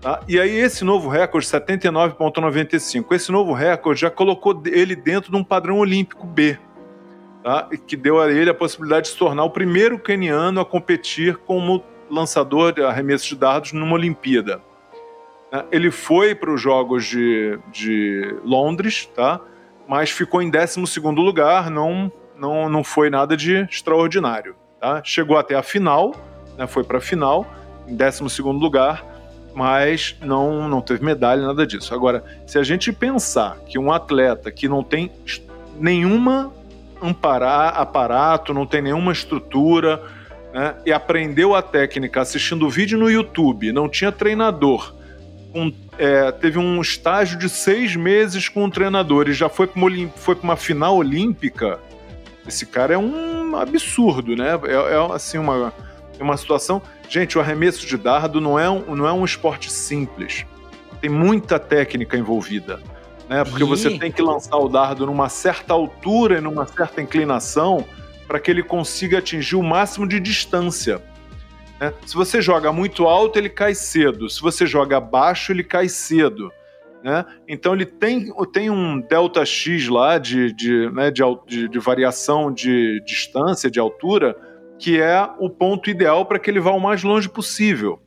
Tá? 0.00 0.20
E 0.28 0.38
aí 0.38 0.56
esse 0.56 0.84
novo 0.84 1.08
recorde, 1.08 1.44
79,95, 1.46 3.12
esse 3.12 3.32
novo 3.32 3.52
recorde 3.52 4.02
já 4.02 4.10
colocou 4.10 4.62
ele 4.64 4.94
dentro 4.94 5.32
de 5.32 5.36
um 5.36 5.42
padrão 5.42 5.78
olímpico 5.78 6.24
B, 6.24 6.56
tá? 7.42 7.68
que 7.86 7.96
deu 7.96 8.20
a 8.20 8.30
ele 8.30 8.48
a 8.48 8.54
possibilidade 8.54 9.06
de 9.06 9.12
se 9.12 9.18
tornar 9.18 9.42
o 9.42 9.50
primeiro 9.50 9.98
caniano 9.98 10.60
a 10.60 10.64
competir 10.64 11.36
como 11.38 11.82
lançador 12.08 12.72
de 12.72 12.82
arremesso 12.82 13.28
de 13.28 13.36
dardos 13.36 13.72
numa 13.72 13.94
Olimpíada. 13.94 14.62
Né? 15.52 15.64
Ele 15.70 15.90
foi 15.90 16.34
para 16.34 16.52
os 16.52 16.60
Jogos 16.60 17.04
de, 17.04 17.58
de 17.72 18.36
Londres, 18.44 19.08
tá? 19.14 19.40
mas 19.88 20.10
ficou 20.10 20.40
em 20.40 20.50
12 20.50 20.80
lugar, 21.16 21.70
não, 21.70 22.12
não, 22.36 22.68
não 22.68 22.84
foi 22.84 23.10
nada 23.10 23.36
de 23.36 23.66
extraordinário. 23.70 24.54
Tá? 24.80 25.02
Chegou 25.04 25.36
até 25.36 25.54
a 25.54 25.62
final, 25.62 26.14
né? 26.56 26.66
foi 26.66 26.84
para 26.84 26.98
a 26.98 27.00
final, 27.00 27.46
em 27.86 27.96
12 27.96 28.42
lugar, 28.42 29.04
mas 29.54 30.16
não, 30.20 30.68
não 30.68 30.80
teve 30.80 31.04
medalha, 31.04 31.42
nada 31.42 31.66
disso. 31.66 31.92
Agora, 31.94 32.24
se 32.46 32.58
a 32.58 32.62
gente 32.62 32.92
pensar 32.92 33.58
que 33.66 33.78
um 33.78 33.92
atleta 33.92 34.50
que 34.50 34.68
não 34.68 34.82
tem 34.82 35.10
nenhuma 35.76 36.52
amparar, 37.02 37.78
aparato, 37.78 38.52
não 38.54 38.66
tem 38.66 38.82
nenhuma 38.82 39.12
estrutura, 39.12 40.02
né? 40.52 40.76
e 40.84 40.92
aprendeu 40.92 41.54
a 41.54 41.62
técnica 41.62 42.20
assistindo 42.20 42.68
vídeo 42.68 42.98
no 42.98 43.10
YouTube, 43.10 43.72
não 43.72 43.88
tinha 43.88 44.12
treinador, 44.12 44.94
um, 45.54 45.72
é, 45.98 46.30
teve 46.32 46.58
um 46.58 46.80
estágio 46.80 47.38
de 47.38 47.48
seis 47.48 47.96
meses 47.96 48.48
com 48.48 48.64
um 48.64 48.70
treinador 48.70 49.28
e 49.28 49.32
já 49.32 49.48
foi 49.48 49.66
para 49.66 49.80
uma, 49.80 50.08
foi 50.16 50.36
uma 50.42 50.56
final 50.56 50.96
olímpica, 50.96 51.78
esse 52.46 52.66
cara 52.66 52.94
é 52.94 52.98
um 52.98 53.56
absurdo, 53.56 54.36
né? 54.36 54.58
É, 54.64 54.94
é 54.94 55.14
assim 55.14 55.38
uma, 55.38 55.72
uma 56.18 56.36
situação. 56.36 56.80
Gente, 57.08 57.36
o 57.36 57.40
arremesso 57.40 57.86
de 57.86 57.96
dardo 57.96 58.40
não 58.40 58.58
é 58.58 58.68
um, 58.70 58.94
não 58.94 59.06
é 59.06 59.12
um 59.12 59.24
esporte 59.24 59.70
simples. 59.70 60.44
Tem 61.00 61.10
muita 61.10 61.58
técnica 61.58 62.16
envolvida 62.16 62.80
né? 63.30 63.44
Porque 63.44 63.62
e... 63.62 63.66
você 63.66 63.96
tem 63.96 64.10
que 64.10 64.20
lançar 64.20 64.56
o 64.56 64.68
dardo 64.68 65.06
numa 65.06 65.28
certa 65.28 65.72
altura 65.72 66.38
e 66.38 66.40
numa 66.40 66.66
certa 66.66 67.00
inclinação 67.00 67.86
para 68.26 68.40
que 68.40 68.50
ele 68.50 68.62
consiga 68.62 69.18
atingir 69.18 69.54
o 69.54 69.62
máximo 69.62 70.06
de 70.06 70.18
distância. 70.18 71.00
Né? 71.80 71.94
Se 72.04 72.14
você 72.14 72.42
joga 72.42 72.72
muito 72.72 73.06
alto, 73.06 73.38
ele 73.38 73.48
cai 73.48 73.74
cedo. 73.74 74.28
Se 74.28 74.40
você 74.40 74.66
joga 74.66 75.00
baixo, 75.00 75.50
ele 75.50 75.64
cai 75.64 75.88
cedo. 75.88 76.52
Né? 77.02 77.24
Então 77.48 77.72
ele 77.72 77.86
tem, 77.86 78.30
tem 78.52 78.68
um 78.68 79.00
delta 79.00 79.44
x 79.44 79.88
lá 79.88 80.18
de, 80.18 80.52
de, 80.52 80.90
né, 80.90 81.10
de, 81.10 81.22
de, 81.46 81.68
de 81.68 81.78
variação 81.78 82.52
de 82.52 83.02
distância, 83.06 83.70
de 83.70 83.80
altura, 83.80 84.36
que 84.78 85.00
é 85.00 85.28
o 85.38 85.48
ponto 85.48 85.88
ideal 85.88 86.26
para 86.26 86.38
que 86.38 86.50
ele 86.50 86.60
vá 86.60 86.72
o 86.72 86.80
mais 86.80 87.02
longe 87.02 87.28
possível. 87.28 88.02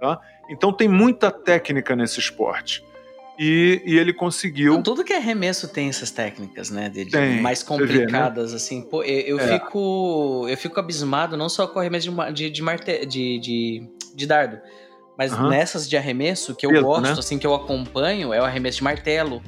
Tá? 0.00 0.20
Então 0.48 0.72
tem 0.72 0.88
muita 0.88 1.30
técnica 1.32 1.96
nesse 1.96 2.20
esporte. 2.20 2.84
E, 3.38 3.80
e 3.86 3.96
ele 3.96 4.12
conseguiu. 4.12 4.72
Então, 4.72 4.82
tudo 4.82 5.04
que 5.04 5.12
é 5.12 5.16
arremesso 5.16 5.68
tem 5.68 5.88
essas 5.88 6.10
técnicas, 6.10 6.70
né? 6.70 6.88
De, 6.88 7.04
tem, 7.06 7.40
mais 7.40 7.62
complicadas, 7.62 8.46
vê, 8.46 8.50
né? 8.50 8.56
assim. 8.56 8.82
Pô, 8.82 9.04
eu, 9.04 9.38
eu 9.38 9.38
é. 9.38 9.46
fico. 9.46 10.46
Eu 10.48 10.56
fico 10.56 10.80
abismado 10.80 11.36
não 11.36 11.48
só 11.48 11.66
com 11.68 11.78
arremesso 11.78 12.10
de, 12.10 12.32
de, 12.32 12.50
de, 12.50 12.62
marte, 12.62 13.06
de, 13.06 13.38
de, 13.38 13.88
de 14.12 14.26
dardo. 14.26 14.58
Mas 15.16 15.32
uhum. 15.32 15.48
nessas 15.48 15.88
de 15.88 15.96
arremesso 15.96 16.54
que 16.54 16.66
eu 16.66 16.70
Peso, 16.70 16.84
gosto, 16.84 17.02
né? 17.02 17.10
assim, 17.12 17.38
que 17.38 17.46
eu 17.46 17.54
acompanho, 17.54 18.32
é 18.32 18.40
o 18.40 18.44
arremesso 18.44 18.78
de 18.78 18.84
martelo. 18.84 19.40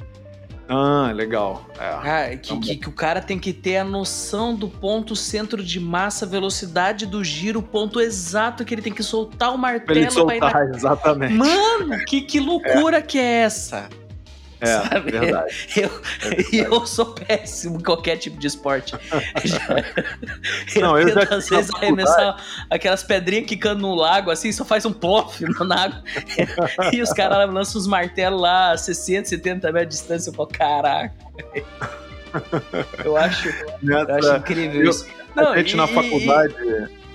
Ah, 0.73 1.11
legal. 1.11 1.65
É. 1.77 1.85
Ah, 1.85 2.37
que, 2.37 2.57
que, 2.59 2.75
que, 2.77 2.87
o 2.87 2.93
cara 2.93 3.21
tem 3.21 3.37
que 3.37 3.51
ter 3.51 3.75
a 3.75 3.83
noção 3.83 4.55
do 4.55 4.69
ponto 4.69 5.17
centro 5.17 5.61
de 5.61 5.81
massa, 5.81 6.25
velocidade 6.25 7.05
do 7.05 7.21
giro, 7.21 7.61
ponto 7.61 7.99
exato 7.99 8.63
que 8.63 8.73
ele 8.73 8.81
tem 8.81 8.93
que 8.93 9.03
soltar 9.03 9.53
o 9.53 9.57
martelo 9.57 9.85
pra 9.85 9.95
ele 9.95 10.09
soltar, 10.09 10.51
pra 10.51 10.63
ir 10.63 10.69
na... 10.69 10.71
exatamente. 10.77 11.33
Mano, 11.33 12.05
que, 12.05 12.21
que 12.21 12.39
loucura 12.39 12.99
é. 12.99 13.01
que 13.01 13.19
é 13.19 13.41
essa? 13.41 13.89
É, 14.61 14.67
sabe? 14.87 15.11
verdade. 15.11 15.53
Eu, 15.75 15.89
é 16.21 16.29
verdade. 16.35 16.57
eu 16.57 16.85
sou 16.85 17.13
péssimo 17.13 17.77
em 17.77 17.83
qualquer 17.83 18.17
tipo 18.17 18.37
de 18.37 18.47
esporte. 18.47 18.93
eu 20.75 20.81
Não, 20.81 20.97
eu 20.97 21.07
tento, 21.07 21.29
já 21.29 21.35
às 21.35 21.49
vezes, 21.49 21.73
arremessar 21.73 22.37
aquelas 22.69 23.03
pedrinhas 23.03 23.47
que 23.47 23.57
cano 23.57 23.81
no 23.81 23.95
lago, 23.95 24.29
assim, 24.29 24.51
só 24.51 24.63
faz 24.63 24.85
um 24.85 24.93
plof 24.93 25.41
na 25.65 25.83
água. 25.85 26.03
e 26.93 27.01
os 27.01 27.11
caras 27.11 27.51
lançam 27.51 27.81
os 27.81 27.87
martelos 27.87 28.39
lá 28.39 28.71
a 28.71 28.77
60, 28.77 29.27
70 29.27 29.71
metros 29.71 29.95
de 29.95 30.01
distância. 30.01 30.29
Eu 30.29 30.33
falo, 30.35 30.47
caraca. 30.47 31.13
eu 33.03 33.17
acho, 33.17 33.49
Nessa, 33.81 34.11
eu 34.11 34.15
acho 34.15 34.35
incrível 34.37 34.83
eu, 34.83 34.89
isso. 34.91 35.07
Não, 35.35 35.49
a 35.49 35.57
gente 35.57 35.73
e, 35.73 35.77
na 35.77 35.87
faculdade, 35.87 36.55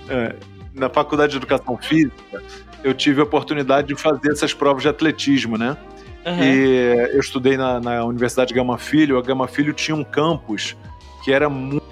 é, 0.09 0.35
na 0.73 0.89
faculdade 0.89 1.31
de 1.31 1.37
educação 1.37 1.77
física, 1.77 2.43
eu 2.83 2.93
tive 2.93 3.21
a 3.21 3.23
oportunidade 3.23 3.87
de 3.87 3.95
fazer 3.95 4.31
essas 4.31 4.53
provas 4.53 4.83
de 4.83 4.89
atletismo, 4.89 5.57
né? 5.57 5.77
Uhum. 6.27 6.43
E 6.43 7.13
eu 7.13 7.19
estudei 7.21 7.55
na, 7.55 7.79
na 7.79 8.03
Universidade 8.03 8.53
Gama 8.53 8.77
Filho. 8.77 9.17
A 9.17 9.21
Gama 9.21 9.47
Filho 9.47 9.71
tinha 9.71 9.95
um 9.95 10.03
campus 10.03 10.75
que 11.23 11.31
era 11.31 11.49
muito. 11.49 11.87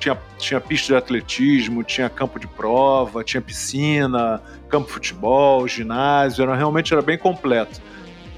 Tinha, 0.00 0.18
tinha 0.36 0.60
pista 0.60 0.88
de 0.88 0.96
atletismo, 0.96 1.84
tinha 1.84 2.10
campo 2.10 2.38
de 2.38 2.48
prova, 2.48 3.22
tinha 3.22 3.40
piscina, 3.40 4.42
campo 4.68 4.86
de 4.88 4.92
futebol, 4.92 5.66
ginásio, 5.66 6.42
era, 6.42 6.54
realmente 6.54 6.92
era 6.92 7.00
bem 7.00 7.16
completo. 7.16 7.80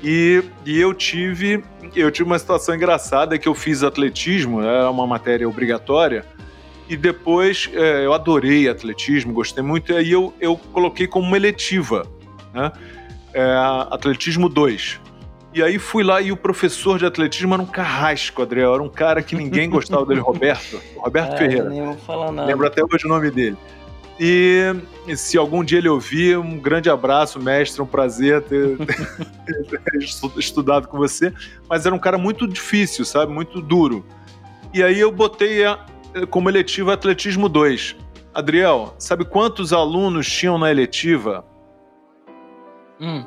E, 0.05 0.45
e 0.65 0.79
eu 0.79 0.95
tive 0.95 1.65
eu 1.95 2.11
tive 2.11 2.29
uma 2.29 2.39
situação 2.39 2.75
engraçada 2.75 3.39
que 3.39 3.49
eu 3.49 3.55
fiz 3.55 3.83
atletismo, 3.83 4.61
era 4.61 4.91
uma 4.91 5.07
matéria 5.07 5.49
obrigatória, 5.49 6.25
e 6.89 6.97
depois 6.97 7.71
é, 7.73 8.05
eu 8.05 8.13
adorei 8.13 8.69
atletismo, 8.69 9.33
gostei 9.33 9.63
muito, 9.63 9.93
e 9.93 9.97
aí 9.97 10.13
eu, 10.13 10.33
eu 10.41 10.57
coloquei 10.57 11.07
como 11.07 11.27
uma 11.27 11.37
eletiva. 11.37 12.07
Né? 12.53 12.71
É, 13.37 13.55
Atletismo 13.91 14.49
2. 14.49 14.99
E 15.53 15.63
aí 15.63 15.79
fui 15.79 16.03
lá 16.03 16.21
e 16.21 16.33
o 16.33 16.37
professor 16.37 16.99
de 16.99 17.07
atletismo 17.07 17.55
era 17.55 17.63
um 17.63 17.67
carrasco, 17.67 18.43
Adriel. 18.43 18.75
Era 18.75 18.83
um 18.83 18.89
cara 18.89 19.23
que 19.23 19.35
ninguém 19.35 19.69
gostava 19.71 20.05
dele, 20.05 20.21
Roberto. 20.21 20.81
Roberto 20.97 21.35
é, 21.35 21.37
Ferreira. 21.37 21.69
Nem 21.69 21.83
vou 21.83 21.97
falar 21.97 22.33
nada. 22.33 22.49
Lembro 22.49 22.67
até 22.67 22.83
hoje 22.83 23.07
o 23.07 23.09
nome 23.09 23.31
dele. 23.31 23.57
E, 24.19 24.75
e 25.07 25.17
se 25.17 25.37
algum 25.37 25.63
dia 25.63 25.79
ele 25.79 25.89
ouvir, 25.89 26.39
um 26.39 26.59
grande 26.59 26.89
abraço, 26.89 27.39
mestre, 27.39 27.83
um 27.83 27.87
prazer 27.87 28.43
ter, 28.43 28.77
ter 28.79 29.99
estudado 30.39 30.89
com 30.89 30.97
você. 30.97 31.33
Mas 31.69 31.85
era 31.87 31.95
um 31.95 31.99
cara 31.99 32.17
muito 32.17 32.47
difícil, 32.47 33.05
sabe? 33.05 33.33
Muito 33.33 33.61
duro. 33.61 34.05
E 34.73 34.83
aí 34.83 34.99
eu 34.99 35.13
botei 35.13 35.65
a, 35.65 35.79
como 36.31 36.49
eletiva 36.49 36.95
Atletismo 36.95 37.49
2. 37.49 37.97
Adriel, 38.35 38.95
sabe 38.99 39.25
quantos 39.25 39.73
alunos 39.73 40.27
tinham 40.27 40.59
na 40.59 40.71
eletiva? 40.71 41.45
Hum. 43.01 43.25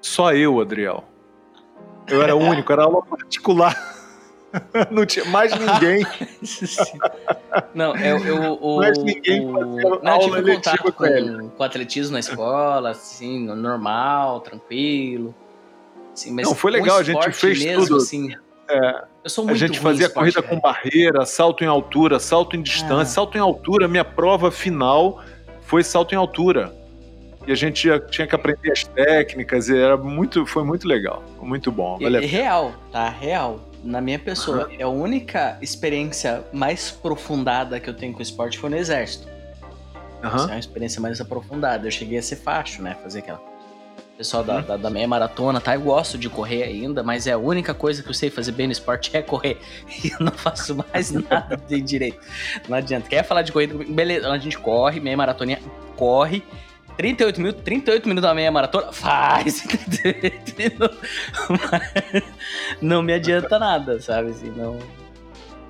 Só 0.00 0.32
eu, 0.32 0.60
Adriel. 0.60 1.04
Eu 2.06 2.22
era 2.22 2.34
o 2.34 2.38
único, 2.38 2.72
era 2.72 2.82
aula 2.82 3.02
particular. 3.02 3.76
Não 4.90 5.06
tinha 5.06 5.24
mais 5.26 5.52
ninguém. 5.58 6.04
não, 7.74 7.96
eu, 7.96 8.18
eu 8.18 8.52
o, 8.60 8.76
mais 8.76 8.98
ninguém 8.98 9.46
o, 9.46 9.98
não, 10.02 10.20
eu 10.20 10.20
tive 10.20 10.56
contato 10.56 10.92
com, 10.92 11.48
com 11.48 11.62
atletismo 11.64 12.12
na 12.12 12.20
escola, 12.20 12.90
assim, 12.90 13.46
normal, 13.46 14.40
tranquilo. 14.40 15.34
Assim, 16.12 16.34
não, 16.34 16.54
foi 16.54 16.70
legal, 16.70 16.98
a 16.98 17.02
gente 17.02 17.32
fez 17.32 17.64
mesmo, 17.64 17.86
tudo. 17.86 17.96
Assim, 17.96 18.34
é, 18.68 19.04
eu 19.24 19.30
sou 19.30 19.44
muito 19.44 19.56
a 19.56 19.58
gente 19.58 19.78
fazia 19.78 20.06
esporte, 20.06 20.34
corrida 20.34 20.42
com 20.42 20.60
barreira, 20.60 21.24
salto 21.24 21.64
em 21.64 21.66
altura, 21.66 22.20
salto 22.20 22.54
em 22.54 22.62
distância, 22.62 23.00
ah. 23.00 23.04
salto 23.06 23.38
em 23.38 23.40
altura. 23.40 23.88
Minha 23.88 24.04
prova 24.04 24.50
final 24.50 25.22
foi 25.62 25.82
salto 25.82 26.12
em 26.12 26.16
altura. 26.16 26.74
E 27.46 27.52
a 27.52 27.54
gente 27.54 27.88
tinha 28.10 28.26
que 28.26 28.34
aprender 28.34 28.70
as 28.70 28.84
técnicas, 28.84 29.68
e 29.68 29.76
era 29.76 29.96
muito, 29.96 30.46
foi 30.46 30.64
muito 30.64 30.86
legal, 30.86 31.22
muito 31.40 31.72
bom. 31.72 31.98
Vale 31.98 32.24
real, 32.24 32.72
tá? 32.90 33.08
Real. 33.08 33.60
Na 33.82 34.00
minha 34.00 34.18
pessoa, 34.18 34.68
uhum. 34.68 34.76
é 34.78 34.82
a 34.84 34.88
única 34.88 35.58
experiência 35.60 36.44
mais 36.52 36.96
aprofundada 36.96 37.80
que 37.80 37.90
eu 37.90 37.94
tenho 37.94 38.12
com 38.12 38.20
o 38.20 38.22
esporte 38.22 38.58
foi 38.58 38.70
no 38.70 38.76
exército. 38.76 39.26
Uhum. 40.22 40.44
é 40.44 40.52
uma 40.52 40.58
experiência 40.58 41.00
mais 41.00 41.20
aprofundada. 41.20 41.88
Eu 41.88 41.90
cheguei 41.90 42.16
a 42.16 42.22
ser 42.22 42.36
facho, 42.36 42.80
né? 42.80 42.96
Fazer 43.02 43.18
aquela 43.18 43.40
pessoal 44.16 44.44
da, 44.44 44.56
uhum. 44.56 44.62
da, 44.62 44.76
da, 44.76 44.90
meia 44.90 45.08
maratona, 45.08 45.60
tá? 45.60 45.74
Eu 45.74 45.80
gosto 45.80 46.16
de 46.16 46.28
correr 46.28 46.62
ainda, 46.62 47.02
mas 47.02 47.26
é 47.26 47.32
a 47.32 47.38
única 47.38 47.74
coisa 47.74 48.02
que 48.02 48.08
eu 48.08 48.14
sei 48.14 48.30
fazer 48.30 48.52
bem 48.52 48.66
no 48.66 48.72
esporte 48.72 49.16
é 49.16 49.22
correr. 49.22 49.58
E 50.04 50.10
eu 50.10 50.18
não 50.20 50.32
faço 50.32 50.76
mais 50.76 51.10
nada 51.10 51.56
de 51.56 51.80
direito. 51.80 52.20
Não 52.68 52.76
adianta. 52.76 53.08
Quer 53.08 53.24
falar 53.24 53.42
de 53.42 53.50
corrida? 53.50 53.74
Beleza, 53.84 54.30
a 54.30 54.38
gente 54.38 54.58
corre, 54.58 55.00
meia 55.00 55.16
maratona 55.16 55.58
corre. 55.96 56.44
38 56.96 57.40
minutos, 57.40 57.62
38 57.62 58.08
minutos 58.08 58.28
da 58.28 58.34
meia 58.34 58.50
maratona, 58.50 58.92
faz. 58.92 59.64
não 62.80 63.02
me 63.02 63.12
adianta 63.12 63.58
nada, 63.58 64.00
sabe? 64.00 64.30
Assim, 64.30 64.50
não, 64.50 64.78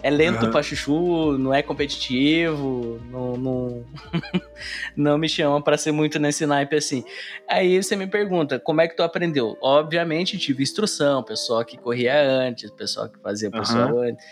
é 0.03 0.11
lento 0.11 0.47
uhum. 0.47 0.51
pra 0.51 0.63
chuchu, 0.63 1.39
não 1.39 1.55
é 1.55 1.63
competitivo, 1.63 3.01
não, 3.09 3.37
não, 3.37 3.85
não 4.97 5.19
me 5.19 5.29
chama 5.29 5.63
para 5.63 5.79
ser 5.79 5.93
muito 5.93 6.19
nesse 6.19 6.45
naipe 6.45 6.77
assim. 6.77 7.05
Aí 7.49 7.81
você 7.81 7.95
me 7.95 8.09
pergunta, 8.09 8.59
como 8.59 8.81
é 8.81 8.89
que 8.89 8.97
tu 8.97 9.03
aprendeu? 9.03 9.57
Obviamente 9.63 10.37
tive 10.39 10.63
instrução, 10.63 11.23
pessoal 11.23 11.65
que 11.65 11.79
corria 11.79 12.21
antes, 12.21 12.69
pessoal 12.73 13.09
que 13.09 13.19
fazia 13.21 13.51
pessoal 13.51 13.95
uhum. 13.95 14.03
antes, 14.03 14.27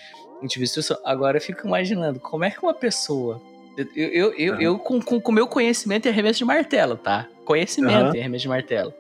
tive 0.49 0.65
instrução. 0.65 0.99
Agora 1.05 1.37
eu 1.37 1.41
fico 1.41 1.67
imaginando, 1.67 2.19
como 2.19 2.45
é 2.45 2.51
que 2.51 2.61
uma 2.61 2.75
pessoa... 2.75 3.41
Eu, 3.77 3.87
eu, 3.95 4.33
eu, 4.35 4.55
uhum. 4.55 4.61
eu 4.61 4.79
com 4.79 4.99
o 4.99 5.21
com 5.21 5.33
meu 5.33 5.47
conhecimento 5.47 6.07
em 6.07 6.11
arremesso 6.11 6.39
de 6.39 6.45
martelo, 6.45 6.97
tá? 6.97 7.29
Conhecimento 7.45 8.17
em 8.17 8.21
arremesso 8.21 8.43
de 8.43 8.49
martelo. 8.49 8.95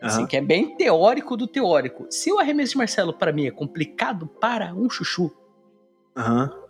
Assim, 0.00 0.26
que 0.26 0.36
é 0.36 0.40
bem 0.40 0.76
teórico 0.76 1.36
do 1.36 1.46
teórico. 1.46 2.06
Se 2.10 2.30
o 2.30 2.38
arremesso 2.38 2.72
de 2.72 2.78
Marcelo 2.78 3.12
para 3.12 3.32
mim 3.32 3.46
é 3.46 3.50
complicado 3.50 4.26
para 4.26 4.72
um 4.74 4.88
chuchu, 4.88 5.32
Aham. 6.16 6.44
Uhum. 6.44 6.65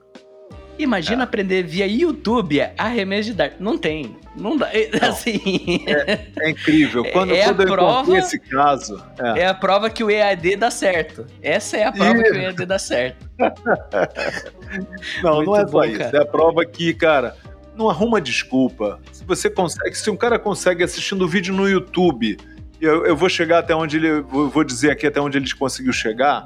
Imagina 0.79 1.23
é. 1.23 1.25
aprender 1.25 1.63
via 1.63 1.87
YouTube 1.87 2.61
arremesso 2.77 3.31
de 3.31 3.35
dardo. 3.35 3.57
Não 3.61 3.79
tem. 3.79 4.17
Não 4.37 4.57
dá. 4.57 4.69
Não. 5.01 5.09
Assim. 5.09 5.85
É, 5.87 6.27
é, 6.41 6.51
incrível. 6.51 7.05
Quando, 7.13 7.35
é 7.35 7.45
quando 7.45 7.63
a 7.63 7.67
prova, 7.67 8.19
esse 8.19 8.39
caso. 8.39 9.03
É. 9.19 9.41
é. 9.41 9.47
a 9.47 9.55
prova 9.55 9.89
que 9.89 10.05
o 10.05 10.11
EAD 10.11 10.57
dá 10.57 10.71
certo. 10.71 11.27
Essa 11.43 11.77
é 11.77 11.85
a 11.85 11.93
prova 11.93 12.23
que 12.23 12.31
o 12.31 12.37
EAD 12.37 12.67
dá 12.67 12.79
certo. 12.79 13.29
não, 15.23 15.37
Muito 15.37 15.47
não 15.47 15.57
é 15.57 15.67
só 15.67 15.85
isso. 15.85 15.99
Cara. 15.99 16.19
É 16.19 16.23
a 16.23 16.27
prova 16.27 16.65
que, 16.65 16.93
cara, 16.95 17.37
não 17.75 17.89
arruma 17.89 18.21
desculpa. 18.21 19.01
Se 19.13 19.25
você 19.25 19.49
consegue, 19.49 19.97
se 19.97 20.11
um 20.11 20.17
cara 20.17 20.39
consegue 20.39 20.85
assistindo 20.85 21.23
o 21.23 21.29
vídeo 21.29 21.55
no 21.55 21.69
YouTube, 21.69 22.37
eu, 22.81 23.07
eu 23.07 23.17
vou 23.17 23.29
chegar 23.29 23.61
até 23.61 23.75
onde 23.75 23.97
ele. 23.97 24.21
Vou 24.21 24.65
dizer 24.65 24.91
aqui 24.91 25.07
até 25.07 25.21
onde 25.21 25.39
ele 25.39 25.53
conseguiu 25.55 25.93
chegar 25.93 26.45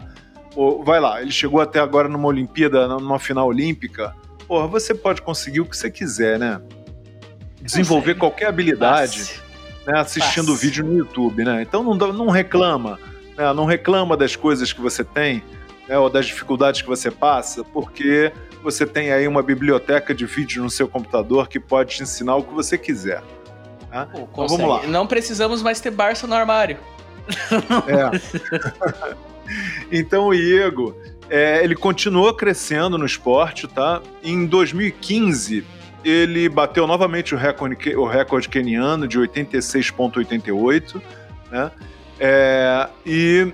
vai 0.83 1.01
lá, 1.01 1.23
ele 1.23 1.31
chegou 1.31 1.61
até 1.61 1.79
agora 1.79 2.09
numa 2.09 2.29
Olimpíada, 2.29 2.89
numa 2.89 3.19
final 3.19 3.47
olímpica. 3.47 4.15
Porra, 4.51 4.67
você 4.67 4.93
pode 4.93 5.23
conseguir 5.23 5.61
o 5.61 5.65
que 5.65 5.77
você 5.77 5.89
quiser, 5.89 6.37
né? 6.37 6.61
Desenvolver 7.63 8.17
qualquer 8.17 8.47
habilidade 8.49 9.41
né, 9.87 10.01
assistindo 10.01 10.51
o 10.51 10.57
vídeo 10.57 10.85
no 10.85 10.93
YouTube, 10.93 11.45
né? 11.45 11.63
Então 11.63 11.85
não, 11.85 11.95
não 11.95 12.29
reclama, 12.29 12.99
né? 13.39 13.53
não 13.53 13.65
reclama 13.65 14.17
das 14.17 14.35
coisas 14.35 14.73
que 14.73 14.81
você 14.81 15.05
tem, 15.05 15.41
né, 15.89 15.97
ou 15.97 16.11
das 16.11 16.27
dificuldades 16.27 16.83
que 16.83 16.89
você 16.89 17.13
passa, 17.13 17.63
porque 17.63 18.33
você 18.61 18.85
tem 18.85 19.13
aí 19.13 19.29
uma 19.29 19.41
biblioteca 19.41 20.13
de 20.13 20.27
vídeo 20.27 20.65
no 20.65 20.69
seu 20.69 20.89
computador 20.89 21.49
que 21.49 21.61
pode 21.61 21.95
te 21.95 22.03
ensinar 22.03 22.35
o 22.35 22.43
que 22.43 22.53
você 22.53 22.77
quiser. 22.77 23.23
Né? 23.89 24.09
Pô, 24.11 24.29
então, 24.33 24.49
vamos 24.49 24.69
lá. 24.69 24.85
Não 24.89 25.07
precisamos 25.07 25.63
mais 25.63 25.81
ter 25.81 25.93
Barça 25.93 26.27
no 26.27 26.35
armário. 26.35 26.77
É. 27.87 29.15
então 29.97 30.27
o 30.27 30.35
Iego, 30.35 30.97
é, 31.31 31.63
ele 31.63 31.77
continuou 31.77 32.35
crescendo 32.35 32.99
no 32.99 33.07
esporte, 33.07 33.69
tá? 33.69 34.03
Em 34.23 34.45
2015, 34.45 35.65
ele 36.05 36.49
bateu 36.49 36.87
novamente 36.89 37.35
o 37.35 37.39
recorde, 37.39 37.97
o 37.97 38.05
recorde 38.05 38.49
keniano 38.49 39.07
de 39.07 39.17
86,88, 39.19 41.01
né? 41.53 41.71
É, 42.19 42.89
e, 43.07 43.53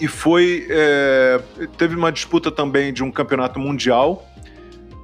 e 0.00 0.08
foi. 0.08 0.66
É, 0.70 1.40
teve 1.76 1.94
uma 1.94 2.10
disputa 2.10 2.50
também 2.50 2.94
de 2.94 3.04
um 3.04 3.12
campeonato 3.12 3.60
mundial, 3.60 4.26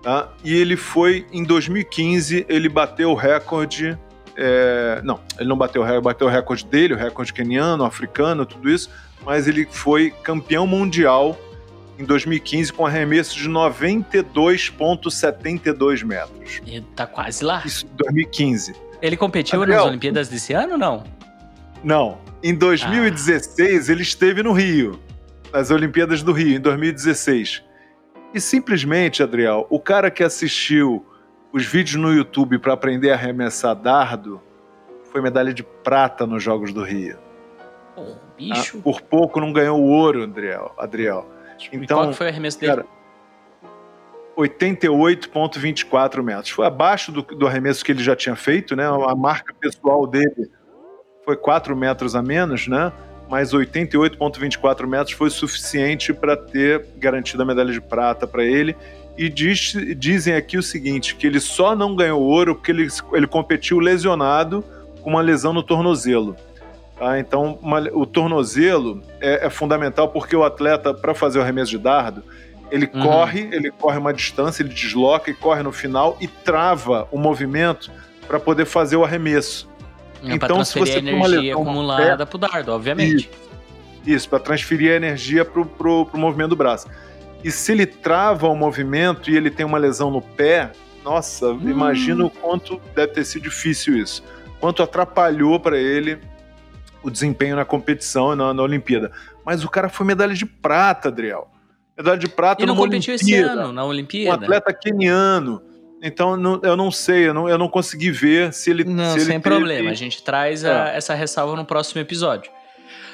tá? 0.02 0.32
E 0.42 0.56
ele 0.56 0.76
foi, 0.76 1.26
em 1.30 1.44
2015, 1.44 2.46
ele 2.48 2.70
bateu 2.70 3.10
o 3.10 3.14
recorde. 3.14 3.98
É, 4.34 5.00
não, 5.04 5.20
ele 5.38 5.48
não 5.48 5.56
bateu 5.56 5.82
bateu 6.02 6.26
o 6.26 6.30
recorde 6.30 6.64
dele, 6.64 6.94
o 6.94 6.96
recorde 6.96 7.32
keniano, 7.32 7.84
africano, 7.84 8.46
tudo 8.46 8.70
isso, 8.70 8.90
mas 9.24 9.46
ele 9.46 9.66
foi 9.70 10.10
campeão 10.10 10.66
mundial 10.66 11.38
em 11.98 12.04
2015 12.04 12.72
com 12.72 12.86
arremesso 12.86 13.36
de 13.36 13.48
92,72 13.48 16.04
metros. 16.04 16.60
Ele 16.66 16.84
tá 16.94 17.06
quase 17.06 17.42
lá. 17.44 17.62
Isso, 17.64 17.86
2015. 17.96 18.74
Ele 19.00 19.16
competiu 19.16 19.62
Adriel, 19.62 19.80
nas 19.80 19.88
Olimpíadas 19.88 20.28
desse 20.28 20.52
ano 20.52 20.72
ou 20.72 20.78
não? 20.78 21.04
Não. 21.82 22.18
Em 22.42 22.54
2016, 22.54 23.88
ah. 23.88 23.92
ele 23.92 24.02
esteve 24.02 24.42
no 24.42 24.52
Rio, 24.52 25.00
nas 25.52 25.70
Olimpíadas 25.70 26.22
do 26.22 26.32
Rio, 26.32 26.56
em 26.56 26.60
2016. 26.60 27.64
E 28.34 28.40
simplesmente, 28.40 29.22
Adriel, 29.22 29.66
o 29.70 29.80
cara 29.80 30.10
que 30.10 30.22
assistiu 30.22 31.06
os 31.52 31.64
vídeos 31.64 31.96
no 31.96 32.12
YouTube 32.12 32.58
para 32.58 32.74
aprender 32.74 33.10
a 33.10 33.14
arremessar 33.14 33.74
dardo 33.74 34.42
foi 35.10 35.22
medalha 35.22 35.54
de 35.54 35.62
prata 35.62 36.26
nos 36.26 36.42
Jogos 36.42 36.72
do 36.72 36.82
Rio. 36.82 37.16
Pô, 37.94 38.16
bicho. 38.36 38.78
Ah, 38.78 38.82
por 38.82 39.00
pouco 39.00 39.40
não 39.40 39.52
ganhou 39.52 39.80
o 39.80 39.88
ouro, 39.88 40.24
Adriel. 40.24 40.74
Adriel. 40.76 41.35
Então, 41.72 41.98
qual 41.98 42.12
foi 42.12 42.26
o 42.26 42.30
arremesso 42.30 42.60
dele? 42.60 42.76
Cara, 42.76 42.86
88,24 44.36 46.22
metros. 46.22 46.50
Foi 46.50 46.66
abaixo 46.66 47.10
do, 47.10 47.22
do, 47.22 47.46
arremesso 47.46 47.84
que 47.84 47.90
ele 47.92 48.02
já 48.02 48.14
tinha 48.14 48.36
feito, 48.36 48.76
né? 48.76 48.84
A 48.86 49.14
marca 49.14 49.54
pessoal 49.54 50.06
dele 50.06 50.50
foi 51.24 51.36
4 51.36 51.74
metros 51.74 52.14
a 52.14 52.22
menos, 52.22 52.68
né? 52.68 52.92
Mas 53.28 53.52
88,24 53.52 54.86
metros 54.86 55.16
foi 55.16 55.30
suficiente 55.30 56.12
para 56.12 56.36
ter 56.36 56.86
garantido 56.96 57.42
a 57.42 57.46
medalha 57.46 57.72
de 57.72 57.80
prata 57.80 58.26
para 58.26 58.44
ele. 58.44 58.76
E 59.18 59.28
diz, 59.28 59.74
dizem 59.96 60.34
aqui 60.34 60.58
o 60.58 60.62
seguinte: 60.62 61.16
que 61.16 61.26
ele 61.26 61.40
só 61.40 61.74
não 61.74 61.96
ganhou 61.96 62.22
ouro 62.22 62.54
porque 62.54 62.70
ele, 62.70 62.86
ele 63.12 63.26
competiu 63.26 63.78
lesionado 63.78 64.62
com 65.02 65.10
uma 65.10 65.22
lesão 65.22 65.52
no 65.52 65.62
tornozelo. 65.62 66.36
Tá? 66.98 67.18
Então, 67.18 67.58
uma, 67.60 67.80
o 67.92 68.06
tornozelo 68.06 69.02
é, 69.20 69.46
é, 69.46 69.50
fundamental 69.50 70.08
porque 70.08 70.34
o 70.34 70.44
atleta, 70.44 70.94
para 70.94 71.14
fazer 71.14 71.38
o 71.38 71.42
arremesso 71.42 71.70
de 71.70 71.78
dardo, 71.78 72.22
ele 72.70 72.90
uhum. 72.92 73.02
corre, 73.02 73.48
ele 73.52 73.70
corre 73.70 73.98
uma 73.98 74.12
distância, 74.12 74.62
ele 74.62 74.72
desloca 74.72 75.30
e 75.30 75.34
corre 75.34 75.62
no 75.62 75.72
final 75.72 76.16
e 76.20 76.26
trava 76.26 77.06
o 77.12 77.18
movimento 77.18 77.92
para 78.26 78.40
poder 78.40 78.64
fazer 78.64 78.96
o 78.96 79.04
arremesso. 79.04 79.68
É 80.24 80.34
então, 80.34 80.64
se 80.64 80.78
você 80.78 80.94
a 80.94 80.98
energia 80.98 81.52
acumulada 81.52 82.26
para 82.26 82.36
o 82.36 82.38
dardo, 82.38 82.72
obviamente. 82.72 83.16
Isso, 83.16 83.28
isso 84.06 84.28
para 84.28 84.40
transferir 84.40 84.92
a 84.92 84.96
energia 84.96 85.44
para 85.44 85.60
o 85.60 86.08
movimento 86.14 86.50
do 86.50 86.56
braço. 86.56 86.88
E 87.44 87.50
se 87.50 87.72
ele 87.72 87.86
trava 87.86 88.48
o 88.48 88.56
movimento 88.56 89.30
e 89.30 89.36
ele 89.36 89.50
tem 89.50 89.64
uma 89.64 89.78
lesão 89.78 90.10
no 90.10 90.22
pé, 90.22 90.72
nossa, 91.04 91.50
hum. 91.50 91.60
imagina 91.68 92.24
o 92.24 92.30
quanto 92.30 92.80
deve 92.94 93.12
ter 93.12 93.24
sido 93.24 93.42
difícil 93.42 93.96
isso. 93.96 94.24
Quanto 94.58 94.82
atrapalhou 94.82 95.60
para 95.60 95.78
ele 95.78 96.18
o 97.06 97.10
desempenho 97.10 97.54
na 97.54 97.64
competição 97.64 98.34
na, 98.34 98.52
na 98.52 98.62
Olimpíada. 98.62 99.12
Mas 99.44 99.62
o 99.62 99.70
cara 99.70 99.88
foi 99.88 100.04
medalha 100.04 100.34
de 100.34 100.44
prata, 100.44 101.08
Adriel. 101.08 101.48
Medalha 101.96 102.18
de 102.18 102.28
prata 102.28 102.62
e 102.62 102.66
não 102.66 102.74
competiu 102.74 103.14
Olimpíada, 103.14 103.46
esse 103.46 103.58
ano 103.60 103.72
na 103.72 103.84
Olimpíada. 103.84 104.40
Um 104.40 104.44
atleta 104.44 104.72
keniano. 104.74 105.62
Então 106.02 106.36
não, 106.36 106.60
eu 106.62 106.76
não 106.76 106.90
sei, 106.90 107.28
eu 107.28 107.32
não, 107.32 107.48
eu 107.48 107.56
não 107.56 107.68
consegui 107.68 108.10
ver 108.10 108.52
se 108.52 108.70
ele. 108.70 108.84
Não, 108.84 109.14
se 109.14 109.24
sem 109.24 109.34
ele 109.34 109.42
problema. 109.42 109.78
Teve... 109.78 109.88
A 109.88 109.94
gente 109.94 110.22
traz 110.22 110.64
a, 110.64 110.90
é. 110.90 110.96
essa 110.96 111.14
ressalva 111.14 111.54
no 111.56 111.64
próximo 111.64 112.00
episódio. 112.00 112.50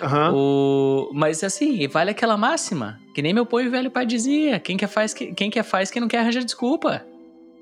Uhum. 0.01 0.35
O... 0.35 1.11
Mas 1.15 1.45
assim, 1.45 1.87
vale 1.87 2.11
aquela 2.11 2.37
máxima. 2.37 2.99
Que 3.15 3.21
nem 3.23 3.33
meu 3.33 3.47
pai 3.47 3.69
velho 3.69 3.91
pai 3.91 4.07
dizia. 4.07 4.59
Quem 4.59 4.77
quer 4.77 4.89
faz, 4.89 5.13
quem 5.15 5.51
quer 5.51 5.63
faz, 5.63 5.91
quem 5.91 6.01
não 6.01 6.09
quer 6.09 6.19
arranja 6.19 6.43
desculpa. 6.43 7.05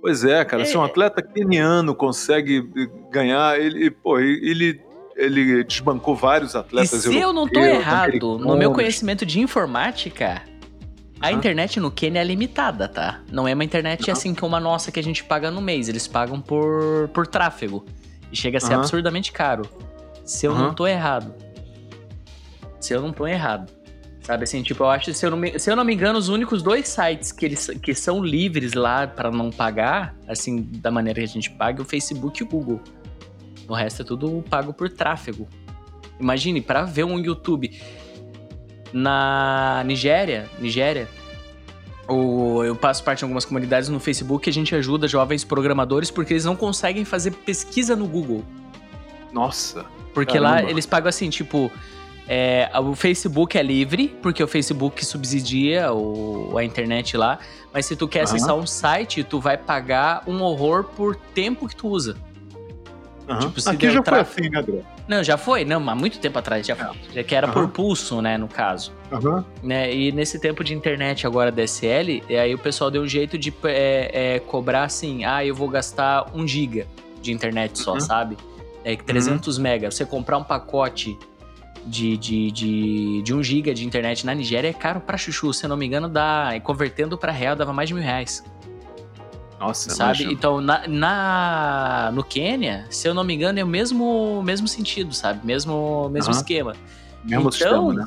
Pois 0.00 0.24
é, 0.24 0.42
cara. 0.44 0.62
É. 0.62 0.64
Se 0.64 0.78
um 0.78 0.82
atleta 0.82 1.20
keniano 1.20 1.94
consegue 1.94 2.62
ganhar, 3.10 3.60
ele, 3.60 3.90
pô, 3.90 4.18
ele, 4.18 4.80
ele 5.20 5.62
desbancou 5.64 6.16
vários 6.16 6.56
atletas. 6.56 7.04
E 7.04 7.12
se 7.12 7.18
eu 7.18 7.32
não 7.32 7.46
tô 7.46 7.60
errado, 7.60 8.38
no 8.38 8.56
meu 8.56 8.72
conhecimento 8.72 9.26
de 9.26 9.38
informática, 9.40 10.42
a 11.20 11.30
internet 11.30 11.78
no 11.78 11.90
Quênia 11.90 12.20
é 12.20 12.24
limitada, 12.24 12.88
tá? 12.88 13.20
Não 13.30 13.46
é 13.46 13.52
uma 13.52 13.62
internet 13.62 14.06
uhum. 14.06 14.12
assim 14.12 14.34
como 14.34 14.56
a 14.56 14.60
nossa 14.60 14.90
que 14.90 14.98
a 14.98 15.02
gente 15.02 15.22
paga 15.22 15.50
no 15.50 15.60
mês. 15.60 15.88
Eles 15.88 16.08
pagam 16.08 16.40
por, 16.40 17.08
por 17.12 17.26
tráfego. 17.26 17.84
E 18.32 18.36
chega 18.36 18.56
a 18.56 18.60
ser 18.60 18.74
uhum. 18.74 18.80
absurdamente 18.80 19.30
caro. 19.30 19.68
Se 20.24 20.46
eu 20.46 20.54
não 20.54 20.72
tô 20.72 20.86
errado. 20.86 21.34
Se 22.80 22.94
eu 22.94 23.02
não 23.02 23.12
tô 23.12 23.26
errado. 23.26 23.70
Sabe 24.22 24.44
assim, 24.44 24.62
tipo, 24.62 24.84
eu 24.84 24.88
acho, 24.88 25.12
se 25.12 25.26
eu 25.26 25.30
não 25.30 25.36
me, 25.36 25.58
se 25.58 25.70
eu 25.70 25.74
não 25.74 25.84
me 25.84 25.92
engano, 25.92 26.18
os 26.18 26.28
únicos 26.28 26.62
dois 26.62 26.88
sites 26.88 27.32
que, 27.32 27.46
eles, 27.46 27.66
que 27.82 27.94
são 27.94 28.22
livres 28.22 28.74
lá 28.74 29.06
para 29.06 29.30
não 29.30 29.50
pagar, 29.50 30.14
assim, 30.28 30.68
da 30.74 30.90
maneira 30.90 31.18
que 31.20 31.24
a 31.24 31.28
gente 31.28 31.50
paga, 31.50 31.80
é 31.80 31.82
o 31.82 31.84
Facebook 31.84 32.40
e 32.40 32.44
o 32.44 32.48
Google. 32.48 32.80
O 33.70 33.74
resto 33.74 34.02
é 34.02 34.04
tudo 34.04 34.44
pago 34.50 34.72
por 34.72 34.90
tráfego. 34.90 35.48
Imagine, 36.18 36.60
para 36.60 36.82
ver 36.82 37.04
um 37.04 37.20
YouTube 37.20 37.80
na 38.92 39.84
Nigéria, 39.86 40.50
Nigéria, 40.58 41.08
ou 42.08 42.64
eu 42.64 42.74
passo 42.74 43.04
parte 43.04 43.18
de 43.18 43.24
algumas 43.24 43.44
comunidades 43.44 43.88
no 43.88 44.00
Facebook 44.00 44.50
a 44.50 44.52
gente 44.52 44.74
ajuda 44.74 45.06
jovens 45.06 45.44
programadores 45.44 46.10
porque 46.10 46.32
eles 46.32 46.44
não 46.44 46.56
conseguem 46.56 47.04
fazer 47.04 47.30
pesquisa 47.30 47.94
no 47.94 48.08
Google. 48.08 48.44
Nossa. 49.32 49.86
Porque 50.12 50.32
caramba. 50.32 50.62
lá 50.62 50.68
eles 50.68 50.84
pagam 50.84 51.08
assim, 51.08 51.30
tipo, 51.30 51.70
é, 52.26 52.68
o 52.76 52.96
Facebook 52.96 53.56
é 53.56 53.62
livre, 53.62 54.08
porque 54.20 54.42
o 54.42 54.48
Facebook 54.48 55.04
subsidia 55.04 55.92
o, 55.92 56.58
a 56.58 56.64
internet 56.64 57.16
lá. 57.16 57.38
Mas 57.72 57.86
se 57.86 57.94
tu 57.94 58.08
quer 58.08 58.22
acessar 58.22 58.56
um 58.56 58.66
site, 58.66 59.22
tu 59.22 59.38
vai 59.38 59.56
pagar 59.56 60.24
um 60.26 60.42
horror 60.42 60.82
por 60.82 61.14
tempo 61.14 61.68
que 61.68 61.76
tu 61.76 61.86
usa. 61.86 62.16
Uhum. 63.30 63.38
Tipo, 63.38 63.70
Aqui 63.70 63.90
já 63.90 64.02
foi 64.02 64.18
assim, 64.18 64.48
né, 64.50 64.58
André? 64.58 64.82
Não, 65.06 65.22
já 65.22 65.36
foi, 65.36 65.64
não, 65.64 65.88
há 65.88 65.94
muito 65.94 66.18
tempo 66.18 66.38
atrás 66.38 66.66
já 66.66 66.74
foi. 66.74 66.96
Já 67.14 67.22
que 67.22 67.34
era 67.34 67.46
uhum. 67.46 67.52
por 67.52 67.68
pulso, 67.68 68.20
né, 68.20 68.36
no 68.36 68.48
caso. 68.48 68.92
Uhum. 69.12 69.44
Né, 69.62 69.94
e 69.94 70.10
nesse 70.10 70.40
tempo 70.40 70.64
de 70.64 70.74
internet 70.74 71.26
agora 71.26 71.52
DSL, 71.52 72.22
aí 72.28 72.54
o 72.54 72.58
pessoal 72.58 72.90
deu 72.90 73.02
um 73.02 73.06
jeito 73.06 73.38
de 73.38 73.54
é, 73.64 74.34
é, 74.34 74.38
cobrar 74.40 74.84
assim, 74.84 75.24
ah, 75.24 75.44
eu 75.44 75.54
vou 75.54 75.68
gastar 75.68 76.26
um 76.34 76.46
giga 76.46 76.86
de 77.22 77.32
internet 77.32 77.78
só, 77.78 77.94
uhum. 77.94 78.00
sabe? 78.00 78.36
É 78.82 78.96
300 78.96 79.56
uhum. 79.56 79.62
mega. 79.62 79.90
Você 79.90 80.04
comprar 80.04 80.38
um 80.38 80.44
pacote 80.44 81.16
de, 81.86 82.16
de, 82.16 82.50
de, 82.50 83.22
de 83.22 83.34
1 83.34 83.42
giga 83.42 83.74
de 83.74 83.86
internet 83.86 84.24
na 84.26 84.34
Nigéria 84.34 84.68
é 84.68 84.72
caro 84.72 85.00
pra 85.00 85.16
chuchu. 85.16 85.52
Se 85.52 85.64
eu 85.64 85.68
não 85.68 85.76
me 85.76 85.86
engano, 85.86 86.08
dá, 86.08 86.50
convertendo 86.62 87.16
pra 87.16 87.30
real, 87.30 87.54
dava 87.54 87.72
mais 87.72 87.88
de 87.88 87.94
mil 87.94 88.02
reais. 88.02 88.42
Nossa, 89.60 89.90
sabe? 89.90 90.22
Imagino. 90.22 90.32
Então, 90.32 90.60
na, 90.62 90.88
na, 90.88 92.10
no 92.14 92.24
Quênia, 92.24 92.86
se 92.88 93.06
eu 93.06 93.12
não 93.12 93.22
me 93.22 93.34
engano, 93.34 93.58
é 93.58 93.62
o 93.62 93.66
mesmo, 93.66 94.42
mesmo 94.42 94.66
sentido, 94.66 95.12
sabe? 95.12 95.46
Mesmo, 95.46 96.08
mesmo 96.08 96.32
uhum. 96.32 96.38
esquema. 96.38 96.72
Mesmo 97.22 97.40
então, 97.40 97.52
sistema, 97.52 97.92
né? 97.92 98.04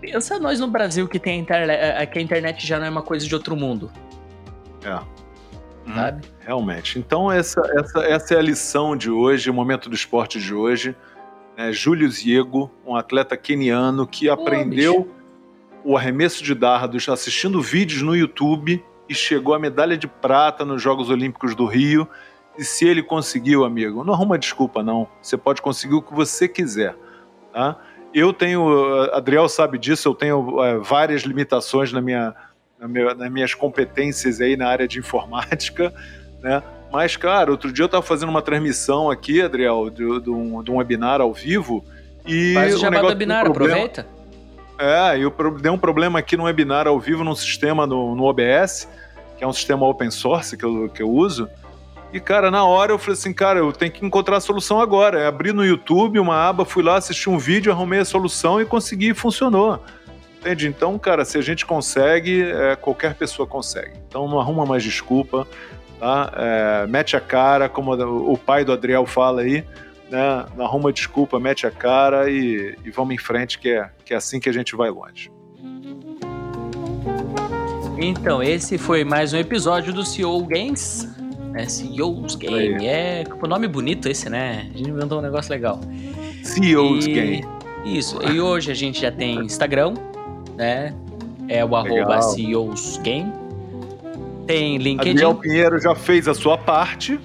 Pensa 0.00 0.38
nós 0.38 0.60
no 0.60 0.68
Brasil 0.68 1.08
que 1.08 1.18
tem 1.18 1.34
a 1.34 1.42
internet, 1.42 2.10
que 2.12 2.18
a 2.18 2.22
internet 2.22 2.64
já 2.64 2.78
não 2.78 2.86
é 2.86 2.90
uma 2.90 3.02
coisa 3.02 3.26
de 3.26 3.34
outro 3.34 3.56
mundo. 3.56 3.90
É. 4.84 5.00
Sabe? 5.92 6.24
Hum, 6.24 6.30
realmente. 6.46 6.96
Então, 6.96 7.30
essa, 7.30 7.60
essa, 7.76 8.00
essa 8.04 8.34
é 8.34 8.38
a 8.38 8.42
lição 8.42 8.96
de 8.96 9.10
hoje, 9.10 9.50
o 9.50 9.54
momento 9.54 9.88
do 9.88 9.96
esporte 9.96 10.40
de 10.40 10.54
hoje. 10.54 10.94
É, 11.56 11.72
Júlio 11.72 12.08
Ziego, 12.08 12.70
um 12.86 12.94
atleta 12.94 13.36
keniano 13.36 14.06
que 14.06 14.30
aprendeu 14.30 15.10
o 15.84 15.96
arremesso 15.96 16.44
de 16.44 16.54
dardos 16.54 17.08
assistindo 17.08 17.60
vídeos 17.60 18.00
no 18.00 18.14
YouTube 18.14 18.82
e 19.08 19.14
chegou 19.14 19.54
à 19.54 19.58
medalha 19.58 19.96
de 19.96 20.06
prata 20.06 20.64
nos 20.64 20.80
Jogos 20.80 21.10
Olímpicos 21.10 21.54
do 21.54 21.66
Rio. 21.66 22.08
E 22.56 22.64
se 22.64 22.86
ele 22.86 23.02
conseguiu, 23.02 23.64
amigo, 23.64 24.04
não 24.04 24.12
arruma 24.12 24.38
desculpa, 24.38 24.82
não. 24.82 25.08
Você 25.20 25.36
pode 25.36 25.62
conseguir 25.62 25.94
o 25.94 26.02
que 26.02 26.14
você 26.14 26.46
quiser. 26.46 26.94
Tá? 27.52 27.76
Eu 28.12 28.32
tenho, 28.32 29.10
Adriel 29.12 29.48
sabe 29.48 29.78
disso, 29.78 30.08
eu 30.08 30.14
tenho 30.14 30.62
é, 30.62 30.78
várias 30.78 31.22
limitações 31.22 31.92
na 31.92 32.00
minha, 32.00 32.34
na 32.78 32.86
minha, 32.86 33.14
nas 33.14 33.30
minhas 33.30 33.54
competências 33.54 34.40
aí 34.40 34.56
na 34.56 34.68
área 34.68 34.86
de 34.86 34.98
informática, 34.98 35.92
né? 36.42 36.62
Mas, 36.92 37.16
cara, 37.16 37.50
outro 37.50 37.72
dia 37.72 37.84
eu 37.84 37.86
estava 37.86 38.02
fazendo 38.02 38.28
uma 38.28 38.42
transmissão 38.42 39.10
aqui, 39.10 39.40
Adriel, 39.40 39.88
de, 39.88 40.20
de, 40.20 40.28
um, 40.28 40.62
de 40.62 40.70
um 40.70 40.76
webinar 40.76 41.22
ao 41.22 41.32
vivo. 41.32 41.82
E 42.26 42.52
Faz 42.52 42.74
o 42.74 42.78
jabá 42.78 43.00
do 43.00 43.06
webinar, 43.06 43.46
aproveita. 43.46 44.06
É, 44.82 45.16
eu 45.16 45.32
dei 45.60 45.70
um 45.70 45.78
problema 45.78 46.18
aqui 46.18 46.36
no 46.36 46.42
webinar 46.42 46.88
ao 46.88 46.98
vivo 46.98 47.22
num 47.22 47.36
sistema 47.36 47.86
no, 47.86 48.16
no 48.16 48.24
OBS, 48.24 48.88
que 49.38 49.44
é 49.44 49.46
um 49.46 49.52
sistema 49.52 49.86
open 49.86 50.10
source 50.10 50.56
que 50.56 50.64
eu, 50.64 50.88
que 50.88 51.00
eu 51.00 51.08
uso. 51.08 51.48
E, 52.12 52.18
cara, 52.18 52.50
na 52.50 52.64
hora 52.64 52.90
eu 52.90 52.98
falei 52.98 53.12
assim, 53.12 53.32
cara, 53.32 53.60
eu 53.60 53.72
tenho 53.72 53.92
que 53.92 54.04
encontrar 54.04 54.38
a 54.38 54.40
solução 54.40 54.80
agora. 54.80 55.20
Eu 55.20 55.28
abri 55.28 55.52
no 55.52 55.64
YouTube 55.64 56.18
uma 56.18 56.48
aba, 56.48 56.64
fui 56.64 56.82
lá, 56.82 56.96
assisti 56.96 57.30
um 57.30 57.38
vídeo, 57.38 57.70
arrumei 57.70 58.00
a 58.00 58.04
solução 58.04 58.60
e 58.60 58.66
consegui 58.66 59.10
e 59.10 59.14
funcionou. 59.14 59.80
Entende? 60.40 60.66
Então, 60.66 60.98
cara, 60.98 61.24
se 61.24 61.38
a 61.38 61.42
gente 61.42 61.64
consegue, 61.64 62.42
é, 62.42 62.74
qualquer 62.74 63.14
pessoa 63.14 63.46
consegue. 63.46 63.92
Então 64.08 64.26
não 64.26 64.40
arruma 64.40 64.66
mais 64.66 64.82
desculpa, 64.82 65.46
tá? 66.00 66.32
É, 66.34 66.86
mete 66.88 67.16
a 67.16 67.20
cara, 67.20 67.68
como 67.68 67.94
o 67.94 68.36
pai 68.36 68.64
do 68.64 68.72
Adriel 68.72 69.06
fala 69.06 69.42
aí, 69.42 69.64
né? 70.12 70.44
Não 70.56 70.66
arruma 70.66 70.92
desculpa, 70.92 71.40
mete 71.40 71.66
a 71.66 71.70
cara 71.70 72.30
e, 72.30 72.76
e 72.84 72.90
vamos 72.90 73.14
em 73.14 73.18
frente, 73.18 73.58
que 73.58 73.70
é, 73.70 73.90
que 74.04 74.12
é 74.12 74.16
assim 74.16 74.38
que 74.38 74.48
a 74.48 74.52
gente 74.52 74.76
vai 74.76 74.90
longe. 74.90 75.32
Então, 77.98 78.42
esse 78.42 78.76
foi 78.78 79.04
mais 79.04 79.32
um 79.32 79.38
episódio 79.38 79.92
do 79.92 80.04
CEO 80.04 80.44
Games. 80.44 81.08
É, 81.54 81.66
CEO's 81.66 82.34
Game. 82.34 82.86
É 82.86 83.24
um 83.42 83.46
nome 83.46 83.68
bonito 83.68 84.08
esse, 84.08 84.28
né? 84.28 84.70
A 84.74 84.78
gente 84.78 84.90
inventou 84.90 85.18
um 85.18 85.22
negócio 85.22 85.50
legal. 85.50 85.80
CEO's 86.42 87.06
e... 87.06 87.12
Game. 87.12 87.44
Isso. 87.84 88.18
E 88.22 88.40
hoje 88.40 88.70
a 88.70 88.74
gente 88.74 89.00
já 89.00 89.10
tem 89.10 89.38
Instagram, 89.40 89.94
né? 90.56 90.94
É 91.48 91.64
o 91.64 91.76
arroba 91.76 92.22
CEO's 92.22 92.98
Game. 92.98 93.32
Tem 94.46 94.78
LinkedIn. 94.78 95.10
Adriel 95.10 95.34
Pinheiro 95.34 95.80
já 95.80 95.94
fez 95.94 96.26
a 96.26 96.34
sua 96.34 96.56
parte. 96.58 97.20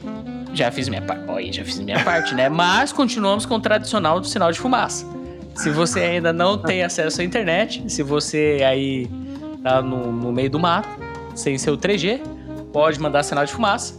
Já 0.58 0.72
fiz 0.72 0.90
minha 0.90 1.04
parte. 1.04 1.30
Oi, 1.30 1.54
já 1.54 1.64
fiz 1.64 1.78
minha 1.78 2.04
parte, 2.04 2.34
né? 2.34 2.50
Mas 2.50 2.92
continuamos 2.92 3.46
com 3.46 3.56
o 3.56 3.60
tradicional 3.60 4.20
do 4.20 4.26
sinal 4.26 4.52
de 4.52 4.58
fumaça. 4.58 5.06
Se 5.54 5.70
você 5.70 6.00
ainda 6.00 6.34
não 6.34 6.58
tem 6.58 6.84
acesso 6.84 7.22
à 7.22 7.24
internet, 7.24 7.84
se 7.88 8.02
você 8.02 8.64
aí 8.68 9.08
tá 9.62 9.84
no, 9.84 10.12
no 10.12 10.32
meio 10.32 10.50
do 10.50 10.60
mato, 10.60 10.90
sem 11.36 11.60
seu 11.60 11.78
3G, 11.78 12.22
pode 12.74 13.00
mandar 13.00 13.22
sinal 13.22 13.46
de 13.46 13.54
fumaça. 13.54 13.94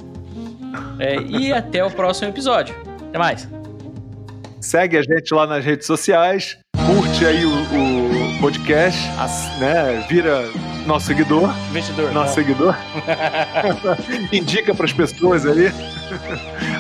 É, 0.99 1.21
e 1.23 1.53
até 1.53 1.85
o 1.85 1.93
próximo 1.93 2.29
episódio. 2.29 2.75
Até 3.09 3.19
mais. 3.19 3.49
Segue 4.61 4.97
a 4.97 5.03
gente 5.03 5.33
lá 5.33 5.47
nas 5.47 5.65
redes 5.65 5.87
sociais, 5.87 6.59
curte 6.75 7.25
aí 7.25 7.45
o, 7.45 7.53
o 7.53 8.41
podcast, 8.41 9.01
né? 9.61 10.05
Vira 10.09 10.43
nosso 10.89 11.07
seguidor. 11.07 11.55
Investidor. 11.69 12.13
Nosso 12.13 12.29
não. 12.29 12.35
seguidor. 12.35 12.77
Indica 14.33 14.75
para 14.75 14.87
as 14.87 14.93
pessoas 14.93 15.47
aí. 15.47 15.73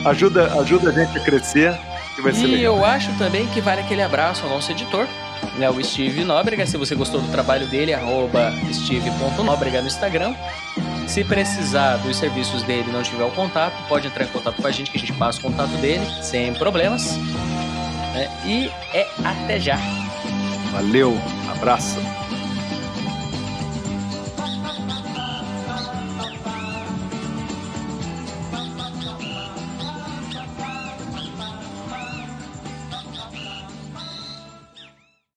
ajuda, 0.05 0.59
ajuda 0.60 0.90
a 0.90 0.93
gente 0.93 1.16
a 1.16 1.20
crescer. 1.20 1.78
Que 2.16 2.22
vai 2.22 2.32
ser 2.32 2.44
e 2.44 2.47
legal. 2.47 2.76
eu 2.76 2.85
acho 2.85 3.16
também 3.16 3.47
que 3.48 3.60
vale 3.60 3.82
aquele 3.82 4.02
abraço 4.02 4.43
ao 4.44 4.51
nosso 4.51 4.72
editor, 4.72 5.06
né, 5.56 5.70
o 5.70 5.85
Steve 5.85 6.24
Nóbrega. 6.24 6.66
Se 6.66 6.76
você 6.76 6.97
gostou 6.97 7.20
do 7.20 7.30
trabalho 7.30 7.68
dele, 7.68 7.94
arroba 7.94 8.52
steve.nóbrega 8.72 9.80
no 9.82 9.86
Instagram. 9.86 10.35
Se 11.06 11.22
precisar 11.22 11.98
dos 11.98 12.16
serviços 12.16 12.62
dele 12.64 12.86
e 12.89 12.93
não 12.93 13.02
tiver 13.02 13.24
o 13.24 13.30
contato, 13.30 13.74
pode 13.89 14.09
entrar 14.09 14.24
em 14.24 14.28
contato 14.28 14.60
com 14.60 14.66
a 14.66 14.70
gente 14.70 14.90
que 14.90 14.97
a 14.97 15.01
gente 15.01 15.12
passa 15.12 15.39
o 15.39 15.43
contato 15.43 15.70
dele, 15.76 16.05
sem 16.22 16.52
problemas. 16.55 17.16
Né? 18.14 18.28
E 18.44 18.70
é 18.93 19.06
até 19.24 19.60
já. 19.60 19.78
Valeu, 20.72 21.16
abraço. 21.51 21.98